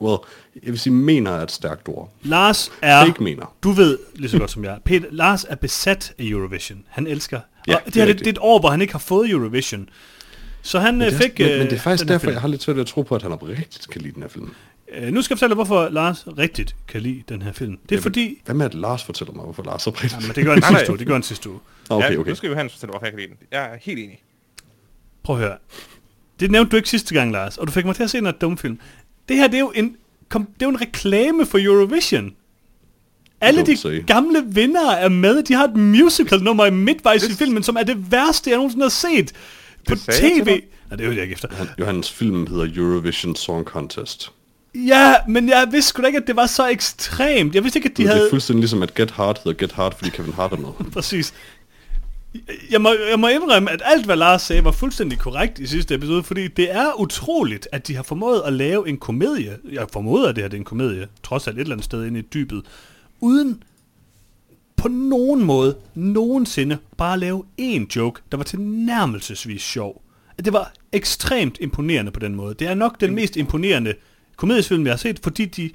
Well, 0.00 0.18
jeg 0.54 0.72
vil 0.72 0.78
sige, 0.78 0.92
mener 0.92 1.30
er 1.30 1.42
et 1.42 1.50
stærkt 1.50 1.88
ord. 1.88 2.12
Lars 2.22 2.72
er... 2.82 3.06
Fake 3.06 3.22
mener. 3.22 3.54
Du 3.62 3.70
ved 3.70 3.98
lige 4.14 4.30
så 4.30 4.38
godt 4.38 4.50
som 4.50 4.64
jeg. 4.64 4.78
Peter, 4.84 5.06
Lars 5.10 5.46
er 5.48 5.54
besat 5.54 6.14
af 6.18 6.24
Eurovision. 6.24 6.84
Han 6.88 7.06
elsker... 7.06 7.40
Ja, 7.66 7.76
og 7.76 7.82
det, 7.84 7.94
det 7.94 8.00
er 8.00 8.04
her, 8.04 8.06
det, 8.06 8.08
rigtigt. 8.08 8.24
det 8.24 8.30
er 8.30 8.42
et 8.42 8.46
år, 8.46 8.60
hvor 8.60 8.68
han 8.70 8.80
ikke 8.80 8.92
har 8.92 8.98
fået 8.98 9.30
Eurovision. 9.30 9.88
Så 10.62 10.78
han 10.78 10.94
Men 10.94 11.02
øh, 11.02 11.10
det, 11.10 11.22
fik... 11.22 11.40
er, 11.40 11.44
men, 11.44 11.52
øh, 11.52 11.58
men 11.58 11.66
det 11.66 11.76
er 11.76 11.80
faktisk 11.80 12.08
derfor, 12.08 12.20
film. 12.20 12.32
jeg 12.32 12.40
har 12.40 12.48
lidt 12.48 12.62
svært 12.62 12.76
ved 12.76 12.82
at 12.82 12.86
tro 12.86 13.02
på, 13.02 13.14
at 13.14 13.22
han 13.22 13.32
oprigtigt 13.32 13.88
kan 13.90 14.00
lide 14.00 14.14
den 14.14 14.22
her 14.22 14.28
film. 14.28 14.54
Øh, 14.94 15.12
nu 15.12 15.22
skal 15.22 15.34
jeg 15.34 15.38
fortælle 15.38 15.54
hvorfor 15.54 15.88
Lars 15.88 16.26
rigtigt 16.38 16.76
kan 16.88 17.00
lide 17.00 17.22
den 17.28 17.42
her 17.42 17.52
film. 17.52 17.78
Det 17.88 17.98
er 17.98 18.02
fordi... 18.02 18.42
Hvad 18.44 18.54
med, 18.54 18.66
at 18.66 18.74
Lars 18.74 19.04
fortæller 19.04 19.34
mig, 19.34 19.44
hvorfor 19.44 19.62
Lars 19.62 19.86
oprigtigt? 19.86 20.22
Jamen, 20.22 20.34
det 20.34 20.44
gør 20.44 20.52
han 20.52 20.62
sidste 20.76 20.90
uge. 20.90 20.98
Det 20.98 21.06
gør 21.06 21.14
han 21.14 21.22
sidste 21.22 21.50
uge. 21.50 21.60
okay, 21.90 22.12
ja, 22.12 22.18
okay. 22.18 22.30
Nu 22.30 22.34
skal 22.34 22.48
Johannes 22.48 22.72
fortælle, 22.72 22.90
hvorfor 22.90 23.06
jeg 23.06 23.12
kan 23.12 23.20
lide 23.20 23.28
den. 23.30 23.36
Jeg 23.52 23.64
er 23.64 23.76
helt 23.80 23.98
enig. 23.98 24.22
Prøv 25.24 25.36
at 25.36 25.42
høre. 25.42 25.56
Det 26.40 26.50
nævnte 26.50 26.70
du 26.70 26.76
ikke 26.76 26.88
sidste 26.88 27.14
gang, 27.14 27.32
Lars, 27.32 27.58
og 27.58 27.66
du 27.66 27.72
fik 27.72 27.84
mig 27.84 27.96
til 27.96 28.02
at 28.02 28.10
se 28.10 28.18
en 28.18 28.32
dum 28.40 28.58
film. 28.58 28.78
Det 29.28 29.36
her, 29.36 29.46
det 29.46 29.54
er 29.54 29.60
jo 29.60 29.72
en, 29.74 29.96
kom, 30.28 30.44
det 30.44 30.62
er 30.62 30.66
jo 30.66 30.70
en 30.70 30.80
reklame 30.80 31.46
for 31.46 31.58
Eurovision. 31.62 32.30
Alle 33.40 33.66
de 33.66 33.76
say. 33.76 34.06
gamle 34.06 34.44
vindere 34.46 34.98
er 35.00 35.08
med. 35.08 35.42
De 35.42 35.54
har 35.54 35.64
et 35.64 35.76
musical 35.76 36.42
nummer 36.42 36.66
i 36.66 36.70
midtvejs 36.70 37.24
i 37.28 37.32
filmen, 37.32 37.62
som 37.62 37.76
er 37.76 37.82
det 37.82 38.12
værste, 38.12 38.50
jeg 38.50 38.56
nogensinde 38.56 38.84
har 38.84 38.90
set 38.90 39.32
på 39.88 39.94
Det 39.94 40.00
tv. 40.00 40.44
Nej, 40.44 40.60
det 40.90 41.00
er 41.00 41.04
jo 41.04 41.12
jeg 41.12 41.22
ikke 41.22 41.32
efter. 41.32 41.48
Han, 41.52 41.68
Johannes 41.78 42.12
film 42.12 42.46
hedder 42.46 42.68
Eurovision 42.76 43.36
Song 43.36 43.64
Contest. 43.64 44.32
Ja, 44.74 45.14
men 45.28 45.48
jeg 45.48 45.68
vidste 45.70 45.88
sgu 45.88 46.02
da 46.02 46.06
ikke, 46.06 46.18
at 46.18 46.26
det 46.26 46.36
var 46.36 46.46
så 46.46 46.68
ekstremt. 46.68 47.54
Jeg 47.54 47.62
vidste 47.62 47.78
ikke, 47.78 47.88
at 47.88 47.96
de 47.96 48.02
De 48.02 48.06
det 48.06 48.14
havde... 48.14 48.26
er 48.26 48.30
fuldstændig 48.30 48.60
ligesom, 48.60 48.82
at 48.82 48.94
Get 48.94 49.10
Hard 49.10 49.40
hedder 49.44 49.58
Get 49.58 49.72
Hard, 49.72 49.98
fordi 49.98 50.10
Kevin 50.10 50.32
Hart 50.32 50.52
er 50.52 50.56
med. 50.56 50.68
Præcis. 50.92 51.34
Jeg 52.70 52.80
må, 52.80 52.94
jeg 53.10 53.20
må 53.20 53.28
indrømme, 53.28 53.70
at 53.70 53.82
alt, 53.84 54.04
hvad 54.04 54.16
Lars 54.16 54.42
sagde, 54.42 54.64
var 54.64 54.72
fuldstændig 54.72 55.18
korrekt 55.18 55.58
i 55.58 55.66
sidste 55.66 55.94
episode, 55.94 56.22
fordi 56.22 56.48
det 56.48 56.74
er 56.74 57.00
utroligt, 57.00 57.68
at 57.72 57.86
de 57.86 57.96
har 57.96 58.02
formået 58.02 58.42
at 58.46 58.52
lave 58.52 58.88
en 58.88 58.96
komedie. 58.96 59.58
Jeg 59.72 59.86
formoder, 59.92 60.28
at 60.28 60.36
det 60.36 60.44
her 60.44 60.48
det 60.48 60.56
er 60.56 60.60
en 60.60 60.64
komedie, 60.64 61.08
trods 61.22 61.46
alt 61.46 61.56
et 61.56 61.60
eller 61.60 61.74
andet 61.74 61.84
sted 61.84 62.04
inde 62.06 62.20
i 62.20 62.22
dybet, 62.22 62.62
uden 63.20 63.62
på 64.76 64.88
nogen 64.88 65.44
måde, 65.44 65.76
nogensinde, 65.94 66.78
bare 66.96 67.12
at 67.12 67.18
lave 67.18 67.44
én 67.60 67.86
joke, 67.96 68.22
der 68.30 68.36
var 68.36 68.44
tilnærmelsesvis 68.44 69.62
sjov. 69.62 70.02
At 70.38 70.44
det 70.44 70.52
var 70.52 70.72
ekstremt 70.92 71.58
imponerende 71.60 72.12
på 72.12 72.20
den 72.20 72.34
måde. 72.34 72.54
Det 72.54 72.66
er 72.66 72.74
nok 72.74 73.00
den 73.00 73.14
mest 73.14 73.36
imponerende 73.36 73.94
komediefilm, 74.36 74.84
jeg 74.84 74.92
har 74.92 74.98
set, 74.98 75.20
fordi 75.22 75.44
de, 75.44 75.70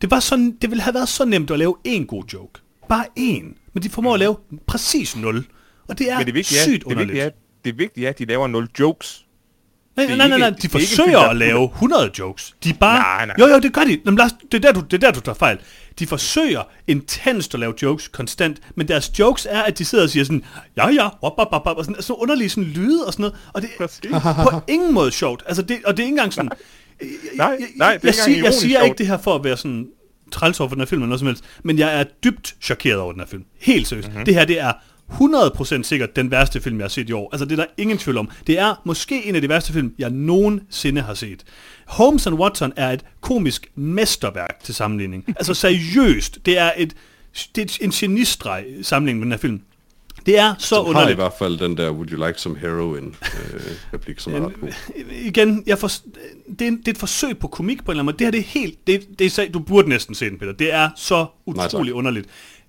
det, 0.00 0.10
var 0.10 0.20
sådan, 0.20 0.56
det 0.62 0.70
ville 0.70 0.82
have 0.82 0.94
været 0.94 1.08
så 1.08 1.24
nemt 1.24 1.50
at 1.50 1.58
lave 1.58 1.74
én 1.88 2.04
god 2.04 2.24
joke. 2.32 2.60
Bare 2.88 3.06
én. 3.18 3.70
Men 3.72 3.82
de 3.82 3.90
formår 3.90 4.14
at 4.14 4.18
lave 4.18 4.36
præcis 4.66 5.16
nul. 5.16 5.44
Og 5.92 5.98
det 5.98 6.10
er, 6.10 6.18
Men 6.18 6.26
det 6.26 6.38
er, 6.38 6.42
sygt 6.44 6.72
det 6.74 6.82
underligt. 6.84 7.08
vigtige 7.08 7.22
er, 7.26 7.30
det 7.64 7.78
vigtige 7.78 8.06
er, 8.06 8.10
at 8.10 8.18
de 8.18 8.24
laver 8.24 8.46
nul 8.46 8.68
jokes. 8.80 9.24
Nej, 9.96 10.04
er 10.04 10.08
nej, 10.08 10.16
nej, 10.16 10.26
ikke- 10.26 10.38
nej, 10.38 10.50
det 10.50 10.62
de 10.62 10.66
er 10.76 10.80
ikke 10.80 10.88
forsøger 10.88 11.18
der- 11.20 11.28
at 11.28 11.36
lave 11.36 11.64
100 11.68 12.10
jokes. 12.18 12.54
De 12.64 12.70
er 12.70 12.74
bare... 12.74 12.98
Nej, 12.98 13.26
nej. 13.26 13.34
Jo, 13.38 13.46
jo, 13.46 13.58
det 13.58 13.72
gør 13.72 13.84
de. 13.84 13.98
Jamen, 14.06 14.18
Lars, 14.18 14.30
det, 14.52 14.64
er 14.64 14.72
der, 14.72 14.72
du, 14.72 14.80
det 14.80 14.92
er 14.94 14.98
der, 14.98 15.10
du 15.10 15.20
tager 15.20 15.34
fejl. 15.36 15.58
De 15.98 16.06
forsøger 16.06 16.62
intenst 16.86 17.54
at 17.54 17.60
lave 17.60 17.74
jokes 17.82 18.08
konstant, 18.08 18.58
men 18.74 18.88
deres 18.88 19.18
jokes 19.18 19.46
er, 19.50 19.62
at 19.62 19.78
de 19.78 19.84
sidder 19.84 20.04
og 20.04 20.10
siger 20.10 20.24
sådan, 20.24 20.44
ja, 20.76 20.88
ja, 20.88 21.04
wop, 21.22 21.38
wop, 21.38 21.52
wop, 21.52 21.66
wop, 21.66 21.76
og 21.76 21.84
sådan, 21.84 22.02
så 22.02 22.12
underlige 22.12 22.48
sådan 22.48 22.64
lyde 22.64 23.06
og 23.06 23.12
sådan 23.12 23.22
noget, 23.22 23.36
og 23.52 23.62
det 23.62 23.70
er 23.80 24.50
på 24.50 24.60
ingen 24.68 24.94
måde 24.94 25.10
sjovt. 25.12 25.42
Altså, 25.46 25.62
det, 25.62 25.78
og 25.84 25.96
det 25.96 26.02
er 26.02 26.06
ikke 26.06 26.12
engang 26.12 26.32
sådan... 26.32 26.50
Nej, 27.34 27.46
jeg, 27.46 27.58
nej, 27.76 27.96
det 27.96 28.08
er 28.08 28.14
jeg, 28.18 28.28
ikke 28.28 28.36
engang 28.38 28.44
jeg 28.44 28.54
siger 28.54 28.78
sjovt. 28.78 28.84
ikke 28.86 28.98
det 28.98 29.06
her 29.06 29.18
for 29.18 29.34
at 29.34 29.44
være 29.44 29.56
sådan 29.56 29.86
træls 30.32 30.60
over 30.60 30.68
for 30.68 30.74
den 30.74 30.80
her 30.80 30.86
film 30.86 31.02
eller 31.02 31.08
noget 31.08 31.20
som 31.20 31.26
helst, 31.26 31.44
men 31.64 31.78
jeg 31.78 32.00
er 32.00 32.04
dybt 32.24 32.54
chokeret 32.60 32.98
over 32.98 33.12
den 33.12 33.20
her 33.20 33.26
film. 33.26 33.44
Helt 33.60 33.86
seriøst. 33.88 34.08
Mhm. 34.08 34.12
Mm-hmm. 34.14 34.24
Det 34.24 34.34
her, 34.34 34.44
det 34.44 34.60
er 34.60 34.72
100% 35.20 35.82
sikkert 35.82 36.16
den 36.16 36.30
værste 36.30 36.60
film, 36.60 36.76
jeg 36.78 36.84
har 36.84 36.88
set 36.88 37.08
i 37.08 37.12
år. 37.12 37.28
Altså, 37.32 37.44
det 37.44 37.52
er 37.52 37.56
der 37.56 37.66
ingen 37.78 37.98
tvivl 37.98 38.18
om. 38.18 38.30
Det 38.46 38.58
er 38.58 38.80
måske 38.84 39.24
en 39.26 39.34
af 39.34 39.40
de 39.42 39.48
værste 39.48 39.72
film, 39.72 39.94
jeg 39.98 40.10
nogensinde 40.10 41.00
har 41.00 41.14
set. 41.14 41.42
Holmes 41.86 42.26
and 42.26 42.34
Watson 42.34 42.72
er 42.76 42.90
et 42.90 43.04
komisk 43.20 43.66
mesterværk 43.74 44.64
til 44.64 44.74
sammenligning. 44.74 45.24
Altså 45.36 45.54
seriøst, 45.54 46.38
det 46.46 46.58
er 46.58 46.72
et 46.76 46.94
det 47.56 47.62
er 47.80 47.84
en 47.84 47.90
genistreg 47.90 48.64
sammenligning 48.82 49.18
med 49.18 49.24
den 49.26 49.32
her 49.32 49.38
film. 49.38 49.60
Det 50.26 50.38
er 50.38 50.54
så 50.58 50.66
Som 50.68 50.76
har 50.78 50.84
i 50.84 50.88
underligt. 50.88 51.16
hvert 51.18 51.32
fald 51.38 51.58
den 51.58 51.76
der, 51.76 51.90
would 51.90 52.10
you 52.12 52.26
like 52.26 52.40
some 52.40 52.58
heroin, 52.58 53.04
øh, 53.06 53.60
replik, 53.94 54.20
som 54.20 54.34
er 54.34 54.46
ret 54.46 54.60
god. 54.60 54.68
igen, 55.24 55.62
jeg 55.66 55.78
for, 55.78 55.88
det, 56.58 56.66
er, 56.66 56.70
det 56.70 56.88
er 56.88 56.90
et 56.90 56.98
forsøg 56.98 57.38
på 57.38 57.48
komik 57.48 57.84
på 57.84 57.92
en 57.92 57.98
eller 57.98 58.02
anden 58.02 58.06
måde. 58.06 58.18
Det 58.18 58.26
her 58.26 58.30
det 58.30 58.38
er 58.40 58.60
helt, 58.60 58.86
det, 58.86 59.18
det 59.18 59.38
er, 59.38 59.50
du 59.52 59.58
burde 59.58 59.88
næsten 59.88 60.14
se 60.14 60.30
den, 60.30 60.38
Peter. 60.38 60.52
Det 60.52 60.72
er 60.72 60.90
så 60.96 61.16
Nej, 61.16 61.26
utrolig 61.66 61.90
tak. 61.90 61.96
underligt. 61.96 62.26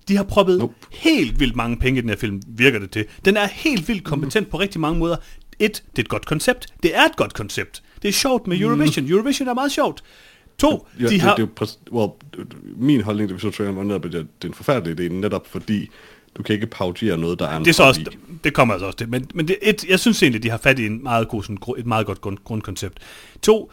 De 0.08 0.16
har 0.16 0.24
proppet 0.24 0.58
Nope. 0.58 0.74
helt 0.90 1.40
vildt 1.40 1.56
mange 1.56 1.76
penge 1.76 1.98
i 1.98 2.00
den 2.00 2.08
her 2.08 2.16
film, 2.16 2.42
virker 2.48 2.78
det 2.78 2.90
til. 2.90 3.04
Den 3.24 3.36
er 3.36 3.46
helt 3.46 3.88
vildt 3.88 4.04
kompetent 4.04 4.46
mm. 4.46 4.50
på 4.50 4.58
rigtig 4.60 4.80
mange 4.80 4.98
måder. 4.98 5.16
Et, 5.58 5.72
det 5.90 5.98
er 5.98 6.02
et 6.02 6.08
godt 6.08 6.26
koncept. 6.26 6.66
Det 6.82 6.96
er 6.96 7.04
et 7.04 7.16
godt 7.16 7.34
koncept. 7.34 7.82
Det 8.02 8.08
er 8.08 8.12
sjovt 8.12 8.46
med 8.46 8.60
Eurovision. 8.60 9.10
Eurovision 9.10 9.48
er 9.48 9.54
meget 9.54 9.72
sjovt. 9.72 10.02
To, 10.58 10.86
Ja, 11.00 11.04
de 11.04 11.08
det, 11.10 11.20
har... 11.20 11.34
det, 11.34 11.42
er 11.42 11.46
jo 11.46 11.64
præs- 11.64 11.78
well, 11.92 12.10
min 12.76 13.00
holdning 13.00 13.28
til 13.28 13.34
visual 13.46 13.68
var 13.68 13.82
netop, 13.82 14.04
at 14.04 14.12
det 14.12 14.26
det 14.42 14.48
er 14.48 14.48
en 14.48 14.54
forfærdelig 14.54 15.00
idé, 15.06 15.12
netop 15.12 15.46
fordi 15.46 15.90
du 16.36 16.42
kan 16.42 16.54
ikke 16.54 16.66
paudiere 16.66 17.18
noget, 17.18 17.38
der 17.38 17.48
er 17.48 17.56
en 17.56 17.64
det 17.64 17.70
er 17.70 17.74
så 17.74 17.82
også, 17.82 18.10
det 18.44 18.54
kommer 18.54 18.74
altså 18.74 18.86
også 18.86 18.98
til, 18.98 19.08
men, 19.08 19.26
men 19.34 19.48
det, 19.48 19.56
et, 19.62 19.84
jeg 19.88 20.00
synes 20.00 20.22
egentlig, 20.22 20.42
de 20.42 20.50
har 20.50 20.58
fat 20.58 20.78
i 20.78 20.86
en 20.86 21.02
meget 21.02 21.28
god, 21.28 21.42
sådan, 21.42 21.58
et 21.78 21.86
meget 21.86 22.06
godt 22.06 22.20
grund, 22.20 22.38
grundkoncept. 22.44 22.98
To, 23.42 23.72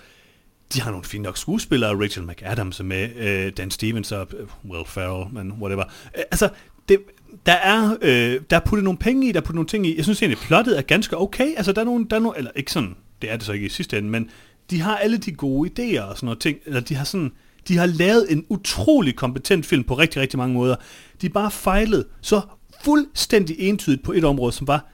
de 0.74 0.82
har 0.82 0.92
nogle 0.92 1.06
fine 1.06 1.24
nok 1.24 1.38
skuespillere, 1.38 2.04
Rachel 2.04 2.24
McAdams 2.24 2.80
er 2.80 2.84
med, 2.84 3.16
øh, 3.16 3.52
Dan 3.58 3.72
Stevens 3.72 4.12
og 4.12 4.28
øh, 4.40 4.48
Will 4.72 4.86
Ferrell, 4.88 5.34
men 5.34 5.52
whatever. 5.52 5.84
Øh, 6.18 6.24
altså, 6.32 6.50
det, 6.90 7.00
der 7.46 7.54
er, 7.54 7.98
øh, 8.02 8.42
der 8.50 8.56
er 8.56 8.60
puttet 8.60 8.84
nogle 8.84 9.00
penge 9.00 9.30
i, 9.30 9.32
der 9.32 9.40
er 9.40 9.42
puttet 9.42 9.56
nogle 9.56 9.68
ting 9.68 9.88
i. 9.88 9.96
Jeg 9.96 10.04
synes 10.04 10.22
egentlig, 10.22 10.38
plottet 10.38 10.78
er 10.78 10.82
ganske 10.82 11.18
okay. 11.18 11.54
Altså, 11.58 11.72
der 11.72 11.82
er 11.82 11.86
nogle, 11.86 12.06
der 12.10 12.16
er 12.16 12.20
nogle 12.20 12.38
eller 12.38 12.52
ikke 12.56 12.72
sådan, 12.72 12.96
det 13.22 13.32
er 13.32 13.38
det 13.38 13.46
så 13.46 13.52
ikke 13.52 13.66
i 13.66 13.70
sidste 13.70 13.98
ende, 13.98 14.10
men 14.10 14.30
de 14.70 14.82
har 14.82 14.98
alle 14.98 15.18
de 15.18 15.32
gode 15.32 15.70
idéer 15.70 16.02
og 16.02 16.18
sådan 16.18 16.26
noget 16.26 16.40
ting, 16.40 16.58
eller 16.66 16.80
de 16.80 16.96
har 16.96 17.04
sådan, 17.04 17.32
de 17.68 17.78
har 17.78 17.86
lavet 17.86 18.32
en 18.32 18.46
utrolig 18.50 19.16
kompetent 19.16 19.66
film 19.66 19.84
på 19.84 19.94
rigtig, 19.94 20.22
rigtig 20.22 20.38
mange 20.38 20.54
måder. 20.54 20.76
De 21.22 21.26
er 21.26 21.32
bare 21.32 21.52
fejlet 21.52 22.06
så 22.22 22.42
fuldstændig 22.84 23.60
entydigt 23.60 24.04
på 24.04 24.12
et 24.12 24.24
område, 24.24 24.52
som 24.52 24.68
var, 24.68 24.86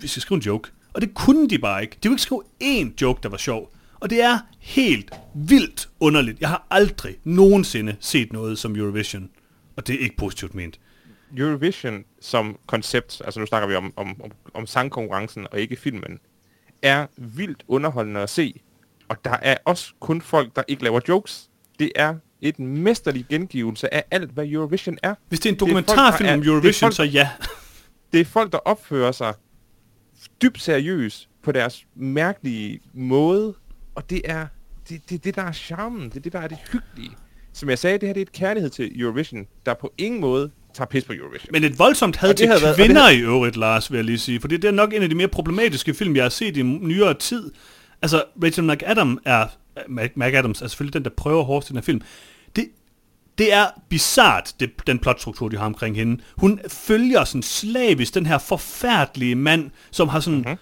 vi 0.00 0.08
skal 0.08 0.22
skrive 0.22 0.36
en 0.36 0.42
joke. 0.42 0.70
Og 0.92 1.00
det 1.00 1.14
kunne 1.14 1.48
de 1.48 1.58
bare 1.58 1.82
ikke. 1.82 1.96
De 2.02 2.08
kunne 2.08 2.14
ikke 2.14 2.22
skrive 2.22 2.42
én 2.62 2.94
joke, 3.02 3.20
der 3.22 3.28
var 3.28 3.36
sjov. 3.36 3.72
Og 4.00 4.10
det 4.10 4.22
er 4.22 4.38
helt 4.60 5.10
vildt 5.36 5.88
underligt. 6.00 6.40
Jeg 6.40 6.48
har 6.48 6.66
aldrig 6.70 7.16
nogensinde 7.24 7.96
set 8.00 8.32
noget 8.32 8.58
som 8.58 8.76
Eurovision. 8.76 9.30
Og 9.76 9.86
det 9.86 9.94
er 9.94 9.98
ikke 9.98 10.16
positivt 10.16 10.54
ment. 10.54 10.80
Eurovision 11.36 12.04
som 12.20 12.58
koncept, 12.66 13.22
altså 13.24 13.40
nu 13.40 13.46
snakker 13.46 13.68
vi 13.68 13.74
om, 13.74 13.92
om, 13.96 14.22
om, 14.22 14.30
om 14.54 14.66
sangkonkurrencen 14.66 15.46
og 15.52 15.60
ikke 15.60 15.76
filmen, 15.76 16.18
er 16.82 17.06
vildt 17.16 17.64
underholdende 17.68 18.20
at 18.20 18.30
se. 18.30 18.60
Og 19.08 19.16
der 19.24 19.36
er 19.42 19.56
også 19.64 19.92
kun 20.00 20.20
folk, 20.20 20.56
der 20.56 20.62
ikke 20.68 20.82
laver 20.82 21.00
jokes. 21.08 21.50
Det 21.78 21.92
er 21.94 22.14
et 22.40 22.58
mesterlig 22.58 23.26
gengivelse 23.28 23.94
af 23.94 24.04
alt, 24.10 24.30
hvad 24.30 24.46
Eurovision 24.46 24.98
er. 25.02 25.14
Hvis 25.28 25.40
det 25.40 25.48
er 25.48 25.52
en 25.52 25.60
dokumentarfilm 25.60 26.30
om 26.30 26.42
Eurovision, 26.42 26.86
folk, 26.86 26.94
så 26.94 27.02
ja. 27.02 27.30
Det 28.12 28.20
er 28.20 28.24
folk, 28.24 28.52
der 28.52 28.58
opfører 28.58 29.12
sig 29.12 29.34
dybt 30.42 30.62
seriøst 30.62 31.28
på 31.42 31.52
deres 31.52 31.86
mærkelige 31.94 32.80
måde, 32.94 33.54
og 33.94 34.10
det 34.10 34.22
er 34.24 34.46
det, 34.88 35.10
det, 35.10 35.24
det 35.24 35.34
der 35.34 35.42
er 35.42 35.52
charmen, 35.52 36.02
det 36.08 36.16
er 36.16 36.20
det, 36.20 36.32
der 36.32 36.38
er 36.40 36.48
det 36.48 36.58
hyggelige. 36.72 37.10
Som 37.52 37.70
jeg 37.70 37.78
sagde, 37.78 37.98
det 37.98 38.08
her 38.08 38.12
det 38.12 38.20
er 38.20 38.24
et 38.26 38.32
kærlighed 38.32 38.70
til 38.70 39.00
Eurovision, 39.00 39.46
der 39.66 39.74
på 39.74 39.92
ingen 39.98 40.20
måde 40.20 40.50
tager 40.74 40.88
pis 40.88 41.04
på 41.04 41.12
Eurovision. 41.12 41.48
Men 41.52 41.64
et 41.64 41.78
voldsomt 41.78 42.16
had 42.16 42.34
til 42.34 42.46
havde 42.46 42.62
været- 42.62 42.76
kvinder 42.76 43.02
havde- 43.02 43.16
i 43.18 43.20
øvrigt, 43.22 43.56
Lars, 43.56 43.90
vil 43.90 43.96
jeg 43.98 44.04
lige 44.04 44.18
sige. 44.18 44.40
Fordi 44.40 44.56
det 44.56 44.64
er 44.68 44.72
nok 44.72 44.92
en 44.94 45.02
af 45.02 45.08
de 45.08 45.14
mere 45.14 45.28
problematiske 45.28 45.94
film, 45.94 46.16
jeg 46.16 46.24
har 46.24 46.28
set 46.28 46.56
i 46.56 46.62
nyere 46.62 47.14
tid. 47.14 47.50
Altså, 48.02 48.24
Rachel 48.44 48.64
McAdams 48.64 49.20
er, 49.24 49.46
McAdams 50.16 50.62
er 50.62 50.66
selvfølgelig 50.66 50.94
den, 50.94 51.04
der 51.04 51.10
prøver 51.10 51.42
hårdest 51.44 51.68
i 51.68 51.72
den 51.72 51.76
her 51.76 51.82
film. 51.82 52.00
Det, 52.56 52.68
det 53.38 53.52
er 53.52 53.66
bizart, 53.88 54.54
det, 54.60 54.70
den 54.86 54.98
plotstruktur, 54.98 55.48
de 55.48 55.56
har 55.56 55.66
omkring 55.66 55.96
hende. 55.96 56.22
Hun 56.36 56.60
følger 56.68 57.24
sådan 57.24 57.42
slavisk 57.42 58.14
den 58.14 58.26
her 58.26 58.38
forfærdelige 58.38 59.34
mand, 59.34 59.70
som 59.90 60.08
har 60.08 60.20
sådan 60.20 60.38
mm-hmm. 60.38 60.56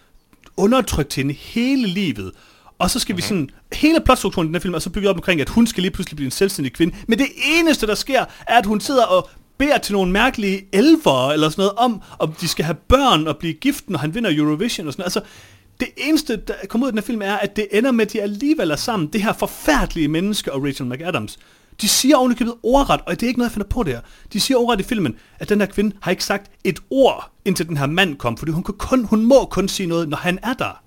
undertrykt 0.57 1.14
hende 1.14 1.35
hele 1.35 1.87
livet. 1.87 2.33
Og 2.79 2.91
så 2.91 2.99
skal 2.99 3.12
mm-hmm. 3.12 3.16
vi 3.16 3.22
sådan, 3.22 3.51
hele 3.72 4.01
plotstrukturen 4.01 4.47
i 4.47 4.49
den 4.49 4.55
her 4.55 4.61
film 4.61 4.75
er 4.75 4.79
så 4.79 4.91
bygget 4.91 5.11
op 5.11 5.16
omkring, 5.16 5.41
at 5.41 5.49
hun 5.49 5.66
skal 5.66 5.83
lige 5.83 5.91
pludselig 5.91 6.16
blive 6.16 6.27
en 6.27 6.31
selvstændig 6.31 6.72
kvinde. 6.72 6.95
Men 7.09 7.18
det 7.18 7.27
eneste, 7.45 7.87
der 7.87 7.95
sker, 7.95 8.25
er, 8.49 8.59
at 8.59 8.66
hun 8.66 8.81
sidder 8.81 9.05
og 9.05 9.29
beder 9.59 9.79
til 9.79 9.93
nogle 9.93 10.12
mærkelige 10.12 10.64
elver 10.72 11.31
eller 11.33 11.49
sådan 11.49 11.62
noget 11.62 11.72
om, 11.77 12.03
om 12.18 12.33
de 12.33 12.49
skal 12.49 12.64
have 12.64 12.77
børn 12.89 13.27
og 13.27 13.37
blive 13.37 13.53
gift, 13.53 13.91
når 13.91 13.99
han 13.99 14.14
vinder 14.14 14.31
Eurovision 14.35 14.87
og 14.87 14.93
sådan 14.93 15.01
noget. 15.01 15.16
Altså, 15.16 15.31
det 15.81 15.89
eneste, 15.97 16.37
der 16.37 16.55
kommer 16.68 16.87
ud 16.87 16.89
af 16.89 16.93
den 16.93 16.99
her 16.99 17.07
film, 17.07 17.22
er, 17.22 17.35
at 17.35 17.57
det 17.57 17.66
ender 17.72 17.93
med, 17.93 18.07
at 18.07 18.12
de 18.12 18.22
alligevel 18.22 18.70
er 18.70 18.77
sammen. 18.77 19.09
Det 19.12 19.22
her 19.22 19.33
forfærdelige 19.33 20.09
menneske 20.09 20.53
og 20.53 20.64
Rachel 20.64 20.87
McAdams. 20.87 21.39
De 21.81 21.89
siger 21.89 22.16
ovenikøbet 22.16 22.55
ordret, 22.62 23.01
og 23.07 23.20
det 23.20 23.22
er 23.22 23.29
ikke 23.29 23.39
noget, 23.39 23.51
jeg 23.51 23.55
finder 23.55 23.68
på 23.68 23.83
der. 23.83 24.01
De 24.33 24.41
siger 24.41 24.59
ordret 24.59 24.81
i 24.81 24.83
filmen, 24.83 25.16
at 25.39 25.49
den 25.49 25.61
her 25.61 25.66
kvinde 25.66 25.97
har 26.01 26.11
ikke 26.11 26.25
sagt 26.25 26.51
et 26.64 26.79
ord, 26.91 27.31
indtil 27.45 27.68
den 27.68 27.77
her 27.77 27.87
mand 27.87 28.16
kom, 28.16 28.37
fordi 28.37 28.53
hun, 28.53 28.62
kan 28.62 28.75
kun, 28.79 29.05
hun 29.05 29.25
må 29.25 29.45
kun 29.45 29.68
sige 29.68 29.87
noget, 29.87 30.09
når 30.09 30.16
han 30.16 30.39
er 30.43 30.55
der. 30.55 30.84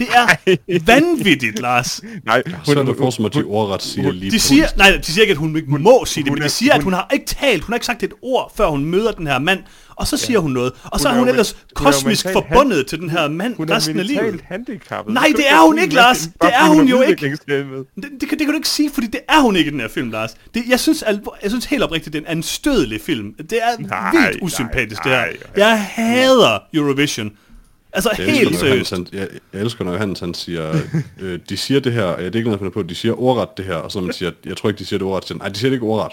Det 0.00 0.08
er 0.14 0.78
vanvittigt, 0.86 1.60
Lars. 1.60 2.00
Nej, 2.26 2.42
Så 2.64 2.70
er 2.78 3.28
de 3.28 3.44
ordret 3.44 3.82
siger 3.82 4.10
lige 4.12 4.30
De 4.30 4.40
siger, 4.40 4.66
nej, 4.76 4.96
de 5.06 5.12
siger 5.12 5.22
ikke, 5.22 5.30
at 5.32 5.36
hun 5.36 5.56
ikke 5.56 5.70
må 5.70 6.04
sige 6.04 6.24
det, 6.24 6.30
hun 6.30 6.34
men 6.36 6.40
de 6.40 6.44
er- 6.44 6.48
siger, 6.48 6.72
at 6.74 6.78
hun- 6.82 6.84
hun 6.84 6.92
har 6.92 7.08
ikke 7.12 7.26
talt, 7.26 7.64
hun 7.64 7.72
har 7.72 7.76
ikke 7.76 7.86
sagt 7.86 8.02
et 8.02 8.12
ord, 8.22 8.52
før 8.56 8.66
hun 8.66 8.84
møder 8.84 9.12
den 9.12 9.26
her 9.26 9.38
mand, 9.38 9.58
og 9.96 10.06
så 10.06 10.16
siger 10.16 10.38
hun 10.38 10.50
noget. 10.50 10.72
Og 10.84 11.00
så 11.00 11.08
Hun 11.08 11.12
er 11.12 11.16
er 11.16 11.18
hun 11.18 11.28
jo 11.28 11.32
ellers 11.32 11.50
hun 11.76 11.86
er 11.86 11.90
kosmisk 11.90 12.24
mentalt 12.24 12.46
forbundet 12.48 12.86
til 12.86 12.98
den 13.00 13.10
her 13.10 13.28
mand 13.28 13.56
hun 13.56 13.68
er 13.70 13.74
resten 13.76 13.98
af 14.00 14.06
livet. 14.06 14.22
mentalt 14.22 14.44
handicappet. 14.48 15.14
Nej, 15.14 15.32
det 15.36 15.44
er 15.50 15.66
hun 15.66 15.78
ikke, 15.78 15.94
Lars. 15.94 16.18
Det 16.18 16.30
er 16.42 16.66
hun 16.68 16.86
er 16.86 16.90
jo 16.90 17.02
ikke. 17.02 17.30
Det, 17.30 17.66
det, 18.20 18.28
kan, 18.28 18.38
det 18.38 18.38
kan 18.38 18.46
du 18.48 18.52
ikke 18.54 18.68
sige, 18.68 18.90
fordi 18.94 19.06
det 19.06 19.20
er 19.28 19.40
hun 19.40 19.56
ikke 19.56 19.68
i 19.68 19.72
den 19.72 19.80
her 19.80 19.88
film, 19.88 20.10
Lars. 20.10 20.30
Det, 20.54 20.62
jeg, 20.68 20.80
synes, 20.80 21.02
alvor, 21.02 21.36
jeg 21.42 21.50
synes 21.50 21.64
helt 21.64 21.82
oprigtigt, 21.82 22.12
det 22.12 22.18
er 22.18 22.22
en 22.30 22.36
anstødelig 22.36 23.00
film. 23.00 23.32
Det 23.50 23.52
er 23.52 23.78
Nej, 23.78 24.10
vildt 24.12 24.24
nej, 24.24 24.32
usympatisk, 24.42 25.04
nej, 25.04 25.26
det 25.28 25.36
her. 25.56 25.66
Jeg 25.68 25.82
hader 25.84 26.58
Eurovision. 26.74 27.30
Altså, 27.92 28.10
Jeg 28.18 28.26
helt 28.32 28.56
seriøst. 28.58 28.90
han, 28.90 29.06
jeg, 29.12 29.28
jeg 29.52 29.60
elsker, 29.60 29.84
når 29.84 29.92
Johannes 29.92 30.20
han 30.20 30.34
siger, 30.34 30.74
øh, 31.20 31.38
de 31.48 31.56
siger 31.56 31.80
det 31.80 31.92
her, 31.92 32.02
og 32.04 32.18
det 32.18 32.32
er 32.32 32.36
ikke 32.36 32.50
noget, 32.50 32.60
jeg 32.62 32.72
på, 32.72 32.82
de 32.82 32.94
siger 32.94 33.20
ordret 33.20 33.48
det 33.56 33.64
her, 33.64 33.74
og 33.74 33.92
så 33.92 34.00
man 34.00 34.12
siger, 34.12 34.30
jeg 34.44 34.56
tror 34.56 34.68
ikke, 34.68 34.78
de 34.78 34.84
siger 34.84 34.98
det 34.98 35.06
ordret, 35.06 35.28
siger, 35.28 35.38
nej, 35.38 35.48
de 35.48 35.58
siger 35.58 35.70
det 35.70 35.74
ikke 35.76 35.86
ordret. 35.86 36.12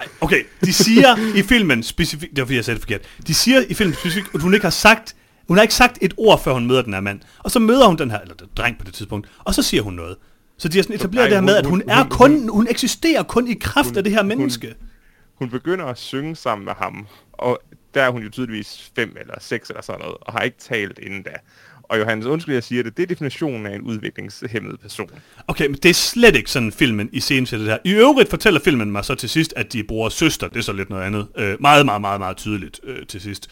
Ej, 0.00 0.06
Okay, 0.20 0.42
de 0.64 0.72
siger 0.72 1.16
i 1.36 1.42
filmen 1.42 1.82
specifikt, 1.82 2.30
det 2.30 2.38
var 2.40 2.46
fordi 2.46 2.56
jeg 2.56 2.64
sagde 2.64 2.74
det 2.76 2.82
forkert, 2.82 3.00
de 3.26 3.34
siger 3.34 3.60
i 3.68 3.74
filmen 3.74 3.94
specifikt, 3.94 4.28
at 4.34 4.40
hun 4.42 4.54
ikke 4.54 4.64
har 4.64 4.70
sagt, 4.70 5.14
hun 5.48 5.56
har 5.56 5.62
ikke 5.62 5.74
sagt 5.74 5.98
et 6.00 6.14
ord, 6.16 6.42
før 6.44 6.52
hun 6.52 6.66
møder 6.66 6.82
den 6.82 6.92
her 6.94 7.00
mand. 7.00 7.20
Og 7.38 7.50
så 7.50 7.58
møder 7.58 7.86
hun 7.86 7.98
den 7.98 8.10
her, 8.10 8.18
eller 8.18 8.34
den 8.34 8.46
dreng 8.56 8.78
på 8.78 8.84
det 8.84 8.94
tidspunkt, 8.94 9.28
og 9.44 9.54
så 9.54 9.62
siger 9.62 9.82
hun 9.82 9.92
noget. 9.94 10.16
Så 10.58 10.68
de 10.68 10.78
har 10.78 10.82
sådan 10.82 10.96
etableret 10.96 11.30
Nej, 11.30 11.40
det 11.40 11.48
her 11.50 11.62
med, 11.62 11.64
hun- 11.64 11.64
at 11.64 11.66
hun, 11.66 11.80
hun- 11.80 11.90
er 11.90 12.02
hun- 12.02 12.10
kun, 12.10 12.48
hun 12.48 12.66
eksisterer 12.70 13.22
kun 13.22 13.48
i 13.48 13.54
kraft 13.60 13.88
hun- 13.88 13.96
af 13.96 14.04
det 14.04 14.12
her 14.12 14.20
hun- 14.20 14.28
menneske. 14.28 14.74
Hun 15.34 15.50
begynder 15.50 15.84
at 15.84 15.98
synge 15.98 16.36
sammen 16.36 16.64
med 16.64 16.72
ham, 16.78 17.06
og 17.32 17.60
der 17.94 18.02
er 18.02 18.10
hun 18.10 18.22
jo 18.22 18.30
tydeligvis 18.30 18.92
fem 18.96 19.16
eller 19.20 19.34
seks 19.40 19.68
eller 19.68 19.82
sådan 19.82 20.00
noget, 20.00 20.16
og 20.20 20.32
har 20.32 20.40
ikke 20.40 20.58
talt 20.58 20.98
inden 20.98 21.22
da. 21.22 21.30
Og 21.88 21.98
Johannes, 21.98 22.26
undskyld, 22.26 22.54
jeg 22.54 22.64
siger 22.64 22.82
det, 22.82 22.96
det 22.96 23.02
er 23.02 23.06
definitionen 23.06 23.66
af 23.66 23.74
en 23.74 23.82
udviklingshemmet 23.82 24.80
person. 24.80 25.10
Okay, 25.48 25.66
men 25.66 25.74
det 25.74 25.88
er 25.88 25.94
slet 25.94 26.36
ikke 26.36 26.50
sådan 26.50 26.72
filmen 26.72 27.10
i 27.12 27.20
scenen 27.20 27.46
det 27.46 27.60
her. 27.60 27.78
I 27.84 27.92
øvrigt 27.92 28.30
fortæller 28.30 28.60
filmen 28.60 28.92
mig 28.92 29.04
så 29.04 29.14
til 29.14 29.28
sidst, 29.28 29.54
at 29.56 29.72
de 29.72 29.84
bruger 29.84 30.08
søster. 30.08 30.48
Det 30.48 30.56
er 30.56 30.62
så 30.62 30.72
lidt 30.72 30.90
noget 30.90 31.02
andet. 31.02 31.28
Øh, 31.36 31.56
meget, 31.60 31.84
meget, 31.86 32.00
meget, 32.00 32.20
meget 32.20 32.36
tydeligt 32.36 32.80
øh, 32.84 33.06
til 33.06 33.20
sidst. 33.20 33.50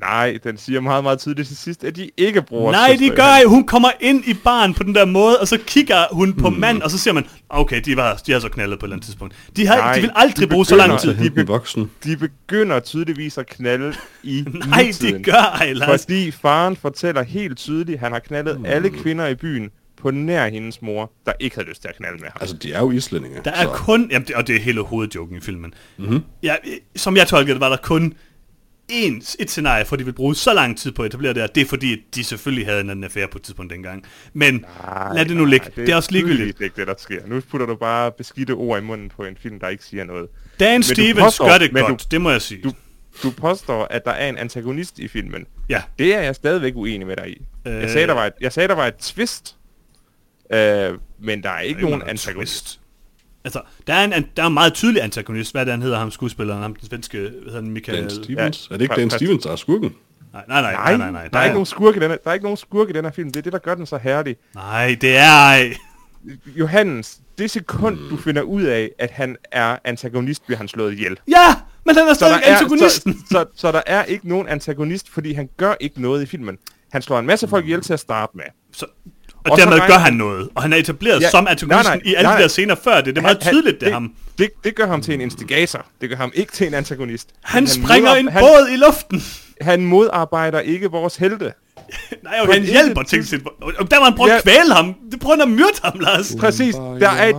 Nej, 0.00 0.38
den 0.44 0.56
siger 0.58 0.80
meget, 0.80 1.02
meget 1.04 1.18
tydeligt 1.18 1.48
til 1.48 1.56
sidst, 1.56 1.84
at 1.84 1.96
de 1.96 2.10
ikke 2.16 2.42
bruger 2.42 2.72
Nej, 2.72 2.96
de 2.98 3.10
gør 3.10 3.36
ikke. 3.36 3.48
Hun 3.48 3.66
kommer 3.66 3.90
ind 4.00 4.24
i 4.26 4.34
baren 4.34 4.74
på 4.74 4.82
den 4.82 4.94
der 4.94 5.04
måde, 5.04 5.40
og 5.40 5.48
så 5.48 5.58
kigger 5.66 6.04
hun 6.12 6.32
på 6.32 6.50
mm. 6.50 6.56
mand, 6.56 6.82
og 6.82 6.90
så 6.90 6.98
siger 6.98 7.14
man, 7.14 7.26
okay, 7.48 7.80
de, 7.80 7.96
var, 7.96 8.22
de 8.26 8.32
har 8.32 8.40
så 8.40 8.48
knaldet 8.48 8.78
på 8.78 8.86
et 8.86 8.88
eller 8.88 8.96
andet 8.96 9.06
tidspunkt. 9.06 9.34
De, 9.56 9.66
har, 9.66 9.76
Nej, 9.76 9.94
de 9.94 10.00
vil 10.00 10.10
aldrig 10.14 10.48
de 10.48 10.52
bruge 10.52 10.66
så 10.66 10.76
lang 10.76 10.98
tid. 10.98 11.14
Hente 11.14 11.40
en 11.40 11.48
voksen. 11.48 11.90
De 12.04 12.16
begynder 12.16 12.80
tydeligvis 12.80 13.38
at 13.38 13.46
knalde 13.46 13.94
i 14.22 14.44
Nej, 14.68 14.86
nutiden. 14.86 15.14
de 15.14 15.22
gør 15.22 15.56
ej, 15.60 15.72
Lars. 15.72 16.00
Fordi 16.00 16.30
faren 16.30 16.76
fortæller 16.76 17.22
helt 17.22 17.58
tydeligt, 17.58 17.96
at 17.96 18.00
han 18.00 18.12
har 18.12 18.18
knaldet 18.18 18.58
mm. 18.58 18.66
alle 18.66 18.90
kvinder 18.90 19.26
i 19.26 19.34
byen 19.34 19.70
på 19.96 20.10
nær 20.10 20.48
hendes 20.48 20.82
mor, 20.82 21.12
der 21.26 21.32
ikke 21.40 21.56
havde 21.56 21.68
lyst 21.68 21.80
til 21.80 21.88
at 21.88 21.96
knalde 21.96 22.18
med 22.18 22.28
ham. 22.28 22.38
Altså, 22.40 22.56
de 22.56 22.72
er 22.72 22.80
jo 22.80 22.90
islændinge. 22.90 23.40
Der 23.44 23.50
er 23.50 23.62
så. 23.62 23.70
kun, 23.70 24.08
jamen, 24.10 24.28
det, 24.28 24.36
og 24.36 24.46
det 24.46 24.56
er 24.56 24.60
hele 24.60 24.80
hovedjoken 24.80 25.36
i 25.36 25.40
filmen. 25.40 25.74
Mm-hmm. 25.96 26.22
Ja, 26.42 26.54
som 26.96 27.16
jeg 27.16 27.26
tolkede 27.26 27.54
det, 27.54 27.60
var 27.60 27.68
der 27.68 27.76
kun 27.76 28.14
en, 28.88 29.22
et 29.38 29.50
scenarie, 29.50 29.84
for 29.84 29.96
de 29.96 30.04
vil 30.04 30.12
bruge 30.12 30.34
så 30.36 30.54
lang 30.54 30.78
tid 30.78 30.92
på 30.92 31.02
at 31.02 31.06
etablere 31.06 31.34
det 31.34 31.42
her. 31.42 31.46
Det 31.46 31.60
er 31.60 31.64
fordi, 31.66 32.04
de 32.14 32.24
selvfølgelig 32.24 32.66
havde 32.66 32.80
en 32.80 32.90
anden 32.90 33.04
affære 33.04 33.28
på 33.28 33.38
et 33.38 33.42
tidspunkt 33.42 33.72
dengang. 33.72 34.04
Men 34.32 34.54
Nej, 34.84 35.14
lad 35.14 35.24
det 35.24 35.36
nu 35.36 35.42
nej, 35.42 35.50
ligge. 35.50 35.66
Det, 35.66 35.76
det 35.76 35.88
er 35.88 35.96
også 35.96 36.12
ligegyldigt. 36.12 36.38
tydeligvis 36.38 36.60
ikke 36.60 36.76
det, 36.76 36.86
der 36.86 36.94
sker. 36.98 37.26
Nu 37.26 37.40
putter 37.50 37.66
du 37.66 37.74
bare 37.76 38.12
beskidte 38.18 38.50
ord 38.52 38.78
i 38.82 38.84
munden 38.84 39.08
på 39.08 39.24
en 39.24 39.36
film, 39.42 39.60
der 39.60 39.68
ikke 39.68 39.84
siger 39.84 40.04
noget. 40.04 40.28
Dan 40.60 40.80
du 40.80 40.86
Stevens 40.86 41.20
påstår- 41.20 41.48
gør 41.50 41.58
det 41.58 41.72
men 41.72 41.82
godt, 41.84 42.00
du- 42.02 42.06
det 42.10 42.20
må 42.20 42.30
jeg 42.30 42.42
sige. 42.42 42.62
Du, 42.62 42.72
du 43.22 43.30
påstår, 43.30 43.86
at 43.90 44.04
der 44.04 44.10
er 44.10 44.28
en 44.28 44.36
antagonist 44.38 44.98
i 44.98 45.08
filmen. 45.08 45.44
ja. 45.68 45.82
Det 45.98 46.14
er 46.14 46.20
jeg 46.20 46.34
stadigvæk 46.34 46.72
uenig 46.76 47.06
med 47.06 47.16
dig 47.16 47.28
i. 47.30 47.42
Øh... 47.66 47.74
Jeg, 47.74 47.90
sagde, 47.90 48.06
der 48.06 48.14
var 48.14 48.26
et, 48.26 48.32
jeg 48.40 48.52
sagde, 48.52 48.68
der 48.68 48.74
var 48.74 48.86
et 48.86 48.94
twist, 48.96 49.56
øh, 50.52 50.92
men 51.20 51.42
der 51.42 51.50
er 51.50 51.60
ikke 51.60 51.80
nogen 51.80 51.98
noget 51.98 52.10
antagonist. 52.10 52.64
twist. 52.64 52.80
Altså, 53.46 53.60
der 53.86 53.94
er, 53.94 54.04
en, 54.04 54.12
der 54.36 54.42
er 54.42 54.46
en 54.46 54.54
meget 54.54 54.74
tydelig 54.74 55.02
antagonist. 55.02 55.52
Hvad 55.52 55.60
er 55.60 55.64
det, 55.64 55.72
han 55.72 55.82
hedder, 55.82 55.98
ham 55.98 56.10
skuespilleren, 56.10 56.62
ham 56.62 56.74
den 56.74 56.88
svenske, 56.88 57.18
hvad 57.18 57.30
hedder 57.30 57.54
han, 57.54 57.70
Michael... 57.70 58.02
Dan 58.02 58.10
Stevens. 58.10 58.66
Ja. 58.70 58.74
Er 58.74 58.78
det 58.78 58.84
ikke 58.84 58.94
Dan 59.00 59.10
Stevens, 59.10 59.42
der 59.42 59.52
er 59.52 59.56
skurken? 59.56 59.94
Nej, 60.32 60.44
nej, 60.48 60.60
nej, 60.60 60.72
nej, 60.72 60.96
nej, 60.96 61.10
nej. 61.10 61.28
der, 61.28 61.38
er 61.38 61.44
ikke 61.44 61.54
nogen 61.54 61.66
skurk 61.66 61.96
i 61.96 61.98
den 61.98 62.10
her, 62.10 62.16
der 62.24 62.30
er 62.30 62.34
ikke 62.34 62.44
nogen 62.44 62.56
skurk 62.56 62.90
i 62.90 62.92
den 62.92 63.04
her 63.04 63.12
film. 63.12 63.30
Det 63.30 63.36
er 63.36 63.42
det, 63.42 63.52
der 63.52 63.58
gør 63.58 63.74
den 63.74 63.86
så 63.86 63.98
herlig. 63.98 64.36
Nej, 64.54 64.96
det 65.00 65.16
er 65.16 65.30
ej. 65.30 65.74
Johannes, 66.46 67.20
det 67.38 67.50
sekund, 67.50 67.98
du 68.10 68.16
finder 68.16 68.42
ud 68.42 68.62
af, 68.62 68.90
at 68.98 69.10
han 69.10 69.36
er 69.52 69.76
antagonist, 69.84 70.46
bliver 70.46 70.58
han 70.58 70.68
slået 70.68 70.92
ihjel. 70.92 71.18
Ja, 71.28 71.54
men 71.84 71.96
han 71.96 72.08
er 72.08 72.14
stadig 72.14 72.40
er, 72.44 72.52
antagonisten. 72.54 73.14
så, 73.14 73.24
så, 73.30 73.44
så 73.54 73.72
der 73.72 73.82
er 73.86 74.04
ikke 74.04 74.28
nogen 74.28 74.48
antagonist, 74.48 75.08
fordi 75.08 75.32
han 75.32 75.48
gør 75.56 75.74
ikke 75.80 76.02
noget 76.02 76.22
i 76.22 76.26
filmen. 76.26 76.58
Han 76.92 77.02
slår 77.02 77.18
en 77.18 77.26
masse 77.26 77.48
folk 77.48 77.64
ihjel 77.64 77.80
til 77.80 77.92
at 77.92 78.00
starte 78.00 78.36
med. 78.36 78.44
Så, 78.72 78.86
Og, 79.46 79.52
Og 79.52 79.58
dermed 79.58 79.78
gør 79.78 79.92
han- 79.94 80.00
han 80.00 80.12
noget. 80.12 80.48
Og 80.54 80.62
han 80.62 80.72
er 80.72 80.76
etableret 80.76 81.22
Ja, 81.22 81.30
som 81.30 81.44
nej, 81.44 81.50
antagonisten 81.50 81.92
nej, 81.92 82.00
i 82.04 82.14
alle 82.14 82.22
nej, 82.22 82.32
de 82.32 82.36
der 82.36 82.42
nej. 82.44 82.48
scener 82.48 82.74
før 82.84 82.96
det. 82.96 83.06
Det 83.06 83.18
er 83.18 83.22
meget 83.22 83.42
Han- 83.42 83.52
tydeligt, 83.52 83.74
det 83.80 83.86
det, 83.86 83.92
ham. 83.92 84.12
Det, 84.38 84.50
det 84.64 84.74
gør 84.74 84.86
ham 84.86 85.02
til 85.02 85.14
en 85.14 85.20
instigator. 85.20 85.86
Det 86.00 86.08
gør 86.08 86.16
ham 86.16 86.30
ikke 86.34 86.52
til 86.52 86.66
en 86.66 86.74
antagonist. 86.74 87.28
Han 87.44 87.62
Men 87.62 87.68
springer 87.68 88.10
modar- 88.10 88.16
en 88.18 88.28
han, 88.28 88.42
båd 88.42 88.68
i 88.72 88.76
luften. 88.76 89.22
Han 89.60 89.84
modarbejder 89.86 90.60
ikke 90.60 90.90
vores 90.90 91.16
helte. 91.16 91.44
Nej, 92.24 92.34
okay, 92.42 92.52
han 92.52 92.62
hjælper 92.62 93.02
til 93.02 93.26
sit... 93.26 93.40
Og 93.78 93.90
der 93.90 93.96
var 93.98 94.04
han 94.04 94.14
prøvet 94.14 94.30
Ja. 94.30 94.36
at 94.36 94.42
kvæle 94.42 94.74
ham. 94.74 94.94
Det 95.12 95.20
prøver 95.20 95.34
han 95.36 95.42
at 95.42 95.48
myrde 95.48 95.80
ham, 95.84 95.98
Lars. 96.00 96.34
Præcis. 96.40 96.74
Der 96.74 97.10
er 97.10 97.26
et, 97.28 97.34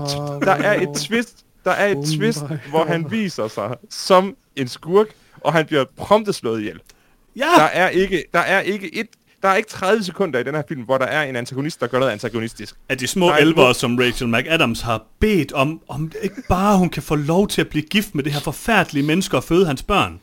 der 0.46 0.52
er 0.52 0.82
et 0.82 0.90
twist, 1.08 1.38
der 1.66 1.72
er 1.72 1.88
et 1.88 1.98
twist, 2.18 2.40
hvor 2.70 2.86
han 2.86 3.06
viser 3.12 3.48
sig 3.48 3.70
som 3.90 4.36
en 4.56 4.68
skurk, 4.68 5.08
og 5.42 5.54
han 5.54 5.66
bliver 5.66 5.86
prompte 5.98 6.34
slået 6.34 6.60
ihjel. 6.60 6.76
Der 6.76 7.46
Ja, 7.62 7.68
er 7.74 7.90
ikke, 7.90 8.24
der 8.34 8.40
er 8.40 8.60
ikke 8.62 8.96
et, 8.96 9.08
der 9.42 9.50
er 9.50 9.56
ikke 9.56 9.70
30 9.70 10.04
sekunder 10.04 10.40
i 10.40 10.44
den 10.44 10.56
her 10.56 10.64
film, 10.68 10.82
hvor 10.82 10.98
der 10.98 11.06
er 11.06 11.24
en 11.24 11.36
antagonist, 11.36 11.80
der 11.82 11.88
gør 11.88 12.00
noget 12.00 12.12
antagonistisk. 12.12 12.76
at 12.90 13.00
de 13.00 13.08
små 13.08 13.32
elvere, 13.40 13.74
som 13.74 13.98
Rachel 13.98 14.28
McAdams 14.28 14.82
har 14.82 15.04
bedt 15.20 15.52
om, 15.52 15.82
om 15.88 16.12
ikke 16.24 16.44
bare 16.50 16.78
hun 16.78 16.90
kan 16.90 17.04
få 17.04 17.16
lov 17.16 17.48
til 17.48 17.62
at 17.62 17.68
blive 17.68 17.82
gift 17.84 18.16
med 18.16 18.24
det 18.24 18.34
her 18.34 18.40
forfærdelige 18.40 19.06
menneske 19.06 19.38
og 19.38 19.44
føde 19.44 19.66
hans 19.66 19.84
børn. 19.84 20.20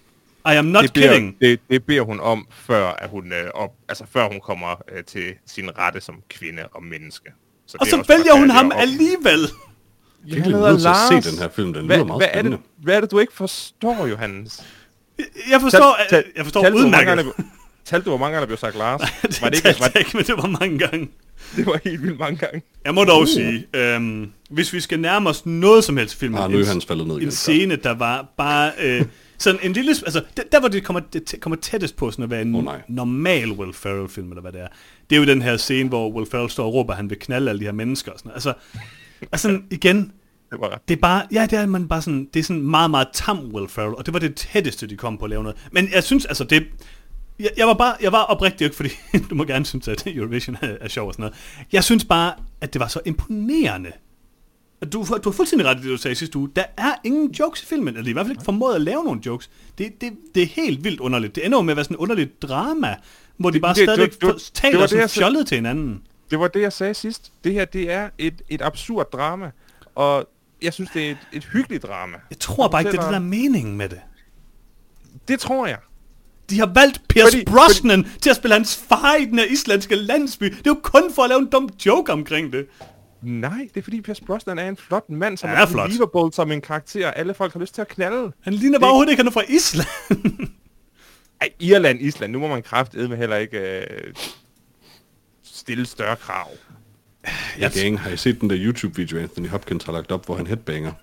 I 0.47 0.57
am 0.57 0.65
not 0.65 0.83
Det 0.83 0.93
beder, 0.93 1.09
kidding. 1.09 1.37
det, 1.41 1.61
det 1.71 1.85
beder 1.85 2.03
hun 2.03 2.21
om, 2.21 2.47
før, 2.51 2.87
at 2.89 3.11
hun, 3.11 3.33
øh, 3.33 3.51
op, 3.55 3.71
altså 3.89 4.05
før 4.13 4.29
hun 4.29 4.41
kommer 4.41 4.83
øh, 4.97 5.05
til 5.05 5.25
sin 5.47 5.71
rette 5.79 6.01
som 6.01 6.15
kvinde 6.29 6.63
og 6.73 6.83
menneske. 6.83 7.31
Så 7.67 7.77
Og 7.81 7.87
det 7.87 7.93
er 7.93 7.97
så 7.97 8.05
vælger 8.17 8.39
hun 8.39 8.51
ham 8.51 8.69
og- 8.71 8.81
alligevel. 8.81 9.41
Jeg 10.27 10.39
er 10.39 10.49
nødt 10.71 10.81
til 10.81 10.89
at 10.89 11.23
se 11.25 11.31
den 11.31 11.39
her 11.39 11.49
film. 11.49 11.73
Den 11.73 11.87
hvad, 11.87 11.97
lyder 11.97 12.07
meget 12.07 12.21
hvad, 12.21 12.29
er 12.29 12.33
spændende. 12.33 12.57
det, 12.57 12.65
hvad 12.85 12.97
er 12.97 13.01
det, 13.01 13.11
du 13.11 13.19
ikke 13.19 13.33
forstår, 13.33 14.07
Johannes? 14.07 14.63
Jeg 15.51 15.61
forstår, 15.61 15.97
Tal- 16.11 16.25
jeg 16.37 16.45
forstår 16.45 16.71
udmærket. 16.75 17.33
Talte 17.85 18.05
du, 18.05 18.11
hvor 18.11 18.19
mange 18.19 18.33
gange 18.33 18.41
der 18.41 18.47
blev 18.47 18.59
sagt 18.59 18.77
Lars? 18.79 19.01
Det 19.23 19.43
var 19.43 19.49
det 19.49 19.57
ikke, 19.67 19.81
var, 19.81 19.99
ikke, 19.99 20.11
men 20.17 20.25
det 20.25 20.37
var 20.37 20.47
mange 20.61 20.79
gange. 20.79 21.09
det 21.57 21.67
var 21.67 21.81
helt 21.85 22.03
vildt 22.03 22.19
mange 22.19 22.37
gange. 22.37 22.63
Jeg 22.85 22.95
må 22.95 23.05
dog 23.05 23.29
sige, 23.29 23.67
øhm, 23.75 24.31
hvis 24.51 24.73
vi 24.73 24.81
skal 24.81 25.01
nærme 25.01 25.29
os 25.31 25.47
noget 25.47 25.85
som 25.85 25.97
helst 25.97 26.15
film, 26.15 26.35
Ah, 26.35 26.51
nu 26.51 26.59
er 26.59 26.65
han 26.67 26.81
faldet 26.81 27.07
ned 27.07 27.15
en 27.15 27.21
igen. 27.21 27.33
scene, 27.33 27.77
der 27.77 27.95
var 27.95 28.33
bare 28.37 28.73
øh, 28.83 29.05
sådan 29.39 29.61
en 29.63 29.73
lille... 29.73 29.91
Altså, 29.91 30.23
der, 30.37 30.43
der 30.53 30.61
hvor 30.61 30.69
det 30.69 30.85
kommer, 30.85 31.01
det 31.13 31.35
kommer 31.41 31.57
tættest 31.57 31.97
på 31.97 32.11
sådan 32.11 32.23
at 32.23 32.31
være 32.31 32.43
en 32.43 32.53
nej. 32.53 32.83
normal 32.89 33.53
Will 33.53 33.73
Ferrell-film, 33.75 34.29
eller 34.29 34.43
hvad 34.43 34.53
det 34.53 34.61
er. 34.61 34.69
Det 35.11 35.17
er 35.17 35.21
jo 35.21 35.27
den 35.27 35.43
her 35.43 35.57
scene, 35.57 35.89
hvor 35.89 36.11
Will 36.11 36.31
Ferrell 36.31 36.51
står 36.51 36.65
og 36.65 36.75
råber, 36.75 36.93
at 36.93 36.97
han 36.97 37.11
vil 37.11 37.19
knalde 37.19 37.51
alle 37.51 37.61
de 37.61 37.65
her 37.65 37.73
mennesker 37.73 38.13
og 38.13 38.19
sådan 38.19 38.29
noget. 38.29 38.37
Altså, 38.37 38.55
altså 39.33 39.61
igen, 39.71 40.13
Det 40.51 40.61
var 40.61 40.83
det 40.89 40.97
er 40.97 41.01
bare, 41.01 41.23
ja, 41.33 41.47
det 41.51 41.59
er 41.59 41.67
man 41.67 41.89
bare 41.89 42.03
sådan, 42.03 42.29
det 42.35 42.41
er 42.41 42.45
sådan 42.45 42.63
meget, 42.63 42.91
meget 42.91 43.09
tam 43.13 43.39
Will 43.55 43.69
Ferrell, 43.69 43.95
og 43.95 44.07
det 44.07 44.15
var 44.15 44.21
det 44.21 44.35
tætteste, 44.35 44.87
de 44.87 44.97
kom 44.97 45.19
på 45.19 45.25
at 45.25 45.31
lave 45.31 45.43
noget. 45.43 45.59
Men 45.73 45.89
jeg 45.95 46.05
synes, 46.05 46.25
altså 46.27 46.45
det, 46.45 46.67
jeg, 47.39 47.51
jeg 47.57 47.67
var 47.67 47.75
bare, 47.75 47.97
jeg 48.01 48.13
var 48.13 48.23
oprigtig 48.23 48.65
ikke, 48.65 48.77
fordi 48.77 48.89
du 49.31 49.35
må 49.35 49.45
gerne 49.45 49.67
synes, 49.67 49.89
at 49.89 50.03
Eurovision 50.07 50.57
er, 50.63 50.77
er 50.81 50.89
sjov 50.89 51.07
og 51.09 51.15
sådan 51.15 51.23
noget. 51.23 51.37
Jeg 51.73 51.85
synes 51.85 52.05
bare, 52.05 52.35
at 52.61 52.73
det 52.73 52.81
var 52.81 52.89
så 52.89 53.01
imponerende. 53.05 53.93
At 54.81 54.93
Du, 54.93 54.99
du 55.25 55.31
har 55.31 55.37
fuldstændig 55.37 55.67
ret 55.69 55.79
i 55.79 55.83
det, 55.83 55.89
du 55.91 55.97
sagde 55.97 56.15
sidste 56.15 56.39
uge. 56.39 56.49
Der 56.57 56.65
er 56.77 56.95
ingen 57.05 57.31
jokes 57.33 57.63
i 57.63 57.67
filmen, 57.67 57.97
eller 57.97 58.11
i 58.11 58.13
hvert 58.13 58.27
fald 58.27 58.33
ikke 58.37 58.45
formået 58.45 58.75
at 58.75 58.81
lave 58.81 59.05
nogle 59.05 59.21
jokes. 59.27 59.51
Det, 59.79 60.01
det, 60.01 60.13
det 60.35 60.43
er 60.43 60.47
helt 60.47 60.85
vildt 60.85 61.01
underligt. 61.01 61.35
Det 61.35 61.47
ender 61.47 61.59
jo 61.59 61.63
med 61.63 61.73
at 61.73 61.77
være 61.77 61.85
sådan 61.85 61.95
et 61.95 61.99
underligt 61.99 62.43
drama, 62.43 62.97
hvor 63.37 63.51
de 63.51 63.61
bare 63.61 63.75
det- 63.75 63.83
stadigvæk 63.85 64.13
det- 64.13 64.21
det- 64.23 64.35
det, 64.35 64.51
taler 64.55 64.81
det 64.81 64.91
sagde. 64.91 65.09
fjollet 65.09 65.47
til 65.47 65.55
hinanden. 65.57 66.03
Det 66.31 66.39
var 66.41 66.49
det, 66.49 66.61
jeg 66.61 66.73
sagde 66.73 66.95
sidst. 66.95 67.33
Det 67.45 67.53
her, 67.53 67.65
det 67.65 67.93
er 67.93 68.09
et, 68.19 68.43
et 68.49 68.63
absurd 68.63 69.11
drama. 69.13 69.51
Og 69.95 70.29
jeg 70.63 70.73
synes, 70.73 70.91
det 70.95 71.07
er 71.07 71.11
et, 71.11 71.19
et 71.33 71.45
hyggeligt 71.45 71.83
drama. 71.83 72.17
Jeg 72.31 72.39
tror 72.39 72.69
bare 72.69 72.81
ikke, 72.81 72.93
det 72.93 72.99
er 72.99 73.03
det, 73.03 73.11
der 73.11 73.17
er 73.19 73.23
meningen 73.23 73.77
med 73.77 73.89
det. 73.89 74.01
Det 75.29 75.41
tror 75.41 75.67
jeg. 75.67 75.79
De 76.51 76.59
har 76.59 76.71
valgt 76.75 77.01
Pierce 77.09 77.31
Fordi- 77.39 77.45
Brosnan 77.45 78.07
til 78.21 78.31
at 78.31 78.37
spille 78.37 78.55
hans 78.55 78.77
far 78.89 79.15
i 79.15 79.25
den 79.25 79.39
her 79.39 79.47
islandske 79.47 79.95
landsby. 79.97 80.45
Det 80.45 80.57
er 80.57 80.61
jo 80.67 80.81
kun 80.83 81.13
for 81.15 81.23
at 81.23 81.29
lave 81.29 81.39
en 81.41 81.47
dum 81.47 81.69
joke 81.87 82.13
omkring 82.13 82.53
det. 82.53 82.67
Nej, 83.23 83.69
det 83.75 83.81
er 83.81 83.83
fordi 83.83 84.01
Pierce 84.01 84.23
Brosnan 84.25 84.59
er 84.59 84.69
en 84.69 84.77
flot 84.77 85.11
mand, 85.11 85.37
som 85.39 85.49
Han 85.49 85.59
er 85.59 85.67
flot. 85.67 85.89
believable 85.89 86.33
som 86.33 86.53
en 86.53 86.61
karakter. 86.61 87.11
Alle 87.11 87.35
folk 87.35 87.53
har 87.53 87.61
lyst 87.61 87.75
til 87.75 87.81
at 87.81 87.89
knalde. 87.89 88.33
Han 88.43 88.53
ligner 88.55 88.79
bare 88.79 88.87
Det- 88.87 88.91
overhovedet 88.91 89.11
ikke, 89.11 89.21
han 89.21 89.27
er 89.29 89.33
fra 89.33 89.43
Island. 89.49 89.89
Ej, 91.41 91.49
Irland, 91.61 92.01
Island. 92.03 92.33
Nu 92.33 92.39
må 92.39 92.49
man 92.49 92.63
kraftedeme 92.63 93.17
heller 93.17 93.37
ikke 93.37 93.59
øh, 93.81 93.87
stille 95.45 95.87
større 95.87 96.17
krav. 96.17 96.49
Ja, 97.61 97.69
gang, 97.69 98.01
har 98.01 98.11
I 98.11 98.17
set 98.17 98.41
den 98.41 98.51
der 98.51 98.57
YouTube-video, 98.59 99.19
Anthony 99.19 99.49
Hopkins 99.49 99.85
har 99.85 99.93
lagt 99.93 100.13
op, 100.13 100.27
hvor 100.27 100.37
han 100.37 100.47
headbanger? 100.47 100.93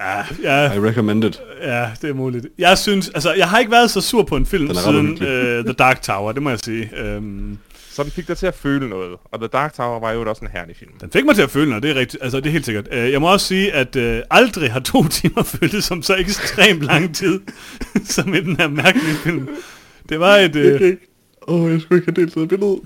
ja, 0.00 0.24
ja, 0.42 0.72
I 0.72 0.78
recommend 0.80 1.24
it. 1.24 1.40
ja, 1.62 1.90
det 2.02 2.10
er 2.10 2.14
muligt. 2.14 2.46
Jeg 2.58 2.78
synes, 2.78 3.08
altså, 3.08 3.32
jeg 3.34 3.48
har 3.48 3.58
ikke 3.58 3.72
været 3.72 3.90
så 3.90 4.00
sur 4.00 4.22
på 4.22 4.36
en 4.36 4.46
film 4.46 4.74
siden 4.74 5.10
uh, 5.12 5.64
The 5.64 5.72
Dark 5.72 6.02
Tower, 6.02 6.32
det 6.32 6.42
må 6.42 6.50
jeg 6.50 6.58
sige. 6.58 7.16
Um, 7.16 7.58
Så 7.90 8.02
den 8.02 8.10
fik 8.12 8.28
dig 8.28 8.36
til 8.36 8.46
at 8.46 8.54
føle 8.54 8.88
noget. 8.88 9.16
Og 9.24 9.38
The 9.38 9.48
Dark 9.48 9.74
Tower 9.74 10.00
var 10.00 10.12
jo 10.12 10.28
også 10.28 10.44
en 10.44 10.50
herlig 10.52 10.76
film. 10.76 10.90
den 11.00 11.10
fik 11.10 11.24
mig 11.24 11.34
til 11.34 11.42
at 11.42 11.50
føle 11.50 11.68
noget, 11.68 11.82
det 11.82 11.90
er 11.90 11.94
rigtigt. 11.94 12.22
Altså, 12.22 12.40
det 12.40 12.46
er 12.46 12.50
helt 12.50 12.64
sikkert. 12.66 12.88
Uh, 12.88 12.96
jeg 12.96 13.20
må 13.20 13.32
også 13.32 13.46
sige, 13.46 13.72
at 13.72 13.96
uh, 13.96 14.18
aldrig 14.30 14.72
har 14.72 14.80
to 14.80 15.08
timer 15.18 15.42
føltes 15.42 15.84
som 15.84 16.02
så 16.02 16.16
ekstremt 16.16 16.82
lang 16.82 17.14
tid, 17.14 17.40
som 18.14 18.34
i 18.34 18.40
den 18.40 18.56
her 18.56 18.68
mærkelige 18.68 19.14
film. 19.14 19.48
Det 20.08 20.20
var 20.20 20.36
et... 20.36 20.56
Uh, 20.56 20.88
Åh, 21.48 21.60
oh, 21.62 21.72
jeg 21.72 21.80
skulle 21.80 21.98
ikke 22.00 22.12
have 22.12 22.26
delt 22.26 22.34
det 22.34 22.48
billede. 22.48 22.80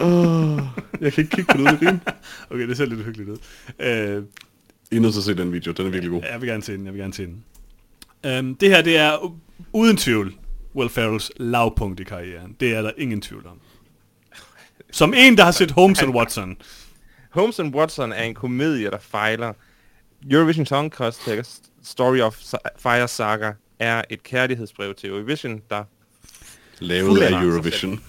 Åh, 0.00 0.58
jeg 1.00 1.12
kan 1.12 1.24
ikke 1.24 1.36
kigge 1.36 1.54
på 1.54 1.58
det 1.58 1.78
grine. 1.78 2.00
okay, 2.50 2.68
det 2.68 2.76
ser 2.76 2.84
lidt 2.84 3.04
hyggeligt 3.04 3.30
ud. 3.30 3.36
Uh, 4.18 4.24
I 4.94 4.96
er 4.96 5.00
nødt 5.00 5.12
til 5.12 5.20
at 5.20 5.24
se 5.24 5.34
den 5.34 5.52
video, 5.52 5.72
den 5.72 5.86
er 5.86 5.90
virkelig 5.90 6.10
god. 6.10 6.20
Ja, 6.20 6.32
Jeg 6.32 6.40
vil 6.40 6.48
gerne 6.48 6.62
se 6.62 6.72
den, 6.72 6.84
jeg 6.84 6.94
vil 6.94 7.00
gerne 7.00 7.14
se 7.14 7.26
den. 7.26 7.44
Um, 8.38 8.54
det 8.54 8.68
her, 8.68 8.82
det 8.82 8.96
er 8.96 9.34
uden 9.72 9.96
tvivl 9.96 10.34
Will 10.76 10.90
Ferrells 10.90 11.32
lavpunkt 11.36 12.00
i 12.00 12.04
karrieren. 12.04 12.56
Det 12.60 12.74
er 12.74 12.82
der 12.82 12.90
ingen 12.98 13.20
tvivl 13.20 13.46
om. 13.46 13.60
Som 14.90 15.14
en, 15.16 15.36
der 15.36 15.44
har 15.44 15.50
set 15.50 15.70
Holmes 15.70 16.02
and 16.02 16.14
Watson. 16.14 16.56
Holmes 17.30 17.60
and 17.60 17.74
Watson 17.74 18.12
er 18.12 18.22
en 18.22 18.34
komedie, 18.34 18.90
der 18.90 18.98
fejler. 18.98 19.52
Eurovision 20.30 20.66
Song 20.66 20.92
Contest 20.92 21.62
Story 21.82 22.20
of 22.20 22.36
Fire 22.78 23.08
Saga 23.08 23.52
er 23.78 24.02
et 24.10 24.22
kærlighedsbrev 24.22 24.94
til 24.94 25.10
Eurovision, 25.10 25.60
der 25.70 25.84
Lavet 26.78 27.22
af 27.22 27.42
Eurovision. 27.42 28.00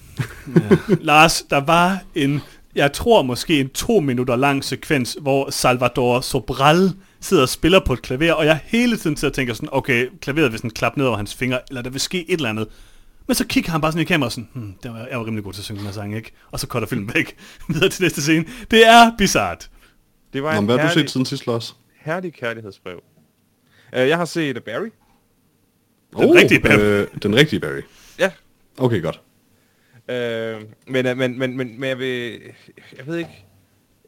Lars, 1.00 1.42
der 1.50 1.60
var 1.60 2.00
en, 2.14 2.40
jeg 2.76 2.92
tror 2.92 3.22
måske 3.22 3.60
en 3.60 3.68
to 3.68 4.00
minutter 4.00 4.36
lang 4.36 4.64
sekvens, 4.64 5.16
hvor 5.20 5.50
Salvador 5.50 6.20
Sobral 6.20 6.90
sidder 7.20 7.42
og 7.42 7.48
spiller 7.48 7.80
på 7.86 7.92
et 7.92 8.02
klaver, 8.02 8.32
og 8.32 8.46
jeg 8.46 8.60
hele 8.64 8.96
tiden 8.96 9.16
sidder 9.16 9.32
og 9.32 9.34
tænker 9.34 9.54
sådan, 9.54 9.68
okay, 9.72 10.08
klaveret 10.20 10.52
vil 10.52 10.58
sådan 10.58 10.70
klappe 10.70 10.98
ned 10.98 11.06
over 11.06 11.16
hans 11.16 11.34
fingre, 11.34 11.60
eller 11.68 11.82
der 11.82 11.90
vil 11.90 12.00
ske 12.00 12.30
et 12.30 12.36
eller 12.36 12.48
andet. 12.48 12.68
Men 13.26 13.34
så 13.34 13.46
kigger 13.46 13.70
han 13.70 13.80
bare 13.80 13.92
sådan 13.92 14.02
i 14.02 14.04
kameraet 14.04 14.32
sådan, 14.32 14.48
hmm, 14.52 14.74
det 14.82 14.90
var, 14.90 15.06
jeg 15.10 15.18
var 15.18 15.26
rimelig 15.26 15.44
god 15.44 15.52
til 15.52 15.60
at 15.60 15.64
synge 15.64 15.78
den 15.78 15.86
her 15.86 15.92
sang, 15.92 16.16
ikke? 16.16 16.32
Og 16.50 16.60
så 16.60 16.66
cutter 16.66 16.88
filmen 16.88 17.14
væk 17.14 17.36
videre 17.68 17.88
til 17.88 18.02
næste 18.02 18.22
scene. 18.22 18.44
Det 18.70 18.86
er 18.86 19.12
bizart. 19.18 19.70
det 20.32 20.42
var 20.42 20.52
Nå, 20.54 20.58
en 20.58 20.64
hvad 20.64 20.78
har 20.78 20.82
du 20.82 20.88
herlig, 20.88 21.04
set 21.04 21.10
siden 21.10 21.26
sidst, 21.26 21.46
Lars? 21.46 21.76
herlig 22.00 22.32
kærlighedsbrev. 22.34 23.00
Uh, 23.92 23.98
jeg 23.98 24.16
har 24.16 24.24
set 24.24 24.64
Barry. 24.64 24.88
Den 26.16 26.34
rigtige 26.34 26.60
Barry. 26.60 26.78
Øh, 26.78 27.06
den 27.22 27.34
rigtige 27.36 27.60
Barry. 27.60 27.80
Ja. 28.18 28.30
Okay, 28.78 29.02
godt. 29.02 29.20
Uh, 30.08 30.62
men, 30.86 31.06
øh, 31.06 31.16
men, 31.16 31.38
men, 31.38 31.56
men, 31.56 31.80
men 31.80 31.88
jeg 31.88 31.98
vil... 31.98 32.40
Jeg 32.96 33.06
ved 33.06 33.16
ikke... 33.16 33.44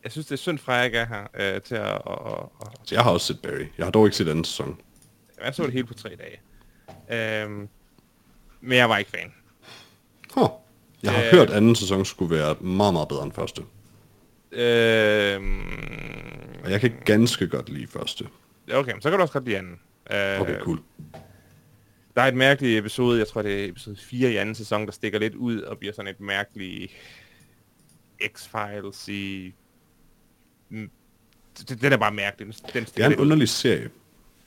Jeg 0.05 0.13
synes, 0.13 0.27
det 0.27 0.33
er 0.33 0.37
synd 0.37 0.59
jeg 0.69 0.85
ikke 0.85 0.99
er 0.99 1.07
her 1.07 1.57
uh, 1.57 1.63
til 1.63 1.75
at... 1.75 1.85
Og, 2.05 2.19
og, 2.19 2.53
og, 2.61 2.73
jeg 2.91 3.03
har 3.03 3.11
også 3.11 3.27
set 3.27 3.41
Barry. 3.43 3.67
Jeg 3.79 3.87
har 3.87 3.91
dog 3.91 4.07
ikke 4.07 4.17
set 4.17 4.29
anden 4.29 4.45
sæson. 4.45 4.81
jeg 5.45 5.55
så 5.55 5.63
det 5.63 5.73
hele 5.73 5.87
på 5.87 5.95
tre 5.95 6.11
dage. 6.17 7.47
Uh, 7.47 7.51
men 8.61 8.79
jeg 8.79 8.89
var 8.89 8.99
ikke 8.99 9.11
fan. 9.11 9.33
Huh. 10.35 10.49
Jeg 11.03 11.13
har 11.13 11.23
Øh. 11.25 11.31
hørt, 11.31 11.51
at 11.51 11.57
anden 11.57 11.75
sæson 11.75 12.05
skulle 12.05 12.37
være 12.37 12.55
meget, 12.61 12.93
meget 12.95 13.09
bedre 13.09 13.23
end 13.25 13.33
første. 13.33 13.63
Uh, 14.53 15.45
Og 16.65 16.71
jeg 16.71 16.81
kan 16.81 16.93
ganske 17.05 17.49
godt 17.49 17.69
lide 17.69 17.87
første. 17.87 18.25
okay, 18.73 18.93
så 19.01 19.11
kan 19.11 19.19
du 19.19 19.23
også 19.23 19.33
godt 19.33 19.45
lide 19.45 19.59
anden. 19.59 19.79
Uh, 20.11 20.41
Okay, 20.41 20.59
cool. 20.61 20.79
Der 22.15 22.23
er 22.23 22.29
et 22.29 22.35
mærkeligt 22.35 22.79
episode, 22.79 23.19
jeg 23.19 23.29
tror 23.29 23.43
det 23.43 23.65
er 23.65 23.69
episode 23.69 23.97
4 23.97 24.33
i 24.33 24.37
anden 24.37 24.55
sæson, 24.55 24.87
der 24.87 24.93
stikker 24.93 25.19
lidt 25.19 25.35
ud 25.35 25.61
og 25.61 25.79
bliver 25.79 25.93
sådan 25.95 26.11
et 26.11 26.21
mærkeligt 26.21 26.93
X-Files 28.23 29.11
i... 29.11 29.55
Det, 31.69 31.81
den 31.83 31.93
er 31.93 31.97
bare 31.97 32.13
mærkelig. 32.13 32.47
Den 32.47 32.81
Det 32.83 32.89
stikker 32.89 33.05
er 33.05 33.11
en 33.13 33.17
ud. 33.17 33.21
underlig 33.21 33.49
serie 33.49 33.91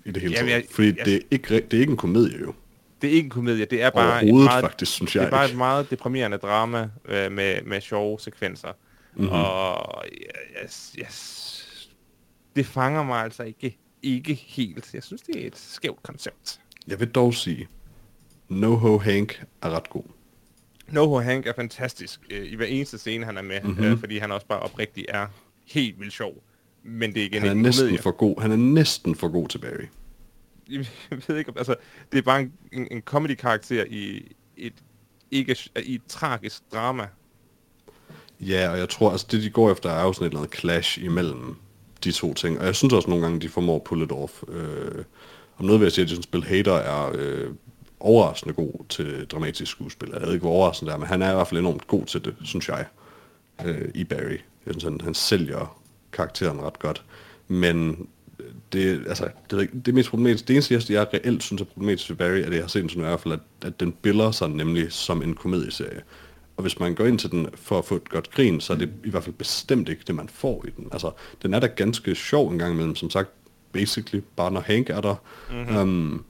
i 0.06 0.12
det 0.12 0.22
hele 0.22 0.34
Jamen, 0.36 0.50
taget. 0.50 0.66
Fordi 0.72 0.88
jeg- 0.98 1.06
det, 1.06 1.16
er 1.16 1.20
ikke, 1.32 1.48
det 1.62 1.74
er 1.74 1.80
ikke 1.80 1.92
en 1.92 1.98
komedie 1.98 2.40
jo. 2.40 2.54
Det 3.02 3.08
er 3.10 3.14
ikke 3.14 3.26
en 3.26 3.30
komedie, 3.30 3.66
det 3.66 3.82
er 3.82 3.90
bare 3.90 4.26
et 4.26 4.34
meget, 4.34 4.62
faktisk, 4.62 4.92
synes 4.92 5.12
det 5.12 5.20
jeg 5.20 5.26
er 5.26 5.30
bare 5.30 5.46
ikke. 5.46 5.54
et 5.54 5.58
meget 5.58 5.90
deprimerende 5.90 6.38
drama 6.38 6.90
øh, 7.06 7.32
med, 7.32 7.62
med 7.62 7.82
sjove 7.82 8.20
sekvenser. 8.20 8.68
Mhm. 9.14 9.22
Mm-hmm. 9.24 9.36
Og 9.40 10.06
yes, 10.64 10.96
yes, 11.00 11.88
det 12.56 12.66
fanger 12.66 13.04
mig 13.04 13.24
altså 13.24 13.44
ikke, 13.44 13.78
ikke 14.04 14.34
helt. 14.34 14.94
Jeg 14.94 15.04
synes, 15.04 15.22
det 15.22 15.44
er 15.44 15.48
et 15.48 15.58
skævt 15.58 16.04
koncept. 16.04 16.61
Jeg 16.88 17.00
vil 17.00 17.08
dog 17.12 17.34
sige, 17.34 17.68
NoHo 18.50 18.98
Hank 18.98 19.44
er 19.62 19.70
ret 19.70 19.90
god. 19.90 20.04
Noho 20.88 21.20
Hank 21.20 21.46
er 21.48 21.54
fantastisk 21.56 22.20
øh, 22.32 22.52
i 22.52 22.56
hver 22.56 22.66
eneste 22.66 22.98
scene, 22.98 23.26
han 23.26 23.38
er 23.38 23.42
med, 23.42 23.62
Mhm. 23.62 23.70
mm-hmm. 23.72 23.86
øh, 23.86 24.00
fordi 24.00 24.18
han 24.18 24.32
også 24.32 24.48
bare 24.48 24.60
oprigtigt 24.60 25.06
er 25.10 25.28
helt 25.68 26.00
vildt 26.00 26.14
sjov. 26.14 26.44
Men 26.84 27.14
det 27.14 27.22
er 27.22 27.26
igen 27.26 27.42
Han 27.42 27.50
er 27.50 27.54
næsten 27.54 27.86
komedie. 27.86 28.02
for 28.02 28.12
god. 28.12 28.42
Han 28.42 28.52
er 28.52 28.56
næsten 28.56 29.16
for 29.16 29.28
god 29.30 29.48
til 29.48 29.58
Barry. 29.58 29.86
Jeg 31.12 31.20
ved 31.28 31.38
ikke, 31.38 31.50
om- 31.50 31.58
altså, 31.58 31.76
det 32.12 32.18
er 32.18 32.22
bare 32.22 32.42
en, 32.42 32.54
en, 32.74 32.88
en 32.92 33.02
comedy-karakter 33.02 33.86
i 33.90 34.32
et, 34.58 34.74
ikke, 35.32 35.56
i 35.84 35.96
et 35.96 36.02
tragisk 36.08 36.62
drama. 36.74 37.08
Ja, 38.40 38.70
og 38.70 38.78
jeg 38.78 38.90
tror, 38.90 39.12
altså 39.12 39.28
det 39.32 39.44
de 39.44 39.50
går 39.50 39.72
efter 39.72 39.90
er 39.90 40.04
jo 40.04 40.14
sådan 40.14 40.26
et 40.26 40.30
eller 40.32 40.40
andet 40.42 40.56
clash 40.60 41.04
imellem 41.04 41.56
de 42.04 42.12
to 42.12 42.34
ting. 42.34 42.60
Og 42.60 42.66
jeg 42.66 42.76
synes 42.76 42.94
også 42.94 43.10
nogle 43.10 43.24
gange, 43.24 43.40
de 43.40 43.50
formår 43.50 43.76
at 43.76 43.84
pull 43.84 44.02
it 44.04 44.12
off. 44.12 44.44
Øh, 44.48 45.04
om 45.62 45.66
noget 45.66 45.80
vil 45.80 45.86
jeg 45.86 45.92
sige, 45.92 46.04
at 46.04 46.10
Jason 46.10 46.24
Spil 46.24 46.44
Hater 46.44 46.74
er 46.74 47.12
øh, 47.14 47.48
overraskende 48.00 48.54
god 48.54 48.86
til 48.90 49.26
dramatisk 49.32 49.72
skuespil. 49.72 50.10
Jeg 50.14 50.22
ved 50.22 50.34
ikke, 50.34 50.44
hvor 50.44 50.52
overraskende 50.52 50.90
det 50.90 50.96
er, 50.96 51.00
men 51.00 51.08
han 51.08 51.22
er 51.22 51.32
i 51.32 51.36
hvert 51.36 51.48
fald 51.48 51.60
enormt 51.60 51.88
god 51.88 52.06
til 52.06 52.26
det, 52.26 52.36
synes 52.44 52.70
jeg, 52.70 52.86
øh, 53.66 53.90
i 53.96 54.04
Barry. 54.04 54.40
Jeg 54.66 54.74
synes, 54.74 54.84
han, 54.84 55.02
han 55.04 55.14
sælger 55.14 55.82
karakteren 56.12 56.62
ret 56.62 56.80
godt. 56.80 57.04
Men 57.48 58.08
øh, 58.40 58.46
det, 58.74 59.04
altså, 59.08 59.28
det, 59.52 59.86
det 59.86 59.94
mest 59.94 60.10
problematiske, 60.10 60.48
det 60.48 60.54
eneste, 60.54 60.74
jeg, 60.74 60.84
jeg 60.90 61.08
reelt 61.14 61.44
synes 61.44 61.62
er 61.62 61.66
problematisk 61.66 62.10
ved 62.10 62.18
Barry, 62.18 62.40
er 62.40 62.50
det, 62.50 62.56
jeg 62.56 62.64
har 62.64 62.68
set 62.68 62.92
sådan 62.92 63.04
i 63.04 63.08
hvert 63.08 63.20
fald, 63.20 63.34
at, 63.34 63.40
at 63.62 63.80
den 63.80 63.92
biller 63.92 64.32
sig 64.32 64.50
nemlig 64.50 64.92
som 64.92 65.22
en 65.22 65.34
komedieserie. 65.34 66.02
Og 66.58 66.62
hvis 66.62 66.80
man 66.80 66.96
går 66.96 67.06
ind 67.06 67.20
til 67.20 67.32
den 67.32 67.48
for 67.56 67.78
at 67.78 67.86
få 67.86 67.96
et 67.96 68.10
godt 68.10 68.32
grin, 68.32 68.62
så 68.62 68.74
er 68.74 68.78
det 68.78 68.90
i 69.04 69.10
hvert 69.10 69.24
fald 69.24 69.36
bestemt 69.36 69.90
ikke 69.90 70.04
det, 70.08 70.16
man 70.16 70.30
får 70.30 70.66
i 70.68 70.70
den. 70.78 70.88
Altså, 70.92 71.12
den 71.42 71.54
er 71.54 71.60
da 71.60 71.68
ganske 71.68 72.16
sjov 72.16 72.52
en 72.52 72.60
gang 72.60 72.74
imellem, 72.74 72.96
som 72.96 73.10
sagt, 73.10 73.30
basically, 73.74 74.24
bare 74.36 74.52
når 74.52 74.62
Hank 74.62 74.90
er 74.90 75.02
der. 75.02 75.16
Mm-hmm. 75.52 75.76
Um, 75.76 76.26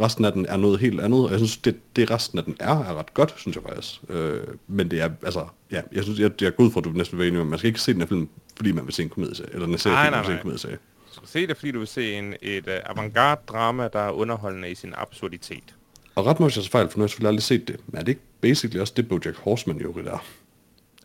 resten 0.00 0.24
af 0.24 0.32
den 0.32 0.46
er 0.46 0.56
noget 0.56 0.80
helt 0.80 1.00
andet, 1.00 1.24
og 1.24 1.30
jeg 1.30 1.38
synes, 1.38 1.56
det, 1.56 1.76
det 1.96 2.10
resten 2.10 2.38
af 2.38 2.44
den 2.44 2.56
er, 2.60 2.84
er 2.84 2.94
ret 2.94 3.14
godt, 3.14 3.34
synes 3.36 3.56
jeg 3.56 3.64
faktisk. 3.68 4.00
Øh, 4.08 4.40
men 4.66 4.90
det 4.90 5.00
er, 5.00 5.10
altså, 5.22 5.46
ja, 5.70 5.82
jeg 5.92 6.02
synes, 6.04 6.18
jeg, 6.18 6.30
jeg 6.40 6.46
er 6.46 6.50
god 6.50 6.70
for, 6.70 6.80
at 6.80 6.84
du 6.84 6.90
næsten 6.90 7.18
vil 7.18 7.28
enig 7.28 7.46
man 7.46 7.58
skal 7.58 7.68
ikke 7.68 7.80
se 7.80 7.92
den 7.92 8.00
her 8.00 8.08
film, 8.08 8.28
fordi 8.56 8.72
man 8.72 8.86
vil 8.86 8.94
se 8.94 9.02
en 9.02 9.08
komedieserie, 9.08 9.54
eller 9.54 9.66
en 9.66 9.78
serie, 9.78 9.94
Nej, 9.94 10.10
nej, 10.10 10.22
se 10.22 10.28
en 10.28 10.34
nej. 10.34 10.42
komedieserie. 10.42 10.78
Du 11.08 11.14
skal 11.14 11.28
se 11.28 11.46
det, 11.46 11.56
fordi 11.56 11.72
du 11.72 11.78
vil 11.78 11.88
se 11.88 12.14
en, 12.14 12.34
et 12.42 12.66
uh, 12.66 12.72
avantgarde 12.84 13.40
drama, 13.48 13.88
der 13.92 13.98
er 13.98 14.10
underholdende 14.10 14.70
i 14.70 14.74
sin 14.74 14.94
absurditet. 14.96 15.74
Og 16.14 16.26
ret 16.26 16.40
måske 16.40 16.62
så 16.62 16.70
fejl, 16.70 16.88
for 16.88 16.98
nu 16.98 17.02
har 17.02 17.04
jeg 17.04 17.10
selvfølgelig 17.10 17.28
aldrig 17.28 17.42
set 17.42 17.68
det, 17.68 17.80
men 17.86 17.98
er 17.98 18.04
det 18.04 18.08
ikke 18.08 18.22
basically 18.40 18.80
også 18.80 18.92
det, 18.96 19.08
Bojack 19.08 19.36
Horseman 19.36 19.80
jo 19.80 19.92
det 19.92 20.04
der? 20.04 20.24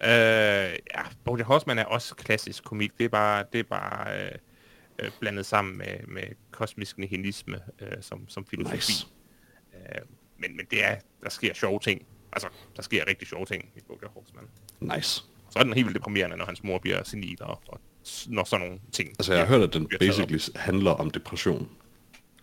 Øh, 0.03 0.73
ja, 0.95 1.02
Bojack 1.23 1.48
Horseman 1.48 1.80
er 1.80 1.85
også 1.85 2.15
klassisk 2.15 2.64
komik. 2.64 2.91
Det 2.98 3.06
er 3.06 3.10
bare, 3.10 3.44
det 3.53 3.60
er 3.60 3.64
bare 3.64 4.26
øh, 4.26 4.31
øh, 4.99 5.11
blandet 5.20 5.45
sammen 5.45 5.78
med, 5.78 6.07
med 6.07 6.24
kosmisk 6.52 6.98
nihilisme 6.98 7.60
øh, 7.82 8.02
som, 8.02 8.30
som 8.30 8.45
filosofi. 8.45 8.76
Nice. 8.76 9.07
Øh, 9.74 10.02
men, 10.38 10.57
men 10.57 10.65
det 10.72 10.84
er, 10.84 10.95
der 11.24 11.30
sker 11.30 11.53
sjove 11.53 11.80
ting. 11.80 12.06
Altså, 12.32 12.48
der 12.76 12.82
sker 12.82 13.07
rigtig 13.07 13.28
sjove 13.28 13.45
ting 13.45 13.70
i 13.76 13.80
Bojack 13.88 14.14
Horseman. 14.14 14.45
Nice. 14.80 15.24
Så 15.49 15.60
er 15.60 15.64
den 15.64 15.74
helt 15.74 15.88
vildt 15.88 15.95
deprimerende, 15.95 16.38
når 16.38 16.45
hans 16.45 16.64
mor 16.64 16.78
bliver 16.78 17.03
senil, 17.03 17.38
og, 17.41 17.61
og 17.68 17.80
når 18.28 18.44
sådan 18.44 18.65
nogle 18.65 18.82
ting... 18.91 19.10
Altså, 19.10 19.34
jeg 19.34 19.41
har 19.41 19.48
hørt, 19.48 19.61
at 19.61 19.74
den 19.74 19.90
basically 19.99 20.40
handler 20.56 20.91
om 20.91 21.11
depression. 21.11 21.70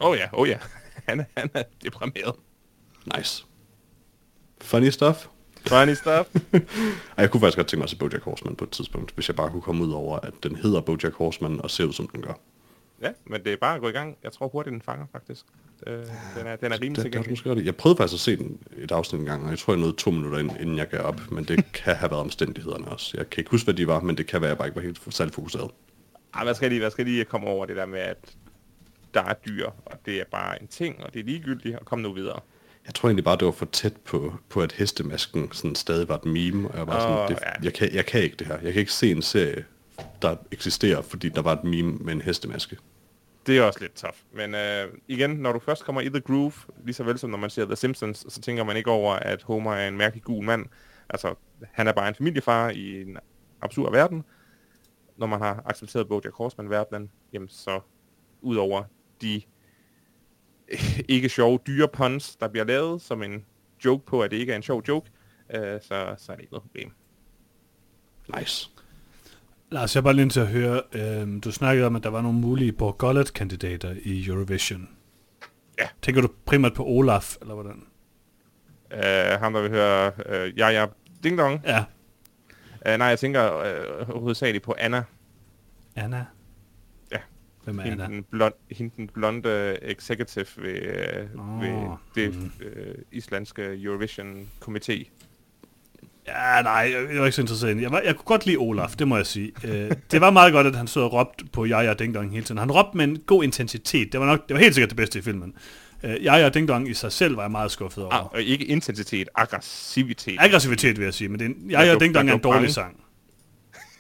Oh, 0.01 0.17
ja, 0.17 0.29
oh, 0.33 0.49
ja. 0.49 0.59
han, 1.09 1.25
han 1.37 1.51
er 1.55 1.63
deprimeret. 1.85 2.35
Nice. 3.17 3.45
Funny 4.61 4.89
stuff. 4.89 5.27
Funny 5.67 5.95
stuff. 5.95 6.29
Ej, 6.55 6.61
jeg 7.17 7.31
kunne 7.31 7.41
faktisk 7.41 7.57
godt 7.57 7.67
tænke 7.67 7.79
mig 7.79 7.85
at 7.85 7.91
se 7.91 7.97
Bojack 7.97 8.23
Horseman 8.25 8.57
på 8.57 8.65
et 8.65 8.71
tidspunkt, 8.71 9.13
hvis 9.15 9.29
jeg 9.29 9.37
bare 9.37 9.51
kunne 9.51 9.63
komme 9.63 9.85
ud 9.85 9.93
over, 9.93 10.19
at 10.19 10.33
den 10.43 10.57
hedder 10.57 10.81
Bojack 10.81 11.15
Horseman 11.15 11.61
og 11.61 11.71
ser 11.71 11.85
ud, 11.85 11.93
som 11.93 12.09
den 12.09 12.23
gør. 12.23 12.33
ja, 13.03 13.11
men 13.27 13.45
det 13.45 13.53
er 13.53 13.57
bare 13.57 13.75
at 13.75 13.81
gå 13.81 13.89
i 13.89 13.93
gang. 13.93 14.17
Jeg 14.23 14.33
tror 14.33 14.49
hurtigt, 14.49 14.73
den 14.73 14.83
fanger, 14.83 15.07
faktisk. 15.13 15.45
Øh, 15.87 15.93
den 16.39 16.47
er, 16.47 16.57
den 16.57 16.73
er 16.73 16.81
rimelig 16.83 17.05
Det, 17.05 17.13
tilgængelig. 17.13 17.67
Jeg 17.67 17.77
prøvede 17.77 17.97
faktisk 17.97 18.15
at 18.15 18.21
se 18.21 18.37
den 18.37 18.59
et 18.77 18.93
afsnit 18.93 19.21
en 19.21 19.27
gang, 19.27 19.45
og 19.45 19.51
jeg 19.51 19.59
tror, 19.59 19.73
jeg 19.73 19.81
nåede 19.81 19.97
to 19.97 20.11
minutter, 20.11 20.39
ind, 20.39 20.51
inden 20.61 20.79
jeg 20.79 20.89
gav 20.89 21.01
op. 21.01 21.21
Men 21.31 21.45
det 21.45 21.65
kan 21.85 21.97
have 21.97 22.11
været 22.11 22.21
omstændighederne 22.23 22.89
også. 22.89 23.15
Jeg 23.17 23.31
kan 23.31 23.41
ikke 23.41 23.51
huske, 23.51 23.65
hvad 23.65 23.75
de 23.75 23.87
var, 23.87 24.01
men 24.01 24.17
det 24.17 24.27
kan 24.27 24.41
være, 24.41 24.49
at 24.49 24.51
jeg 24.51 24.59
bare 24.59 24.69
ikke 24.69 24.77
var 24.77 24.83
helt 24.83 25.15
særlig 25.15 25.35
fokuseret. 25.35 25.71
Ej, 26.35 26.45
man 26.45 26.55
skal, 26.55 26.69
lige, 26.71 26.81
man 26.81 26.91
skal 26.91 27.05
lige 27.05 27.25
komme 27.25 27.47
over 27.47 27.67
det 27.67 27.77
der 27.77 27.87
med, 27.87 28.01
at 28.01 28.35
der 29.15 29.23
er 29.23 29.35
dyr, 29.35 29.67
og 29.67 29.99
det 30.07 30.21
er 30.21 30.25
bare 30.31 30.63
en 30.63 30.69
ting, 30.69 31.05
og 31.05 31.15
det 31.15 31.21
er 31.21 31.25
ligegyldigt, 31.25 31.77
og 31.77 31.85
kom 31.87 31.99
nu 31.99 32.13
videre. 32.13 32.41
Jeg 32.87 32.95
tror 32.95 33.09
egentlig 33.09 33.25
bare, 33.25 33.37
det 33.37 33.45
var 33.45 33.53
for 33.53 33.67
tæt 33.67 33.97
på, 33.97 34.35
på 34.49 34.63
at 34.63 34.73
hestemasken 34.73 35.53
sådan 35.53 35.75
stadig 35.75 36.09
var 36.09 36.15
et 36.15 36.25
meme, 36.25 36.69
og 36.71 36.79
jeg 36.79 36.87
var 36.87 36.95
Åh, 36.95 37.01
sådan, 37.01 37.29
det, 37.29 37.43
ja. 37.43 37.65
jeg, 37.65 37.75
kan, 37.75 37.95
jeg 37.95 38.07
kan 38.07 38.23
ikke 38.23 38.37
det 38.37 38.47
her. 38.47 38.59
Jeg 38.63 38.73
kan 38.73 38.81
ikke 38.81 38.93
se 38.93 39.11
en 39.11 39.23
serie, 39.23 39.65
der 40.23 40.37
eksisterer, 40.53 41.03
fordi 41.03 41.29
der 41.29 41.43
var 41.43 41.53
et 41.53 41.65
meme 41.65 41.93
med 41.93 42.13
en 42.13 42.21
hestemaske. 42.21 42.77
Det 43.47 43.59
er 43.59 43.63
også 43.63 43.81
lidt 43.81 43.95
tough. 43.95 44.17
Men 44.33 44.55
øh, 44.55 44.89
igen, 45.09 45.31
når 45.31 45.53
du 45.53 45.59
først 45.59 45.85
kommer 45.85 46.01
i 46.01 46.09
The 46.09 46.21
Groove, 46.21 46.53
lige 46.85 46.95
så 46.95 47.05
vel 47.05 47.19
som 47.19 47.31
når 47.31 47.39
man 47.39 47.51
ser 47.51 47.65
The 47.65 47.77
Simpsons, 47.77 48.27
så 48.29 48.41
tænker 48.41 48.65
man 48.65 48.77
ikke 48.77 48.91
over, 48.91 49.15
at 49.15 49.43
Homer 49.43 49.75
er 49.75 49.89
en 49.89 49.97
mærkelig 49.97 50.25
gul 50.25 50.45
mand. 50.45 50.67
Altså, 51.09 51.35
han 51.73 51.89
er 51.89 51.93
bare 51.93 52.09
en 52.09 52.15
familiefar 52.15 52.71
i 52.71 53.03
en 53.03 53.17
absurd 53.63 53.93
verden. 53.93 54.25
Når 55.17 55.27
man 55.27 55.41
har 55.41 55.63
accepteret 55.67 56.09
Bojack 56.09 56.35
Horseman-verdenen, 56.35 57.11
jamen 57.33 57.49
så 57.49 57.81
ud 58.41 58.57
over 58.57 58.83
de 59.23 59.43
ikke 61.09 61.29
sjove 61.29 61.59
dyre 61.67 61.89
puns, 61.89 62.37
der 62.37 62.49
bliver 62.49 62.65
lavet 62.65 63.03
som 63.03 63.23
en 63.23 63.45
joke 63.85 64.07
på, 64.07 64.23
at 64.23 64.31
det 64.31 64.37
ikke 64.37 64.53
er 64.53 64.57
en 64.57 64.63
sjov 64.63 64.83
joke, 64.89 65.11
øh, 65.55 65.81
så, 65.83 66.15
så 66.19 66.33
er 66.33 66.37
det 66.37 66.41
ikke 66.41 66.53
noget 66.53 66.63
problem. 66.63 66.93
Nice. 68.39 68.71
Lars, 69.71 69.95
jeg 69.95 70.01
er 70.01 70.05
bare 70.05 70.15
lige 70.15 70.25
nødt 70.25 70.33
til 70.33 70.41
at 70.41 70.49
høre, 70.49 70.83
øh, 70.93 71.43
du 71.45 71.53
snakkede 71.53 71.87
om, 71.87 71.97
at 71.97 72.03
der 72.03 72.11
var 72.11 72.23
nogle 72.23 72.39
mulige 72.39 72.73
Borgollet-kandidater 72.73 73.95
i 74.03 74.27
Eurovision. 74.27 74.89
Ja. 75.79 75.89
Tænker 76.03 76.21
du 76.21 76.29
primært 76.45 76.75
på 76.75 76.85
Olaf, 76.85 77.37
eller 77.41 77.55
hvordan? 77.55 77.87
Øh, 78.93 79.41
ham, 79.41 79.53
der 79.53 79.61
vil 79.61 79.71
høre, 79.71 80.13
øh, 80.27 80.59
ja, 80.59 80.69
ja, 80.69 80.87
ding 81.23 81.39
dong. 81.39 81.61
Ja, 81.65 81.85
Uh, 82.89 82.97
nej, 82.99 83.07
jeg 83.07 83.19
tænker 83.19 83.59
øh, 83.59 84.11
hovedsageligt 84.11 84.65
på 84.65 84.75
Anna. 84.79 85.03
Anna. 85.97 86.27
Hvem 87.71 87.79
er 87.79 87.83
Hende 87.83 88.05
den, 88.05 88.25
blond, 88.31 88.55
hende 88.71 88.93
den 88.97 89.09
blonde 89.09 89.79
executive 89.83 90.47
ved, 90.57 91.29
Nå, 91.35 91.43
ved 91.61 91.97
det 92.15 92.37
mhm. 92.37 92.53
øh, 92.61 92.95
islandske 93.13 93.83
Eurovision 93.83 94.49
Komité. 94.69 95.11
Ja, 96.27 96.63
nej, 96.63 96.73
jeg, 96.73 97.07
jeg 97.13 97.21
var 97.21 97.27
ikke 97.27 97.37
så 97.37 97.41
interesseret 97.41 97.83
jeg, 97.83 97.93
var, 97.93 98.01
jeg 98.01 98.17
kunne 98.17 98.25
godt 98.25 98.47
lide 98.47 98.57
Olaf, 98.57 98.91
det 98.99 99.09
må 99.09 99.17
jeg 99.17 99.27
sige. 99.27 99.53
Øh, 99.65 99.91
det 100.11 100.21
var 100.21 100.31
meget 100.31 100.53
godt, 100.53 100.67
at 100.67 100.77
han 100.77 100.87
stod 100.87 101.03
og 101.03 101.13
råbte 101.13 101.45
på 101.45 101.65
Jaja 101.65 101.91
og 101.91 101.99
Ding 101.99 102.15
Dong 102.15 102.33
hele 102.33 102.45
tiden. 102.45 102.59
Han 102.59 102.73
råbte 102.73 102.97
med 102.97 103.05
en 103.05 103.19
god 103.19 103.45
intensitet. 103.45 104.13
Det 104.13 104.21
var, 104.21 104.27
nok, 104.27 104.49
det 104.49 104.55
var 104.55 104.61
helt 104.61 104.75
sikkert 104.75 104.91
det 104.91 104.97
bedste 104.97 105.19
i 105.19 105.23
filmen. 105.23 105.55
Øh, 106.03 106.25
Jaja 106.25 106.47
og 106.47 106.55
Ding 106.55 106.69
Dong 106.69 106.89
i 106.89 106.95
sig 106.95 107.13
selv 107.13 107.37
var 107.37 107.43
jeg 107.43 107.51
meget 107.51 107.71
skuffet 107.71 108.05
over. 108.05 108.15
Ah, 108.15 108.27
og 108.27 108.43
ikke 108.43 108.65
intensitet, 108.65 109.29
aggressivitet. 109.35 110.37
Aggressivitet, 110.41 110.99
vil 110.99 111.05
jeg 111.05 111.15
sige, 111.15 111.29
men 111.29 111.41
det 111.41 111.75
er 111.75 111.81
en, 111.81 111.95
og 111.95 112.01
Ding 112.01 112.15
Dong 112.15 112.31
er 112.31 112.35
en 112.35 112.41
dårlig 112.41 112.71
sang. 112.71 113.05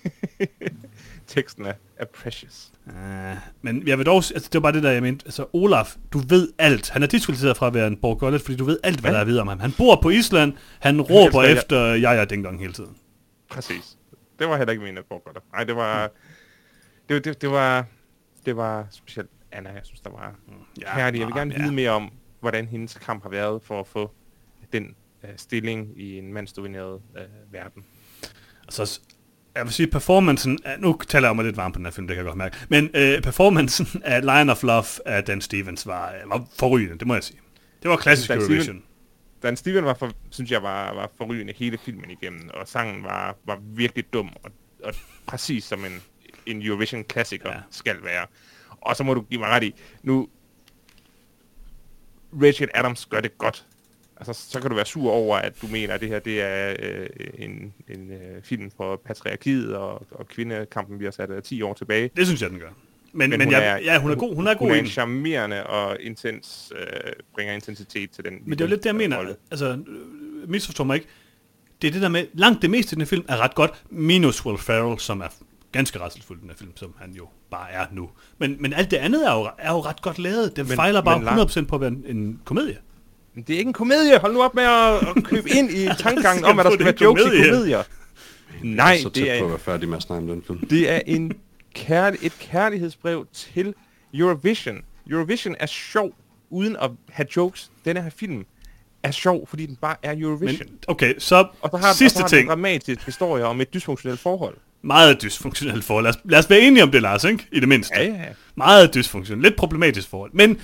Teksten 1.26 1.66
er, 1.66 1.72
er 1.96 2.04
precious. 2.04 2.69
Uh, 2.86 2.92
men 3.62 3.88
jeg 3.88 3.98
vil 3.98 4.06
dog, 4.06 4.16
altså, 4.16 4.48
det 4.52 4.54
var 4.54 4.60
bare 4.60 4.72
det 4.72 4.82
der, 4.82 4.90
jeg 4.90 5.02
mente. 5.02 5.26
Altså, 5.26 5.46
Olaf, 5.52 5.96
du 6.12 6.18
ved 6.18 6.48
alt. 6.58 6.90
Han 6.90 7.02
er 7.02 7.06
diskvalificeret 7.06 7.56
fra 7.56 7.66
at 7.66 7.74
være 7.74 7.86
en 7.86 7.96
Borgollet, 7.96 8.40
fordi 8.42 8.56
du 8.56 8.64
ved 8.64 8.78
alt, 8.82 9.00
hvad 9.00 9.10
Ja. 9.10 9.12
der 9.12 9.18
er 9.18 9.20
at 9.20 9.26
vide 9.26 9.40
om 9.40 9.48
ham. 9.48 9.60
Han 9.60 9.72
bor 9.78 9.98
på 10.02 10.10
Island, 10.10 10.52
han 10.80 11.00
råber 11.00 11.30
spille- 11.42 11.56
efter 11.56 11.94
Jaja 11.94 12.20
og 12.20 12.30
Ding 12.30 12.44
Dong 12.44 12.60
hele 12.60 12.72
tiden. 12.72 12.96
Præcis. 13.50 13.96
Det 14.38 14.48
var 14.48 14.56
heller 14.56 14.72
ikke 14.72 14.84
min 14.84 14.94
godt. 14.94 15.52
Nej, 15.52 15.64
det 15.64 15.76
var... 15.76 16.10
Det, 17.08 17.14
var- 17.14 17.20
det, 17.20 17.42
det, 17.42 17.50
var... 17.50 17.84
Det 18.46 18.56
var 18.56 18.86
specielt 18.90 19.30
Anna, 19.52 19.70
jeg 19.70 19.80
synes, 19.84 20.00
der 20.00 20.10
var 20.10 20.34
Ja, 20.80 20.94
herlig. 20.94 21.18
Jeg 21.18 21.26
vil 21.26 21.34
gerne 21.34 21.54
ja. 21.56 21.62
vide 21.62 21.72
mere 21.74 21.90
om, 21.90 22.10
hvordan 22.40 22.66
hendes 22.66 22.94
kamp 22.94 23.22
har 23.22 23.30
været 23.30 23.62
for 23.62 23.80
at 23.80 23.86
få 23.86 24.10
den 24.72 24.94
øh, 25.24 25.30
stilling 25.36 26.00
i 26.00 26.18
en 26.18 26.32
mandsdomineret 26.32 27.00
øh, 27.18 27.22
verden. 27.52 27.84
Altså, 28.64 28.86
s- 28.86 29.02
jeg 29.54 29.64
vil 29.64 29.72
sige, 29.72 29.86
performancen, 29.86 30.58
er- 30.64 30.76
nu 30.78 30.98
taler 31.08 31.28
jeg 31.28 31.36
mig 31.36 31.44
lidt 31.44 31.56
varmt 31.56 31.74
på 31.74 31.78
den 31.78 31.86
her 31.86 31.90
film, 31.92 32.06
det 32.06 32.14
kan 32.16 32.24
jeg 32.24 32.28
godt 32.28 32.38
mærke, 32.38 32.56
men 32.68 32.90
øh, 32.94 33.22
performancen 33.22 33.86
af 34.04 34.22
Lion 34.22 34.50
of 34.50 34.62
Love 34.62 34.84
af 35.06 35.24
Dan 35.24 35.40
Stevens 35.40 35.86
var, 35.86 36.08
øh, 36.12 36.30
var 36.30 36.44
forrygende, 36.58 36.98
det 36.98 37.06
må 37.06 37.14
jeg 37.14 37.24
sige. 37.24 37.38
Det 37.82 37.90
var 37.90 37.96
klassisk 37.96 38.28
Dan 38.28 38.38
Steven- 38.38 38.42
Eurovision. 38.52 38.82
Dan 39.42 39.56
Steven 39.56 39.84
var, 39.84 39.94
for, 39.94 40.10
synes 40.30 40.50
jeg, 40.50 40.62
var, 40.62 40.94
var 40.94 41.10
forrygende 41.18 41.52
hele 41.56 41.78
filmen 41.84 42.10
igennem, 42.10 42.50
og 42.54 42.68
sangen 42.68 43.02
var, 43.04 43.36
var 43.46 43.58
virkelig 43.62 44.04
dum, 44.12 44.30
og, 44.44 44.50
og 44.84 44.94
præcis 45.26 45.64
som 45.64 45.84
en, 45.84 46.02
en 46.46 46.62
Eurovision-klassiker 46.62 47.50
ja. 47.50 47.60
skal 47.70 47.96
være. 48.04 48.26
Og 48.80 48.96
så 48.96 49.04
må 49.04 49.14
du 49.14 49.20
give 49.20 49.40
mig 49.40 49.48
ret 49.48 49.62
i, 49.62 49.74
nu, 50.02 50.28
Rachel 52.42 52.68
Adams 52.74 53.06
gør 53.06 53.20
det 53.20 53.38
godt. 53.38 53.66
Altså, 54.26 54.50
så 54.50 54.60
kan 54.60 54.70
du 54.70 54.76
være 54.76 54.84
sur 54.86 55.10
over, 55.10 55.36
at 55.36 55.52
du 55.62 55.66
mener, 55.66 55.94
at 55.94 56.00
det 56.00 56.08
her 56.08 56.18
det 56.18 56.40
er 56.42 56.74
øh, 56.82 57.06
en, 57.38 57.72
en 57.88 58.10
øh, 58.12 58.42
film 58.42 58.70
for 58.76 59.00
patriarkiet, 59.06 59.74
og, 59.76 60.06
og 60.10 60.28
kvindekampen 60.28 60.98
bliver 60.98 61.10
sat 61.10 61.30
øh, 61.30 61.42
10 61.42 61.62
år 61.62 61.74
tilbage. 61.74 62.10
Det 62.16 62.26
synes 62.26 62.42
jeg, 62.42 62.50
den 62.50 62.58
gør. 62.58 62.68
Men, 63.12 63.30
men, 63.30 63.38
Men 63.38 63.50
jeg, 63.50 63.66
er- 63.66 63.76
ja, 63.78 63.98
hun 64.00 64.10
er 64.10 64.14
god, 64.14 64.34
hun 64.34 64.46
er 64.46 64.54
god 64.54 64.66
Hun 64.66 64.76
er 64.76 64.80
en 64.80 64.86
charmerende 64.86 65.66
og 65.66 65.96
intens, 66.00 66.72
øh, 66.80 66.86
bringer 67.34 67.54
intensitet 67.54 68.10
til 68.10 68.24
den 68.24 68.32
Men 68.44 68.50
det 68.58 68.60
er 68.60 68.64
jo 68.64 68.68
lidt 68.68 68.80
det, 68.82 68.86
jeg 68.86 68.94
øh, 68.94 68.98
mener. 68.98 69.16
rolle. 69.18 69.36
Altså, 69.50 69.66
øh, 69.68 70.50
misforstår 70.50 70.84
mig 70.84 70.94
ikke. 70.94 71.06
Det 71.82 71.88
er 71.88 71.92
det 71.92 72.02
der 72.02 72.08
med, 72.08 72.26
langt 72.34 72.62
det 72.62 72.70
meste 72.70 72.92
i 72.92 72.94
den 72.94 73.00
her 73.00 73.06
film 73.06 73.24
er 73.28 73.36
ret 73.36 73.54
godt, 73.54 73.82
minus 73.90 74.46
Will 74.46 74.58
Ferrell, 74.58 74.98
som 74.98 75.20
er 75.20 75.28
ganske 75.72 76.00
rædselsfuld 76.00 76.38
i 76.38 76.40
den 76.40 76.50
her 76.50 76.56
film, 76.56 76.76
som 76.76 76.94
han 77.00 77.12
jo 77.12 77.28
bare 77.50 77.70
er 77.70 77.86
nu. 77.92 78.10
Men, 78.38 78.56
men 78.60 78.72
alt 78.72 78.90
det 78.90 78.96
andet 78.96 79.28
er 79.28 79.34
jo, 79.34 79.48
er 79.58 79.72
jo 79.72 79.80
ret 79.80 80.02
godt 80.02 80.18
lavet. 80.18 80.56
Den 80.56 80.66
Men- 80.68 80.76
fejler 80.76 81.00
bare 81.02 81.18
men 81.18 81.24
langt- 81.24 81.56
100% 81.58 81.64
på 81.64 81.74
at 81.74 81.80
være 81.80 81.90
en, 81.90 82.04
en 82.16 82.40
komedie. 82.44 82.76
Det 83.36 83.50
er 83.54 83.58
ikke 83.58 83.68
en 83.68 83.72
komedie. 83.72 84.18
Hold 84.18 84.32
nu 84.32 84.42
op 84.42 84.54
med 84.54 84.62
at, 84.62 84.94
at 85.16 85.24
købe 85.24 85.50
ind 85.50 85.70
i 85.70 85.88
tankegangen 86.04 86.44
om, 86.44 86.58
at 86.58 86.64
der 86.64 86.72
Skal 86.72 86.84
være 86.86 86.94
jokes 87.02 87.22
i 87.22 87.26
komedie? 87.26 87.50
komedier. 87.52 87.82
Nej, 88.62 88.98
så 88.98 89.10
tæt 89.10 89.14
det 89.14 89.24
på 89.26 89.30
at 89.32 89.40
er, 89.42 89.48
være 89.48 89.58
færdig 89.58 89.88
med 89.88 89.96
at 89.96 90.02
snakke 90.02 90.32
om 90.32 90.40
den 90.40 90.42
film. 90.46 90.66
det 90.68 90.90
er 90.90 91.00
en 91.06 91.32
kærl- 91.78 92.16
et 92.26 92.32
kærlighedsbrev 92.38 93.26
til 93.32 93.74
Eurovision. 94.14 94.76
Eurovision 95.10 95.54
er 95.60 95.66
sjov, 95.66 96.12
uden 96.50 96.76
at 96.82 96.90
have 97.10 97.26
jokes. 97.36 97.70
Denne 97.84 98.02
her 98.02 98.10
film 98.10 98.44
er 99.02 99.10
sjov, 99.10 99.46
fordi 99.48 99.66
den 99.66 99.76
bare 99.76 99.96
er 100.02 100.14
Eurovision. 100.18 100.66
Men, 100.68 100.78
okay, 100.88 101.14
så, 101.18 101.46
og 101.62 101.70
så 101.72 101.76
har, 101.76 101.92
sidste 101.92 102.16
og 102.16 102.18
så 102.18 102.22
har 102.22 102.28
ting. 102.28 102.40
en 102.42 102.48
dramatisk 102.48 103.00
historie 103.06 103.44
om 103.44 103.60
et 103.60 103.74
dysfunktionelt 103.74 104.20
forhold. 104.20 104.56
Meget 104.82 105.22
dysfunktionelt 105.22 105.84
forhold. 105.84 106.04
Lad 106.04 106.10
os, 106.14 106.18
lad 106.24 106.38
os 106.38 106.50
være 106.50 106.60
enige 106.60 106.82
om 106.82 106.90
det, 106.90 107.02
Lars, 107.02 107.24
ikke? 107.24 107.46
I 107.52 107.60
det 107.60 107.68
mindste. 107.68 107.94
Ja, 107.96 108.04
ja. 108.04 108.24
Meget 108.54 108.94
dysfunktionelt. 108.94 109.42
Lidt 109.42 109.56
problematisk 109.56 110.08
forhold. 110.08 110.30
Men 110.34 110.58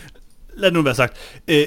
lad 0.57 0.71
nu 0.71 0.83
være 0.83 0.95
sagt. 0.95 1.17
Øh, 1.49 1.67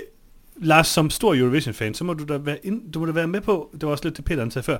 Lars, 0.62 0.88
som 0.88 1.10
stor 1.10 1.36
Eurovision-fan, 1.36 1.94
så 1.94 2.04
må 2.04 2.14
du 2.14 2.24
da 2.24 2.38
være, 2.38 2.58
ind, 2.66 2.92
du 2.92 3.00
må 3.00 3.06
da 3.06 3.12
være 3.12 3.28
med 3.28 3.42
på, 3.42 3.70
det 3.74 3.84
var 3.84 3.90
også 3.90 4.04
lidt 4.04 4.18
det 4.18 4.26
Peter 4.26 4.40
han 4.42 4.52
sagde 4.52 4.64
før, 4.66 4.78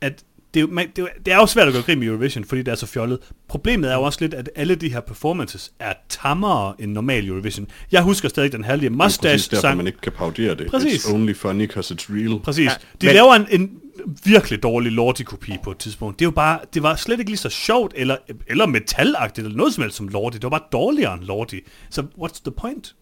at 0.00 0.24
det 0.54 0.60
er, 0.60 0.64
jo, 0.64 0.68
man, 0.72 0.88
det, 0.96 1.02
er 1.02 1.08
det 1.26 1.32
er 1.32 1.36
jo 1.36 1.46
svært 1.46 1.68
at 1.68 1.74
gå 1.74 1.80
grin 1.80 1.98
med 1.98 2.06
Eurovision, 2.08 2.44
fordi 2.44 2.62
det 2.62 2.72
er 2.72 2.74
så 2.74 2.86
fjollet. 2.86 3.18
Problemet 3.48 3.90
er 3.90 3.94
jo 3.94 4.02
også 4.02 4.18
lidt, 4.20 4.34
at 4.34 4.50
alle 4.56 4.74
de 4.74 4.88
her 4.92 5.00
performances 5.00 5.72
er 5.78 5.92
tammere 6.08 6.74
end 6.78 6.92
normal 6.92 7.28
Eurovision. 7.28 7.66
Jeg 7.92 8.02
husker 8.02 8.28
stadig 8.28 8.52
den 8.52 8.64
herlige 8.64 8.88
Det 8.90 8.94
er 9.00 9.04
mustache-sang. 9.04 9.76
man 9.76 9.86
ikke 9.86 9.98
kan 10.00 10.12
paudere 10.12 10.54
det. 10.54 10.66
Præcis. 10.70 11.04
It's 11.06 11.12
only 11.14 11.34
funny 11.34 11.66
because 11.66 11.94
it's 11.94 12.06
real. 12.14 12.40
Præcis. 12.40 12.64
Ja, 12.66 12.70
Ja, 12.70 12.76
de 13.00 13.06
men- 13.06 13.14
laver 13.14 13.34
en, 13.34 13.46
en 13.50 13.78
virkelig 14.24 14.62
dårlig 14.62 14.92
Lordi-kopi 14.92 15.52
på 15.62 15.70
et 15.70 15.78
tidspunkt. 15.78 16.18
Det 16.18 16.24
er 16.24 16.26
jo 16.26 16.30
bare, 16.30 16.58
det 16.74 16.82
var 16.82 16.96
slet 16.96 17.18
ikke 17.18 17.30
lige 17.30 17.38
så 17.38 17.48
sjovt, 17.48 17.92
eller, 17.96 18.16
eller 18.46 18.66
metalagtigt, 18.66 19.44
eller 19.46 19.56
noget 19.56 19.74
som 19.74 19.82
helst 19.82 19.96
som 19.96 20.08
Lordi. 20.08 20.34
Det 20.34 20.42
var 20.42 20.50
bare 20.50 20.68
dårligere 20.72 21.14
end 21.14 21.22
Lordi. 21.22 21.60
Så 21.90 22.00
what's 22.18 22.40
the 22.44 22.52
point? 22.52 22.94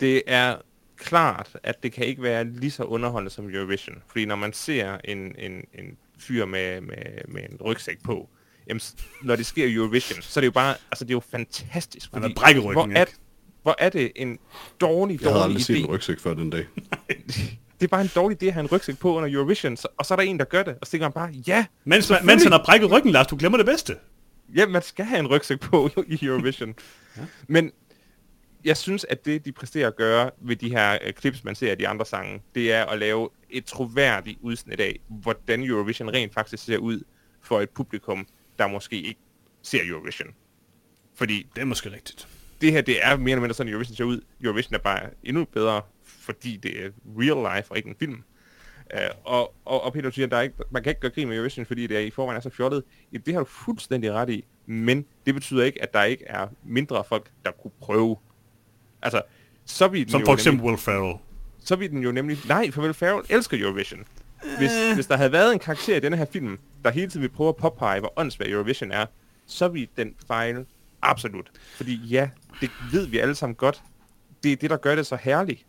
det 0.00 0.22
er 0.26 0.56
klart, 0.98 1.56
at 1.62 1.82
det 1.82 1.92
kan 1.92 2.04
ikke 2.06 2.22
være 2.22 2.44
lige 2.44 2.70
så 2.70 2.82
underholdende 2.84 3.30
som 3.30 3.50
Eurovision. 3.54 3.96
Fordi 4.08 4.24
når 4.24 4.36
man 4.36 4.52
ser 4.52 4.98
en, 5.04 5.18
en, 5.38 5.52
en 5.52 5.96
fyr 6.18 6.44
med, 6.46 6.80
med, 6.80 6.96
med 7.28 7.42
en 7.50 7.56
rygsæk 7.64 8.02
på, 8.04 8.28
jamen, 8.68 8.80
når 9.22 9.36
det 9.36 9.46
sker 9.46 9.66
i 9.66 9.72
Eurovision, 9.74 10.22
så 10.22 10.40
er 10.40 10.42
det 10.42 10.46
jo 10.46 10.52
bare, 10.52 10.74
altså 10.90 11.04
det 11.04 11.10
er 11.10 11.14
jo 11.14 11.22
fantastisk. 11.30 12.10
Fordi 12.12 12.26
har 12.26 12.32
brækket 12.36 12.64
ryggen, 12.64 12.90
hvor 12.90 12.96
er, 12.96 13.00
ikke? 13.00 13.18
hvor 13.62 13.74
er 13.78 13.88
det 13.88 14.12
en 14.16 14.38
dårlig, 14.80 15.22
Jeg 15.22 15.30
havde 15.30 15.34
dårlig 15.40 15.44
aldrig 15.44 15.64
set 15.64 15.78
en 15.78 15.84
idé. 15.84 15.88
rygsæk 15.88 16.18
før 16.20 16.34
den 16.34 16.50
dag. 16.50 16.66
Det 17.80 17.84
er 17.86 17.88
bare 17.88 18.00
en 18.00 18.10
dårlig 18.14 18.42
idé 18.42 18.46
at 18.46 18.52
have 18.52 18.60
en 18.60 18.66
rygsæk 18.72 18.98
på 18.98 19.16
under 19.16 19.32
Eurovision, 19.32 19.76
så, 19.76 19.88
og 19.98 20.06
så 20.06 20.14
er 20.14 20.16
der 20.16 20.22
en, 20.22 20.38
der 20.38 20.44
gør 20.44 20.62
det, 20.62 20.74
og 20.80 20.86
så 20.86 20.90
tænker 20.90 21.04
man 21.06 21.12
bare, 21.12 21.30
ja, 21.46 21.66
Mens, 21.84 22.10
man, 22.10 22.26
mens 22.26 22.42
han 22.42 22.52
har 22.52 22.62
brækket 22.64 22.90
ryggen, 22.90 23.12
Lars, 23.12 23.26
du 23.26 23.36
glemmer 23.36 23.58
det 23.58 23.66
bedste. 23.66 23.96
Ja, 24.54 24.66
man 24.66 24.82
skal 24.82 25.04
have 25.04 25.18
en 25.18 25.26
rygsæk 25.26 25.60
på 25.60 25.90
i 26.06 26.18
Eurovision. 26.26 26.74
ja. 27.16 27.22
Men 27.46 27.72
jeg 28.68 28.76
synes, 28.76 29.06
at 29.08 29.24
det, 29.24 29.44
de 29.44 29.52
præsterer 29.52 29.86
at 29.86 29.96
gøre 29.96 30.30
ved 30.40 30.56
de 30.56 30.70
her 30.70 30.98
uh, 31.06 31.12
clips, 31.20 31.44
man 31.44 31.54
ser 31.54 31.70
af 31.70 31.78
de 31.78 31.88
andre 31.88 32.06
sange, 32.06 32.42
det 32.54 32.72
er 32.72 32.84
at 32.84 32.98
lave 32.98 33.28
et 33.50 33.64
troværdigt 33.64 34.38
udsnit 34.42 34.80
af, 34.80 35.00
hvordan 35.08 35.64
Eurovision 35.64 36.08
rent 36.14 36.34
faktisk 36.34 36.64
ser 36.64 36.78
ud 36.78 37.00
for 37.42 37.60
et 37.60 37.70
publikum, 37.70 38.26
der 38.58 38.66
måske 38.66 38.96
ikke 39.02 39.20
ser 39.62 39.80
Eurovision. 39.84 40.28
Fordi 41.14 41.46
Det 41.54 41.60
er 41.60 41.64
måske 41.64 41.92
rigtigt. 41.92 42.28
det 42.60 42.72
her, 42.72 42.80
det 42.80 43.06
er 43.06 43.16
mere 43.16 43.30
eller 43.30 43.40
mindre 43.40 43.54
sådan, 43.54 43.72
Eurovision 43.72 43.96
ser 43.96 44.04
ud. 44.04 44.20
Eurovision 44.42 44.74
er 44.74 44.78
bare 44.78 45.10
endnu 45.22 45.44
bedre, 45.44 45.82
fordi 46.04 46.56
det 46.56 46.84
er 46.84 46.90
real 47.18 47.56
life 47.56 47.70
og 47.70 47.76
ikke 47.76 47.88
en 47.88 47.96
film. 47.98 48.22
Uh, 48.94 49.00
og, 49.24 49.54
og, 49.64 49.82
og 49.82 49.92
Peter 49.92 50.10
siger, 50.10 50.26
at 50.26 50.30
der 50.30 50.36
er 50.36 50.42
ikke, 50.42 50.54
man 50.70 50.82
kan 50.82 50.90
ikke 50.90 51.00
gøre 51.00 51.10
grin 51.10 51.28
med 51.28 51.36
Eurovision, 51.36 51.66
fordi 51.66 51.86
det 51.86 51.96
er 51.96 52.00
i 52.00 52.10
forvejen 52.10 52.36
er 52.36 52.40
så 52.40 52.50
fjollet. 52.50 52.84
Ja, 53.12 53.18
det 53.18 53.34
har 53.34 53.40
du 53.40 53.46
fuldstændig 53.46 54.12
ret 54.12 54.30
i, 54.30 54.44
men 54.66 55.06
det 55.26 55.34
betyder 55.34 55.64
ikke, 55.64 55.82
at 55.82 55.94
der 55.94 56.02
ikke 56.02 56.24
er 56.26 56.48
mindre 56.64 57.04
folk, 57.04 57.30
der 57.44 57.50
kunne 57.50 57.70
prøve. 57.80 58.16
Altså, 59.02 59.22
så 59.64 59.88
vil 59.88 60.00
den 60.04 60.10
Som 60.10 60.20
jo 60.20 60.26
for 60.26 60.32
eksempel 60.32 60.56
nemlig, 60.58 60.68
Will 60.70 60.78
Ferrell. 60.78 61.18
så 61.64 61.76
vil 61.76 61.90
den 61.90 62.02
jo 62.02 62.12
nemlig, 62.12 62.38
nej, 62.48 62.70
for 62.70 62.82
Will 62.82 62.94
Ferrell 62.94 63.26
elsker 63.28 63.60
Eurovision. 63.62 64.04
Hvis, 64.58 64.70
hvis 64.94 65.06
der 65.06 65.16
havde 65.16 65.32
været 65.32 65.52
en 65.52 65.58
karakter 65.58 65.96
i 65.96 66.00
denne 66.00 66.16
her 66.16 66.24
film, 66.32 66.58
der 66.84 66.90
hele 66.90 67.06
tiden 67.10 67.22
vil 67.22 67.28
prøve 67.28 67.48
at 67.48 67.56
påpege, 67.56 68.00
hvor 68.00 68.12
åndssvær 68.16 68.46
Eurovision 68.48 68.92
er, 68.92 69.06
så 69.46 69.68
vil 69.68 69.88
den 69.96 70.14
fejle 70.26 70.66
absolut. 71.02 71.50
Fordi 71.76 71.94
ja, 71.96 72.30
det 72.60 72.70
ved 72.92 73.06
vi 73.06 73.18
alle 73.18 73.34
sammen 73.34 73.54
godt. 73.54 73.82
Det 74.42 74.52
er 74.52 74.56
det, 74.56 74.70
der 74.70 74.76
gør 74.76 74.94
det 74.94 75.06
så 75.06 75.18
herligt. 75.20 75.66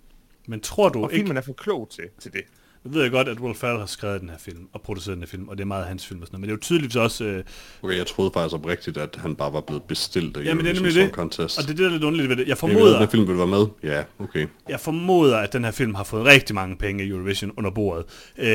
Men 0.47 0.61
tror 0.61 0.89
du 0.89 1.03
Og 1.03 1.13
ikke... 1.13 1.23
filmen 1.23 1.37
er 1.37 1.41
for 1.41 1.53
klog 1.53 1.89
til, 1.89 2.03
til 2.19 2.33
det. 2.33 2.41
Nu 2.83 2.91
ved 2.91 3.01
jeg 3.01 3.11
godt, 3.11 3.27
at 3.27 3.39
Will 3.39 3.55
Ferrell 3.55 3.79
har 3.79 3.85
skrevet 3.85 4.21
den 4.21 4.29
her 4.29 4.37
film, 4.39 4.59
og 4.73 4.81
produceret 4.81 5.15
den 5.15 5.23
her 5.23 5.27
film, 5.27 5.47
og 5.47 5.57
det 5.57 5.63
er 5.63 5.67
meget 5.67 5.85
hans 5.85 6.05
film 6.07 6.21
og 6.21 6.27
sådan 6.27 6.35
noget. 6.35 6.41
Men 6.41 6.49
det 6.49 6.53
er 6.53 6.57
jo 6.57 6.61
tydeligvis 6.61 6.95
også... 6.95 7.23
Øh, 7.23 7.43
Okay, 7.81 7.97
jeg 7.97 8.07
troede 8.07 8.31
faktisk 8.33 8.55
oprigtigt, 8.55 8.97
at 8.97 9.15
han 9.21 9.35
bare 9.35 9.53
var 9.53 9.61
blevet 9.61 9.83
bestilt 9.83 10.37
af 10.37 10.45
jamen, 10.45 10.65
det 10.65 10.77
er 10.77 10.91
det. 11.03 11.11
Contest. 11.11 11.57
Og 11.57 11.63
det 11.63 11.69
er 11.69 11.75
det, 11.75 11.79
der 11.79 11.85
er 11.85 11.91
lidt 11.91 12.03
underligt 12.03 12.29
ved 12.29 12.35
det. 12.35 12.47
Jeg 12.47 12.57
Jeg 12.63 12.69
ved, 12.69 12.77
at 12.77 12.77
formoder, 12.79 12.99
den 12.99 13.09
film 13.09 13.27
ville 13.27 13.37
være 13.37 13.47
med. 13.47 13.65
Ja, 13.83 14.03
okay. 14.19 14.47
jeg 14.69 14.79
formoder, 14.79 15.37
at 15.37 15.53
den 15.53 15.63
her 15.63 15.71
film 15.71 15.95
har 15.95 16.03
fået 16.03 16.25
rigtig 16.25 16.55
mange 16.55 16.75
penge 16.75 17.03
i 17.05 17.09
Eurovision 17.09 17.51
under 17.57 17.71
bordet. 17.71 18.05
Øh, 18.37 18.47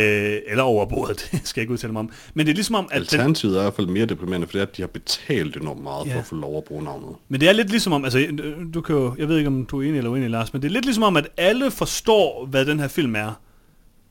eller 0.48 0.62
over 0.62 0.86
bordet, 0.86 1.28
det 1.32 1.40
skal 1.44 1.60
jeg 1.60 1.62
ikke 1.62 1.72
udtale 1.72 1.92
mig 1.92 2.00
om. 2.00 2.10
Men 2.34 2.46
det 2.46 2.52
er 2.52 2.54
ligesom 2.54 2.74
om, 2.74 2.84
at 2.84 2.90
den, 2.90 3.00
Alternativet 3.00 3.56
er 3.56 3.60
i 3.60 3.62
hvert 3.62 3.74
fald 3.74 3.86
mere 3.86 4.06
deprimerende, 4.06 4.46
for 4.46 4.52
det 4.52 4.58
er, 4.60 4.66
at 4.66 4.76
de 4.76 4.82
har 4.82 4.86
betalt 4.86 5.56
enormt 5.56 5.82
meget 5.82 6.06
Ja. 6.06 6.14
for 6.14 6.18
at 6.18 6.26
få 6.26 6.34
lov 6.36 6.58
at 6.58 6.64
bruge 6.64 6.84
navnet. 6.84 7.16
Men 7.28 7.40
det 7.40 7.48
er 7.48 7.52
lidt 7.52 7.70
ligesom 7.70 7.92
om, 7.92 8.04
altså, 8.04 8.18
øh, 8.18 8.54
du 8.74 8.80
kan 8.80 8.94
jo, 8.96 9.14
jeg 9.18 9.28
ved 9.28 9.36
ikke, 9.38 9.48
om 9.48 9.66
du 9.66 9.78
er 9.82 9.82
enig 9.88 9.98
eller 9.98 10.10
uenig, 10.10 10.30
Lars, 10.30 10.52
men 10.52 10.62
det 10.62 10.68
er 10.68 10.72
lidt 10.72 10.84
ligesom 10.84 11.02
om, 11.02 11.16
at 11.16 11.28
alle 11.36 11.70
forstår, 11.70 12.46
hvad 12.46 12.66
den 12.66 12.80
her 12.80 12.88
film 12.88 13.16
er. 13.16 13.40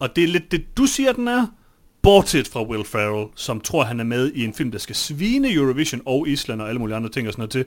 Og 0.03 0.15
det 0.15 0.23
er 0.23 0.27
lidt 0.27 0.51
det, 0.51 0.77
du 0.77 0.85
siger, 0.85 1.13
den 1.13 1.27
er, 1.27 1.47
bortset 2.01 2.47
fra 2.47 2.63
Will 2.63 2.85
Ferrell, 2.85 3.27
som 3.35 3.61
tror, 3.61 3.83
han 3.83 3.99
er 3.99 4.03
med 4.03 4.31
i 4.31 4.43
en 4.43 4.53
film, 4.53 4.71
der 4.71 4.79
skal 4.79 4.95
svine 4.95 5.53
Eurovision 5.53 6.01
og 6.05 6.27
Island 6.27 6.61
og 6.61 6.69
alle 6.69 6.79
mulige 6.79 6.95
andre 6.95 7.09
ting 7.09 7.27
og 7.27 7.33
sådan 7.33 7.41
noget 7.41 7.51
til. 7.51 7.65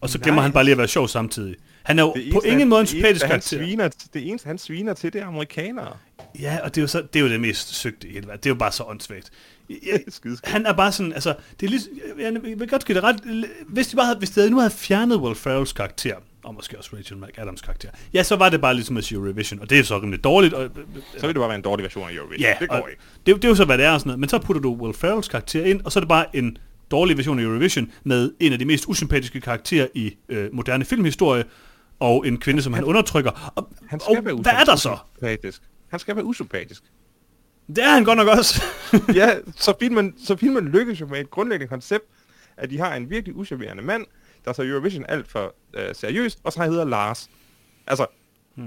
Og 0.00 0.08
så 0.08 0.18
glemmer 0.18 0.36
Nej. 0.36 0.42
han 0.42 0.52
bare 0.52 0.64
lige 0.64 0.72
at 0.72 0.78
være 0.78 0.88
sjov 0.88 1.08
samtidig. 1.08 1.56
Han 1.82 1.98
er 1.98 2.02
jo 2.02 2.12
Det 2.14 2.32
på 2.32 2.38
eneste, 2.38 2.48
ingen 2.48 2.68
måde 2.68 2.80
en 2.80 2.86
sympatisk 2.86 3.26
karakter. 3.26 3.58
sviner, 3.58 3.88
det 4.14 4.28
eneste, 4.28 4.46
han 4.46 4.58
sviner 4.58 4.94
til, 4.94 5.12
det 5.12 5.20
er 5.20 5.26
amerikanere. 5.26 5.96
Ja, 6.40 6.58
og 6.64 6.74
det 6.74 6.80
er 6.80 6.82
jo, 6.82 6.88
så, 6.88 7.02
det, 7.12 7.16
er 7.16 7.20
jo 7.20 7.28
det 7.28 7.40
mest 7.40 7.74
søgte 7.74 8.08
i 8.08 8.12
hele 8.12 8.26
verden. 8.26 8.38
Det 8.38 8.46
er 8.46 8.50
jo 8.50 8.58
bare 8.58 8.72
så 8.72 8.84
åndssvagt. 8.84 9.30
Han 10.44 10.66
er 10.66 10.72
bare 10.72 10.92
sådan, 10.92 11.12
altså, 11.12 11.34
det 11.60 11.66
er 11.66 11.70
lige, 11.70 11.82
jeg, 12.18 12.32
jeg 12.32 12.58
vil 12.58 12.68
godt 12.68 12.84
give 12.84 12.96
det 12.96 13.04
ret, 13.04 13.46
hvis 13.68 13.88
de 13.88 13.96
bare 13.96 14.06
havde, 14.06 14.18
hvis 14.18 14.30
de 14.30 14.50
nu 14.50 14.58
havde 14.58 14.70
fjernet 14.70 15.16
Will 15.16 15.36
Ferrells 15.36 15.72
karakter, 15.72 16.14
og 16.44 16.54
måske 16.54 16.78
også 16.78 16.90
Rachel 16.96 17.16
McAdams 17.18 17.60
karakter, 17.62 17.88
ja, 18.14 18.22
så 18.22 18.36
var 18.36 18.48
det 18.48 18.60
bare 18.60 18.74
ligesom 18.74 18.96
at 18.96 19.04
sige 19.04 19.18
Eurovision, 19.18 19.60
og 19.60 19.70
det 19.70 19.78
er 19.78 19.82
så 19.82 19.98
rimelig 19.98 20.24
dårligt, 20.24 20.54
og, 20.54 20.70
Så 21.18 21.26
vil 21.26 21.28
det 21.28 21.36
bare 21.40 21.48
være 21.48 21.56
en 21.56 21.62
dårlig 21.62 21.82
version 21.84 22.08
af 22.08 22.14
Eurovision. 22.14 22.40
ja, 22.40 22.56
det 22.60 22.68
går 22.68 22.88
ikke. 22.88 23.00
det, 23.26 23.32
er 23.32 23.36
jo- 23.36 23.36
det 23.36 23.44
er 23.44 23.48
jo 23.48 23.54
så, 23.54 23.64
hvad 23.64 23.78
det 23.78 23.86
er 23.86 23.90
og 23.90 24.00
sådan 24.00 24.08
noget, 24.08 24.20
men 24.20 24.28
så 24.28 24.38
putter 24.38 24.62
du 24.62 24.74
Will 24.74 24.94
Ferrells 24.94 25.28
karakter 25.28 25.64
ind, 25.64 25.80
og 25.84 25.92
så 25.92 25.98
er 25.98 26.00
det 26.00 26.08
bare 26.08 26.36
en 26.36 26.56
dårlig 26.90 27.16
version 27.16 27.38
af 27.38 27.42
Eurovision, 27.42 27.92
med 28.04 28.32
en 28.40 28.52
af 28.52 28.58
de 28.58 28.64
mest 28.64 28.84
usympatiske 28.88 29.40
karakterer 29.40 29.86
i 29.94 30.16
øh, 30.28 30.48
moderne 30.54 30.84
filmhistorie, 30.84 31.44
og 32.00 32.26
en 32.26 32.38
kvinde, 32.40 32.62
som 32.62 32.72
han, 32.72 32.84
undertrykker. 32.84 33.52
Og, 33.56 33.68
Han 33.86 34.00
skal 34.00 34.18
og 34.18 34.24
være 34.24 34.34
hvad 34.34 34.52
er 34.52 34.64
der 34.64 34.76
så? 34.76 34.96
usympatisk. 35.16 35.62
Han 35.90 36.00
skal 36.00 36.16
være 36.16 36.24
usympatisk. 36.24 36.82
Det 37.68 37.84
er 37.84 37.88
han 37.90 38.04
godt 38.04 38.16
nok 38.18 38.28
også. 38.28 38.62
ja, 39.14 39.30
så 39.56 39.74
filmen, 39.80 40.14
så 40.24 40.36
filmen 40.36 40.68
lykkes 40.68 41.00
jo 41.00 41.06
med 41.06 41.20
et 41.20 41.30
grundlæggende 41.30 41.68
koncept, 41.68 42.04
at 42.56 42.70
de 42.70 42.78
har 42.78 42.94
en 42.94 43.10
virkelig 43.10 43.36
uschammerende 43.36 43.82
mand, 43.82 44.04
der 44.44 44.52
tager 44.52 44.70
Eurovision 44.70 45.04
alt 45.08 45.28
for 45.28 45.54
øh, 45.74 45.94
seriøst, 45.94 46.40
og 46.44 46.52
så 46.52 46.60
han 46.60 46.70
hedder 46.70 46.84
Lars. 46.84 47.30
Altså, 47.86 48.06
Men 48.56 48.66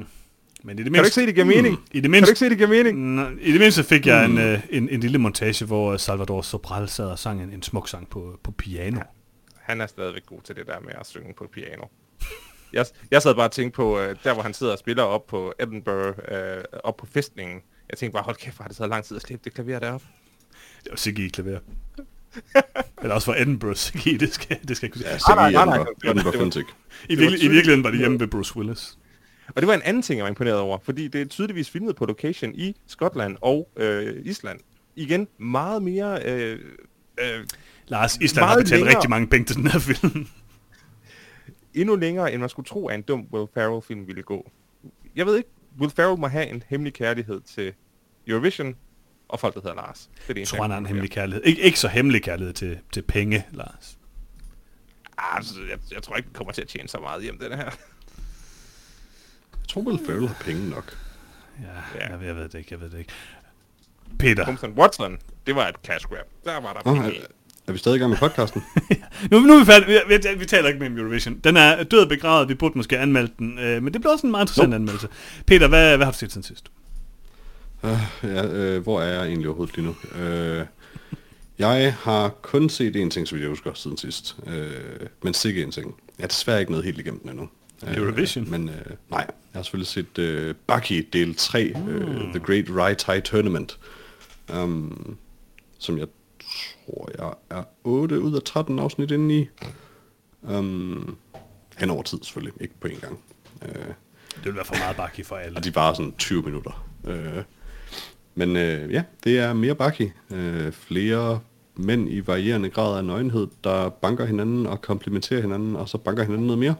i 0.80 0.84
det 0.84 0.84
kan 0.84 0.94
du 0.94 1.00
ikke 1.00 1.10
se, 1.10 1.26
det 1.26 1.34
giver 1.36 1.46
mening? 1.46 1.74
I 1.74 1.78
det 1.78 1.92
Kan 1.92 2.04
du 2.04 2.10
mindste, 2.10 2.32
ikke 2.32 2.40
se, 2.40 2.50
det 2.50 2.58
giver 2.58 2.70
mening? 2.70 3.00
Nå, 3.00 3.28
I 3.42 3.52
det 3.52 3.60
mindste 3.60 3.84
fik 3.84 4.06
jeg 4.06 4.26
en, 4.26 4.38
øh, 4.38 4.60
en, 4.70 4.90
en 4.90 5.00
lille 5.00 5.18
montage, 5.18 5.66
hvor 5.66 5.92
øh, 5.94 6.00
Salvador 6.00 6.42
Sobral 6.42 6.90
sad 6.90 7.06
og 7.06 7.20
sang 7.20 7.44
en, 7.44 7.54
en 7.54 7.64
smuk 7.64 7.90
sang 7.90 8.10
på, 8.10 8.40
på 8.44 8.52
piano. 8.52 9.00
Han 9.62 9.82
er 9.82 9.88
stadigvæk 9.88 10.26
god 10.26 10.42
til 10.42 10.56
det 10.56 10.68
der 10.68 10.80
med 10.80 10.94
at 11.00 11.08
synge 11.08 11.34
på 11.34 11.48
piano. 11.54 11.86
Jeg, 12.74 12.86
jeg 13.12 13.22
sad 13.22 13.36
bare 13.36 13.46
og 13.46 13.52
tænkte 13.52 13.76
på, 13.76 14.00
øh, 14.00 14.16
der 14.24 14.34
hvor 14.34 14.44
han 14.44 14.54
sidder 14.54 14.74
og 14.74 14.80
spiller 14.80 15.04
op 15.04 15.28
på 15.28 15.54
Edinburgh, 15.60 16.18
øh, 16.28 16.64
op 16.84 16.98
på 16.98 17.06
festningen. 17.06 17.62
Jeg 17.90 17.98
tænkte 17.98 18.14
bare, 18.14 18.24
hold 18.24 18.36
kæft, 18.36 18.56
hvor 18.56 18.64
har 18.64 18.68
det 18.68 18.78
taget 18.78 18.90
lang 18.90 19.04
tid 19.04 19.16
at 19.16 19.22
slippe 19.22 19.44
det 19.44 19.54
klaver 19.54 19.80
derop. 19.80 20.02
Det 20.84 20.90
var 20.90 20.96
Sigge 20.98 21.26
i 21.26 21.30
klaver. 21.30 21.60
Eller 23.02 23.16
også 23.16 23.32
var 23.32 23.40
Edinburgh 23.42 23.76
Sigge 23.84 24.12
i, 24.12 24.18
det 24.18 24.34
skal, 24.34 24.60
det 24.68 24.78
skal 24.78 24.88
jeg 24.88 24.96
ikke 24.98 25.08
Ja, 25.10 25.14
huske. 25.14 25.24
så 25.28 25.36
nej, 25.36 25.52
nej, 25.52 26.14
nej, 26.14 26.32
Fentic. 26.34 26.66
I, 27.10 27.16
virkelig, 27.16 27.44
I 27.44 27.48
virkeligheden 27.48 27.84
var 27.84 27.90
det 27.90 28.00
hjemme 28.00 28.20
ved 28.20 28.28
Bruce 28.28 28.58
Willis. 28.58 28.98
Og 29.48 29.62
det 29.62 29.68
var 29.68 29.74
en 29.74 29.82
anden 29.82 30.04
ting, 30.04 30.18
jeg 30.18 30.24
var 30.24 30.30
imponeret 30.30 30.60
over, 30.60 30.78
fordi 30.84 31.08
det 31.08 31.22
er 31.22 31.26
tydeligvis 31.26 31.70
filmet 31.70 31.96
på 31.96 32.06
location 32.06 32.56
i 32.56 32.76
Skotland 32.88 33.38
og 33.42 33.70
øh, 33.78 34.16
Island. 34.24 34.60
Igen, 34.96 35.28
meget 35.38 35.84
mere... 35.84 36.24
Øh, 36.26 36.60
øh, 37.20 37.46
Lars 37.88 38.18
Island 38.18 38.48
har 38.48 38.56
betalt 38.58 38.72
længere. 38.72 38.96
rigtig 38.96 39.10
mange 39.10 39.28
penge 39.28 39.46
til 39.46 39.56
den 39.56 39.68
her 39.68 39.80
film. 39.80 40.28
endnu 41.74 41.96
længere, 41.96 42.32
end 42.34 42.40
man 42.40 42.50
skulle 42.50 42.66
tro, 42.66 42.88
at 42.88 42.96
en 42.96 43.02
dum 43.02 43.28
Will 43.34 43.48
Ferrell-film 43.54 44.08
ville 44.08 44.24
gå. 44.24 44.52
Jeg 45.16 45.26
ved 45.26 45.38
ikke, 45.38 45.50
Will 45.80 45.92
Ferrell 45.96 46.20
må 46.20 46.28
have 46.28 46.48
en 46.48 46.64
hemmelig 46.68 46.94
kærlighed 46.94 47.42
til 47.42 47.74
Eurovision, 48.28 48.76
og 49.30 49.40
folk, 49.40 49.54
der 49.54 49.62
hedder 49.62 49.76
Lars. 49.76 50.10
Det 50.16 50.30
er 50.30 50.34
det 50.34 50.40
Jeg 50.40 50.48
tror, 50.48 50.62
han 50.62 50.72
har 50.72 50.78
en 50.78 50.86
hemmelig 50.86 51.12
kærlighed. 51.12 51.44
Ik- 51.46 51.60
ikke 51.62 51.80
så 51.80 51.88
hemmelig 51.88 52.24
kærlighed 52.24 52.54
til, 52.54 52.78
til 52.92 53.02
penge, 53.02 53.46
Lars. 53.52 53.98
konkludere. 55.18 55.38
Altså, 55.38 55.54
jeg, 55.70 55.94
jeg 55.96 56.04
tror 56.04 56.16
ikke, 56.16 56.28
den 56.28 56.34
kommer 56.36 56.54
til 56.54 56.62
at 56.62 56.68
tjene 56.68 56.88
så 56.90 56.98
meget 57.00 57.24
hjem, 57.24 57.40
den 57.40 57.52
her. 57.52 57.58
Jeg 57.66 57.72
tror, 59.70 59.82
Will 59.82 60.06
Ferrell 60.06 60.28
har 60.28 60.36
penge 60.46 60.70
nok. 60.70 60.98
Ja, 61.62 62.00
Ja. 62.00 62.16
Jeg, 62.18 62.26
jeg 62.26 62.36
ved 62.36 62.44
det 62.50 62.56
ikke, 62.56 62.68
jeg 62.72 62.82
ved 62.82 62.90
det 62.90 63.00
ikke. 63.00 63.12
Peter, 64.20 64.44
Thompson 64.44 64.72
Watson, 64.72 65.18
det 65.48 65.56
var 65.56 65.68
et 65.68 65.76
cash 65.84 66.06
grab. 66.08 66.26
Der 66.46 66.60
var 66.62 66.74
der 66.74 66.82
Nå, 66.86 66.94
penge 67.02 67.18
er, 67.20 67.26
er 67.68 67.72
vi 67.72 67.78
stadig 67.78 67.96
i 67.96 68.00
gang 68.00 68.10
med 68.10 68.18
podcasten? 68.18 68.64
nu, 69.32 69.40
nu 69.40 69.54
er 69.54 69.60
vi 69.60 69.66
færdige. 69.66 70.02
Vi, 70.08 70.18
vi, 70.18 70.40
vi 70.40 70.46
taler 70.46 70.68
ikke 70.68 70.80
mere 70.80 70.90
om 70.90 70.98
Eurovision. 70.98 71.40
Den 71.40 71.58
er 71.58 71.84
død 71.84 72.00
og 72.00 72.10
begravet. 72.10 72.50
Vi 72.50 72.54
burde 72.54 72.78
måske 72.78 73.00
anmelde 73.00 73.32
den. 73.40 73.60
Øh, 73.60 73.84
men 73.84 73.94
det 73.94 74.02
bliver 74.02 74.14
også 74.14 74.28
en 74.28 74.32
meget 74.32 74.44
interessant 74.44 74.70
Nope. 74.70 74.76
anmeldelse. 74.76 75.08
Peter, 75.48 75.68
hvad, 75.68 75.98
hvad 75.98 76.06
har 76.06 76.12
du 76.12 76.18
set 76.18 76.32
siden 76.32 76.44
sidst? 76.44 76.72
Uh, 77.92 78.30
ja, 78.30 78.46
øh, 78.48 78.84
hvor 78.84 79.02
er 79.02 79.14
jeg 79.14 79.28
egentlig 79.28 79.48
overhovedet 79.48 79.76
lige 79.78 79.86
nu? 79.88 79.96
Uh, 80.12 80.66
jeg 81.60 81.94
har 81.94 82.30
kun 82.30 82.70
set 82.70 82.96
én 82.96 83.10
ting, 83.10 83.32
vidt 83.32 83.42
jeg 83.42 83.50
husker, 83.50 83.74
siden 83.74 83.98
sidst. 83.98 84.36
Uh, 84.48 85.08
men 85.24 85.34
sikke 85.34 85.64
en 85.64 85.72
ting. 85.72 85.96
Jeg 86.18 86.24
har 86.24 86.28
desværre 86.28 86.60
ikke 86.60 86.72
noget 86.72 86.86
helt 86.86 87.00
igennem 87.00 87.20
den 87.20 87.30
endnu. 87.30 87.50
Eurovision? 87.88 88.44
Øh, 88.44 88.52
men 88.52 88.70
øh, 88.70 88.86
nej, 89.10 89.26
jeg 89.28 89.60
har 89.60 89.64
selvfølgelig 89.64 89.88
set 89.88 90.18
øh, 90.18 90.56
Bucky 90.68 91.10
del 91.14 91.36
3, 91.36 91.74
mm. 91.76 91.90
øh, 91.90 92.20
The 92.34 92.40
Great 92.40 92.66
Rai 92.70 92.96
Tai 92.96 93.22
Tournament, 93.22 93.80
um, 94.54 95.18
som 95.80 95.98
jeg 95.98 96.08
tror, 96.86 97.10
jeg 97.18 97.34
er 97.58 97.64
8 97.84 98.20
ud 98.22 98.36
af 98.36 98.42
13 98.44 98.80
afsnit 98.80 99.12
inde 99.12 99.40
i. 99.40 99.48
Um, 100.42 101.18
hen 101.78 101.90
over 101.90 102.04
tid 102.04 102.20
selvfølgelig, 102.24 102.54
ikke 102.62 102.74
på 102.80 102.88
en 102.88 102.98
gang. 102.98 103.20
Uh, 103.62 103.68
Det 104.36 104.46
vil 104.46 104.56
være 104.56 104.66
for 104.66 104.76
meget 104.78 104.96
bakke 104.96 105.24
for 105.24 105.36
alle. 105.36 105.58
og 105.58 105.64
de 105.64 105.76
varer 105.76 105.94
sådan 105.94 106.14
20 106.18 106.42
minutter. 106.42 106.86
Uh, 107.04 107.44
men 108.36 108.56
øh, 108.56 108.94
ja, 108.94 109.04
det 109.24 109.40
er 109.40 109.54
mere 109.54 109.76
Bucky. 109.76 110.12
Øh, 110.32 110.72
flere 110.72 111.40
mænd 111.76 112.10
i 112.10 112.28
varierende 112.28 112.70
grad 112.70 112.98
af 112.98 113.06
nøgenhed, 113.06 113.48
der 113.64 113.90
banker 113.90 114.26
hinanden 114.26 114.66
og 114.66 114.82
komplementerer 114.82 115.42
hinanden, 115.42 115.76
og 115.76 115.90
så 115.90 115.98
banker 115.98 116.24
hinanden 116.24 116.48
noget 116.48 116.60
mere. 116.60 116.76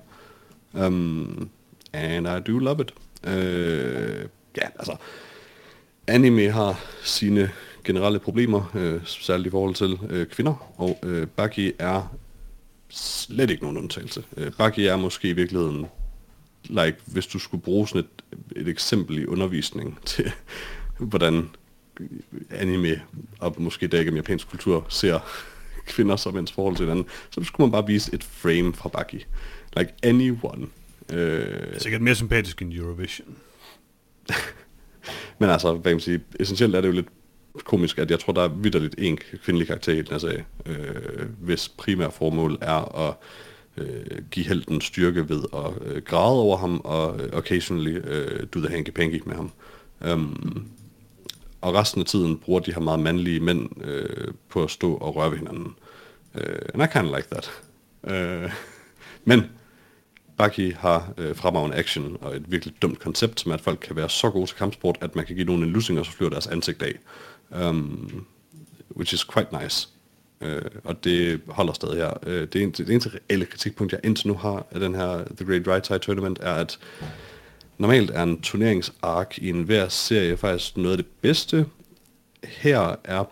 Um, 0.88 1.50
and 1.94 2.28
I 2.28 2.52
do 2.52 2.60
love 2.60 2.82
it. 2.82 2.94
Øh, 3.28 4.26
ja, 4.58 4.68
altså, 4.76 4.96
anime 6.08 6.50
har 6.50 6.80
sine 7.04 7.52
generelle 7.84 8.20
problemer, 8.20 8.72
øh, 8.76 9.02
særligt 9.06 9.48
i 9.48 9.52
forhold 9.52 9.76
til 9.76 10.00
øh, 10.10 10.28
kvinder, 10.28 10.74
og 10.78 11.00
øh, 11.04 11.28
Bucky 11.28 11.76
er 11.80 12.16
slet 12.90 13.50
ikke 13.50 13.64
nogen 13.64 13.78
undtagelse. 13.78 14.24
Øh, 14.38 14.52
Bucky 14.58 14.80
er 14.80 14.96
måske 14.96 15.30
i 15.30 15.34
virkeligheden, 15.34 15.86
like, 16.64 16.98
hvis 17.06 17.28
du 17.28 17.40
skulle 17.40 17.64
bruge 17.64 17.88
sådan 17.88 18.02
et, 18.02 18.42
et 18.62 18.68
eksempel 18.68 19.18
i 19.18 19.26
undervisning 19.26 20.00
til, 20.06 20.32
hvordan 20.98 21.50
anime 22.50 23.02
og 23.40 23.56
måske 23.58 23.88
det 23.88 24.00
ikke 24.00 24.12
om 24.12 24.16
japansk 24.16 24.50
kultur 24.50 24.86
ser 24.90 25.20
kvinder 25.86 26.16
som 26.16 26.38
ens 26.38 26.52
forhold 26.52 26.76
til 26.76 26.86
hinanden, 26.86 27.06
så 27.30 27.44
skulle 27.44 27.66
man 27.66 27.72
bare 27.72 27.88
vise 27.88 28.14
et 28.14 28.24
frame 28.24 28.74
fra 28.74 28.90
Bucky. 28.90 29.26
Like 29.78 29.94
anyone. 30.04 30.68
Øh, 31.14 31.80
Sikkert 31.80 32.02
mere 32.02 32.16
sympatisk 32.16 32.62
end 32.62 32.74
Eurovision. 32.74 33.36
men 35.40 35.50
altså, 35.50 35.74
hvad 35.74 35.84
kan 35.84 35.96
man 35.96 36.00
sige, 36.00 36.22
essentielt 36.40 36.76
er 36.76 36.82
det 36.82 36.88
jo 36.88 36.94
lidt 36.94 37.08
komisk, 37.64 37.98
at 37.98 38.12
jeg 38.12 38.20
tror, 38.20 38.34
der 38.34 38.42
er 38.42 38.48
vidderligt 38.48 38.96
en 38.98 39.18
kvindelig 39.44 39.68
karakter 39.68 39.94
i 39.94 39.98
den 39.98 40.08
her 40.12 40.18
sag, 40.18 40.46
øh, 40.66 41.30
hvis 41.40 41.70
primære 41.70 42.12
formål 42.12 42.58
er 42.62 43.08
at 43.10 43.16
øh, 43.78 44.22
give 44.32 44.46
helten 44.46 44.82
styrke 44.82 45.30
ved 45.30 45.44
at 45.54 45.88
øh, 45.88 46.02
græde 46.02 46.40
over 46.40 46.58
ham, 46.58 46.82
og 46.84 47.20
øh, 47.22 47.30
occasionally 47.34 47.98
øh, 48.04 48.48
do 48.54 48.60
the 48.60 48.70
hanky-panky 48.70 49.22
med 49.26 49.36
ham. 49.36 49.52
Um, 50.12 50.68
og 51.66 51.74
resten 51.74 52.02
af 52.02 52.06
tiden 52.06 52.38
bruger 52.38 52.60
de 52.60 52.74
her 52.74 52.82
meget 52.82 53.00
mandlige 53.00 53.40
mænd 53.40 53.84
øh, 53.84 54.34
på 54.50 54.64
at 54.64 54.72
stå 54.72 54.94
og 54.94 55.16
røre 55.16 55.32
ved 55.32 55.38
hinanden. 55.38 55.76
Uh, 56.36 56.42
and 56.74 56.84
I 56.84 56.88
kind 56.88 57.08
of 57.08 57.16
like 57.16 57.28
that. 57.32 57.52
Uh, 58.04 58.52
men 59.24 59.44
Baki 60.38 60.70
har 60.70 61.14
øh, 61.18 61.36
fremragende 61.36 61.78
action 61.78 62.18
og 62.22 62.36
et 62.36 62.52
virkelig 62.52 62.76
dumt 62.82 63.00
koncept, 63.00 63.40
som 63.40 63.52
er, 63.52 63.56
at 63.56 63.62
folk 63.62 63.80
kan 63.82 63.96
være 63.96 64.10
så 64.10 64.30
gode 64.30 64.48
til 64.48 64.58
kampsport, 64.58 64.98
at 65.02 65.16
man 65.16 65.26
kan 65.26 65.36
give 65.36 65.46
nogen 65.46 65.64
en 65.64 65.70
lussing, 65.70 66.00
og 66.00 66.06
så 66.06 66.12
flyver 66.12 66.30
deres 66.30 66.48
ansigt 66.48 66.84
af. 66.84 67.00
Um, 67.70 68.26
which 68.98 69.14
is 69.14 69.24
quite 69.24 69.62
nice. 69.62 69.90
Uh, 70.42 70.50
og 70.84 71.04
det 71.04 71.42
holder 71.48 71.74
stadig 71.74 71.98
her. 71.98 72.14
Uh, 72.28 72.32
det, 72.34 72.56
eneste, 72.56 72.86
det 72.86 72.92
eneste 72.92 73.12
reelle 73.30 73.46
kritikpunkt, 73.46 73.94
jeg 73.94 74.00
indtil 74.04 74.28
nu 74.28 74.34
har 74.34 74.66
af 74.72 74.80
den 74.80 74.96
her 74.96 75.24
The 75.38 75.46
Great 75.46 75.68
Right 75.68 75.88
Side 75.88 76.00
Tournament, 76.00 76.40
er, 76.42 76.54
at 76.54 76.80
normalt 77.78 78.10
er 78.10 78.24
en 78.24 78.42
turneringsark 78.42 79.38
i 79.38 79.50
enhver 79.50 79.88
serie 79.90 80.38
faktisk 80.38 80.78
noget 80.78 80.92
af 80.92 80.98
det 80.98 81.08
bedste. 81.22 81.66
Her 82.44 82.96
er 83.04 83.24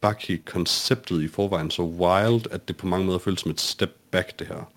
Bucky-konceptet 0.00 1.22
i 1.22 1.28
forvejen 1.28 1.70
så 1.70 1.82
wild, 1.82 2.46
at 2.50 2.68
det 2.68 2.76
på 2.76 2.86
mange 2.86 3.06
måder 3.06 3.18
føles 3.18 3.40
som 3.40 3.50
et 3.50 3.60
step 3.60 3.90
back, 4.10 4.38
det 4.38 4.46
her. 4.46 4.72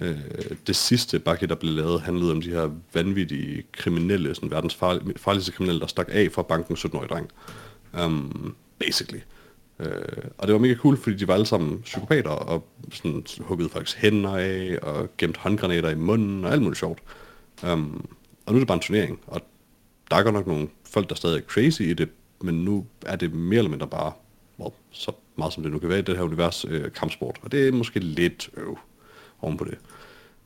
Øh, 0.00 0.18
det 0.66 0.76
sidste 0.76 1.18
Bucky, 1.18 1.44
der 1.44 1.54
blev 1.54 1.72
lavet, 1.72 2.00
handlede 2.00 2.30
om 2.32 2.42
de 2.42 2.50
her 2.50 2.70
vanvittige 2.94 3.64
kriminelle, 3.72 4.34
sådan 4.34 4.50
verdens 4.50 4.74
farlig, 4.74 5.02
farligste 5.16 5.52
kriminelle, 5.52 5.80
der 5.80 5.86
stak 5.86 6.06
af 6.10 6.28
fra 6.32 6.42
banken 6.42 6.76
17-årige 6.76 7.08
dreng. 7.08 7.30
Um, 8.04 8.54
basically. 8.78 9.20
Øh, 9.80 10.24
og 10.38 10.46
det 10.46 10.52
var 10.52 10.60
mega 10.60 10.74
cool, 10.74 10.96
fordi 10.96 11.16
de 11.16 11.28
var 11.28 11.34
alle 11.34 11.46
sammen 11.46 11.82
psykopater, 11.82 12.30
og 12.30 12.68
sådan 12.92 13.24
huggede 13.40 13.68
folks 13.68 13.92
hænder 13.92 14.36
af, 14.36 14.78
og 14.82 15.08
gemt 15.18 15.36
håndgranater 15.36 15.90
i 15.90 15.94
munden, 15.94 16.44
og 16.44 16.52
alt 16.52 16.62
muligt 16.62 16.78
sjovt. 16.78 16.98
Um, 17.72 18.08
og 18.48 18.54
nu 18.54 18.56
er 18.56 18.60
det 18.60 18.68
bare 18.68 18.76
en 18.76 18.82
turnering, 18.82 19.20
og 19.26 19.40
der 20.10 20.16
er 20.16 20.22
godt 20.22 20.34
nok 20.34 20.46
nogle 20.46 20.68
folk, 20.84 21.08
der 21.08 21.14
stadig 21.14 21.38
er 21.38 21.46
crazy 21.46 21.80
i 21.80 21.94
det, 21.94 22.08
men 22.40 22.64
nu 22.64 22.86
er 23.06 23.16
det 23.16 23.32
mere 23.32 23.58
eller 23.58 23.70
mindre 23.70 23.88
bare, 23.88 24.12
well, 24.58 24.74
så 24.90 25.12
meget 25.36 25.52
som 25.52 25.62
det 25.62 25.72
nu 25.72 25.78
kan 25.78 25.88
være 25.88 25.98
i 25.98 26.02
det 26.02 26.16
her 26.16 26.22
univers, 26.22 26.64
øh, 26.68 26.92
kampsport. 26.92 27.38
Og 27.42 27.52
det 27.52 27.68
er 27.68 27.72
måske 27.72 28.00
lidt 28.00 28.50
øv 28.56 28.78
oven 29.40 29.56
på 29.56 29.64
det. 29.64 29.78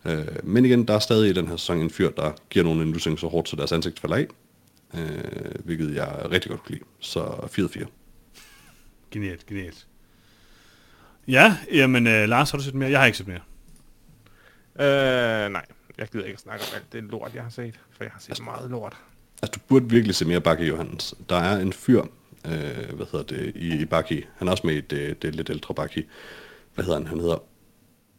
Øh, 0.05 0.27
men 0.43 0.65
igen, 0.65 0.89
der 0.89 0.95
er 0.95 0.99
stadig 0.99 1.31
i 1.31 1.33
den 1.33 1.49
her 1.49 1.57
sæson 1.57 1.81
en 1.81 1.91
fyr, 1.91 2.11
der 2.11 2.33
giver 2.51 2.65
nogen 2.65 2.81
en 2.81 2.93
lussing 2.93 3.19
så 3.19 3.27
hårdt, 3.27 3.49
så 3.49 3.57
deres 3.57 3.73
ansigt 3.73 4.01
falder 4.01 4.16
af. 4.16 4.27
Øh, 4.95 5.65
hvilket 5.65 5.95
jeg 5.95 6.27
rigtig 6.31 6.51
godt 6.51 6.65
kunne 6.65 6.74
lide. 6.74 6.85
Så 7.01 7.20
4-4. 7.24 7.87
Genialt, 9.11 9.47
genialt. 9.47 9.87
Ja, 11.29 11.57
jamen 11.73 12.07
uh, 12.07 12.12
Lars, 12.12 12.51
har 12.51 12.59
du 12.59 12.65
set 12.65 12.74
mere? 12.74 12.91
Jeg 12.91 12.99
har 12.99 13.07
ikke 13.07 13.19
set 13.19 13.27
mere. 13.29 13.41
Øh, 14.81 15.53
nej, 15.53 15.65
jeg 15.98 16.09
gider 16.09 16.24
ikke 16.24 16.35
at 16.35 16.40
snakke 16.40 16.64
om 16.64 16.74
alt 16.74 16.93
det 16.93 17.05
lort, 17.05 17.35
jeg 17.35 17.43
har 17.43 17.51
set, 17.51 17.81
for 17.90 18.05
jeg 18.05 18.10
har 18.12 18.20
set 18.20 18.44
meget 18.44 18.70
lort. 18.70 18.97
Altså, 19.43 19.59
du 19.59 19.60
burde 19.69 19.90
virkelig 19.90 20.14
se 20.14 20.24
mere 20.24 20.40
Bakke 20.40 20.64
Johannes. 20.64 21.14
Der 21.28 21.36
er 21.36 21.59
en 21.59 21.73
fyr, 21.73 22.02
øh, 22.47 22.94
hvad 22.94 23.06
hedder 23.12 23.23
det, 23.23 23.52
i, 23.56 23.81
i 23.81 23.85
Baki. 23.85 24.24
Han 24.36 24.48
er 24.48 24.52
også 24.52 24.66
med 24.66 24.74
i 24.74 24.81
det, 24.81 25.23
det 25.23 25.35
lidt 25.35 25.51
ældre 25.51 25.74
Baki. 25.74 26.02
Hvad 26.74 26.85
hedder 26.85 26.98
han? 26.98 27.06
Han 27.06 27.20
hedder 27.20 27.43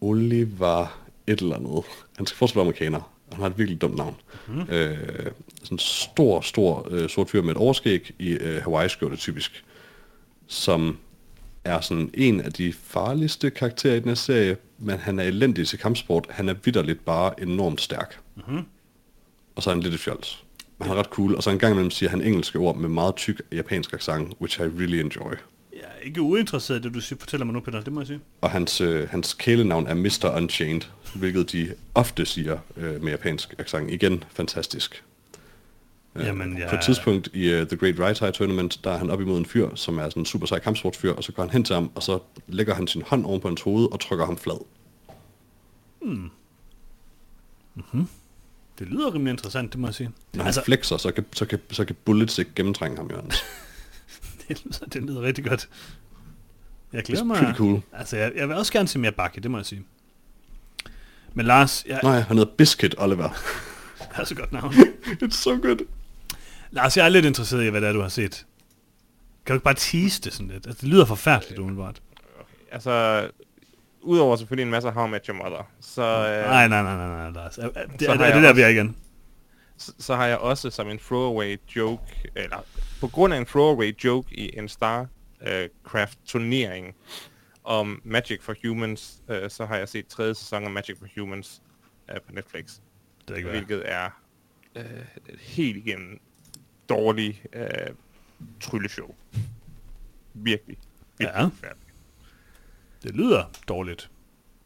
Oliver 0.01 1.03
et 1.27 1.39
eller 1.41 1.55
andet. 1.55 1.83
Han 2.17 2.25
skal 2.25 2.37
fortsat 2.37 2.55
være 2.55 2.63
amerikaner. 2.63 3.11
Han 3.31 3.41
har 3.41 3.49
et 3.49 3.57
virkelig 3.57 3.81
dumt 3.81 3.95
navn. 3.95 4.15
Mm. 4.47 4.61
Øh, 4.61 4.97
sådan 5.63 5.75
en 5.75 5.79
stor, 5.79 6.41
stor 6.41 6.87
øh, 6.91 7.09
sort 7.09 7.29
fyr 7.29 7.41
med 7.41 7.51
et 7.51 7.57
overskæg 7.57 8.11
i 8.19 8.29
øh, 8.29 8.63
Hawaii-skjorte 8.63 9.15
typisk. 9.15 9.65
Som 10.47 10.97
er 11.65 11.81
sådan 11.81 12.09
en 12.13 12.41
af 12.41 12.53
de 12.53 12.73
farligste 12.83 13.49
karakterer 13.49 13.95
i 13.95 13.99
den 13.99 14.07
her 14.07 14.15
serie, 14.15 14.57
men 14.79 14.97
han 14.99 15.19
er 15.19 15.23
elendig 15.23 15.67
til 15.67 15.79
kampsport. 15.79 16.25
Han 16.29 16.49
er 16.49 16.55
vidderligt 16.63 17.05
bare 17.05 17.41
enormt 17.41 17.81
stærk. 17.81 18.19
Mm-hmm. 18.35 18.61
Og 19.55 19.63
så 19.63 19.69
er 19.69 19.73
han 19.73 19.83
lidt 19.83 19.93
et 19.93 19.99
fjols. 19.99 20.43
Men 20.77 20.87
han 20.87 20.97
er 20.97 20.99
ret 20.99 21.07
cool, 21.09 21.35
og 21.35 21.43
så 21.43 21.49
en 21.49 21.59
gang 21.59 21.71
imellem 21.73 21.91
siger 21.91 22.09
han 22.09 22.21
engelske 22.21 22.59
ord 22.59 22.77
med 22.77 22.89
meget 22.89 23.15
tyk 23.15 23.41
japansk 23.51 23.93
accent, 23.93 24.33
which 24.41 24.59
I 24.59 24.63
really 24.63 24.97
enjoy. 24.99 25.31
Jeg 25.73 25.81
er 25.81 26.05
ikke 26.05 26.21
uinteresseret 26.21 26.79
i 26.79 26.81
det, 26.81 26.93
du 26.93 26.99
siger- 27.01 27.19
fortæller 27.19 27.45
mig 27.45 27.53
nu, 27.53 27.59
Peter. 27.59 27.81
Det 27.81 27.93
må 27.93 27.99
jeg 27.99 28.07
sige. 28.07 28.19
Og 28.41 28.51
hans, 28.51 28.81
øh, 28.81 29.09
hans 29.09 29.33
kælenavn 29.33 29.87
er 29.87 29.93
Mr. 29.93 30.33
Unchained, 30.37 30.81
hvilket 31.15 31.51
de 31.51 31.73
ofte 31.95 32.25
siger 32.25 32.57
øh, 32.77 33.03
med 33.03 33.11
japansk 33.11 33.53
accent. 33.59 33.91
Igen, 33.91 34.23
fantastisk. 34.33 35.03
Øh, 36.15 36.25
Jamen, 36.25 36.57
jeg... 36.57 36.69
På 36.69 36.75
et 36.75 36.81
tidspunkt 36.81 37.29
i 37.33 37.61
uh, 37.61 37.67
The 37.67 37.77
Great 37.77 37.99
Right 37.99 38.19
High 38.19 38.33
Tournament, 38.33 38.79
der 38.83 38.91
er 38.91 38.97
han 38.97 39.09
op 39.09 39.21
imod 39.21 39.37
en 39.37 39.45
fyr, 39.45 39.75
som 39.75 39.97
er 39.97 40.03
sådan 40.03 40.21
en 40.21 40.25
super 40.25 40.45
sej 40.45 40.59
kampsportsfyr, 40.59 41.11
og 41.11 41.23
så 41.23 41.31
går 41.31 41.43
han 41.43 41.49
hen 41.49 41.63
til 41.63 41.73
ham, 41.73 41.91
og 41.95 42.03
så 42.03 42.19
lægger 42.47 42.73
han 42.75 42.87
sin 42.87 43.03
hånd 43.07 43.25
oven 43.25 43.41
på 43.41 43.47
hans 43.47 43.61
hoved 43.61 43.91
og 43.91 43.99
trykker 43.99 44.25
ham 44.25 44.37
flad. 44.37 44.65
Det 48.79 48.87
lyder 48.87 49.13
rimelig 49.13 49.31
interessant, 49.31 49.71
det 49.73 49.79
må 49.79 49.87
jeg 49.87 49.95
sige. 49.95 50.11
Når 50.33 50.43
altså, 50.43 50.61
han 50.61 50.65
flexer, 50.65 50.97
så 50.97 51.11
kan, 51.11 51.25
så 51.33 51.45
kan, 51.45 51.59
så 51.71 51.85
kan 51.85 51.95
bullets 52.05 52.37
ikke 52.37 52.51
gennemtrænge 52.55 52.97
ham, 52.97 53.09
Jørgens. 53.11 53.43
det, 54.47 54.65
lyder, 54.65 54.85
det 54.85 55.03
lyder 55.03 55.21
rigtig 55.21 55.45
godt. 55.45 55.69
Jeg 56.93 57.03
glæder 57.03 57.23
mig. 57.23 57.37
pretty 57.37 57.57
cool. 57.57 57.81
Altså, 57.93 58.17
jeg, 58.17 58.31
jeg 58.35 58.47
vil 58.49 58.57
også 58.57 58.73
gerne 58.73 58.87
se 58.87 58.99
mere 58.99 59.11
bakke, 59.11 59.41
det 59.41 59.51
må 59.51 59.57
jeg 59.57 59.65
sige. 59.65 59.83
Men 61.33 61.45
Lars, 61.45 61.85
jeg, 61.87 61.99
Nej, 62.03 62.19
han 62.19 62.37
hedder 62.37 62.51
Biscuit 62.57 62.95
Oliver. 62.97 63.29
det 63.99 64.19
er 64.19 64.23
så 64.23 64.35
godt 64.35 64.51
navn. 64.51 64.73
It's 65.23 65.35
so 65.35 65.51
good. 65.61 65.85
Lars, 66.73 66.97
jeg 66.97 67.05
er 67.05 67.09
lidt 67.09 67.25
interesseret 67.25 67.65
i, 67.65 67.69
hvad 67.69 67.81
det 67.81 67.89
er, 67.89 67.93
du 67.93 68.01
har 68.01 68.09
set. 68.09 68.45
Kan 69.45 69.53
du 69.53 69.57
ikke 69.57 69.63
bare 69.63 69.73
tease 69.73 70.21
det 70.21 70.33
sådan 70.33 70.47
lidt? 70.47 70.67
Altså, 70.67 70.81
det 70.81 70.89
lyder 70.89 71.05
forfærdeligt 71.05 71.59
umiddelbart. 71.59 72.01
Altså, 72.71 73.29
udover 74.01 74.35
selvfølgelig 74.35 74.63
en 74.63 74.71
masse 74.71 74.89
How 74.89 75.07
I 75.07 75.09
Met 75.09 75.25
Your 75.25 75.37
Mother, 75.43 75.71
så, 75.81 76.01
øh, 76.01 76.49
Nej, 76.49 76.67
nej, 76.67 76.83
nej, 76.83 76.95
nej, 76.95 77.07
nej, 77.07 77.29
Lars. 77.29 77.57
Er, 77.57 77.69
det, 77.69 78.09
er, 78.09 78.13
er 78.13 78.25
jeg 78.25 78.35
det 78.35 78.43
der, 78.43 78.53
vi 78.53 78.61
er 78.61 78.67
igen? 78.67 78.95
så, 79.77 79.93
så 79.99 80.15
har 80.15 80.25
jeg 80.27 80.37
også 80.37 80.69
som 80.69 80.89
en 80.89 80.97
throwaway 80.97 81.57
joke, 81.75 82.31
eller 82.35 82.65
på 82.99 83.07
grund 83.07 83.33
af 83.33 83.37
en 83.37 83.45
throwaway 83.45 84.03
joke 84.03 84.35
i 84.35 84.57
en 84.57 84.69
StarCraft 84.69 86.17
turnering 86.25 86.95
om 87.63 88.01
Magic 88.03 88.41
for 88.41 88.55
Humans, 88.63 89.21
øh, 89.29 89.49
så 89.49 89.65
har 89.65 89.77
jeg 89.77 89.89
set 89.89 90.07
tredje 90.07 90.35
sæson 90.35 90.63
af 90.63 90.71
Magic 90.71 90.97
for 90.99 91.07
Humans 91.19 91.61
øh, 92.09 92.21
på 92.21 92.31
Netflix, 92.31 92.73
Det 93.27 93.33
er 93.33 93.37
ikke 93.37 93.49
hvilket 93.49 93.83
er 93.85 94.09
øh, 94.75 94.83
helt 95.39 95.77
igennem 95.77 96.19
dårlig 96.89 97.43
øh, 97.53 97.67
trylleshow. 98.61 99.15
Virkelig. 100.33 100.77
virkelig 101.17 101.39
Ja. 101.39 101.43
forfærdeligt. 101.43 101.93
Det 103.03 103.15
lyder 103.15 103.43
dårligt. 103.67 104.09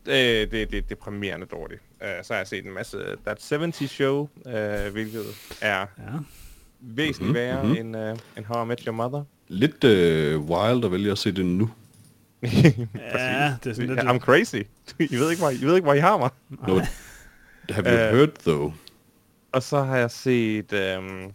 Det, 0.06 0.52
det, 0.52 0.72
det 0.72 0.78
er 0.78 0.82
deprimerende 0.82 1.46
dårligt. 1.46 1.82
Uh, 2.02 2.08
så 2.24 2.34
har 2.34 2.38
jeg 2.38 2.48
set 2.48 2.66
en 2.66 2.72
masse 2.74 2.98
That 3.26 3.48
70 3.50 3.90
Show, 3.92 4.30
uh, 4.46 4.52
hvilket 4.92 5.26
er 5.62 5.80
Ja. 5.80 5.86
væsentligt 6.80 7.28
Mhm, 7.30 7.34
værre 7.34 7.64
mhm. 7.64 7.76
end, 7.78 7.96
uh, 7.98 8.18
end 8.38 8.46
How 8.46 8.64
I 8.64 8.68
Met 8.68 8.80
Your 8.80 8.94
Mother. 8.96 9.24
Lidt 9.48 9.84
øh, 9.84 10.42
wild 10.42 10.86
at 10.86 10.92
vælge 10.92 11.12
at 11.12 11.18
se 11.18 11.32
det 11.32 11.46
nu. 11.46 11.70
Ja, 12.44 13.56
det 13.64 13.70
er 13.70 13.74
sådan 13.74 13.88
lidt... 13.88 14.00
I'm 14.00 14.20
crazy. 14.20 14.56
I 15.14 15.16
ved 15.16 15.30
ikke, 15.32 15.42
hvor 15.42 15.50
I, 15.50 15.62
ved 15.62 15.76
ikke, 15.76 15.86
hvor 15.86 15.94
I 15.94 16.00
har 16.00 16.18
mig. 16.18 16.30
No, 16.50 16.80
Have 17.70 17.86
you 17.86 17.94
Øh. 17.94 18.16
heard, 18.16 18.30
though? 18.40 18.74
Og 19.52 19.64
så 19.64 19.84
har 19.84 19.98
jeg 19.98 20.12
set... 20.12 20.74
Øhm, 20.74 21.32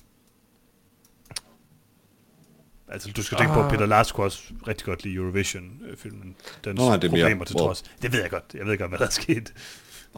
Altså, 2.93 3.11
du 3.17 3.23
skal 3.23 3.39
tænke 3.39 3.53
på, 3.55 3.61
at 3.61 3.67
Ah. 3.67 3.71
Peter 3.73 3.87
Lars 3.87 4.13
kunne 4.13 4.27
også 4.27 4.43
rigtig 4.69 4.85
godt 4.87 5.05
lide 5.05 5.15
Eurovision-filmen. 5.15 6.37
Den 6.65 6.77
Nå, 6.77 6.83
det 6.97 7.05
er 7.05 7.11
mere- 7.11 7.23
problemer 7.23 7.45
til 7.45 7.57
trods. 7.57 7.83
Det 8.03 8.13
ved 8.13 8.21
jeg 8.21 8.31
godt. 8.31 8.45
Jeg 8.55 8.67
ved 8.67 8.79
godt, 8.79 8.91
hvad 8.91 8.99
der 8.99 9.07
er 9.07 9.11
sket. 9.11 9.53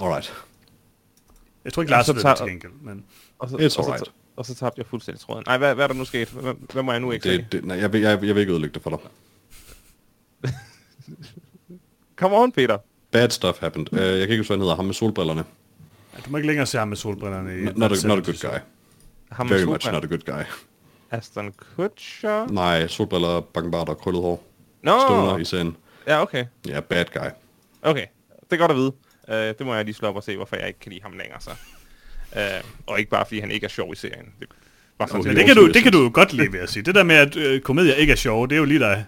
Alright. 0.03 0.35
Jeg 1.65 1.73
tror 1.73 1.83
ikke, 1.83 1.91
Lars 1.91 2.09
ved 2.09 2.15
det 2.15 2.37
til 2.37 2.47
gengæld. 2.47 2.73
Men 2.83 3.05
og, 3.39 3.49
så, 3.49 3.57
It's 3.57 3.65
og, 3.65 3.71
så, 3.71 3.81
alright. 3.83 4.13
og 4.37 4.47
så 4.47 4.55
tabte 4.55 4.79
jeg 4.79 4.87
fuldstændig 4.87 5.21
tråden. 5.21 5.45
Nej, 5.47 5.59
hvad, 5.59 5.75
hvad 5.75 5.85
er 5.85 5.89
der 5.89 5.95
nu 5.95 6.05
sket? 6.05 6.29
Hvad, 6.29 6.55
hvad 6.73 6.83
må 6.83 6.93
jeg 6.93 7.01
nu 7.01 7.11
ikke 7.13 7.23
se? 7.23 7.37
Det, 7.39 7.53
det, 7.53 7.65
nej, 7.65 7.77
jeg, 7.79 7.93
vil, 7.93 8.01
jeg, 8.01 8.25
jeg 8.25 8.35
vil 8.35 8.41
ikke 8.41 8.53
ødelægge 8.53 8.75
det 8.75 8.83
for 8.83 8.91
dig. 8.91 8.99
Come 12.17 12.37
on, 12.37 12.53
Peter. 12.53 12.79
Bad 13.11 13.31
stuff 13.31 13.59
happened. 13.61 13.93
Uh, 13.93 13.99
jeg 13.99 14.11
kan 14.11 14.21
ikke 14.21 14.37
huske, 14.37 14.49
hvad 14.49 14.57
han 14.57 14.63
hedder. 14.63 14.77
Ham 14.77 14.85
med 14.85 14.95
solbrillerne. 14.95 15.45
ja, 16.15 16.21
du 16.27 16.31
må 16.31 16.37
ikke 16.37 16.47
længere 16.47 16.67
se 16.67 16.79
ham 16.79 16.89
med 16.89 16.97
solbrillerne 16.97 17.59
i... 17.59 17.65
Not 17.65 17.93
a, 18.05 18.07
not 18.09 18.19
a 18.19 18.23
good 18.31 18.51
guy. 18.51 18.59
Ham 19.33 19.51
Very 19.51 19.63
much 19.65 19.93
not 19.93 20.05
a 20.05 20.07
good 20.07 20.19
guy. 20.27 20.43
Aston 21.11 21.53
Kutcher? 21.77 22.47
Nej, 22.47 22.87
solbriller, 22.87 23.41
bakkenbart 23.41 23.89
og 23.89 23.99
krøllet 23.99 24.23
hår. 24.23 24.45
Nå, 24.83 25.01
Stoner 25.01 25.39
i 25.39 25.45
scenen. 25.45 25.77
ja, 26.07 26.23
okay. 26.23 26.45
Ja, 26.69 26.81
bad 26.81 27.05
guy. 27.05 27.29
Okay, 27.83 28.07
det 28.41 28.53
er 28.53 28.57
godt 28.57 28.71
at 28.71 28.77
vide. 28.77 28.93
Uh, 29.29 29.35
det 29.59 29.61
må 29.67 29.75
jeg 29.75 29.85
lige 29.85 29.95
slå 29.95 30.09
op 30.09 30.17
og 30.17 30.23
se, 30.25 30.37
hvorfor 30.37 30.57
jeg 30.57 30.67
ikke 30.67 30.81
kan 30.81 30.93
lide 30.93 31.03
ham 31.03 31.13
længere, 31.13 31.41
så. 31.41 31.51
Uh, 32.33 32.71
og 32.87 32.99
ikke 32.99 33.11
bare, 33.11 33.27
fordi 33.27 33.41
han 33.41 33.51
ikke 33.51 33.65
er 33.65 33.69
sjov 33.69 33.93
i 33.93 33.97
serien. 33.97 34.27
Det, 34.41 34.49
bare 34.99 35.09
sådan, 35.09 35.21
Okay. 35.21 35.29
Men 35.29 35.37
det, 35.37 35.47
det 35.47 35.55
kan, 35.55 35.65
du, 35.65 35.73
det 35.73 35.83
kan 35.83 35.93
du 35.93 36.03
jo 36.03 36.11
godt 36.15 36.33
lide, 36.33 36.51
vil 36.51 36.59
jeg 36.59 36.69
sige. 36.69 36.83
Det 36.83 36.95
der 36.95 37.03
med, 37.03 37.17
at 37.17 37.37
øh, 37.37 37.61
komedier 37.61 37.95
ikke 37.95 38.11
er 38.13 38.17
sjove, 38.17 38.47
det 38.47 38.55
er 38.55 38.59
jo 38.59 38.65
lige 38.65 38.81
dig. 38.81 39.05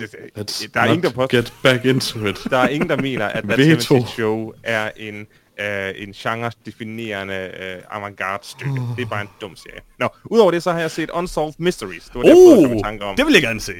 det, 0.00 0.14
Let's 0.38 0.66
der 0.74 0.80
er 0.80 0.84
ingen, 0.84 1.02
der 1.02 1.10
påstår, 1.10 1.36
get 1.36 1.52
back 1.62 1.84
into 1.84 2.26
it. 2.26 2.46
der 2.50 2.58
er 2.58 2.68
ingen, 2.68 2.88
der 2.90 2.96
mener, 2.96 3.26
at 3.26 3.44
That 3.44 3.58
Veto. 3.68 3.94
70 3.94 4.10
Show 4.10 4.52
er 4.62 4.90
en, 4.96 5.26
øh, 5.60 5.94
en 5.96 6.12
genre-definerende 6.12 7.60
øh, 7.60 7.82
avantgarde 7.90 8.46
stykke. 8.46 8.80
Det 8.96 9.02
er 9.02 9.06
bare 9.06 9.22
en 9.22 9.28
dum 9.40 9.56
serie. 9.56 9.80
Nå, 9.98 10.08
udover 10.24 10.50
det, 10.50 10.62
så 10.62 10.72
har 10.72 10.80
jeg 10.80 10.90
set 10.90 11.10
Unsolved 11.10 11.54
Mysteries. 11.58 12.04
Det 12.04 12.14
var 12.14 12.22
det, 12.22 12.28
jeg 12.28 12.36
prøvede 12.36 12.70
at 12.70 12.78
i 12.78 12.82
tanke 12.82 13.04
om. 13.04 13.10
Uh, 13.10 13.16
det 13.16 13.26
vil 13.26 13.32
jeg 13.32 13.42
gerne 13.42 13.60
se. 13.60 13.72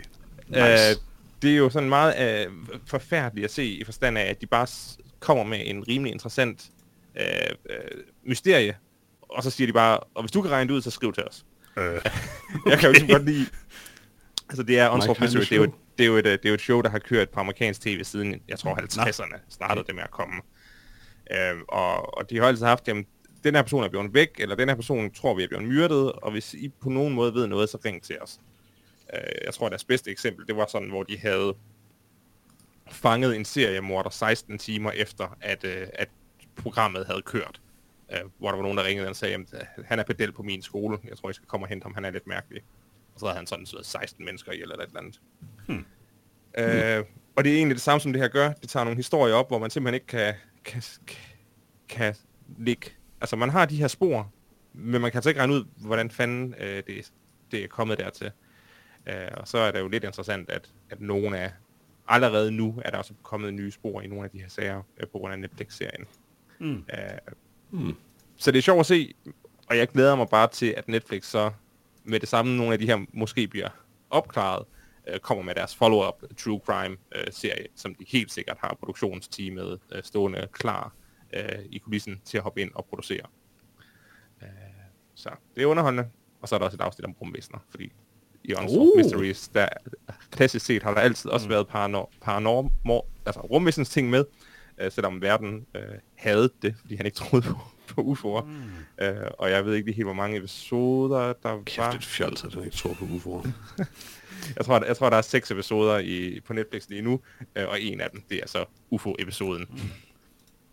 Øh, 0.56 0.96
det 1.42 1.52
er 1.52 1.56
jo 1.56 1.70
sådan 1.70 1.88
meget 1.88 2.46
øh, 2.46 2.52
forfærdeligt 2.86 3.44
at 3.44 3.50
se 3.50 3.64
i 3.64 3.84
forstand 3.84 4.18
af, 4.18 4.24
at 4.24 4.40
de 4.40 4.46
bare 4.46 4.66
kommer 5.20 5.44
med 5.44 5.60
en 5.64 5.88
rimelig 5.88 6.12
interessant 6.12 6.70
øh, 7.20 7.26
øh, 7.70 8.02
mysterie, 8.26 8.76
og 9.22 9.42
så 9.42 9.50
siger 9.50 9.66
de 9.66 9.72
bare, 9.72 9.98
og 9.98 10.22
hvis 10.22 10.32
du 10.32 10.42
kan 10.42 10.50
regne 10.50 10.68
det 10.68 10.74
ud, 10.74 10.82
så 10.82 10.90
skriv 10.90 11.12
til 11.12 11.24
os. 11.24 11.44
Øh, 11.78 11.84
Jeg 12.70 12.78
kan 12.78 12.86
jo 12.86 12.92
ligesom 12.92 13.08
godt 13.08 13.24
lide... 13.24 13.46
Altså 14.48 14.62
det 14.62 14.78
er 14.78 14.90
Unsolved 14.90 15.20
Mystery, 15.20 15.40
det 15.40 15.52
er, 15.52 15.56
jo, 15.56 15.72
det, 15.98 16.04
er 16.04 16.08
jo 16.08 16.16
et, 16.16 16.26
øh, 16.26 16.32
det 16.32 16.44
er 16.44 16.48
jo 16.48 16.54
et 16.54 16.60
show, 16.60 16.80
der 16.80 16.90
har 16.90 16.98
kørt 16.98 17.28
på 17.28 17.40
amerikansk 17.40 17.80
tv 17.80 18.04
siden, 18.04 18.40
jeg 18.48 18.58
tror 18.58 18.74
50'erne 18.74 19.38
startede 19.48 19.84
det 19.86 19.94
med 19.94 20.02
at 20.02 20.10
komme. 20.10 20.34
Øhm, 21.30 21.62
og, 21.68 22.18
og 22.18 22.30
de 22.30 22.36
har 22.38 22.46
altid 22.46 22.66
haft, 22.66 22.88
jamen, 22.88 23.06
den 23.44 23.54
her 23.54 23.62
person 23.62 23.84
er 23.84 23.88
blevet 23.88 24.14
væk, 24.14 24.30
eller 24.38 24.54
den 24.54 24.68
her 24.68 24.76
person 24.76 25.10
tror 25.10 25.34
vi 25.34 25.42
er 25.42 25.48
blevet 25.48 25.64
myrdet, 25.64 26.12
og 26.12 26.30
hvis 26.30 26.54
I 26.54 26.68
på 26.68 26.88
nogen 26.88 27.14
måde 27.14 27.34
ved 27.34 27.46
noget, 27.46 27.68
så 27.68 27.78
ring 27.84 28.02
til 28.02 28.18
os. 28.20 28.40
Øh, 29.14 29.44
jeg 29.44 29.54
tror, 29.54 29.68
deres 29.68 29.84
bedste 29.84 30.10
eksempel, 30.10 30.46
det 30.46 30.56
var 30.56 30.66
sådan, 30.68 30.88
hvor 30.88 31.02
de 31.02 31.18
havde 31.18 31.54
fanget 32.90 33.36
en 33.36 33.44
seriemorder 33.44 34.10
16 34.10 34.58
timer 34.58 34.90
efter, 34.90 35.36
at, 35.40 35.64
øh, 35.64 35.86
at 35.92 36.08
programmet 36.56 37.06
havde 37.06 37.22
kørt. 37.22 37.60
Øh, 38.12 38.20
hvor 38.38 38.48
der 38.48 38.56
var 38.56 38.62
nogen, 38.62 38.78
der 38.78 38.84
ringede 38.84 39.08
og 39.08 39.16
sagde, 39.16 39.32
jamen, 39.32 39.48
han 39.84 39.98
er 39.98 40.04
pedel 40.04 40.32
på 40.32 40.42
min 40.42 40.62
skole, 40.62 40.98
jeg 41.08 41.16
tror, 41.16 41.30
I 41.30 41.32
skal 41.32 41.48
komme 41.48 41.64
og 41.64 41.68
hente 41.68 41.84
ham, 41.84 41.94
han 41.94 42.04
er 42.04 42.10
lidt 42.10 42.26
mærkelig. 42.26 42.62
Og 43.14 43.20
så 43.20 43.26
havde 43.26 43.36
han 43.36 43.46
sådan 43.46 43.66
slået 43.66 43.86
16 43.86 44.24
mennesker 44.24 44.52
ihjel 44.52 44.70
eller 44.70 44.84
et 44.84 44.88
eller 44.88 45.00
andet. 45.00 45.20
Hmm. 45.66 45.84
Øh, 46.58 47.04
og 47.36 47.44
det 47.44 47.52
er 47.52 47.56
egentlig 47.56 47.74
det 47.74 47.82
samme, 47.82 48.00
som 48.00 48.12
det 48.12 48.22
her 48.22 48.28
gør. 48.28 48.52
Det 48.52 48.68
tager 48.68 48.84
nogle 48.84 48.96
historier 48.96 49.34
op, 49.34 49.48
hvor 49.48 49.58
man 49.58 49.70
simpelthen 49.70 49.94
ikke 49.94 50.06
kan, 50.06 50.34
kan, 50.66 50.82
kan, 51.88 52.14
ligge... 52.58 52.90
Altså, 53.20 53.36
man 53.36 53.50
har 53.50 53.66
de 53.66 53.76
her 53.76 53.88
spor, 53.88 54.32
men 54.72 55.00
man 55.00 55.10
kan 55.10 55.18
altså 55.18 55.30
ikke 55.30 55.40
regne 55.40 55.54
ud, 55.54 55.64
hvordan 55.76 56.10
fanden 56.10 56.54
øh, 56.60 56.82
det, 56.86 57.12
det 57.50 57.64
er 57.64 57.68
kommet 57.68 57.98
dertil. 57.98 58.30
Øh, 59.06 59.28
og 59.36 59.48
så 59.48 59.58
er 59.58 59.70
det 59.70 59.80
jo 59.80 59.88
lidt 59.88 60.04
interessant, 60.04 60.50
at, 60.50 60.72
at 60.90 61.00
nogle 61.00 61.38
af... 61.38 61.52
Allerede 62.08 62.50
nu 62.50 62.82
er 62.84 62.90
der 62.90 62.98
også 62.98 63.14
kommet 63.22 63.54
nye 63.54 63.70
spor 63.70 64.00
i 64.00 64.06
nogle 64.06 64.24
af 64.24 64.30
de 64.30 64.40
her 64.40 64.48
sager 64.48 64.82
øh, 65.00 65.06
på 65.08 65.18
grund 65.18 65.32
af 65.32 65.38
Netflix-serien. 65.38 66.04
Mm. 66.58 66.84
Øh, 66.92 67.34
Mm. 67.70 67.94
så 68.36 68.50
det 68.50 68.58
er 68.58 68.62
sjovt 68.62 68.80
at 68.80 68.86
se, 68.86 69.14
og 69.66 69.76
jeg 69.76 69.88
glæder 69.88 70.16
mig 70.16 70.28
bare 70.28 70.48
til, 70.48 70.74
at 70.76 70.88
Netflix 70.88 71.24
så 71.24 71.50
med 72.04 72.20
det 72.20 72.28
samme, 72.28 72.56
nogle 72.56 72.72
af 72.72 72.78
de 72.78 72.86
her 72.86 73.04
måske 73.12 73.48
bliver 73.48 73.68
opklaret, 74.10 74.64
øh, 75.06 75.20
kommer 75.20 75.44
med 75.44 75.54
deres 75.54 75.76
follow-up 75.76 76.22
True 76.38 76.60
Crime-serie, 76.66 77.66
som 77.76 77.94
de 77.94 78.04
helt 78.08 78.32
sikkert 78.32 78.56
har 78.60 78.76
produktionsteamet 78.80 79.80
øh, 79.92 80.02
stående 80.02 80.48
klar 80.52 80.92
øh, 81.34 81.64
i 81.70 81.78
kulissen 81.78 82.20
til 82.24 82.36
at 82.36 82.42
hoppe 82.42 82.60
ind 82.60 82.70
og 82.74 82.84
producere. 82.84 83.26
Øh, 84.42 84.48
så 85.14 85.30
det 85.54 85.62
er 85.62 85.66
underholdende. 85.66 86.08
Og 86.40 86.48
så 86.48 86.54
er 86.54 86.58
der 86.58 86.66
også 86.66 86.76
et 86.76 86.80
afsnit 86.80 87.04
om 87.04 87.14
rumvæsener, 87.20 87.58
fordi 87.70 87.92
i 88.44 88.54
Unsolved 88.54 88.78
Uh. 88.78 88.98
Mysteries, 88.98 89.48
der 89.48 89.68
klassisk 90.30 90.66
set 90.66 90.82
har 90.82 90.94
der 90.94 91.00
altid 91.00 91.30
også 91.30 91.46
mm. 91.46 91.50
været 91.50 91.68
paranor, 91.68 92.10
paranorm, 92.20 92.70
altså 93.26 93.40
rumvæsens 93.40 93.88
ting 93.88 94.10
med, 94.10 94.24
øh, 94.78 94.92
selvom 94.92 95.22
verden 95.22 95.66
øh, 95.74 95.82
havde 96.14 96.50
det, 96.62 96.74
fordi 96.80 96.96
han 96.96 97.06
ikke 97.06 97.16
troede 97.16 97.46
på, 97.46 97.56
på 97.94 98.00
UFO'er. 98.00 98.44
Mm. 98.44 99.04
Øh, 99.04 99.30
og 99.38 99.50
jeg 99.50 99.64
ved 99.66 99.74
ikke 99.74 99.86
lige 99.86 99.96
helt, 99.96 100.06
hvor 100.06 100.14
mange 100.14 100.36
episoder 100.36 101.32
der 101.42 101.62
Kæft, 101.64 101.78
var. 101.78 101.90
det 101.90 101.98
er 101.98 102.02
fjols, 102.02 102.44
at 102.44 102.52
den 102.52 102.64
ikke 102.64 102.76
tror 102.76 102.94
på 102.94 103.04
UFO'er. 103.04 103.50
Jeg 104.56 104.64
tror, 104.64 104.84
jeg 104.84 104.96
tror, 104.96 105.10
der 105.10 105.16
er 105.16 105.22
seks 105.22 105.50
episoder 105.50 105.98
i, 105.98 106.40
på 106.46 106.52
Netflix 106.52 106.88
lige 106.88 107.02
nu, 107.02 107.20
øh, 107.56 107.68
og 107.68 107.80
en 107.80 108.00
af 108.00 108.10
dem, 108.10 108.22
det 108.30 108.40
er 108.42 108.48
så 108.48 108.64
UFO-episoden. 108.90 109.66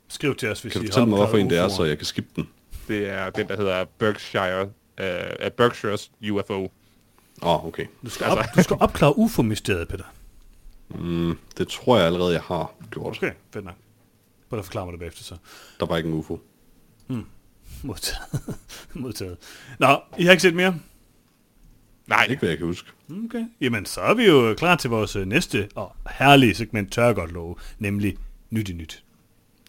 Skriv 0.07 0.35
til 0.35 0.49
os, 0.49 0.61
hvis 0.61 0.73
Kan 0.73 0.81
du 0.81 0.85
I 0.85 0.87
fortælle 0.87 1.09
mig, 1.09 1.17
hvorfor 1.17 1.37
en 1.37 1.49
det 1.49 1.57
er, 1.57 1.67
så 1.67 1.83
jeg 1.83 1.97
kan 1.97 2.05
skippe 2.05 2.29
den? 2.35 2.49
Det 2.87 3.09
er 3.09 3.29
den, 3.29 3.47
der 3.47 3.57
hedder 3.57 3.85
Berkshire, 3.97 4.69
øh, 4.99 5.51
Berkshire's 5.61 6.31
UFO. 6.31 6.63
Åh, 6.63 6.69
oh, 7.41 7.65
okay. 7.65 7.85
Du 8.05 8.09
skal, 8.09 8.27
op, 8.27 8.37
du 8.55 8.63
skal 8.63 8.77
opklare 8.79 9.17
UFO-mysteriet, 9.17 9.87
Peter. 9.87 10.03
Mm, 10.89 11.37
det 11.57 11.67
tror 11.67 11.97
jeg 11.97 12.05
allerede, 12.05 12.33
jeg 12.33 12.41
har 12.41 12.73
gjort. 12.91 13.17
Okay, 13.17 13.31
fedt 13.53 13.65
nok. 13.65 13.75
Prøv 14.49 14.59
at 14.59 14.65
forklare 14.65 14.85
mig 14.85 14.91
det 14.91 14.99
bagefter 14.99 15.23
så. 15.23 15.35
Der 15.79 15.85
var 15.85 15.97
ikke 15.97 16.09
en 16.09 16.15
UFO. 16.15 16.39
Modtaget. 17.83 18.55
Modtaget. 18.93 19.37
Nå, 19.79 19.99
I 20.17 20.23
har 20.23 20.31
ikke 20.31 20.41
set 20.41 20.55
mere? 20.55 20.75
Nej, 22.07 22.27
Ikke 22.29 22.39
hvad 22.39 22.49
jeg 22.49 22.57
kan 22.57 22.67
huske. 22.67 22.89
Okay. 23.25 23.45
Jamen, 23.61 23.85
så 23.85 24.01
er 24.01 24.13
vi 24.13 24.25
jo 24.25 24.55
klar 24.57 24.75
til 24.75 24.89
vores 24.89 25.15
øh, 25.15 25.25
næste 25.25 25.69
og 25.75 25.95
herlige 26.09 26.55
segment, 26.55 26.91
tør 26.91 27.05
jeg 27.05 27.15
godt 27.15 27.31
love, 27.31 27.55
nemlig 27.79 28.17
Nyt 28.49 28.69
i 28.69 28.73
Nyt. 28.73 29.03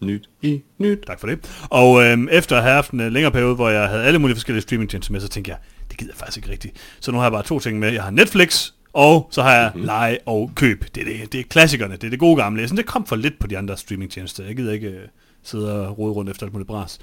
Nyt 0.01 0.29
i 0.41 0.61
nyt. 0.77 1.03
Tak 1.07 1.19
for 1.19 1.27
det. 1.27 1.65
Og 1.69 2.03
øhm, 2.03 2.27
efter 2.31 2.57
at 2.57 2.63
have 2.63 2.73
haft 2.73 2.91
en 2.91 2.99
øh, 2.99 3.11
længere 3.11 3.31
periode, 3.31 3.55
hvor 3.55 3.69
jeg 3.69 3.89
havde 3.89 4.03
alle 4.03 4.19
mulige 4.19 4.35
forskellige 4.35 4.61
streamingtjenester 4.61 5.11
med, 5.11 5.21
så 5.21 5.27
tænkte 5.27 5.51
jeg, 5.51 5.57
det 5.89 5.97
gider 5.97 6.11
jeg 6.11 6.17
faktisk 6.17 6.37
ikke 6.37 6.49
rigtigt. 6.49 6.77
Så 6.99 7.11
nu 7.11 7.17
har 7.17 7.25
jeg 7.25 7.31
bare 7.31 7.43
to 7.43 7.59
ting 7.59 7.79
med. 7.79 7.93
Jeg 7.93 8.03
har 8.03 8.11
Netflix, 8.11 8.71
og 8.93 9.27
så 9.31 9.41
har 9.41 9.53
jeg 9.53 9.71
mm-hmm. 9.73 9.85
lege 9.85 10.17
og 10.25 10.51
køb. 10.55 10.85
Det 10.95 11.01
er, 11.01 11.05
det, 11.05 11.31
det 11.31 11.39
er 11.39 11.43
klassikerne, 11.43 11.93
det 11.93 12.03
er 12.03 12.09
det 12.09 12.19
gode 12.19 12.35
gamle. 12.35 12.61
Jeg 12.61 12.69
synes, 12.69 12.79
det 12.79 12.85
kom 12.85 13.05
for 13.05 13.15
lidt 13.15 13.39
på 13.39 13.47
de 13.47 13.57
andre 13.57 13.77
streamingtjenester. 13.77 14.43
Jeg 14.43 14.55
gider 14.55 14.73
ikke 14.73 14.87
øh, 14.87 15.07
sidde 15.43 15.87
og 15.87 15.97
rode 15.97 16.13
rundt 16.13 16.31
efter 16.31 16.45
alt 16.45 16.53
muligt 16.53 16.67
bras. 16.67 16.99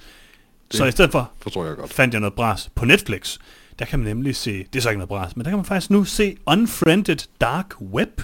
Så 0.72 0.84
i 0.84 0.90
stedet 0.90 1.12
for 1.12 1.30
Forstår 1.40 1.66
jeg 1.66 1.76
godt. 1.76 1.92
fandt 1.92 2.14
jeg 2.14 2.20
noget 2.20 2.34
bras 2.34 2.70
på 2.74 2.84
Netflix. 2.84 3.38
Der 3.78 3.84
kan 3.84 3.98
man 3.98 4.08
nemlig 4.08 4.36
se, 4.36 4.58
det 4.72 4.76
er 4.76 4.80
så 4.82 4.88
ikke 4.88 4.98
noget 4.98 5.08
bras, 5.08 5.36
men 5.36 5.44
der 5.44 5.50
kan 5.50 5.58
man 5.58 5.64
faktisk 5.64 5.90
nu 5.90 6.04
se 6.04 6.36
Unfriended 6.46 7.16
Dark 7.40 7.80
Web. 7.80 8.20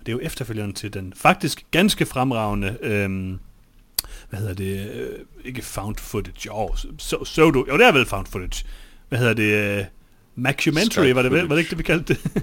Det 0.00 0.08
er 0.08 0.12
jo 0.12 0.20
efterfølgeren 0.22 0.72
til 0.72 0.92
den 0.94 1.12
faktisk 1.16 1.64
ganske 1.70 2.06
fremragende, 2.06 2.76
øhm, 2.80 3.38
hvad 4.30 4.40
hedder 4.40 4.54
det, 4.54 4.90
øh, 4.94 5.18
ikke 5.44 5.62
found 5.62 5.96
footage, 5.96 6.46
jo, 6.46 6.70
so, 6.98 7.24
pseudo, 7.24 7.64
jo 7.68 7.78
det 7.78 7.86
er 7.86 7.92
vel 7.92 8.06
found 8.06 8.26
footage. 8.26 8.64
Hvad 9.08 9.18
hedder 9.18 9.34
det, 9.34 9.78
øh, 9.78 9.84
Macumentary, 10.34 11.08
var 11.12 11.22
det, 11.22 11.32
var 11.32 11.38
det 11.54 11.58
ikke 11.58 11.70
det, 11.70 11.78
vi 11.78 11.82
kaldte 11.82 12.14
det? 12.14 12.42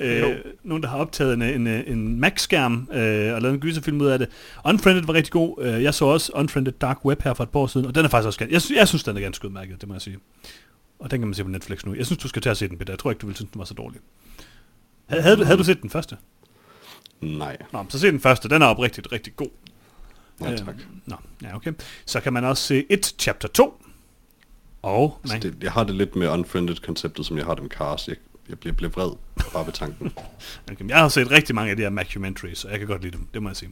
øh, 0.00 0.36
nogen, 0.62 0.82
der 0.82 0.88
har 0.88 0.98
optaget 0.98 1.34
en, 1.34 1.42
en, 1.42 1.66
en 1.66 2.20
Mac-skærm 2.20 2.88
øh, 2.92 3.34
og 3.34 3.42
lavet 3.42 3.54
en 3.54 3.60
gyserfilm 3.60 4.00
ud 4.00 4.06
af 4.06 4.18
det. 4.18 4.28
Unfriended 4.64 5.02
var 5.06 5.14
rigtig 5.14 5.32
god. 5.32 5.62
Øh, 5.64 5.82
Jeg 5.82 5.94
så 5.94 6.04
også 6.04 6.32
Unfriended 6.34 6.72
Dark 6.72 7.04
Web 7.04 7.22
her 7.22 7.34
for 7.34 7.44
et 7.44 7.50
par 7.50 7.60
år 7.60 7.66
siden, 7.66 7.86
og 7.86 7.94
den 7.94 8.04
er 8.04 8.08
faktisk 8.08 8.26
også 8.26 8.38
ganske... 8.38 8.72
Jeg, 8.72 8.78
jeg 8.78 8.88
synes, 8.88 9.04
den 9.04 9.16
er 9.16 9.20
ganske 9.20 9.46
udmærket, 9.46 9.80
det 9.80 9.88
må 9.88 9.94
jeg 9.94 10.02
sige. 10.02 10.18
Og 10.98 11.10
den 11.10 11.20
kan 11.20 11.28
man 11.28 11.34
se 11.34 11.44
på 11.44 11.50
Netflix 11.50 11.84
nu. 11.84 11.94
Jeg 11.94 12.06
synes, 12.06 12.22
du 12.22 12.28
skal 12.28 12.42
tage 12.42 12.50
at 12.50 12.56
se 12.56 12.68
den, 12.68 12.78
Peter. 12.78 12.92
Jeg 12.92 12.98
tror 12.98 13.10
ikke, 13.10 13.20
du 13.20 13.26
ville 13.26 13.36
synes, 13.36 13.50
den 13.52 13.58
var 13.58 13.64
så 13.64 13.74
dårlig. 13.74 14.00
Havde, 15.06 15.22
havde, 15.22 15.36
du, 15.36 15.44
havde 15.44 15.58
du 15.58 15.64
set 15.64 15.82
den 15.82 15.90
første? 15.90 16.16
Nej. 17.20 17.56
Nå, 17.72 17.84
så 17.88 17.98
se 17.98 18.06
den 18.06 18.20
første. 18.20 18.48
Den 18.48 18.62
er 18.62 18.66
oprigtigt 18.66 19.12
rigtig 19.12 19.36
god. 19.36 19.48
Nej, 20.40 20.56
tak. 20.56 20.68
Øhm, 20.68 20.78
Nå, 21.06 21.16
ja, 21.42 21.56
okay. 21.56 21.72
Så 22.06 22.20
kan 22.20 22.32
man 22.32 22.44
også 22.44 22.62
se 22.62 22.84
et 22.90 23.14
chapter 23.18 23.48
2. 23.48 23.82
Og 24.82 25.18
Altså, 25.22 25.34
man, 25.34 25.42
det, 25.42 25.62
jeg 25.62 25.72
har 25.72 25.84
det 25.84 25.94
lidt 25.94 26.16
med 26.16 26.28
unfriended-konceptet, 26.28 27.26
som 27.26 27.36
jeg 27.38 27.46
har 27.46 27.54
det 27.54 27.62
med 27.62 27.70
Cars. 27.70 28.08
Jeg, 28.08 28.16
jeg 28.52 28.58
bliver, 28.58 28.74
bliver 28.74 28.90
vred 28.90 29.10
bare 29.52 29.66
ved 29.66 29.72
tanken. 29.72 30.12
Okay, 30.72 30.88
jeg 30.88 30.98
har 30.98 31.08
set 31.08 31.30
rigtig 31.30 31.54
mange 31.54 31.70
af 31.70 31.76
de 31.76 31.82
her 31.82 31.90
mockumentaries, 31.90 32.64
og 32.64 32.70
jeg 32.70 32.78
kan 32.78 32.88
godt 32.88 33.02
lide 33.02 33.16
dem, 33.16 33.26
det 33.34 33.42
må 33.42 33.48
jeg 33.48 33.56
sige. 33.56 33.70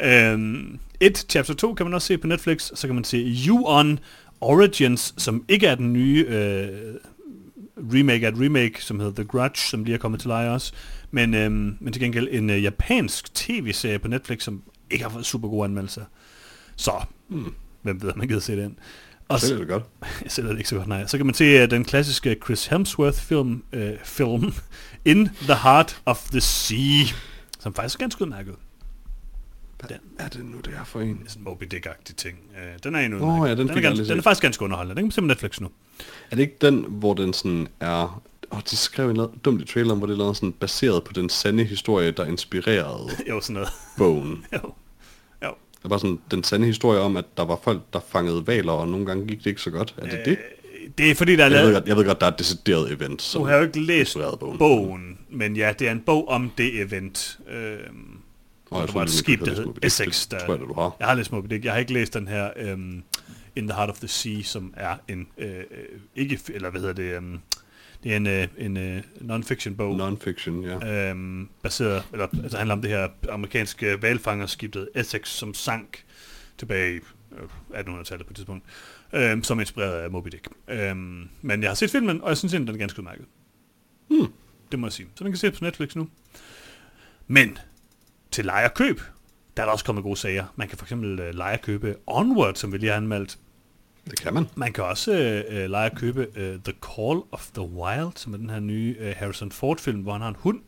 Øhm, 0.00 0.78
et, 1.00 1.26
chapter 1.30 1.54
2 1.54 1.74
kan 1.74 1.86
man 1.86 1.94
også 1.94 2.06
se 2.06 2.18
på 2.18 2.26
Netflix, 2.26 2.70
så 2.74 2.86
kan 2.86 2.94
man 2.94 3.04
se 3.04 3.36
You 3.48 3.62
On 3.66 3.98
Origins, 4.40 5.14
som 5.18 5.44
ikke 5.48 5.66
er 5.66 5.74
den 5.74 5.92
nye 5.92 6.26
øh, 6.28 6.68
remake 7.94 8.26
af 8.26 8.30
et 8.32 8.40
remake, 8.40 8.82
som 8.84 9.00
hedder 9.00 9.14
The 9.14 9.24
Grudge, 9.24 9.60
som 9.60 9.84
lige 9.84 9.94
er 9.94 9.98
kommet 9.98 10.20
til 10.20 10.28
leje 10.28 10.50
også, 10.50 10.72
men, 11.10 11.34
øhm, 11.34 11.76
men 11.80 11.92
til 11.92 12.02
gengæld 12.02 12.28
en 12.30 12.50
øh, 12.50 12.62
japansk 12.62 13.34
tv-serie 13.34 13.98
på 13.98 14.08
Netflix, 14.08 14.42
som 14.42 14.62
ikke 14.90 15.04
har 15.04 15.10
fået 15.10 15.26
super 15.26 15.48
gode 15.48 15.64
anmeldelser. 15.64 16.04
Så, 16.76 16.92
Hmm. 17.28 17.54
hvem 17.82 18.02
ved, 18.02 18.12
om 18.12 18.18
man 18.18 18.28
gider 18.28 18.40
se 18.40 18.56
den. 18.56 18.78
Og 19.28 19.40
Så 19.40 19.46
så, 19.48 19.54
er 19.54 19.58
det 19.58 19.68
godt. 19.68 19.84
jeg 20.24 20.30
sætter 20.32 20.50
det 20.50 20.58
ikke 20.58 20.68
så 20.68 20.76
godt, 20.76 20.88
nej. 20.88 21.06
Så 21.06 21.16
kan 21.16 21.26
man 21.26 21.34
se 21.34 21.62
uh, 21.62 21.70
den 21.70 21.84
klassiske 21.84 22.36
Chris 22.44 22.66
Hemsworth-film, 22.66 23.62
uh, 23.76 23.80
film 24.04 24.54
In 25.04 25.28
the 25.42 25.54
Heart 25.54 26.00
of 26.06 26.28
the 26.30 26.40
Sea, 26.40 27.04
som 27.60 27.74
faktisk 27.74 27.96
er 27.96 27.98
ganske 27.98 28.22
udmærket. 28.22 28.54
Hvad 29.86 29.96
er 30.18 30.28
det 30.28 30.44
nu, 30.44 30.58
det 30.58 30.74
er 30.80 30.84
for 30.84 31.00
en? 31.00 31.08
Det 31.08 31.26
er 31.26 31.28
sådan 31.28 31.40
en 31.40 31.44
Moby 31.44 31.64
Dick-agtig 31.74 32.14
ting. 32.16 32.38
Uh, 32.50 32.58
den 32.84 32.94
er 32.94 32.98
en 33.00 33.14
udmærket. 33.14 33.48
ja, 33.48 33.54
den 33.54 33.68
den, 33.68 33.76
er 33.76 33.80
ganske, 33.80 34.08
den 34.08 34.18
er 34.18 34.22
faktisk 34.22 34.42
ganske 34.42 34.64
underholdende. 34.64 34.94
Den 34.94 35.02
kan 35.02 35.06
man 35.06 35.12
se 35.12 35.20
på 35.20 35.26
Netflix 35.26 35.60
nu. 35.60 35.68
Er 36.30 36.36
det 36.36 36.42
ikke 36.42 36.56
den, 36.60 36.84
hvor 36.88 37.14
den 37.14 37.32
sådan 37.32 37.68
er... 37.80 38.22
Åh, 38.52 38.60
de 38.70 38.76
skrev 38.76 39.12
noget 39.12 39.30
dumt 39.44 39.62
i 39.62 39.64
traileren, 39.64 39.98
hvor 39.98 40.06
det 40.06 40.20
er 40.20 40.32
sådan 40.32 40.52
baseret 40.52 41.04
på 41.04 41.12
den 41.12 41.28
sande 41.28 41.64
historie, 41.64 42.10
der 42.10 42.24
inspirerede 42.24 43.08
jo, 43.30 43.40
sådan 43.40 43.54
noget. 43.54 43.68
bogen. 43.98 44.44
Jo. 44.52 44.74
Det 45.82 45.90
var 45.90 45.98
sådan 45.98 46.18
den 46.30 46.44
sande 46.44 46.66
historie 46.66 47.00
om, 47.00 47.16
at 47.16 47.24
der 47.36 47.44
var 47.44 47.58
folk, 47.62 47.80
der 47.92 48.00
fangede 48.08 48.46
valer, 48.46 48.72
og 48.72 48.88
nogle 48.88 49.06
gange 49.06 49.26
gik 49.26 49.38
det 49.38 49.46
ikke 49.46 49.60
så 49.60 49.70
godt. 49.70 49.94
Er 49.98 50.06
det 50.06 50.20
det? 50.24 50.38
Det 50.98 51.10
er 51.10 51.14
fordi, 51.14 51.36
der 51.36 51.44
er 51.44 51.48
Jeg 51.50 51.52
ved, 51.52 51.58
lavet... 51.60 51.74
godt, 51.74 51.88
jeg 51.88 51.96
ved 51.96 52.04
godt, 52.04 52.20
der 52.20 52.26
er 52.26 52.30
et 52.30 52.38
decideret 52.38 52.92
event, 52.92 53.22
som 53.22 53.40
Du 53.42 53.48
har 53.48 53.56
jo 53.56 53.62
ikke 53.62 53.80
læst 53.80 54.16
bogen. 54.40 54.58
bogen, 54.58 55.18
men 55.30 55.56
ja, 55.56 55.72
det 55.78 55.88
er 55.88 55.92
en 55.92 56.00
bog 56.00 56.28
om 56.28 56.50
det 56.58 56.80
event. 56.80 57.38
Øhm, 57.50 58.18
Og 58.70 58.80
jeg 58.80 58.88
der 58.88 58.94
var 58.94 59.02
et 59.02 59.10
skib, 59.10 59.40
der 59.40 59.54
hed. 59.54 59.66
Essex. 59.82 60.22
Det 60.22 60.30
Der, 60.30 60.46
tror 60.46 60.54
jeg, 60.54 60.60
du 60.68 60.72
har. 60.74 60.96
Jeg 61.00 61.08
har 61.08 61.14
læst 61.14 61.32
Moby 61.32 61.46
Dick. 61.54 61.64
Jeg 61.64 61.72
har 61.72 61.80
ikke 61.80 61.92
læst 61.92 62.14
den 62.14 62.28
her 62.28 62.50
øhm, 62.56 63.02
In 63.56 63.68
the 63.68 63.76
Heart 63.76 63.90
of 63.90 63.98
the 63.98 64.08
Sea, 64.08 64.42
som 64.42 64.74
er 64.76 64.94
en... 65.08 65.26
Øh, 65.38 65.48
øh, 65.48 65.64
ikke... 66.16 66.38
Eller 66.54 66.70
hvad 66.70 66.80
hedder 66.80 66.94
det? 66.94 67.16
Øhm, 67.16 67.38
det 68.02 68.12
er 68.12 68.16
en, 68.16 68.26
øh, 68.26 68.48
en 68.58 68.76
øh, 68.76 69.02
non-fiction 69.20 69.74
bog. 69.74 69.96
Non-fiction, 69.96 70.64
ja. 70.64 71.10
øhm, 71.10 71.48
baseret, 71.62 72.04
eller 72.12 72.26
altså 72.42 72.58
handler 72.58 72.74
om 72.74 72.82
det 72.82 72.90
her 72.90 73.08
amerikanske 73.30 74.02
valfangerskibet 74.02 74.88
Essex, 74.94 75.28
som 75.28 75.54
sank 75.54 76.04
tilbage 76.58 76.94
i 76.94 77.00
øh, 77.32 77.80
1800-tallet 77.80 78.26
på 78.26 78.30
et 78.30 78.36
tidspunkt, 78.36 78.64
øhm, 79.12 79.42
som 79.42 79.58
er 79.58 79.62
inspireret 79.62 79.92
af 79.92 80.10
Moby 80.10 80.28
Dick. 80.28 80.48
Øhm, 80.68 81.28
men 81.42 81.62
jeg 81.62 81.70
har 81.70 81.74
set 81.74 81.90
filmen, 81.90 82.20
og 82.22 82.28
jeg 82.28 82.36
synes 82.36 82.54
egentlig, 82.54 82.66
den 82.66 82.80
er 82.80 82.82
ganske 82.82 82.98
udmærket. 82.98 83.26
Hmm. 84.08 84.32
Det 84.72 84.78
må 84.78 84.86
jeg 84.86 84.92
sige. 84.92 85.08
Så 85.14 85.24
den 85.24 85.32
kan 85.32 85.38
ses 85.38 85.58
på 85.58 85.64
Netflix 85.64 85.96
nu. 85.96 86.08
Men 87.26 87.58
til 88.30 88.44
leje 88.44 88.64
og 88.64 88.74
køb, 88.74 89.00
der 89.56 89.62
er 89.62 89.66
der 89.66 89.72
også 89.72 89.84
kommet 89.84 90.04
gode 90.04 90.16
sager. 90.16 90.46
Man 90.56 90.68
kan 90.68 90.78
for 90.78 90.84
eksempel 90.84 91.20
øh, 91.20 91.34
leje 91.34 91.54
og 91.54 91.60
købe 91.62 91.96
Onward, 92.06 92.54
som 92.54 92.72
vi 92.72 92.78
lige 92.78 92.90
har 92.90 92.96
anmeldt. 92.96 93.38
Det 94.10 94.20
kan 94.20 94.34
man. 94.34 94.48
Man 94.54 94.72
kan 94.72 94.84
også 94.84 95.12
øh, 95.12 95.62
øh, 95.62 95.70
lege 95.70 95.86
at 95.90 95.98
købe 95.98 96.26
øh, 96.36 96.58
The 96.64 96.74
Call 96.96 97.20
of 97.32 97.48
the 97.54 97.62
Wild, 97.62 98.12
som 98.16 98.34
er 98.34 98.36
den 98.36 98.50
her 98.50 98.60
nye 98.60 98.96
øh, 98.98 99.14
Harrison 99.16 99.52
Ford-film, 99.52 100.00
hvor 100.00 100.12
han 100.12 100.20
har 100.20 100.28
en 100.28 100.36
hund. 100.38 100.60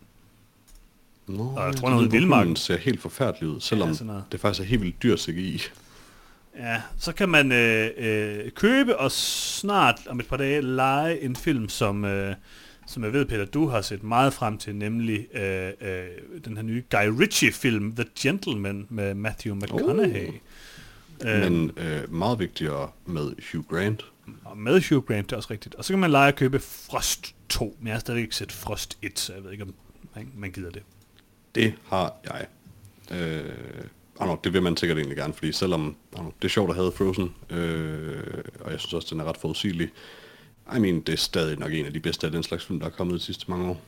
Nå, 1.27 1.61
jeg 1.61 1.73
det 1.73 1.81
tror, 1.81 1.89
han 1.89 2.05
er 2.05 2.09
vildmarken. 2.09 2.47
hunden 2.47 2.57
ser 2.57 2.77
helt 2.77 3.01
forfærdelig 3.01 3.49
ud, 3.49 3.61
selvom 3.61 3.89
Ja, 3.91 4.21
det 4.33 4.41
faktisk 4.41 4.61
er 4.61 4.65
helt 4.65 4.83
vildt 4.83 5.03
dyr 5.03 5.17
CGI. 5.17 5.63
Ja, 6.59 6.83
så 6.99 7.13
kan 7.13 7.29
man 7.29 7.53
øh, 7.53 7.91
øh, 7.97 8.51
købe 8.51 8.99
og 8.99 9.13
snart 9.13 10.01
om 10.09 10.21
et 10.21 10.27
par 10.27 10.37
dage 10.37 10.61
lege 10.61 11.21
en 11.21 11.37
film, 11.37 11.69
som, 11.69 12.05
øh, 12.05 12.35
som 12.87 13.05
jeg 13.05 13.13
ved, 13.13 13.25
Peter, 13.25 13.45
du 13.45 13.67
har 13.67 13.81
set 13.81 14.03
meget 14.03 14.33
frem 14.33 14.59
til, 14.59 14.77
nemlig 14.77 15.37
øh, 15.37 15.73
øh, 15.81 16.07
den 16.45 16.57
her 16.57 16.63
nye 16.63 16.83
Guy 16.91 17.21
Ritchie-film, 17.21 17.93
The 17.97 18.05
Gentleman, 18.19 18.87
med 18.89 19.15
Matthew 19.15 19.55
McConaughey. 19.55 20.29
Oh. 20.29 20.35
Øh, 21.25 21.41
Men 21.41 21.71
øh, 21.77 22.13
meget 22.13 22.39
vigtigere 22.39 22.91
med 23.07 23.33
Hugh 23.53 23.67
Grant. 23.67 24.05
Og 24.45 24.59
med 24.59 24.83
Hugh 24.89 25.05
Grant, 25.05 25.31
det 25.31 25.33
er 25.33 25.37
også 25.37 25.51
rigtigt. 25.51 25.75
Og 25.75 25.85
så 25.85 25.93
kan 25.93 26.01
man 26.01 26.11
lege 26.11 26.29
at 26.29 26.37
købe 26.37 26.59
Frost 26.59 27.35
2, 27.49 27.77
men 27.79 27.87
jeg 27.87 27.95
har 27.95 28.01
stadig 28.01 28.23
ikke 28.23 28.37
set 28.37 28.53
Frost 28.53 28.99
1, 29.03 29.19
så 29.19 29.35
jeg 29.35 29.45
ved 29.45 29.53
ikke, 29.53 29.65
om 29.65 29.75
man, 30.37 30.51
gider 30.51 30.71
det. 30.71 30.83
Det 31.55 31.75
har 31.89 32.15
jeg. 32.25 32.47
Øh, 33.11 33.53
oh 34.17 34.29
no, 34.29 34.37
det 34.45 34.53
vil 34.53 34.63
man 34.63 34.77
sikkert 34.77 34.99
egentlig 34.99 35.17
gerne, 35.17 35.33
fordi 35.35 35.53
selvom 35.53 35.97
oh 36.13 36.25
no, 36.25 36.31
det 36.43 36.49
er 36.49 36.53
sjovt 36.53 36.71
at 36.71 36.77
have 36.77 36.93
Frozen, 36.93 37.35
øh, 37.51 38.45
og 38.61 38.73
jeg 38.73 38.81
synes 38.81 38.95
også, 38.95 39.09
den 39.11 39.21
er 39.21 39.25
ret 39.25 39.37
forudsigelig, 39.37 39.91
I 40.77 40.79
mean, 40.79 41.01
det 41.01 41.13
er 41.13 41.17
stadig 41.17 41.59
nok 41.59 41.73
en 41.73 41.87
af 41.87 41.93
de 41.93 42.01
bedste 42.01 42.27
af 42.27 42.33
den 42.33 42.43
slags 42.43 42.65
film, 42.65 42.81
der 42.81 42.87
er 42.87 42.91
kommet 42.91 43.15
de 43.15 43.21
sidste 43.21 43.51
mange 43.51 43.69
år. 43.69 43.81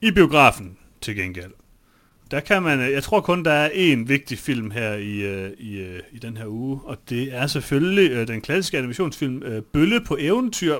I 0.00 0.10
biografen, 0.10 0.78
til 1.00 1.16
gengæld, 1.16 1.52
der 2.30 2.40
kan 2.40 2.62
man, 2.62 2.80
øh, 2.80 2.92
jeg 2.92 3.02
tror 3.02 3.20
kun, 3.20 3.44
der 3.44 3.52
er 3.52 3.68
én 3.68 4.06
vigtig 4.06 4.38
film 4.38 4.70
her 4.70 4.94
i, 4.94 5.20
øh, 5.20 5.50
i, 5.58 5.78
øh, 5.78 6.00
i 6.12 6.18
den 6.18 6.36
her 6.36 6.46
uge, 6.46 6.80
og 6.84 6.96
det 7.08 7.34
er 7.34 7.46
selvfølgelig 7.46 8.28
den 8.28 8.40
klassiske 8.40 8.78
animationsfilm 8.78 9.42
Bølle 9.72 10.00
på 10.00 10.16
eventyr, 10.20 10.78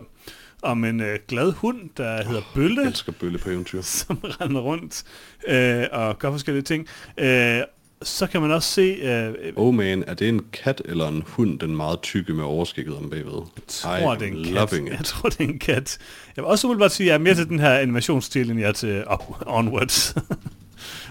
om 0.62 0.84
en 0.84 1.00
øh, 1.00 1.18
glad 1.28 1.52
hund, 1.52 1.90
der 1.96 2.24
hedder 2.24 2.42
Bølle. 2.54 2.80
Jeg 2.80 2.88
elsker 2.88 3.12
bølle 3.12 3.38
på 3.38 3.50
eventyr. 3.50 3.82
som 3.98 4.18
render 4.22 4.60
rundt 4.60 5.04
øh, 5.48 5.84
og 5.92 6.18
gør 6.18 6.30
forskellige 6.30 6.62
ting. 6.62 6.86
Øh, 7.18 7.60
så 8.02 8.26
kan 8.26 8.40
man 8.40 8.50
også 8.50 8.70
se... 8.70 8.82
Øh, 8.82 9.52
Oh 9.56 9.74
man, 9.74 10.04
er 10.06 10.14
det 10.14 10.28
en 10.28 10.40
kat 10.52 10.82
eller 10.84 11.08
en 11.08 11.22
hund, 11.26 11.58
den 11.58 11.76
meget 11.76 12.00
tykke 12.00 12.34
med 12.34 12.44
overskægget 12.44 12.96
om 12.96 13.10
bagved? 13.10 13.32
jeg 13.56 13.64
tror, 13.68 14.14
I 14.14 14.18
det 14.18 14.28
er 14.28 14.32
en 14.32 14.44
kat. 14.44 14.72
it. 14.72 14.88
Jeg 14.88 15.04
tror, 15.04 15.28
det 15.28 15.40
er 15.40 15.44
en 15.44 15.58
kat. 15.58 15.98
Jeg 16.36 16.44
vil 16.44 16.50
også 16.50 16.66
umiddelbart 16.66 16.92
sige, 16.92 17.06
at 17.06 17.08
jeg 17.08 17.14
er 17.14 17.18
mere 17.18 17.34
til 17.34 17.48
den 17.48 17.58
her 17.58 17.70
animationsstil, 17.70 18.50
end 18.50 18.60
jeg 18.60 18.68
er 18.68 18.72
til 18.72 19.04
up, 19.12 19.22
Onwards. 19.46 20.14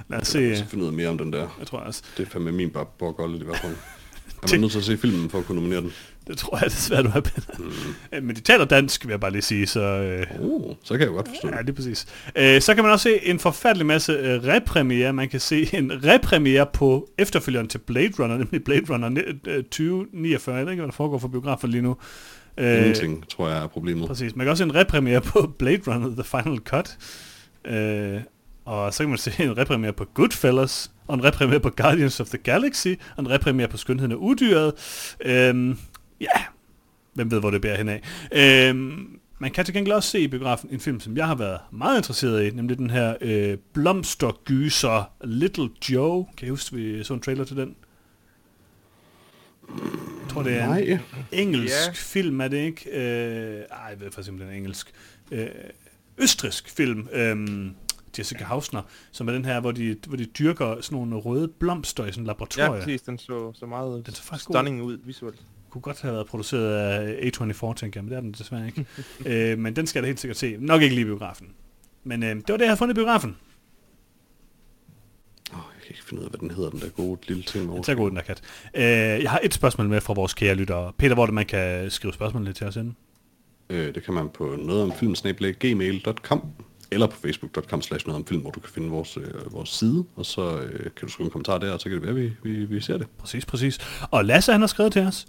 Lad 0.09 0.21
os 0.21 0.27
se. 0.27 0.39
Jeg 0.39 0.57
skal 0.57 0.69
finde 0.69 0.83
ud 0.83 0.89
af 0.89 0.93
mere 0.93 1.07
om 1.09 1.17
den 1.17 1.33
der. 1.33 1.55
Jeg 1.59 1.67
tror 1.67 1.79
også. 1.79 2.03
Det 2.17 2.25
er 2.25 2.29
fandme 2.29 2.51
min 2.51 2.69
borgolde 2.99 3.39
i 3.39 3.43
hvert 3.43 3.57
fald. 3.57 3.75
Er 4.43 4.47
man 4.51 4.59
nødt 4.59 4.71
til 4.71 4.79
at 4.79 4.85
se 4.85 4.97
filmen 4.97 5.29
for 5.29 5.37
at 5.39 5.45
kunne 5.45 5.55
nominere 5.55 5.81
den? 5.81 5.91
Det 6.27 6.37
tror 6.37 6.57
jeg 6.61 6.65
desværre, 6.71 7.03
du 7.03 7.09
har 7.09 7.19
Peter. 7.21 7.41
Mm. 7.59 8.25
Men 8.25 8.35
de 8.35 8.41
taler 8.41 8.65
dansk, 8.65 9.05
vil 9.05 9.11
jeg 9.11 9.19
bare 9.19 9.31
lige 9.31 9.41
sige, 9.41 9.67
så... 9.67 9.79
Øh, 9.81 10.25
Oh, 10.39 10.75
så 10.83 10.93
kan 10.93 11.01
jeg 11.01 11.09
godt 11.09 11.27
forstå 11.27 11.47
Ja, 11.47 11.57
det. 11.57 11.65
lige 11.65 11.75
præcis. 11.75 12.05
Øh, 12.35 12.61
så 12.61 12.75
kan 12.75 12.83
man 12.83 12.93
også 12.93 13.03
se 13.03 13.25
en 13.25 13.39
forfærdelig 13.39 13.85
masse 13.85 14.11
øh. 14.13 15.15
Man 15.15 15.29
kan 15.29 15.39
se 15.39 15.69
en 15.75 15.91
repremiere 16.05 16.67
på 16.73 17.09
efterfølgeren 17.17 17.67
til 17.67 17.77
Blade 17.77 18.11
Runner, 18.19 18.37
nemlig 18.37 18.63
Blade 18.63 18.85
Runner 18.93 19.09
ni- 19.09 19.21
øh, 19.47 19.63
2049. 19.63 20.55
Jeg 20.55 20.65
ved 20.65 20.71
ikke, 20.71 20.81
hvad 20.81 20.87
der 20.87 20.95
foregår 20.95 21.17
for 21.17 21.27
biografer 21.27 21.67
lige 21.67 21.81
nu. 21.81 21.97
Øh, 22.57 22.77
Ingenting, 22.77 23.29
tror 23.29 23.49
jeg, 23.49 23.63
er 23.63 23.67
problemet. 23.67 24.07
Præcis. 24.07 24.35
Man 24.35 24.45
kan 24.45 24.51
også 24.51 24.61
se 24.61 24.69
en 24.69 24.75
repremiere 24.75 25.21
på 25.21 25.53
Blade 25.59 25.81
Runner 25.87 26.09
The 26.09 26.23
Final 26.23 26.57
Cut. 26.57 26.97
Øh, 27.67 28.21
og 28.69 28.93
så 28.93 29.03
kan 29.03 29.09
man 29.09 29.17
se 29.17 29.43
en 29.43 29.57
repremiere 29.57 29.93
på 29.93 30.05
Goodfellas, 30.05 30.91
og 31.07 31.15
en 31.15 31.23
repremiere 31.23 31.59
på 31.59 31.69
Guardians 31.69 32.19
of 32.19 32.27
the 32.27 32.37
Galaxy, 32.37 32.87
og 33.17 33.23
en 33.23 33.29
repremiere 33.29 33.67
på 33.69 33.77
Skønheden 33.77 34.11
og 34.11 34.21
Udyret. 34.23 34.73
Øh, 35.25 35.75
ja, 36.21 36.43
hvem 37.13 37.31
ved, 37.31 37.39
hvor 37.39 37.51
det 37.51 37.61
bærer 37.61 37.77
henad. 37.77 37.99
Øh, 38.31 38.75
man 39.39 39.51
kan 39.51 39.65
til 39.65 39.73
gengæld 39.73 39.93
også 39.95 40.09
se 40.09 40.19
i 40.19 40.27
biografen 40.27 40.69
en 40.71 40.79
film, 40.79 40.99
som 40.99 41.17
jeg 41.17 41.27
har 41.27 41.35
været 41.35 41.59
meget 41.71 41.97
interesseret 41.97 42.45
i, 42.45 42.55
nemlig 42.55 42.77
den 42.77 42.89
her 42.89 43.15
øh, 43.21 43.57
blomstergyser 43.73 45.11
Little 45.23 45.69
Joe. 45.89 46.25
Kan 46.37 46.47
I 46.47 46.49
huske, 46.49 46.75
vi 46.75 47.03
så 47.03 47.13
en 47.13 47.19
trailer 47.19 47.43
til 47.43 47.57
den? 47.57 47.75
Jeg 49.69 50.29
tror, 50.29 50.43
det 50.43 50.53
er 50.57 50.63
en 50.63 50.69
Nej. 50.69 50.99
engelsk 51.31 51.75
Ja. 51.87 51.91
film, 51.93 52.41
er 52.41 52.47
det 52.47 52.57
ikke? 52.57 52.89
Øh, 52.91 53.61
ej, 53.71 53.77
jeg 53.89 53.99
ved 53.99 54.11
faktisk 54.11 54.17
ikke, 54.29 54.31
om 54.31 54.39
den 54.39 54.49
er 54.49 54.53
engelsk. 54.57 54.91
Øh, 55.31 55.47
østrisk 56.17 56.69
film, 56.69 57.07
øh, 57.13 57.67
Jessica 58.17 58.43
Hausner, 58.43 58.81
som 59.11 59.27
er 59.27 59.31
den 59.31 59.45
her, 59.45 59.59
hvor 59.59 59.71
de, 59.71 59.95
hvor 60.07 60.17
de 60.17 60.25
dyrker 60.25 60.81
sådan 60.81 60.95
nogle 60.97 61.15
røde 61.15 61.47
blomster 61.47 62.05
i 62.05 62.11
sådan 62.11 62.21
en 62.23 62.25
Ja, 62.25 62.29
laboratorium. 62.29 62.73
præcis. 62.75 63.01
Den 63.01 63.17
så, 63.17 63.53
så 63.53 63.65
meget 63.65 64.05
Den 64.05 64.13
så 64.13 64.23
faktisk 64.23 64.47
god 64.47 64.53
stunning 64.55 64.83
ud 64.83 64.97
visuelt. 65.03 65.39
kunne 65.69 65.81
godt 65.81 66.01
have 66.01 66.13
været 66.13 66.27
produceret 66.27 66.73
af 66.75 67.29
A24, 67.29 67.73
tænker 67.73 67.99
jeg, 67.99 68.03
men 68.03 68.09
det 68.11 68.17
er 68.17 68.21
den 68.21 68.31
desværre 68.31 68.65
ikke. 68.65 68.85
øh, 69.51 69.57
men 69.59 69.75
den 69.75 69.87
skal 69.87 69.99
jeg 69.99 70.03
da 70.03 70.07
helt 70.07 70.19
sikkert 70.19 70.37
se. 70.37 70.55
Nok 70.59 70.81
ikke 70.81 70.95
lige 70.95 71.05
i 71.05 71.05
biografen. 71.05 71.47
Men 72.03 72.23
øh, 72.23 72.29
det 72.35 72.43
var 72.49 72.57
det, 72.57 72.63
jeg 72.63 72.71
har 72.71 72.75
fundet 72.75 72.93
i 72.93 72.95
biografen. 72.95 73.37
Oh, 75.53 75.59
jeg 75.75 75.83
kan 75.85 75.89
ikke 75.95 76.03
finde 76.05 76.19
ud 76.21 76.25
af, 76.25 76.31
hvad 76.31 76.39
den 76.39 76.51
hedder, 76.51 76.69
den 76.69 76.79
der 76.79 76.89
gode 76.89 77.19
lille 77.27 77.43
ting 77.43 77.71
Den 77.71 77.83
tager 77.83 77.97
god, 77.97 78.09
den 78.09 78.15
der 78.17 78.23
kat. 78.23 78.41
Øh, 78.73 78.83
jeg 79.23 79.31
har 79.31 79.39
et 79.43 79.53
spørgsmål 79.53 79.89
med 79.89 80.01
fra 80.01 80.13
vores 80.13 80.33
kære 80.33 80.55
lyttere. 80.55 80.93
Peter, 80.97 81.13
hvor 81.13 81.25
det 81.25 81.35
man 81.35 81.45
kan 81.45 81.91
skrive 81.91 82.13
spørgsmål 82.13 82.45
lidt 82.45 82.57
til 82.57 82.67
os 82.67 82.75
inden? 82.75 82.95
Øh, 83.69 83.95
det 83.95 84.03
kan 84.03 84.13
man 84.13 84.29
på 84.29 84.55
noget 84.59 84.83
om 84.83 84.93
filmsnablag.gmail.com 84.93 86.41
eller 86.91 87.07
på 87.07 87.15
facebook.com 87.21 87.81
slash 87.81 88.07
noget 88.07 88.19
om 88.19 88.25
film, 88.25 88.41
hvor 88.41 88.51
du 88.51 88.59
kan 88.59 88.69
finde 88.73 88.89
vores, 88.89 89.17
øh, 89.17 89.53
vores 89.53 89.69
side, 89.69 90.05
og 90.15 90.25
så 90.25 90.57
øh, 90.59 90.79
kan 90.79 91.07
du 91.07 91.07
skrive 91.07 91.25
en 91.25 91.31
kommentar 91.31 91.57
der, 91.57 91.71
og 91.71 91.79
så 91.79 91.89
kan 91.89 91.93
det 91.93 92.03
være, 92.03 92.15
vi, 92.15 92.31
vi, 92.43 92.65
vi 92.65 92.81
ser 92.81 92.97
det. 92.97 93.07
Præcis, 93.17 93.45
præcis. 93.45 93.79
Og 94.11 94.25
Lasse, 94.25 94.51
han 94.51 94.61
har 94.61 94.67
skrevet 94.67 94.93
til 94.93 95.01
os. 95.01 95.27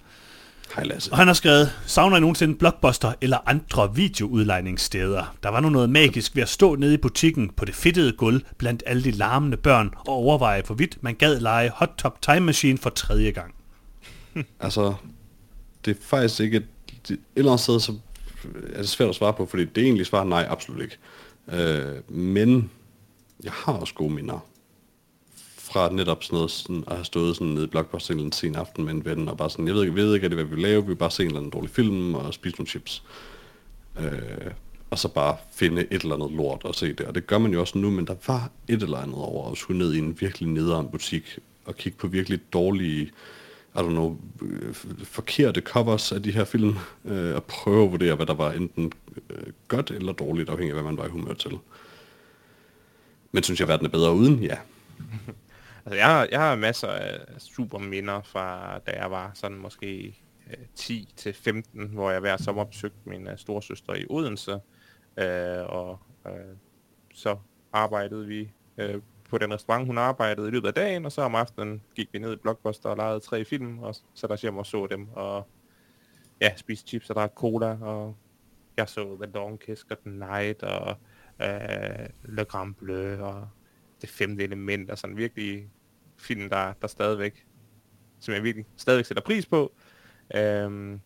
Hej 0.77 0.85
Lasse. 0.85 1.13
Og 1.13 1.19
han 1.19 1.27
har 1.27 1.35
skrevet, 1.35 1.73
savner 1.87 2.17
I 2.17 2.21
nogensinde 2.21 2.55
Blockbuster 2.55 3.13
eller 3.21 3.39
andre 3.47 3.95
videoudlejningssteder? 3.95 5.37
Der 5.43 5.49
var 5.49 5.61
nu 5.61 5.69
noget 5.69 5.91
magisk 5.91 6.37
ved 6.37 6.43
at 6.43 6.49
stå 6.49 6.75
nede 6.75 6.95
i 6.95 6.97
butikken 6.97 7.51
på 7.57 7.65
det 7.65 7.75
fedtede 7.75 8.13
gulv 8.13 8.43
blandt 8.59 8.83
alle 8.87 9.05
de 9.05 9.11
larmende 9.11 9.57
børn 9.57 9.91
og 9.97 10.09
overveje, 10.09 10.63
hvorvidt 10.67 11.03
man 11.03 11.15
gad 11.15 11.41
lege 11.41 11.71
Hot 11.71 11.91
Top 11.99 12.23
Time 12.23 12.41
Machine 12.41 12.79
for 12.79 12.91
tredje 12.91 13.31
gang. 13.31 13.55
Altså, 14.61 14.95
det 15.85 15.97
er 15.97 16.01
faktisk 16.03 16.41
ikke... 16.41 16.57
Et, 16.57 16.65
et 17.11 17.19
eller 17.37 17.51
andet 17.51 17.63
sted, 17.63 17.81
så 17.81 17.93
er 18.73 18.79
det 18.79 18.89
svært 18.89 19.09
at 19.09 19.15
svare 19.15 19.33
på, 19.33 19.47
fordi 19.47 19.65
det 19.65 19.85
egentlig 19.85 20.07
svarer 20.07 20.25
nej, 20.25 20.47
absolut 20.51 20.83
ikke. 20.83 20.99
Øh, 21.53 22.17
men 22.17 22.71
jeg 23.45 23.53
har 23.53 23.73
også 23.73 23.95
gode 23.95 24.15
minder 24.15 24.47
fra 25.59 25.93
netop 25.93 26.25
sådan 26.25 26.37
noget, 26.37 26.51
sådan, 26.51 26.85
at 26.87 26.93
have 26.95 27.05
stået 27.05 27.37
sådan 27.37 27.53
nede 27.53 27.65
i 27.65 27.69
Blockbuster 27.69 28.15
en 28.15 28.33
sen 28.33 28.57
aften 28.57 28.85
med 28.85 28.93
en 28.93 29.05
ven, 29.05 29.29
og 29.29 29.37
bare 29.37 29.51
sådan, 29.51 29.67
jeg 29.67 29.75
ved 29.75 29.83
ikke, 29.83 29.97
jeg 29.97 30.07
ved 30.07 30.15
ikke 30.15 30.29
hvad 30.29 30.45
vi 30.45 30.51
vil 30.51 30.63
lave, 30.63 30.83
vi 30.83 30.89
vil 30.89 30.97
bare 30.97 31.11
se 31.11 31.23
en 31.23 31.27
eller 31.27 31.41
anden 31.41 31.51
dårlig 31.51 31.71
film 31.71 32.15
og 32.15 32.35
spise 32.35 32.57
nogle 32.57 32.69
chips. 32.69 33.03
Øh, 34.01 34.51
og 34.91 34.99
så 34.99 35.09
bare 35.09 35.37
finde 35.53 35.83
et 35.91 36.03
eller 36.03 36.15
andet 36.15 36.33
lort 36.33 36.65
og 36.65 36.75
se 36.75 36.93
det. 36.93 37.07
Og 37.07 37.15
det 37.15 37.27
gør 37.27 37.39
man 37.39 37.53
jo 37.53 37.61
også 37.61 37.79
nu, 37.79 37.91
men 37.91 38.07
der 38.07 38.15
var 38.27 38.51
et 38.69 38.83
eller 38.83 38.99
andet 38.99 39.17
over 39.17 39.51
at 39.51 39.59
skulle 39.59 39.79
ned 39.79 39.95
i 39.95 39.99
en 39.99 40.21
virkelig 40.21 40.49
nederen 40.49 40.89
butik 40.89 41.39
og 41.65 41.77
kigge 41.77 41.99
på 41.99 42.07
virkelig 42.07 42.41
dårlige 42.53 43.11
i 43.75 43.79
don't 43.79 43.91
know, 43.91 44.19
forkerte 45.05 45.61
covers 45.61 46.13
af 46.13 46.23
de 46.23 46.33
her 46.33 46.45
film, 46.45 46.77
øh, 47.05 47.35
og 47.35 47.45
prøve 47.45 47.85
at 47.85 47.91
vurdere, 47.91 48.15
hvad 48.15 48.27
der 48.27 48.35
var 48.35 48.53
enten 48.53 48.93
øh, 49.31 49.53
godt 49.69 49.91
eller 49.91 50.13
dårligt, 50.13 50.51
afhængig 50.51 50.77
af, 50.77 50.83
hvad 50.83 50.93
man 50.93 50.99
var 50.99 51.07
i 51.07 51.11
humør 51.11 51.35
til. 51.35 51.59
Men 53.33 53.43
synes 53.43 53.61
jeg, 53.61 53.69
verden 53.69 53.87
er 53.87 53.91
bedre 53.91 54.15
uden? 54.15 54.43
Ja. 54.43 54.57
Altså, 55.85 55.97
jeg 55.97 56.07
har, 56.07 56.29
jeg 56.31 56.41
har 56.41 56.57
masser 56.57 56.89
af 56.89 57.19
super 57.39 57.79
minder 57.79 58.23
fra, 58.23 58.79
da 58.79 58.91
jeg 58.91 59.11
var 59.11 59.31
sådan 59.35 59.57
måske 59.57 60.17
øh, 60.51 60.67
10 60.75 61.09
til 61.17 61.33
15, 61.33 61.87
hvor 61.87 62.11
jeg 62.11 62.21
hver 62.21 62.37
sommer 62.37 62.65
besøgte 62.65 62.99
min 63.05 63.29
øh, 63.29 63.39
storesøster 63.39 63.95
i 63.95 64.07
Odense, 64.11 64.53
øh, 65.17 65.65
og 65.69 65.99
øh, 66.27 66.33
så 67.15 67.37
arbejdede 67.73 68.27
vi 68.27 68.51
øh, 68.79 69.01
på 69.31 69.39
den 69.39 69.55
restaurant, 69.55 69.87
hun 69.87 69.99
arbejdede 69.99 70.49
i 70.49 70.51
løbet 70.51 70.69
af 70.69 70.75
dagen, 70.75 71.05
og 71.05 71.13
så 71.13 71.23
om 71.23 71.35
aftenen 71.35 71.83
gik 71.95 72.09
vi 72.13 72.19
ned 72.19 72.33
i 72.33 72.37
Blockbuster 72.37 72.89
og 72.89 72.97
lejede 72.97 73.21
tre 73.21 73.45
film, 73.45 73.79
og 73.79 73.95
så 74.15 74.27
der 74.27 74.37
hjem 74.43 74.59
og 74.59 74.67
så 74.67 74.87
dem, 74.87 75.09
og 75.13 75.49
ja, 76.41 76.57
spiste 76.57 76.89
chips 76.89 77.11
og 77.11 77.17
drak 77.17 77.33
cola, 77.35 77.79
og 77.81 78.17
jeg 78.77 78.89
så 78.89 79.19
The 79.23 79.33
Long 79.35 79.61
Kiss 79.61 79.85
Good 79.85 80.13
Night, 80.13 80.63
og 80.63 80.97
øh, 81.43 82.09
Le 82.25 82.45
Grand 82.45 82.75
Bleu, 82.75 83.25
og 83.25 83.49
Det 84.01 84.09
Femte 84.09 84.45
Element, 84.45 84.91
og 84.91 84.99
sådan 84.99 85.17
virkelig 85.17 85.71
film, 86.19 86.49
der, 86.49 86.73
der 86.83 86.89
stadigvæk, 86.89 87.47
som 88.21 88.35
jeg 88.35 88.43
virkelig 88.43 88.67
stadigvæk 88.77 89.05
sætter 89.05 89.23
pris 89.23 89.47
på. 89.47 89.73
Øhm, 90.35 91.01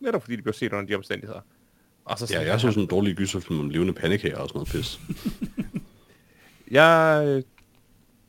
netop 0.00 0.22
fordi 0.22 0.36
de 0.36 0.42
blev 0.42 0.54
set 0.54 0.72
under 0.72 0.86
de 0.86 0.94
omstændigheder. 0.94 1.40
Og 2.04 2.18
så 2.18 2.34
ja, 2.34 2.40
jeg 2.40 2.60
så 2.60 2.68
sådan 2.70 2.82
en 2.82 2.88
dårlig 2.88 3.16
gyserfilm 3.16 3.60
om 3.60 3.70
levende 3.70 3.92
pandekager 3.92 4.38
og 4.38 4.48
sådan 4.48 4.58
noget 4.58 4.68
pis. 4.68 5.00
jeg 6.70 7.24
øh, 7.26 7.42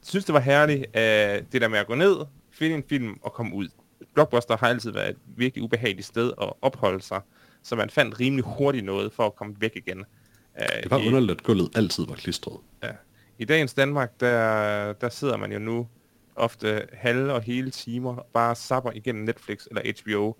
synes, 0.03 0.25
det 0.25 0.33
var 0.33 0.39
herligt, 0.39 0.85
uh, 0.87 1.51
det 1.51 1.61
der 1.61 1.67
med 1.67 1.79
at 1.79 1.87
gå 1.87 1.95
ned, 1.95 2.15
finde 2.51 2.75
en 2.75 2.83
film 2.89 3.19
og 3.21 3.33
komme 3.33 3.55
ud. 3.55 3.67
Blockbuster 4.13 4.57
har 4.57 4.67
altid 4.67 4.91
været 4.91 5.09
et 5.09 5.17
virkelig 5.27 5.63
ubehageligt 5.63 6.07
sted 6.07 6.33
at 6.41 6.53
opholde 6.61 7.01
sig, 7.01 7.21
så 7.63 7.75
man 7.75 7.89
fandt 7.89 8.19
rimelig 8.19 8.45
hurtigt 8.45 8.85
noget 8.85 9.13
for 9.13 9.25
at 9.25 9.35
komme 9.35 9.55
væk 9.59 9.75
igen. 9.75 9.99
Uh, 9.99 10.83
det 10.83 10.91
var 10.91 10.97
i, 10.97 11.07
underligt, 11.07 11.39
at 11.39 11.43
gulvet 11.43 11.69
altid 11.75 12.05
var 12.07 12.15
klistret. 12.15 12.57
Ja. 12.83 12.91
I 13.37 13.45
dagens 13.45 13.73
Danmark, 13.73 14.19
der, 14.19 14.93
der 14.93 15.09
sidder 15.09 15.37
man 15.37 15.51
jo 15.51 15.59
nu 15.59 15.87
ofte 16.35 16.87
halve 16.93 17.33
og 17.33 17.41
hele 17.41 17.71
timer 17.71 18.27
bare 18.33 18.55
sapper 18.55 18.91
igennem 18.91 19.23
Netflix 19.23 19.65
eller 19.65 19.93
HBO. 20.01 20.37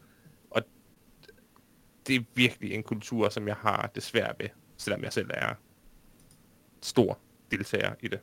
Og 0.52 0.62
det 2.08 2.16
er 2.16 2.20
virkelig 2.36 2.74
en 2.74 2.84
kultur, 2.84 3.30
som 3.30 3.48
jeg 3.48 3.56
har 3.56 3.92
det 3.96 4.04
svært 4.04 4.36
ved, 4.40 4.50
selvom 4.78 5.04
jeg 5.04 5.14
selv 5.14 5.30
er 5.34 5.54
stor 6.82 7.20
deltager 7.52 7.94
i 8.02 8.08
det. 8.08 8.20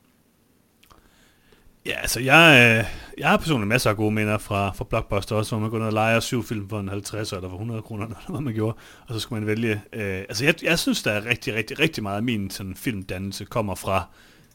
Ja, 1.87 2.01
altså 2.01 2.21
jeg, 2.21 2.77
øh, 2.79 2.85
jeg 3.19 3.29
har 3.29 3.37
personligt 3.37 3.69
masser 3.69 3.91
af 3.91 3.97
gode 3.97 4.11
minder 4.11 4.39
fra, 4.39 4.73
fra 4.73 4.85
Blockbuster 4.85 5.37
også, 5.37 5.51
hvor 5.51 5.61
man 5.61 5.71
går 5.71 5.79
ned 5.79 5.87
og 5.87 5.93
leger 5.93 6.21
syv 6.21 6.45
film 6.45 6.69
for 6.69 6.81
en 6.81 6.89
50 6.89 7.33
eller 7.33 7.49
for 7.49 7.57
100 7.57 7.83
kroner, 7.83 8.05
eller 8.07 8.31
hvad 8.31 8.41
man 8.41 8.55
gjorde, 8.55 8.77
og 9.09 9.15
så 9.15 9.21
skulle 9.21 9.41
man 9.41 9.47
vælge. 9.47 9.83
Øh, 9.93 10.19
altså 10.19 10.45
jeg, 10.45 10.55
jeg 10.63 10.79
synes, 10.79 11.03
der 11.03 11.13
er 11.13 11.25
rigtig, 11.25 11.55
rigtig, 11.55 11.79
rigtig 11.79 12.03
meget 12.03 12.17
af 12.17 12.23
min 12.23 12.51
sådan, 12.51 12.75
filmdannelse 12.75 13.45
kommer 13.45 13.75
fra 13.75 14.09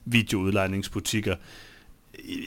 videoudlejningsbutikker 0.05 1.35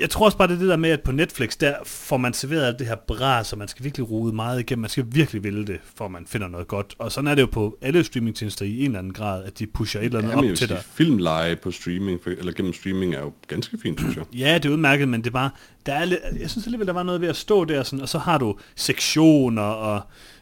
jeg 0.00 0.10
tror 0.10 0.24
også 0.24 0.38
bare, 0.38 0.48
det 0.48 0.54
er 0.54 0.58
det 0.58 0.68
der 0.68 0.76
med, 0.76 0.90
at 0.90 1.00
på 1.00 1.12
Netflix, 1.12 1.56
der 1.56 1.74
får 1.84 2.16
man 2.16 2.32
serveret 2.32 2.78
det 2.78 2.86
her 2.86 2.96
bras, 2.96 3.46
så 3.46 3.56
man 3.56 3.68
skal 3.68 3.84
virkelig 3.84 4.10
rode 4.10 4.34
meget 4.34 4.60
igennem. 4.60 4.80
Man 4.80 4.90
skal 4.90 5.04
virkelig 5.08 5.44
vælge 5.44 5.66
det, 5.66 5.80
for 5.94 6.08
man 6.08 6.26
finder 6.26 6.48
noget 6.48 6.68
godt. 6.68 6.94
Og 6.98 7.12
sådan 7.12 7.28
er 7.28 7.34
det 7.34 7.42
jo 7.42 7.46
på 7.46 7.78
alle 7.82 8.04
streamingtjenester 8.04 8.64
i 8.64 8.78
en 8.78 8.84
eller 8.84 8.98
anden 8.98 9.12
grad, 9.12 9.44
at 9.44 9.58
de 9.58 9.66
pusher 9.66 10.00
et 10.00 10.04
eller 10.04 10.18
andet 10.18 10.46
ja, 10.46 10.50
op 10.50 10.56
til 10.56 10.68
dig. 10.68 10.82
Filmleje 10.94 11.56
på 11.56 11.70
streaming, 11.70 12.20
eller 12.26 12.52
gennem 12.52 12.72
streaming, 12.72 13.14
er 13.14 13.20
jo 13.20 13.32
ganske 13.48 13.78
fint, 13.82 14.00
synes 14.00 14.16
jeg. 14.16 14.24
Ja, 14.32 14.54
det 14.54 14.64
er 14.64 14.70
udmærket, 14.70 15.08
men 15.08 15.20
det 15.20 15.26
er 15.26 15.32
bare, 15.32 15.50
der 15.86 15.92
er 15.92 16.04
lidt, 16.04 16.20
jeg 16.40 16.50
synes 16.50 16.66
alligevel, 16.66 16.86
der 16.86 16.92
var 16.92 17.02
noget 17.02 17.20
ved 17.20 17.28
at 17.28 17.36
stå 17.36 17.64
der, 17.64 17.82
sådan, 17.82 18.00
og 18.00 18.08
så 18.08 18.18
har 18.18 18.38
du 18.38 18.58
sektioner, 18.76 19.62
og 19.62 20.00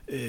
øh, 0.09 0.21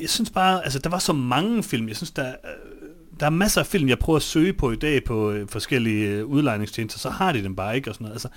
jeg 0.00 0.10
synes 0.10 0.30
bare, 0.30 0.64
altså 0.64 0.78
der 0.78 0.90
var 0.90 0.98
så 0.98 1.12
mange 1.12 1.62
film, 1.62 1.88
jeg 1.88 1.96
synes, 1.96 2.10
der, 2.10 2.28
øh, 2.28 2.81
der 3.20 3.26
er 3.26 3.30
masser 3.30 3.60
af 3.60 3.66
film, 3.66 3.88
jeg 3.88 3.98
prøver 3.98 4.16
at 4.16 4.22
søge 4.22 4.52
på 4.52 4.72
i 4.72 4.76
dag 4.76 5.04
på 5.04 5.30
øh, 5.30 5.48
forskellige 5.48 6.08
øh, 6.08 6.26
udlejningstjenester, 6.26 6.98
så 6.98 7.10
har 7.10 7.32
de 7.32 7.42
dem 7.42 7.56
bare 7.56 7.76
ikke 7.76 7.90
og 7.90 7.94
sådan 7.94 8.04
noget. 8.04 8.14
Altså, 8.14 8.28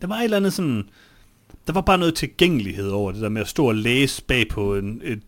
der 0.00 0.06
var 0.06 0.16
et 0.16 0.24
eller 0.24 0.36
andet 0.36 0.52
sådan... 0.52 0.88
Der 1.66 1.72
var 1.72 1.80
bare 1.80 1.98
noget 1.98 2.14
tilgængelighed 2.14 2.88
over 2.88 3.12
det 3.12 3.20
der 3.22 3.28
med 3.28 3.40
at 3.40 3.48
stå 3.48 3.68
og 3.68 3.74
læse 3.74 4.24
bag 4.24 4.48
på 4.48 4.76
en, 4.76 5.00
et, 5.04 5.22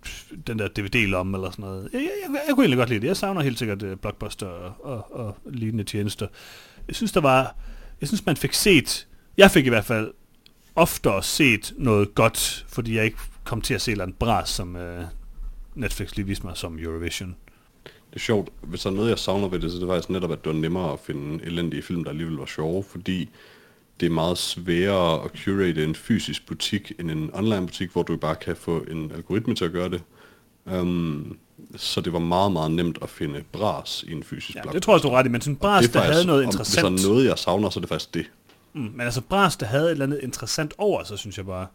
den 0.46 0.58
der 0.58 0.68
DVD-lomme 0.68 1.36
eller 1.36 1.50
sådan 1.50 1.64
noget. 1.64 1.88
Jeg, 1.92 2.00
jeg, 2.00 2.10
jeg, 2.22 2.40
jeg 2.46 2.54
kunne 2.54 2.64
egentlig 2.64 2.78
godt 2.78 2.88
lide 2.88 3.00
det. 3.00 3.06
Jeg 3.06 3.16
savner 3.16 3.42
helt 3.42 3.58
sikkert 3.58 3.82
uh, 3.82 3.94
Blockbuster 3.94 4.46
og, 4.46 4.74
og, 4.84 5.16
og 5.16 5.36
lignende 5.50 5.84
tjenester. 5.84 6.26
Jeg 6.88 6.96
synes, 6.96 7.12
der 7.12 7.20
var... 7.20 7.56
Jeg 8.00 8.08
synes, 8.08 8.26
man 8.26 8.36
fik 8.36 8.52
set... 8.52 9.06
Jeg 9.36 9.50
fik 9.50 9.66
i 9.66 9.68
hvert 9.68 9.84
fald 9.84 10.10
oftere 10.76 11.22
set 11.22 11.74
noget 11.78 12.14
godt, 12.14 12.66
fordi 12.68 12.96
jeg 12.96 13.04
ikke 13.04 13.18
kom 13.44 13.60
til 13.60 13.74
at 13.74 13.80
se 13.80 13.92
en 13.92 14.12
bras, 14.18 14.48
som 14.48 14.74
uh, 14.74 15.04
Netflix 15.74 16.16
lige 16.16 16.26
viste 16.26 16.46
mig 16.46 16.56
som 16.56 16.78
Eurovision 16.78 17.36
det 18.14 18.20
er 18.20 18.24
sjovt, 18.24 18.48
hvis 18.62 18.82
der 18.82 18.90
er 18.90 18.94
noget, 18.94 19.10
jeg 19.10 19.18
savner 19.18 19.48
ved 19.48 19.60
det, 19.60 19.72
så 19.72 19.78
det 19.78 19.88
var 19.88 19.94
faktisk 19.94 20.10
netop, 20.10 20.32
at 20.32 20.44
det 20.44 20.54
var 20.54 20.60
nemmere 20.60 20.92
at 20.92 21.00
finde 21.00 21.44
elendige 21.44 21.82
film, 21.82 22.04
der 22.04 22.10
alligevel 22.10 22.36
var 22.36 22.46
sjove, 22.46 22.84
fordi 22.84 23.28
det 24.00 24.06
er 24.06 24.10
meget 24.10 24.38
sværere 24.38 25.24
at 25.24 25.30
curate 25.44 25.84
en 25.84 25.94
fysisk 25.94 26.46
butik 26.46 26.92
end 26.98 27.10
en 27.10 27.30
online 27.32 27.66
butik, 27.66 27.90
hvor 27.90 28.02
du 28.02 28.16
bare 28.16 28.36
kan 28.36 28.56
få 28.56 28.84
en 28.90 29.12
algoritme 29.14 29.54
til 29.54 29.64
at 29.64 29.72
gøre 29.72 29.88
det. 29.88 30.02
Um, 30.64 31.38
så 31.76 32.00
det 32.00 32.12
var 32.12 32.18
meget, 32.18 32.52
meget 32.52 32.70
nemt 32.70 32.98
at 33.02 33.10
finde 33.10 33.44
bras 33.52 34.04
i 34.08 34.12
en 34.12 34.22
fysisk 34.22 34.56
ja, 34.56 34.62
det 34.72 34.82
tror 34.82 34.94
jeg, 34.94 35.02
du 35.02 35.08
er 35.08 35.18
ret 35.18 35.26
i, 35.26 35.28
men 35.28 35.40
sådan 35.40 35.56
bras, 35.56 35.88
der 35.88 36.00
havde 36.00 36.26
noget 36.26 36.42
interessant. 36.42 36.90
Hvis 36.90 37.02
der 37.02 37.08
er 37.08 37.12
noget, 37.12 37.28
jeg 37.28 37.38
savner, 37.38 37.70
så 37.70 37.78
er 37.78 37.80
det 37.80 37.88
faktisk 37.88 38.14
det. 38.14 38.26
Mm, 38.72 38.80
men 38.80 39.00
altså 39.00 39.20
bras, 39.20 39.56
der 39.56 39.66
havde 39.66 39.84
et 39.84 39.90
eller 39.90 40.06
andet 40.06 40.20
interessant 40.22 40.74
over, 40.78 41.04
så 41.04 41.16
synes 41.16 41.36
jeg 41.36 41.46
bare. 41.46 41.66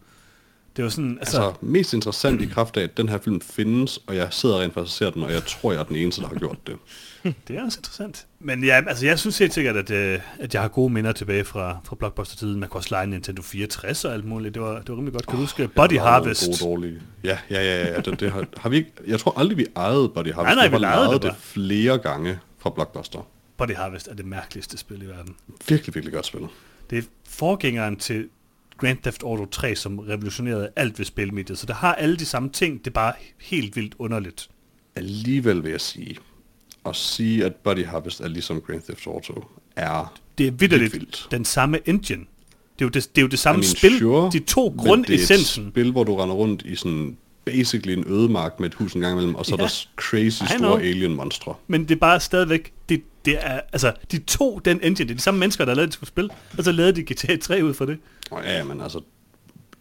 Det 0.79 0.83
var 0.83 0.89
sådan, 0.89 1.17
altså... 1.19 1.41
altså 1.41 1.57
mest 1.61 1.93
interessant 1.93 2.41
i 2.41 2.45
kraft 2.45 2.77
af, 2.77 2.83
at 2.83 2.97
den 2.97 3.09
her 3.09 3.17
film 3.17 3.41
findes, 3.41 3.99
og 4.07 4.15
jeg 4.15 4.27
sidder 4.31 4.61
rent 4.61 4.73
faktisk 4.73 5.01
og 5.01 5.07
ser 5.07 5.11
den, 5.11 5.23
og 5.23 5.31
jeg 5.31 5.43
tror, 5.43 5.71
jeg 5.71 5.79
er 5.79 5.83
den 5.83 5.95
eneste, 5.95 6.21
der 6.21 6.27
har 6.27 6.35
gjort 6.35 6.57
det. 6.67 6.75
det 7.47 7.55
er 7.55 7.63
også 7.63 7.79
interessant. 7.79 8.25
Men 8.39 8.63
ja, 8.63 8.81
altså 8.87 9.05
jeg 9.05 9.19
synes 9.19 9.37
helt 9.37 9.53
sikkert, 9.53 9.77
at, 9.77 9.91
øh, 9.91 10.19
at 10.39 10.53
jeg 10.53 10.61
har 10.61 10.69
gode 10.69 10.93
minder 10.93 11.11
tilbage 11.11 11.43
fra, 11.43 11.77
fra 11.83 11.95
Blockbuster-tiden. 11.95 12.59
Man 12.59 12.69
kunne 12.69 12.79
også 12.79 12.89
lege 12.91 13.07
Nintendo 13.07 13.41
64 13.41 14.05
og 14.05 14.13
alt 14.13 14.25
muligt. 14.25 14.53
Det 14.53 14.61
var, 14.61 14.79
det 14.79 14.89
var 14.89 14.95
rimelig 14.95 15.13
godt. 15.13 15.25
Kan 15.27 15.35
du 15.35 15.41
huske 15.41 15.67
Body 15.67 15.99
Harvest? 15.99 16.45
Gode, 16.45 16.71
dårlige. 16.71 17.01
Ja, 17.23 17.37
ja, 17.49 17.61
ja. 17.63 17.93
ja. 17.93 18.01
Det, 18.01 18.19
det 18.19 18.31
har, 18.31 18.45
har 18.57 18.69
vi 18.69 18.77
ikke, 18.77 18.91
jeg 19.07 19.19
tror 19.19 19.39
aldrig, 19.39 19.57
vi 19.57 19.65
ejede 19.75 20.09
Body 20.09 20.33
Harvest. 20.33 20.55
Nej, 20.55 20.55
nej, 20.55 20.67
vi, 20.67 20.77
vi 20.77 20.83
ejede 20.83 21.13
det, 21.13 21.21
det 21.21 21.35
flere 21.37 21.97
gange 21.97 22.39
fra 22.59 22.69
Blockbuster. 22.69 23.27
Body 23.57 23.75
Harvest 23.75 24.07
er 24.07 24.13
det 24.13 24.25
mærkeligste 24.25 24.77
spil 24.77 25.01
i 25.01 25.05
verden. 25.05 25.35
Virkelig, 25.67 25.95
virkelig 25.95 26.13
godt 26.13 26.25
spil. 26.25 26.41
Det 26.89 26.97
er 26.97 27.03
forgængeren 27.29 27.95
til 27.95 28.29
Grand 28.79 28.97
Theft 28.97 29.23
Auto 29.23 29.45
3, 29.45 29.75
som 29.75 29.99
revolutionerede 29.99 30.69
alt 30.75 30.99
ved 30.99 31.05
spilmediet. 31.05 31.57
Så 31.57 31.65
det 31.65 31.75
har 31.75 31.95
alle 31.95 32.17
de 32.17 32.25
samme 32.25 32.49
ting, 32.49 32.79
det 32.79 32.87
er 32.87 32.91
bare 32.91 33.13
helt 33.37 33.75
vildt 33.75 33.95
underligt. 33.99 34.49
Alligevel 34.95 35.63
vil 35.63 35.71
jeg 35.71 35.81
sige, 35.81 36.17
at 36.85 36.95
sige, 36.95 37.45
at 37.45 37.55
Body 37.55 37.85
Harvest 37.85 38.21
er 38.21 38.27
ligesom 38.27 38.61
Grand 38.61 38.81
Theft 38.81 39.07
Auto, 39.07 39.43
er 39.75 40.13
Det 40.37 40.47
er 40.47 40.51
vidderligt 40.51 40.93
vildt. 40.93 41.27
den 41.31 41.45
samme 41.45 41.79
engine. 41.89 42.25
Det 42.79 42.85
er 42.85 42.85
jo 42.85 42.89
det, 42.89 43.09
det, 43.15 43.17
er 43.17 43.21
jo 43.21 43.27
det 43.27 43.39
samme 43.39 43.59
I 43.59 43.61
mean, 43.65 43.75
spil, 43.75 43.99
sure, 43.99 44.31
de 44.31 44.39
to 44.39 44.75
grundessensen. 44.77 45.63
det 45.63 45.65
er 45.65 45.67
et 45.69 45.73
spil, 45.73 45.91
hvor 45.91 46.03
du 46.03 46.15
render 46.15 46.35
rundt 46.35 46.61
i 46.61 46.75
sådan 46.75 47.17
basically 47.45 47.97
en 47.97 48.03
ødemark 48.07 48.59
med 48.59 48.69
et 48.69 48.73
hus 48.73 48.93
en 48.93 49.01
gang 49.01 49.13
imellem, 49.13 49.35
og 49.35 49.45
så 49.45 49.55
ja, 49.57 49.63
er 49.63 49.67
der 49.67 49.87
crazy 49.95 50.43
store 50.57 50.81
alien 50.81 51.15
monstre. 51.15 51.55
Men 51.67 51.81
det 51.81 51.91
er 51.91 51.99
bare 51.99 52.19
stadigvæk, 52.19 52.73
det, 52.89 53.03
det 53.25 53.37
er, 53.39 53.61
altså, 53.73 53.93
de 54.11 54.19
to 54.19 54.59
den 54.65 54.77
engine, 54.83 55.07
det 55.07 55.11
er 55.11 55.15
de 55.15 55.21
samme 55.21 55.39
mennesker, 55.39 55.65
der 55.65 55.73
lavede 55.73 55.87
det 55.87 55.93
skulle 55.93 56.07
spil, 56.07 56.29
og 56.57 56.63
så 56.63 56.71
lavede 56.71 56.93
de 56.93 57.13
GTA 57.13 57.37
3 57.37 57.63
ud 57.63 57.73
for 57.73 57.85
det. 57.85 57.99
Oh, 58.31 58.43
ja, 58.45 58.63
men 58.63 58.81
altså, 58.81 59.01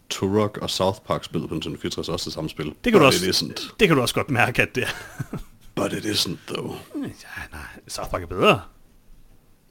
Turok 0.09 0.57
og 0.61 0.69
South 0.69 0.99
Park 1.07 1.23
spillede 1.23 1.47
på 1.47 1.53
Nintendo 1.53 1.79
64 1.79 2.09
også 2.09 2.25
det 2.25 2.33
samme 2.33 2.49
spil. 2.49 2.65
Det 2.65 2.91
kan, 2.91 3.01
du 3.01 3.05
også, 3.05 3.53
det 3.79 3.87
kan 3.87 3.97
du 3.97 4.01
også 4.01 4.15
godt 4.15 4.29
mærke, 4.29 4.61
at 4.61 4.75
det 4.75 4.83
er. 4.83 5.37
But 5.75 5.93
it 5.93 6.05
isn't, 6.05 6.37
though. 6.47 6.75
Ja, 6.95 7.41
nej, 7.51 7.61
South 7.87 8.09
Park 8.09 8.21
er 8.21 8.27
bedre. 8.27 8.61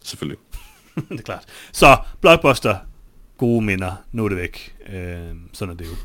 Selvfølgelig. 0.03 0.39
det 1.09 1.19
er 1.19 1.23
klart. 1.23 1.45
Så, 1.73 1.97
Blockbuster, 2.21 2.77
gode 3.39 3.65
minder, 3.65 3.93
nu 4.13 4.25
er 4.25 4.29
det 4.29 4.39
væk. 4.39 4.77
Øh, 4.93 5.35
sådan 5.53 5.75
er 5.75 5.77
det 5.77 5.87
jo. 5.87 5.97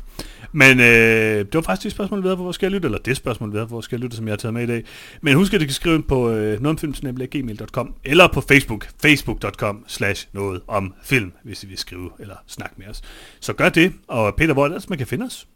Men 0.56 0.80
øh, 0.80 1.38
det 1.38 1.54
var 1.54 1.60
faktisk 1.60 1.84
det 1.84 1.92
spørgsmål, 1.92 2.22
vi 2.22 2.28
havde 2.28 2.36
på 2.36 2.42
vores 2.42 2.62
lytte, 2.62 2.86
eller 2.86 2.98
det 2.98 3.16
spørgsmål, 3.16 3.52
vi 3.52 3.56
havde 3.56 3.66
på 3.66 3.74
vores 3.74 3.92
lytte, 3.92 4.16
som 4.16 4.26
jeg 4.26 4.32
har 4.32 4.36
taget 4.36 4.54
med 4.54 4.62
i 4.62 4.66
dag. 4.66 4.84
Men 5.20 5.34
husk, 5.34 5.54
at 5.54 5.60
du 5.60 5.66
kan 5.66 5.74
skrive 5.74 5.94
ind 5.94 6.04
på 6.04 6.30
øh, 6.30 6.62
nogetomfilm.gmail.com 6.62 7.94
eller 8.04 8.28
på 8.28 8.40
Facebook, 8.40 8.88
facebook.com 9.02 9.84
slash 9.86 10.28
noget 10.32 10.62
om 10.66 10.94
film, 11.02 11.32
hvis 11.42 11.64
I 11.64 11.66
vil 11.66 11.78
skrive 11.78 12.10
eller 12.18 12.36
snakke 12.46 12.74
med 12.78 12.86
os. 12.86 13.02
Så 13.40 13.52
gør 13.52 13.68
det, 13.68 13.92
og 14.08 14.34
Peter, 14.34 14.52
hvor 14.52 14.64
er 14.64 14.68
det, 14.68 14.90
man 14.90 14.98
kan 14.98 15.06
finde 15.06 15.24
os? 15.24 15.48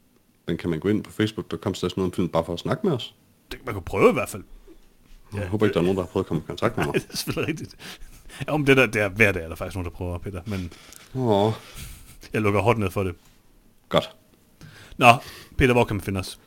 Den 0.49 0.57
kan 0.57 0.71
man 0.71 0.81
gå 0.81 0.89
ind 0.89 1.05
på 1.05 1.11
facebook.com 1.11 1.75
slash 1.75 1.97
noget 1.97 2.11
om 2.11 2.13
film, 2.13 2.29
bare 2.29 2.45
for 2.45 2.53
at 2.53 2.59
snakke 2.59 2.87
med 2.87 2.95
os. 2.95 3.15
Det, 3.53 3.59
man 3.67 3.75
kan 3.75 3.83
prøve 3.83 4.11
i 4.11 4.13
hvert 4.13 4.29
fald. 4.29 4.43
Jeg 5.33 5.43
ja, 5.43 5.49
håber 5.49 5.67
ikke, 5.67 5.75
der 5.75 5.81
er 5.81 5.85
nogen, 5.85 5.97
der 5.97 6.03
har 6.03 6.09
prøvet 6.09 6.25
at 6.25 6.29
komme 6.29 6.43
i 6.43 6.47
kontakt 6.47 6.77
med 6.77 6.85
mig. 6.85 6.93
Nej, 6.95 7.03
det 7.03 7.13
er 7.13 7.17
selvfølgelig 7.17 7.49
rigtigt. 7.49 7.77
Ja, 8.47 8.53
om 8.53 8.65
det 8.65 8.77
der, 8.77 8.87
det 8.87 9.03
er 9.03 9.09
hver 9.09 9.33
dag, 9.33 9.45
er 9.45 9.49
der 9.49 9.57
faktisk 9.57 9.77
nogen, 9.77 9.85
der 9.85 9.97
prøver, 9.97 10.19
Peter, 10.19 10.41
men... 10.47 10.73
Åh. 11.15 11.53
Jeg 12.33 12.43
lukker 12.43 12.61
hårdt 12.61 12.79
ned 12.79 12.91
for 12.91 13.03
det. 13.03 13.15
Godt. 13.89 14.11
Nå, 14.99 15.15
Peter, 15.57 15.73
hvor 15.73 15.85
kan 15.85 15.97
man 15.97 16.01
finde 16.01 16.21
os? 16.21 16.39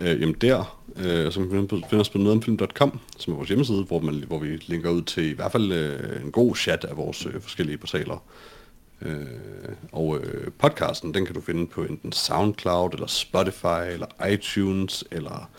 Øh, 0.00 0.20
jamen 0.20 0.34
der, 0.40 0.80
øh, 0.96 1.32
så 1.32 1.40
kan 1.40 1.48
man 1.48 1.68
finde 1.68 2.00
os 2.00 2.08
på 2.08 2.18
nødomfilm.com, 2.18 3.00
som 3.18 3.32
er 3.32 3.36
vores 3.36 3.48
hjemmeside, 3.48 3.84
hvor, 3.84 4.00
man, 4.00 4.24
hvor 4.26 4.38
vi 4.38 4.56
linker 4.56 4.90
ud 4.90 5.02
til 5.02 5.24
i 5.24 5.32
hvert 5.32 5.52
fald 5.52 5.72
øh, 5.72 6.22
en 6.24 6.32
god 6.32 6.56
chat 6.56 6.84
af 6.84 6.96
vores 6.96 7.26
øh, 7.26 7.40
forskellige 7.40 7.78
portaler. 7.78 8.24
Øh, 9.02 9.26
og 9.92 10.18
øh, 10.18 10.50
podcasten, 10.58 11.14
den 11.14 11.26
kan 11.26 11.34
du 11.34 11.40
finde 11.40 11.66
på 11.66 11.84
enten 11.84 12.12
SoundCloud, 12.12 12.90
eller 12.92 13.06
Spotify, 13.06 13.92
eller 13.92 14.26
iTunes, 14.32 15.04
eller 15.10 15.50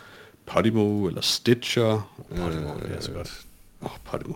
Podimo, 0.45 1.07
eller 1.07 1.21
Stitcher. 1.21 2.15
Podimo, 2.29 2.69
det 2.83 2.95
er 2.97 3.01
så 3.01 3.11
godt. 3.11 3.41
Åh, 3.81 3.91
oh, 3.91 3.97
Podimo. 4.05 4.33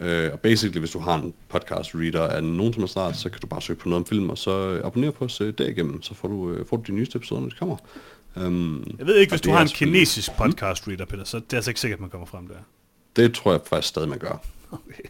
Øh, 0.00 0.32
og 0.32 0.40
basically, 0.40 0.78
hvis 0.78 0.90
du 0.90 0.98
har 0.98 1.14
en 1.14 1.34
podcast 1.48 1.94
reader 1.94 2.28
af 2.28 2.44
nogen 2.44 2.72
som 2.72 2.82
er 2.82 2.86
snart, 2.86 3.16
så 3.16 3.30
kan 3.30 3.40
du 3.40 3.46
bare 3.46 3.62
søge 3.62 3.76
på 3.76 3.88
noget 3.88 4.02
om 4.02 4.06
film, 4.06 4.30
og 4.30 4.38
så 4.38 4.70
øh, 4.70 4.86
abonnere 4.86 5.12
på 5.12 5.24
os 5.24 5.40
øh, 5.40 5.54
derigennem, 5.58 6.02
så 6.02 6.14
får 6.14 6.28
du, 6.28 6.50
øh, 6.50 6.66
får 6.66 6.76
du 6.76 6.82
de 6.86 6.92
nyeste 6.92 7.16
episoder, 7.16 7.40
når 7.40 7.48
de 7.48 7.56
kommer. 7.56 7.76
Um, 8.36 8.94
Jeg 8.98 9.06
ved 9.06 9.16
ikke, 9.16 9.30
hvis 9.30 9.40
du 9.40 9.50
har 9.50 9.62
en 9.62 9.68
kinesisk 9.68 10.30
podcast 10.36 10.88
reader, 10.88 11.04
Peter, 11.04 11.24
så 11.24 11.36
det 11.36 11.52
er 11.52 11.56
altså 11.56 11.70
ikke 11.70 11.80
sikkert, 11.80 11.96
at 11.96 12.00
man 12.00 12.10
kommer 12.10 12.26
frem 12.26 12.48
der. 12.48 12.54
Det 13.16 13.34
tror 13.34 13.52
jeg 13.52 13.60
faktisk 13.66 13.88
stadig, 13.88 14.08
man 14.08 14.18
gør. 14.18 14.42
Okay. 14.70 15.02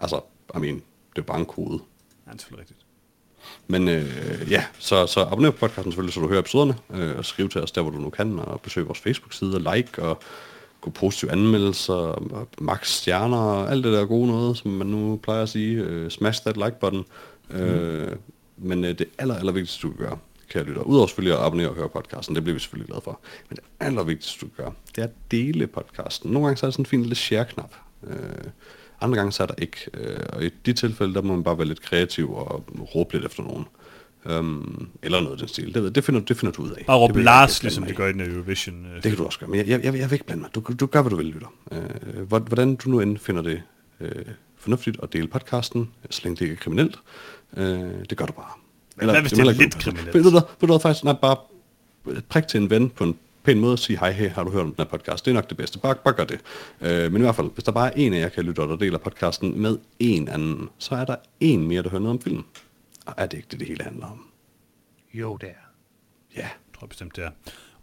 Altså, 0.00 0.20
I 0.56 0.58
mean, 0.58 0.82
det 1.16 1.22
er 1.22 1.26
bare 1.26 1.38
en 1.40 1.46
kode. 1.46 1.80
Ja, 2.26 2.32
det 2.32 2.46
er 2.52 2.58
rigtigt. 2.58 2.78
Men 3.66 3.88
øh, 3.88 4.46
ja, 4.50 4.64
så, 4.78 5.06
så 5.06 5.20
abonner 5.20 5.50
på 5.50 5.56
podcasten 5.56 5.92
selvfølgelig, 5.92 6.14
så 6.14 6.20
du 6.20 6.28
hører 6.28 6.40
episoderne, 6.40 6.74
øh, 6.90 7.16
og 7.16 7.24
skriv 7.24 7.48
til 7.48 7.60
os 7.60 7.72
der, 7.72 7.82
hvor 7.82 7.90
du 7.90 7.98
nu 7.98 8.10
kan, 8.10 8.38
og 8.38 8.60
besøg 8.60 8.86
vores 8.86 8.98
Facebook-side, 8.98 9.54
og 9.54 9.74
like, 9.76 10.02
og 10.02 10.22
gå 10.82 10.90
positive 10.90 11.32
anmeldelser, 11.32 12.22
max 12.60 12.88
stjerner, 12.88 13.36
og 13.36 13.70
alt 13.70 13.84
det 13.84 13.92
der 13.92 14.04
gode 14.04 14.26
noget, 14.26 14.56
som 14.56 14.70
man 14.70 14.86
nu 14.86 15.16
plejer 15.22 15.42
at 15.42 15.48
sige. 15.48 15.76
Øh, 15.76 16.10
smash 16.10 16.42
that 16.42 16.56
like-button. 16.56 17.04
Mm. 17.50 17.56
Øh, 17.56 18.16
men 18.56 18.84
øh, 18.84 18.98
det 18.98 19.06
aller, 19.18 19.34
aller 19.34 19.52
vigtigste, 19.52 19.82
du 19.82 19.92
kan 19.92 20.06
gøre, 20.06 20.18
kære 20.48 20.64
lytter, 20.64 20.82
udover 20.82 21.06
selvfølgelig 21.06 21.38
at 21.38 21.44
abonnere 21.44 21.68
og 21.68 21.74
høre 21.74 21.88
podcasten, 21.88 22.34
det 22.34 22.42
bliver 22.42 22.54
vi 22.54 22.60
selvfølgelig 22.60 22.88
glade 22.88 23.00
for, 23.04 23.20
men 23.48 23.56
det 23.56 23.64
aller 23.80 24.02
vigtigste, 24.02 24.40
du 24.40 24.50
kan 24.56 24.64
gøre, 24.64 24.72
det 24.96 25.02
er 25.02 25.06
at 25.06 25.12
dele 25.30 25.66
podcasten. 25.66 26.30
Nogle 26.30 26.46
gange 26.46 26.56
så 26.58 26.66
er 26.66 26.68
der 26.68 26.72
sådan 26.72 26.82
en 26.82 26.86
fin 26.86 27.00
lille 27.00 27.14
share-knap. 27.14 27.74
Øh, 28.06 28.16
andre 29.00 29.16
gange 29.16 29.32
så 29.32 29.42
er 29.42 29.46
der 29.46 29.54
ikke. 29.58 29.76
Øh, 29.94 30.26
og 30.32 30.44
i 30.44 30.50
de 30.66 30.72
tilfælde, 30.72 31.14
der 31.14 31.22
må 31.22 31.34
man 31.34 31.44
bare 31.44 31.58
være 31.58 31.68
lidt 31.68 31.82
kreativ 31.82 32.34
og 32.34 32.64
råbe 32.94 33.12
lidt 33.12 33.24
efter 33.24 33.42
nogen. 33.42 33.66
Um, 34.30 34.88
eller 35.02 35.20
noget 35.20 35.32
af 35.32 35.38
den 35.38 35.48
stil. 35.48 35.74
Det, 35.74 35.82
ved- 35.82 35.90
det, 35.90 36.04
finder, 36.04 36.20
det 36.20 36.36
finder 36.36 36.52
du 36.52 36.62
ud 36.62 36.70
af. 36.70 36.84
Bare 36.86 36.96
Det 36.96 37.02
råbe 37.02 37.22
Lars, 37.22 37.62
ligesom 37.62 37.80
mig 37.82 37.88
de 37.88 37.92
i. 37.92 37.96
gør 37.96 38.06
i 38.08 38.12
den 38.12 38.20
Eurovision. 38.20 38.86
øh, 38.86 38.94
Det 38.94 39.02
kan 39.02 39.16
du 39.16 39.24
også 39.26 39.38
gøre, 39.38 39.48
men 39.50 39.58
jeg, 39.58 39.68
jeg, 39.68 39.84
jeg, 39.84 39.94
jeg 39.98 40.10
vil 40.10 40.12
ikke 40.12 40.26
blande 40.26 40.40
mig. 40.40 40.50
Du, 40.54 40.60
du 40.80 40.86
gør, 40.86 41.02
hvad 41.02 41.10
du 41.10 41.16
vil, 41.16 41.26
lytter. 41.26 41.48
Øh, 41.72 42.22
hvor- 42.28 42.38
hvordan 42.38 42.74
du 42.76 42.90
nu 42.90 43.00
end 43.00 43.18
finder 43.18 43.42
det 43.42 43.62
øh, 44.00 44.10
fornuftigt 44.58 44.96
at 45.02 45.12
dele 45.12 45.26
podcasten, 45.26 45.88
så 46.10 46.20
længe 46.24 46.36
det 46.36 46.42
ikke 46.42 46.52
er 46.52 46.56
kriminelt, 46.56 46.98
øh, 47.56 47.64
det 48.10 48.16
gør 48.18 48.26
du 48.26 48.32
bare. 48.32 48.50
hvad 48.96 49.20
hvis 49.20 49.32
det 49.32 49.38
er 49.40 49.44
må 49.44 49.50
heller 49.50 49.62
lidt 49.64 49.78
kriminelt? 49.78 50.14
Ved 50.14 50.22
du 50.24 50.30
hvad, 50.30 50.68
ved 50.68 50.80
faktisk, 50.80 51.04
nej, 51.04 51.14
bare 51.22 51.36
prik 52.28 52.46
til 52.48 52.60
en 52.60 52.70
ven 52.70 52.90
på 52.90 53.04
en 53.04 53.16
pæn 53.44 53.60
måde 53.60 53.72
og 53.72 53.78
sige, 53.78 53.98
hej, 53.98 54.12
hey, 54.12 54.28
har 54.30 54.44
du 54.44 54.50
hørt 54.50 54.60
om 54.62 54.66
den 54.74 54.74
her 54.78 54.84
podcast? 54.98 55.24
Det 55.24 55.30
er 55.30 55.34
nok 55.34 55.48
det 55.48 55.56
bedste. 55.56 55.78
Bare, 55.78 55.94
bare 56.04 56.14
gør 56.14 56.24
det. 56.24 56.40
Øh, 56.80 57.12
men 57.12 57.22
i 57.22 57.24
hvert 57.24 57.36
fald, 57.36 57.50
hvis 57.54 57.64
der 57.64 57.72
bare 57.72 57.86
er 57.86 57.92
en 57.96 58.12
af 58.14 58.20
jer, 58.20 58.28
kan 58.28 58.44
lytte, 58.44 58.62
der 58.62 58.76
deler 58.76 58.98
podcasten 58.98 59.62
med 59.62 59.78
en 59.98 60.28
anden, 60.28 60.68
så 60.78 60.94
er 60.94 61.04
der 61.04 61.16
en 61.40 61.68
mere, 61.68 61.82
der 61.82 61.90
hører 61.90 62.02
noget 62.02 62.16
om 62.18 62.22
film. 62.22 62.42
Er 63.06 63.26
det 63.26 63.36
ikke 63.36 63.48
det, 63.50 63.60
det 63.60 63.68
hele 63.68 63.84
handler 63.84 64.06
om? 64.06 64.26
Jo, 65.14 65.36
det 65.36 65.48
er. 65.48 65.68
Ja. 66.36 66.48
tror 66.74 66.84
jeg 66.84 66.88
bestemt, 66.88 67.16
det 67.16 67.24
er. 67.24 67.30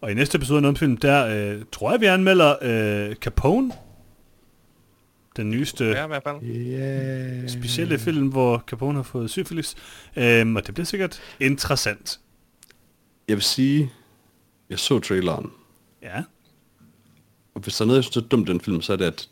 Og 0.02 0.12
i 0.12 0.14
næste 0.14 0.36
episode 0.36 0.58
af 0.58 0.62
Numfilm, 0.62 0.98
der 0.98 1.26
øh, 1.56 1.62
tror 1.72 1.92
jeg, 1.92 2.02
vi 2.02 2.06
anmelder 2.06 2.56
øh, 2.62 3.16
Capone. 3.16 3.72
Den 5.36 5.50
nyeste 5.50 5.86
Ja, 5.86 6.04
i 6.04 6.08
hvert 6.08 6.24
fald. 6.24 6.38
Yeah. 6.44 7.50
specielle 7.50 8.00
film, 8.00 8.28
hvor 8.28 8.64
Capone 8.68 8.96
har 8.96 9.04
fået 9.04 9.30
syfilis. 9.30 9.76
Øhm, 10.16 10.56
og 10.56 10.66
det 10.68 10.74
bliver 10.74 10.86
sikkert 10.86 11.22
interessant. 11.40 12.20
Jeg 13.28 13.36
vil 13.36 13.44
sige, 13.44 13.92
jeg 14.70 14.80
så 14.80 15.00
traileren, 15.00 15.52
Ja. 16.02 16.24
Og 17.56 17.62
hvis 17.62 17.78
der 17.78 17.84
er 17.84 17.88
noget, 17.88 17.98
jeg 17.98 18.04
synes 18.04 18.18
er 18.26 18.28
dumt 18.30 18.48
den 18.48 18.62
film, 18.62 18.82
så 18.82 18.94
er 18.94 18.98
det, 18.98 19.06
at 19.06 19.30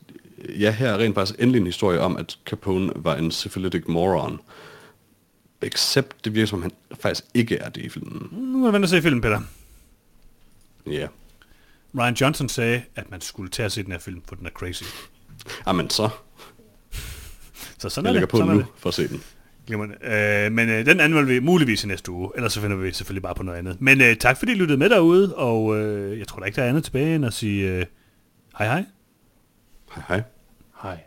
ja, 0.59 0.71
her 0.71 0.89
er 0.89 0.97
rent 0.97 1.15
faktisk 1.15 1.39
endelig 1.39 1.59
en 1.59 1.65
historie 1.65 1.99
om, 1.99 2.17
at 2.17 2.39
Capone 2.45 2.91
var 2.95 3.15
en 3.15 3.31
syphilitic 3.31 3.83
moron. 3.87 4.39
Except 5.61 6.25
det 6.25 6.33
virker 6.35 6.47
som, 6.47 6.61
han 6.61 6.71
faktisk 7.01 7.25
ikke 7.33 7.57
er 7.57 7.69
det 7.69 7.81
i 7.81 7.89
filmen. 7.89 8.29
Nu 8.31 8.61
er 8.63 8.67
jeg 8.67 8.73
vente 8.73 8.85
og 8.85 8.89
se 8.89 9.01
filmen, 9.01 9.21
Peter. 9.21 9.41
Ja. 10.85 10.91
Yeah. 10.91 11.09
Ryan 11.97 12.13
Johnson 12.13 12.49
sagde, 12.49 12.81
at 12.95 13.11
man 13.11 13.21
skulle 13.21 13.49
tage 13.49 13.65
at 13.65 13.71
se 13.71 13.83
den 13.83 13.91
her 13.91 13.99
film, 13.99 14.21
for 14.27 14.35
den 14.35 14.45
er 14.45 14.49
crazy. 14.49 14.83
Jamen 15.67 15.89
så, 15.89 16.09
Så 17.77 17.89
sådan 17.89 18.05
jeg 18.05 18.09
er 18.09 18.13
lægger 18.13 18.19
det. 18.25 18.29
på 18.31 18.37
Sådan 18.37 18.53
nu 18.53 18.59
det. 18.59 18.65
for 18.77 18.89
at 18.89 18.93
se 18.93 19.07
den. 19.07 19.23
Glimrende. 19.67 19.95
Øh, 20.01 20.51
men 20.51 20.69
øh, 20.69 20.85
den 20.85 20.99
anmelder 20.99 21.27
vi 21.27 21.39
muligvis 21.39 21.83
i 21.83 21.87
næste 21.87 22.11
uge, 22.11 22.31
ellers 22.35 22.53
så 22.53 22.61
finder 22.61 22.77
vi 22.77 22.91
selvfølgelig 22.93 23.23
bare 23.23 23.35
på 23.35 23.43
noget 23.43 23.57
andet. 23.59 23.81
Men 23.81 24.01
øh, 24.01 24.15
tak 24.15 24.37
fordi 24.37 24.51
I 24.51 24.55
lyttede 24.55 24.77
med 24.79 24.89
derude, 24.89 25.35
og 25.35 25.77
øh, 25.77 26.19
jeg 26.19 26.27
tror 26.27 26.39
da 26.39 26.45
ikke, 26.45 26.55
der 26.55 26.63
er 26.63 26.69
andet 26.69 26.83
tilbage 26.83 27.15
end 27.15 27.25
at 27.25 27.33
sige 27.33 27.71
øh, 27.71 27.85
hej 28.57 28.67
hej. 28.67 28.83
Hej 29.95 30.03
hej. 30.07 30.23
Hej. 30.81 30.99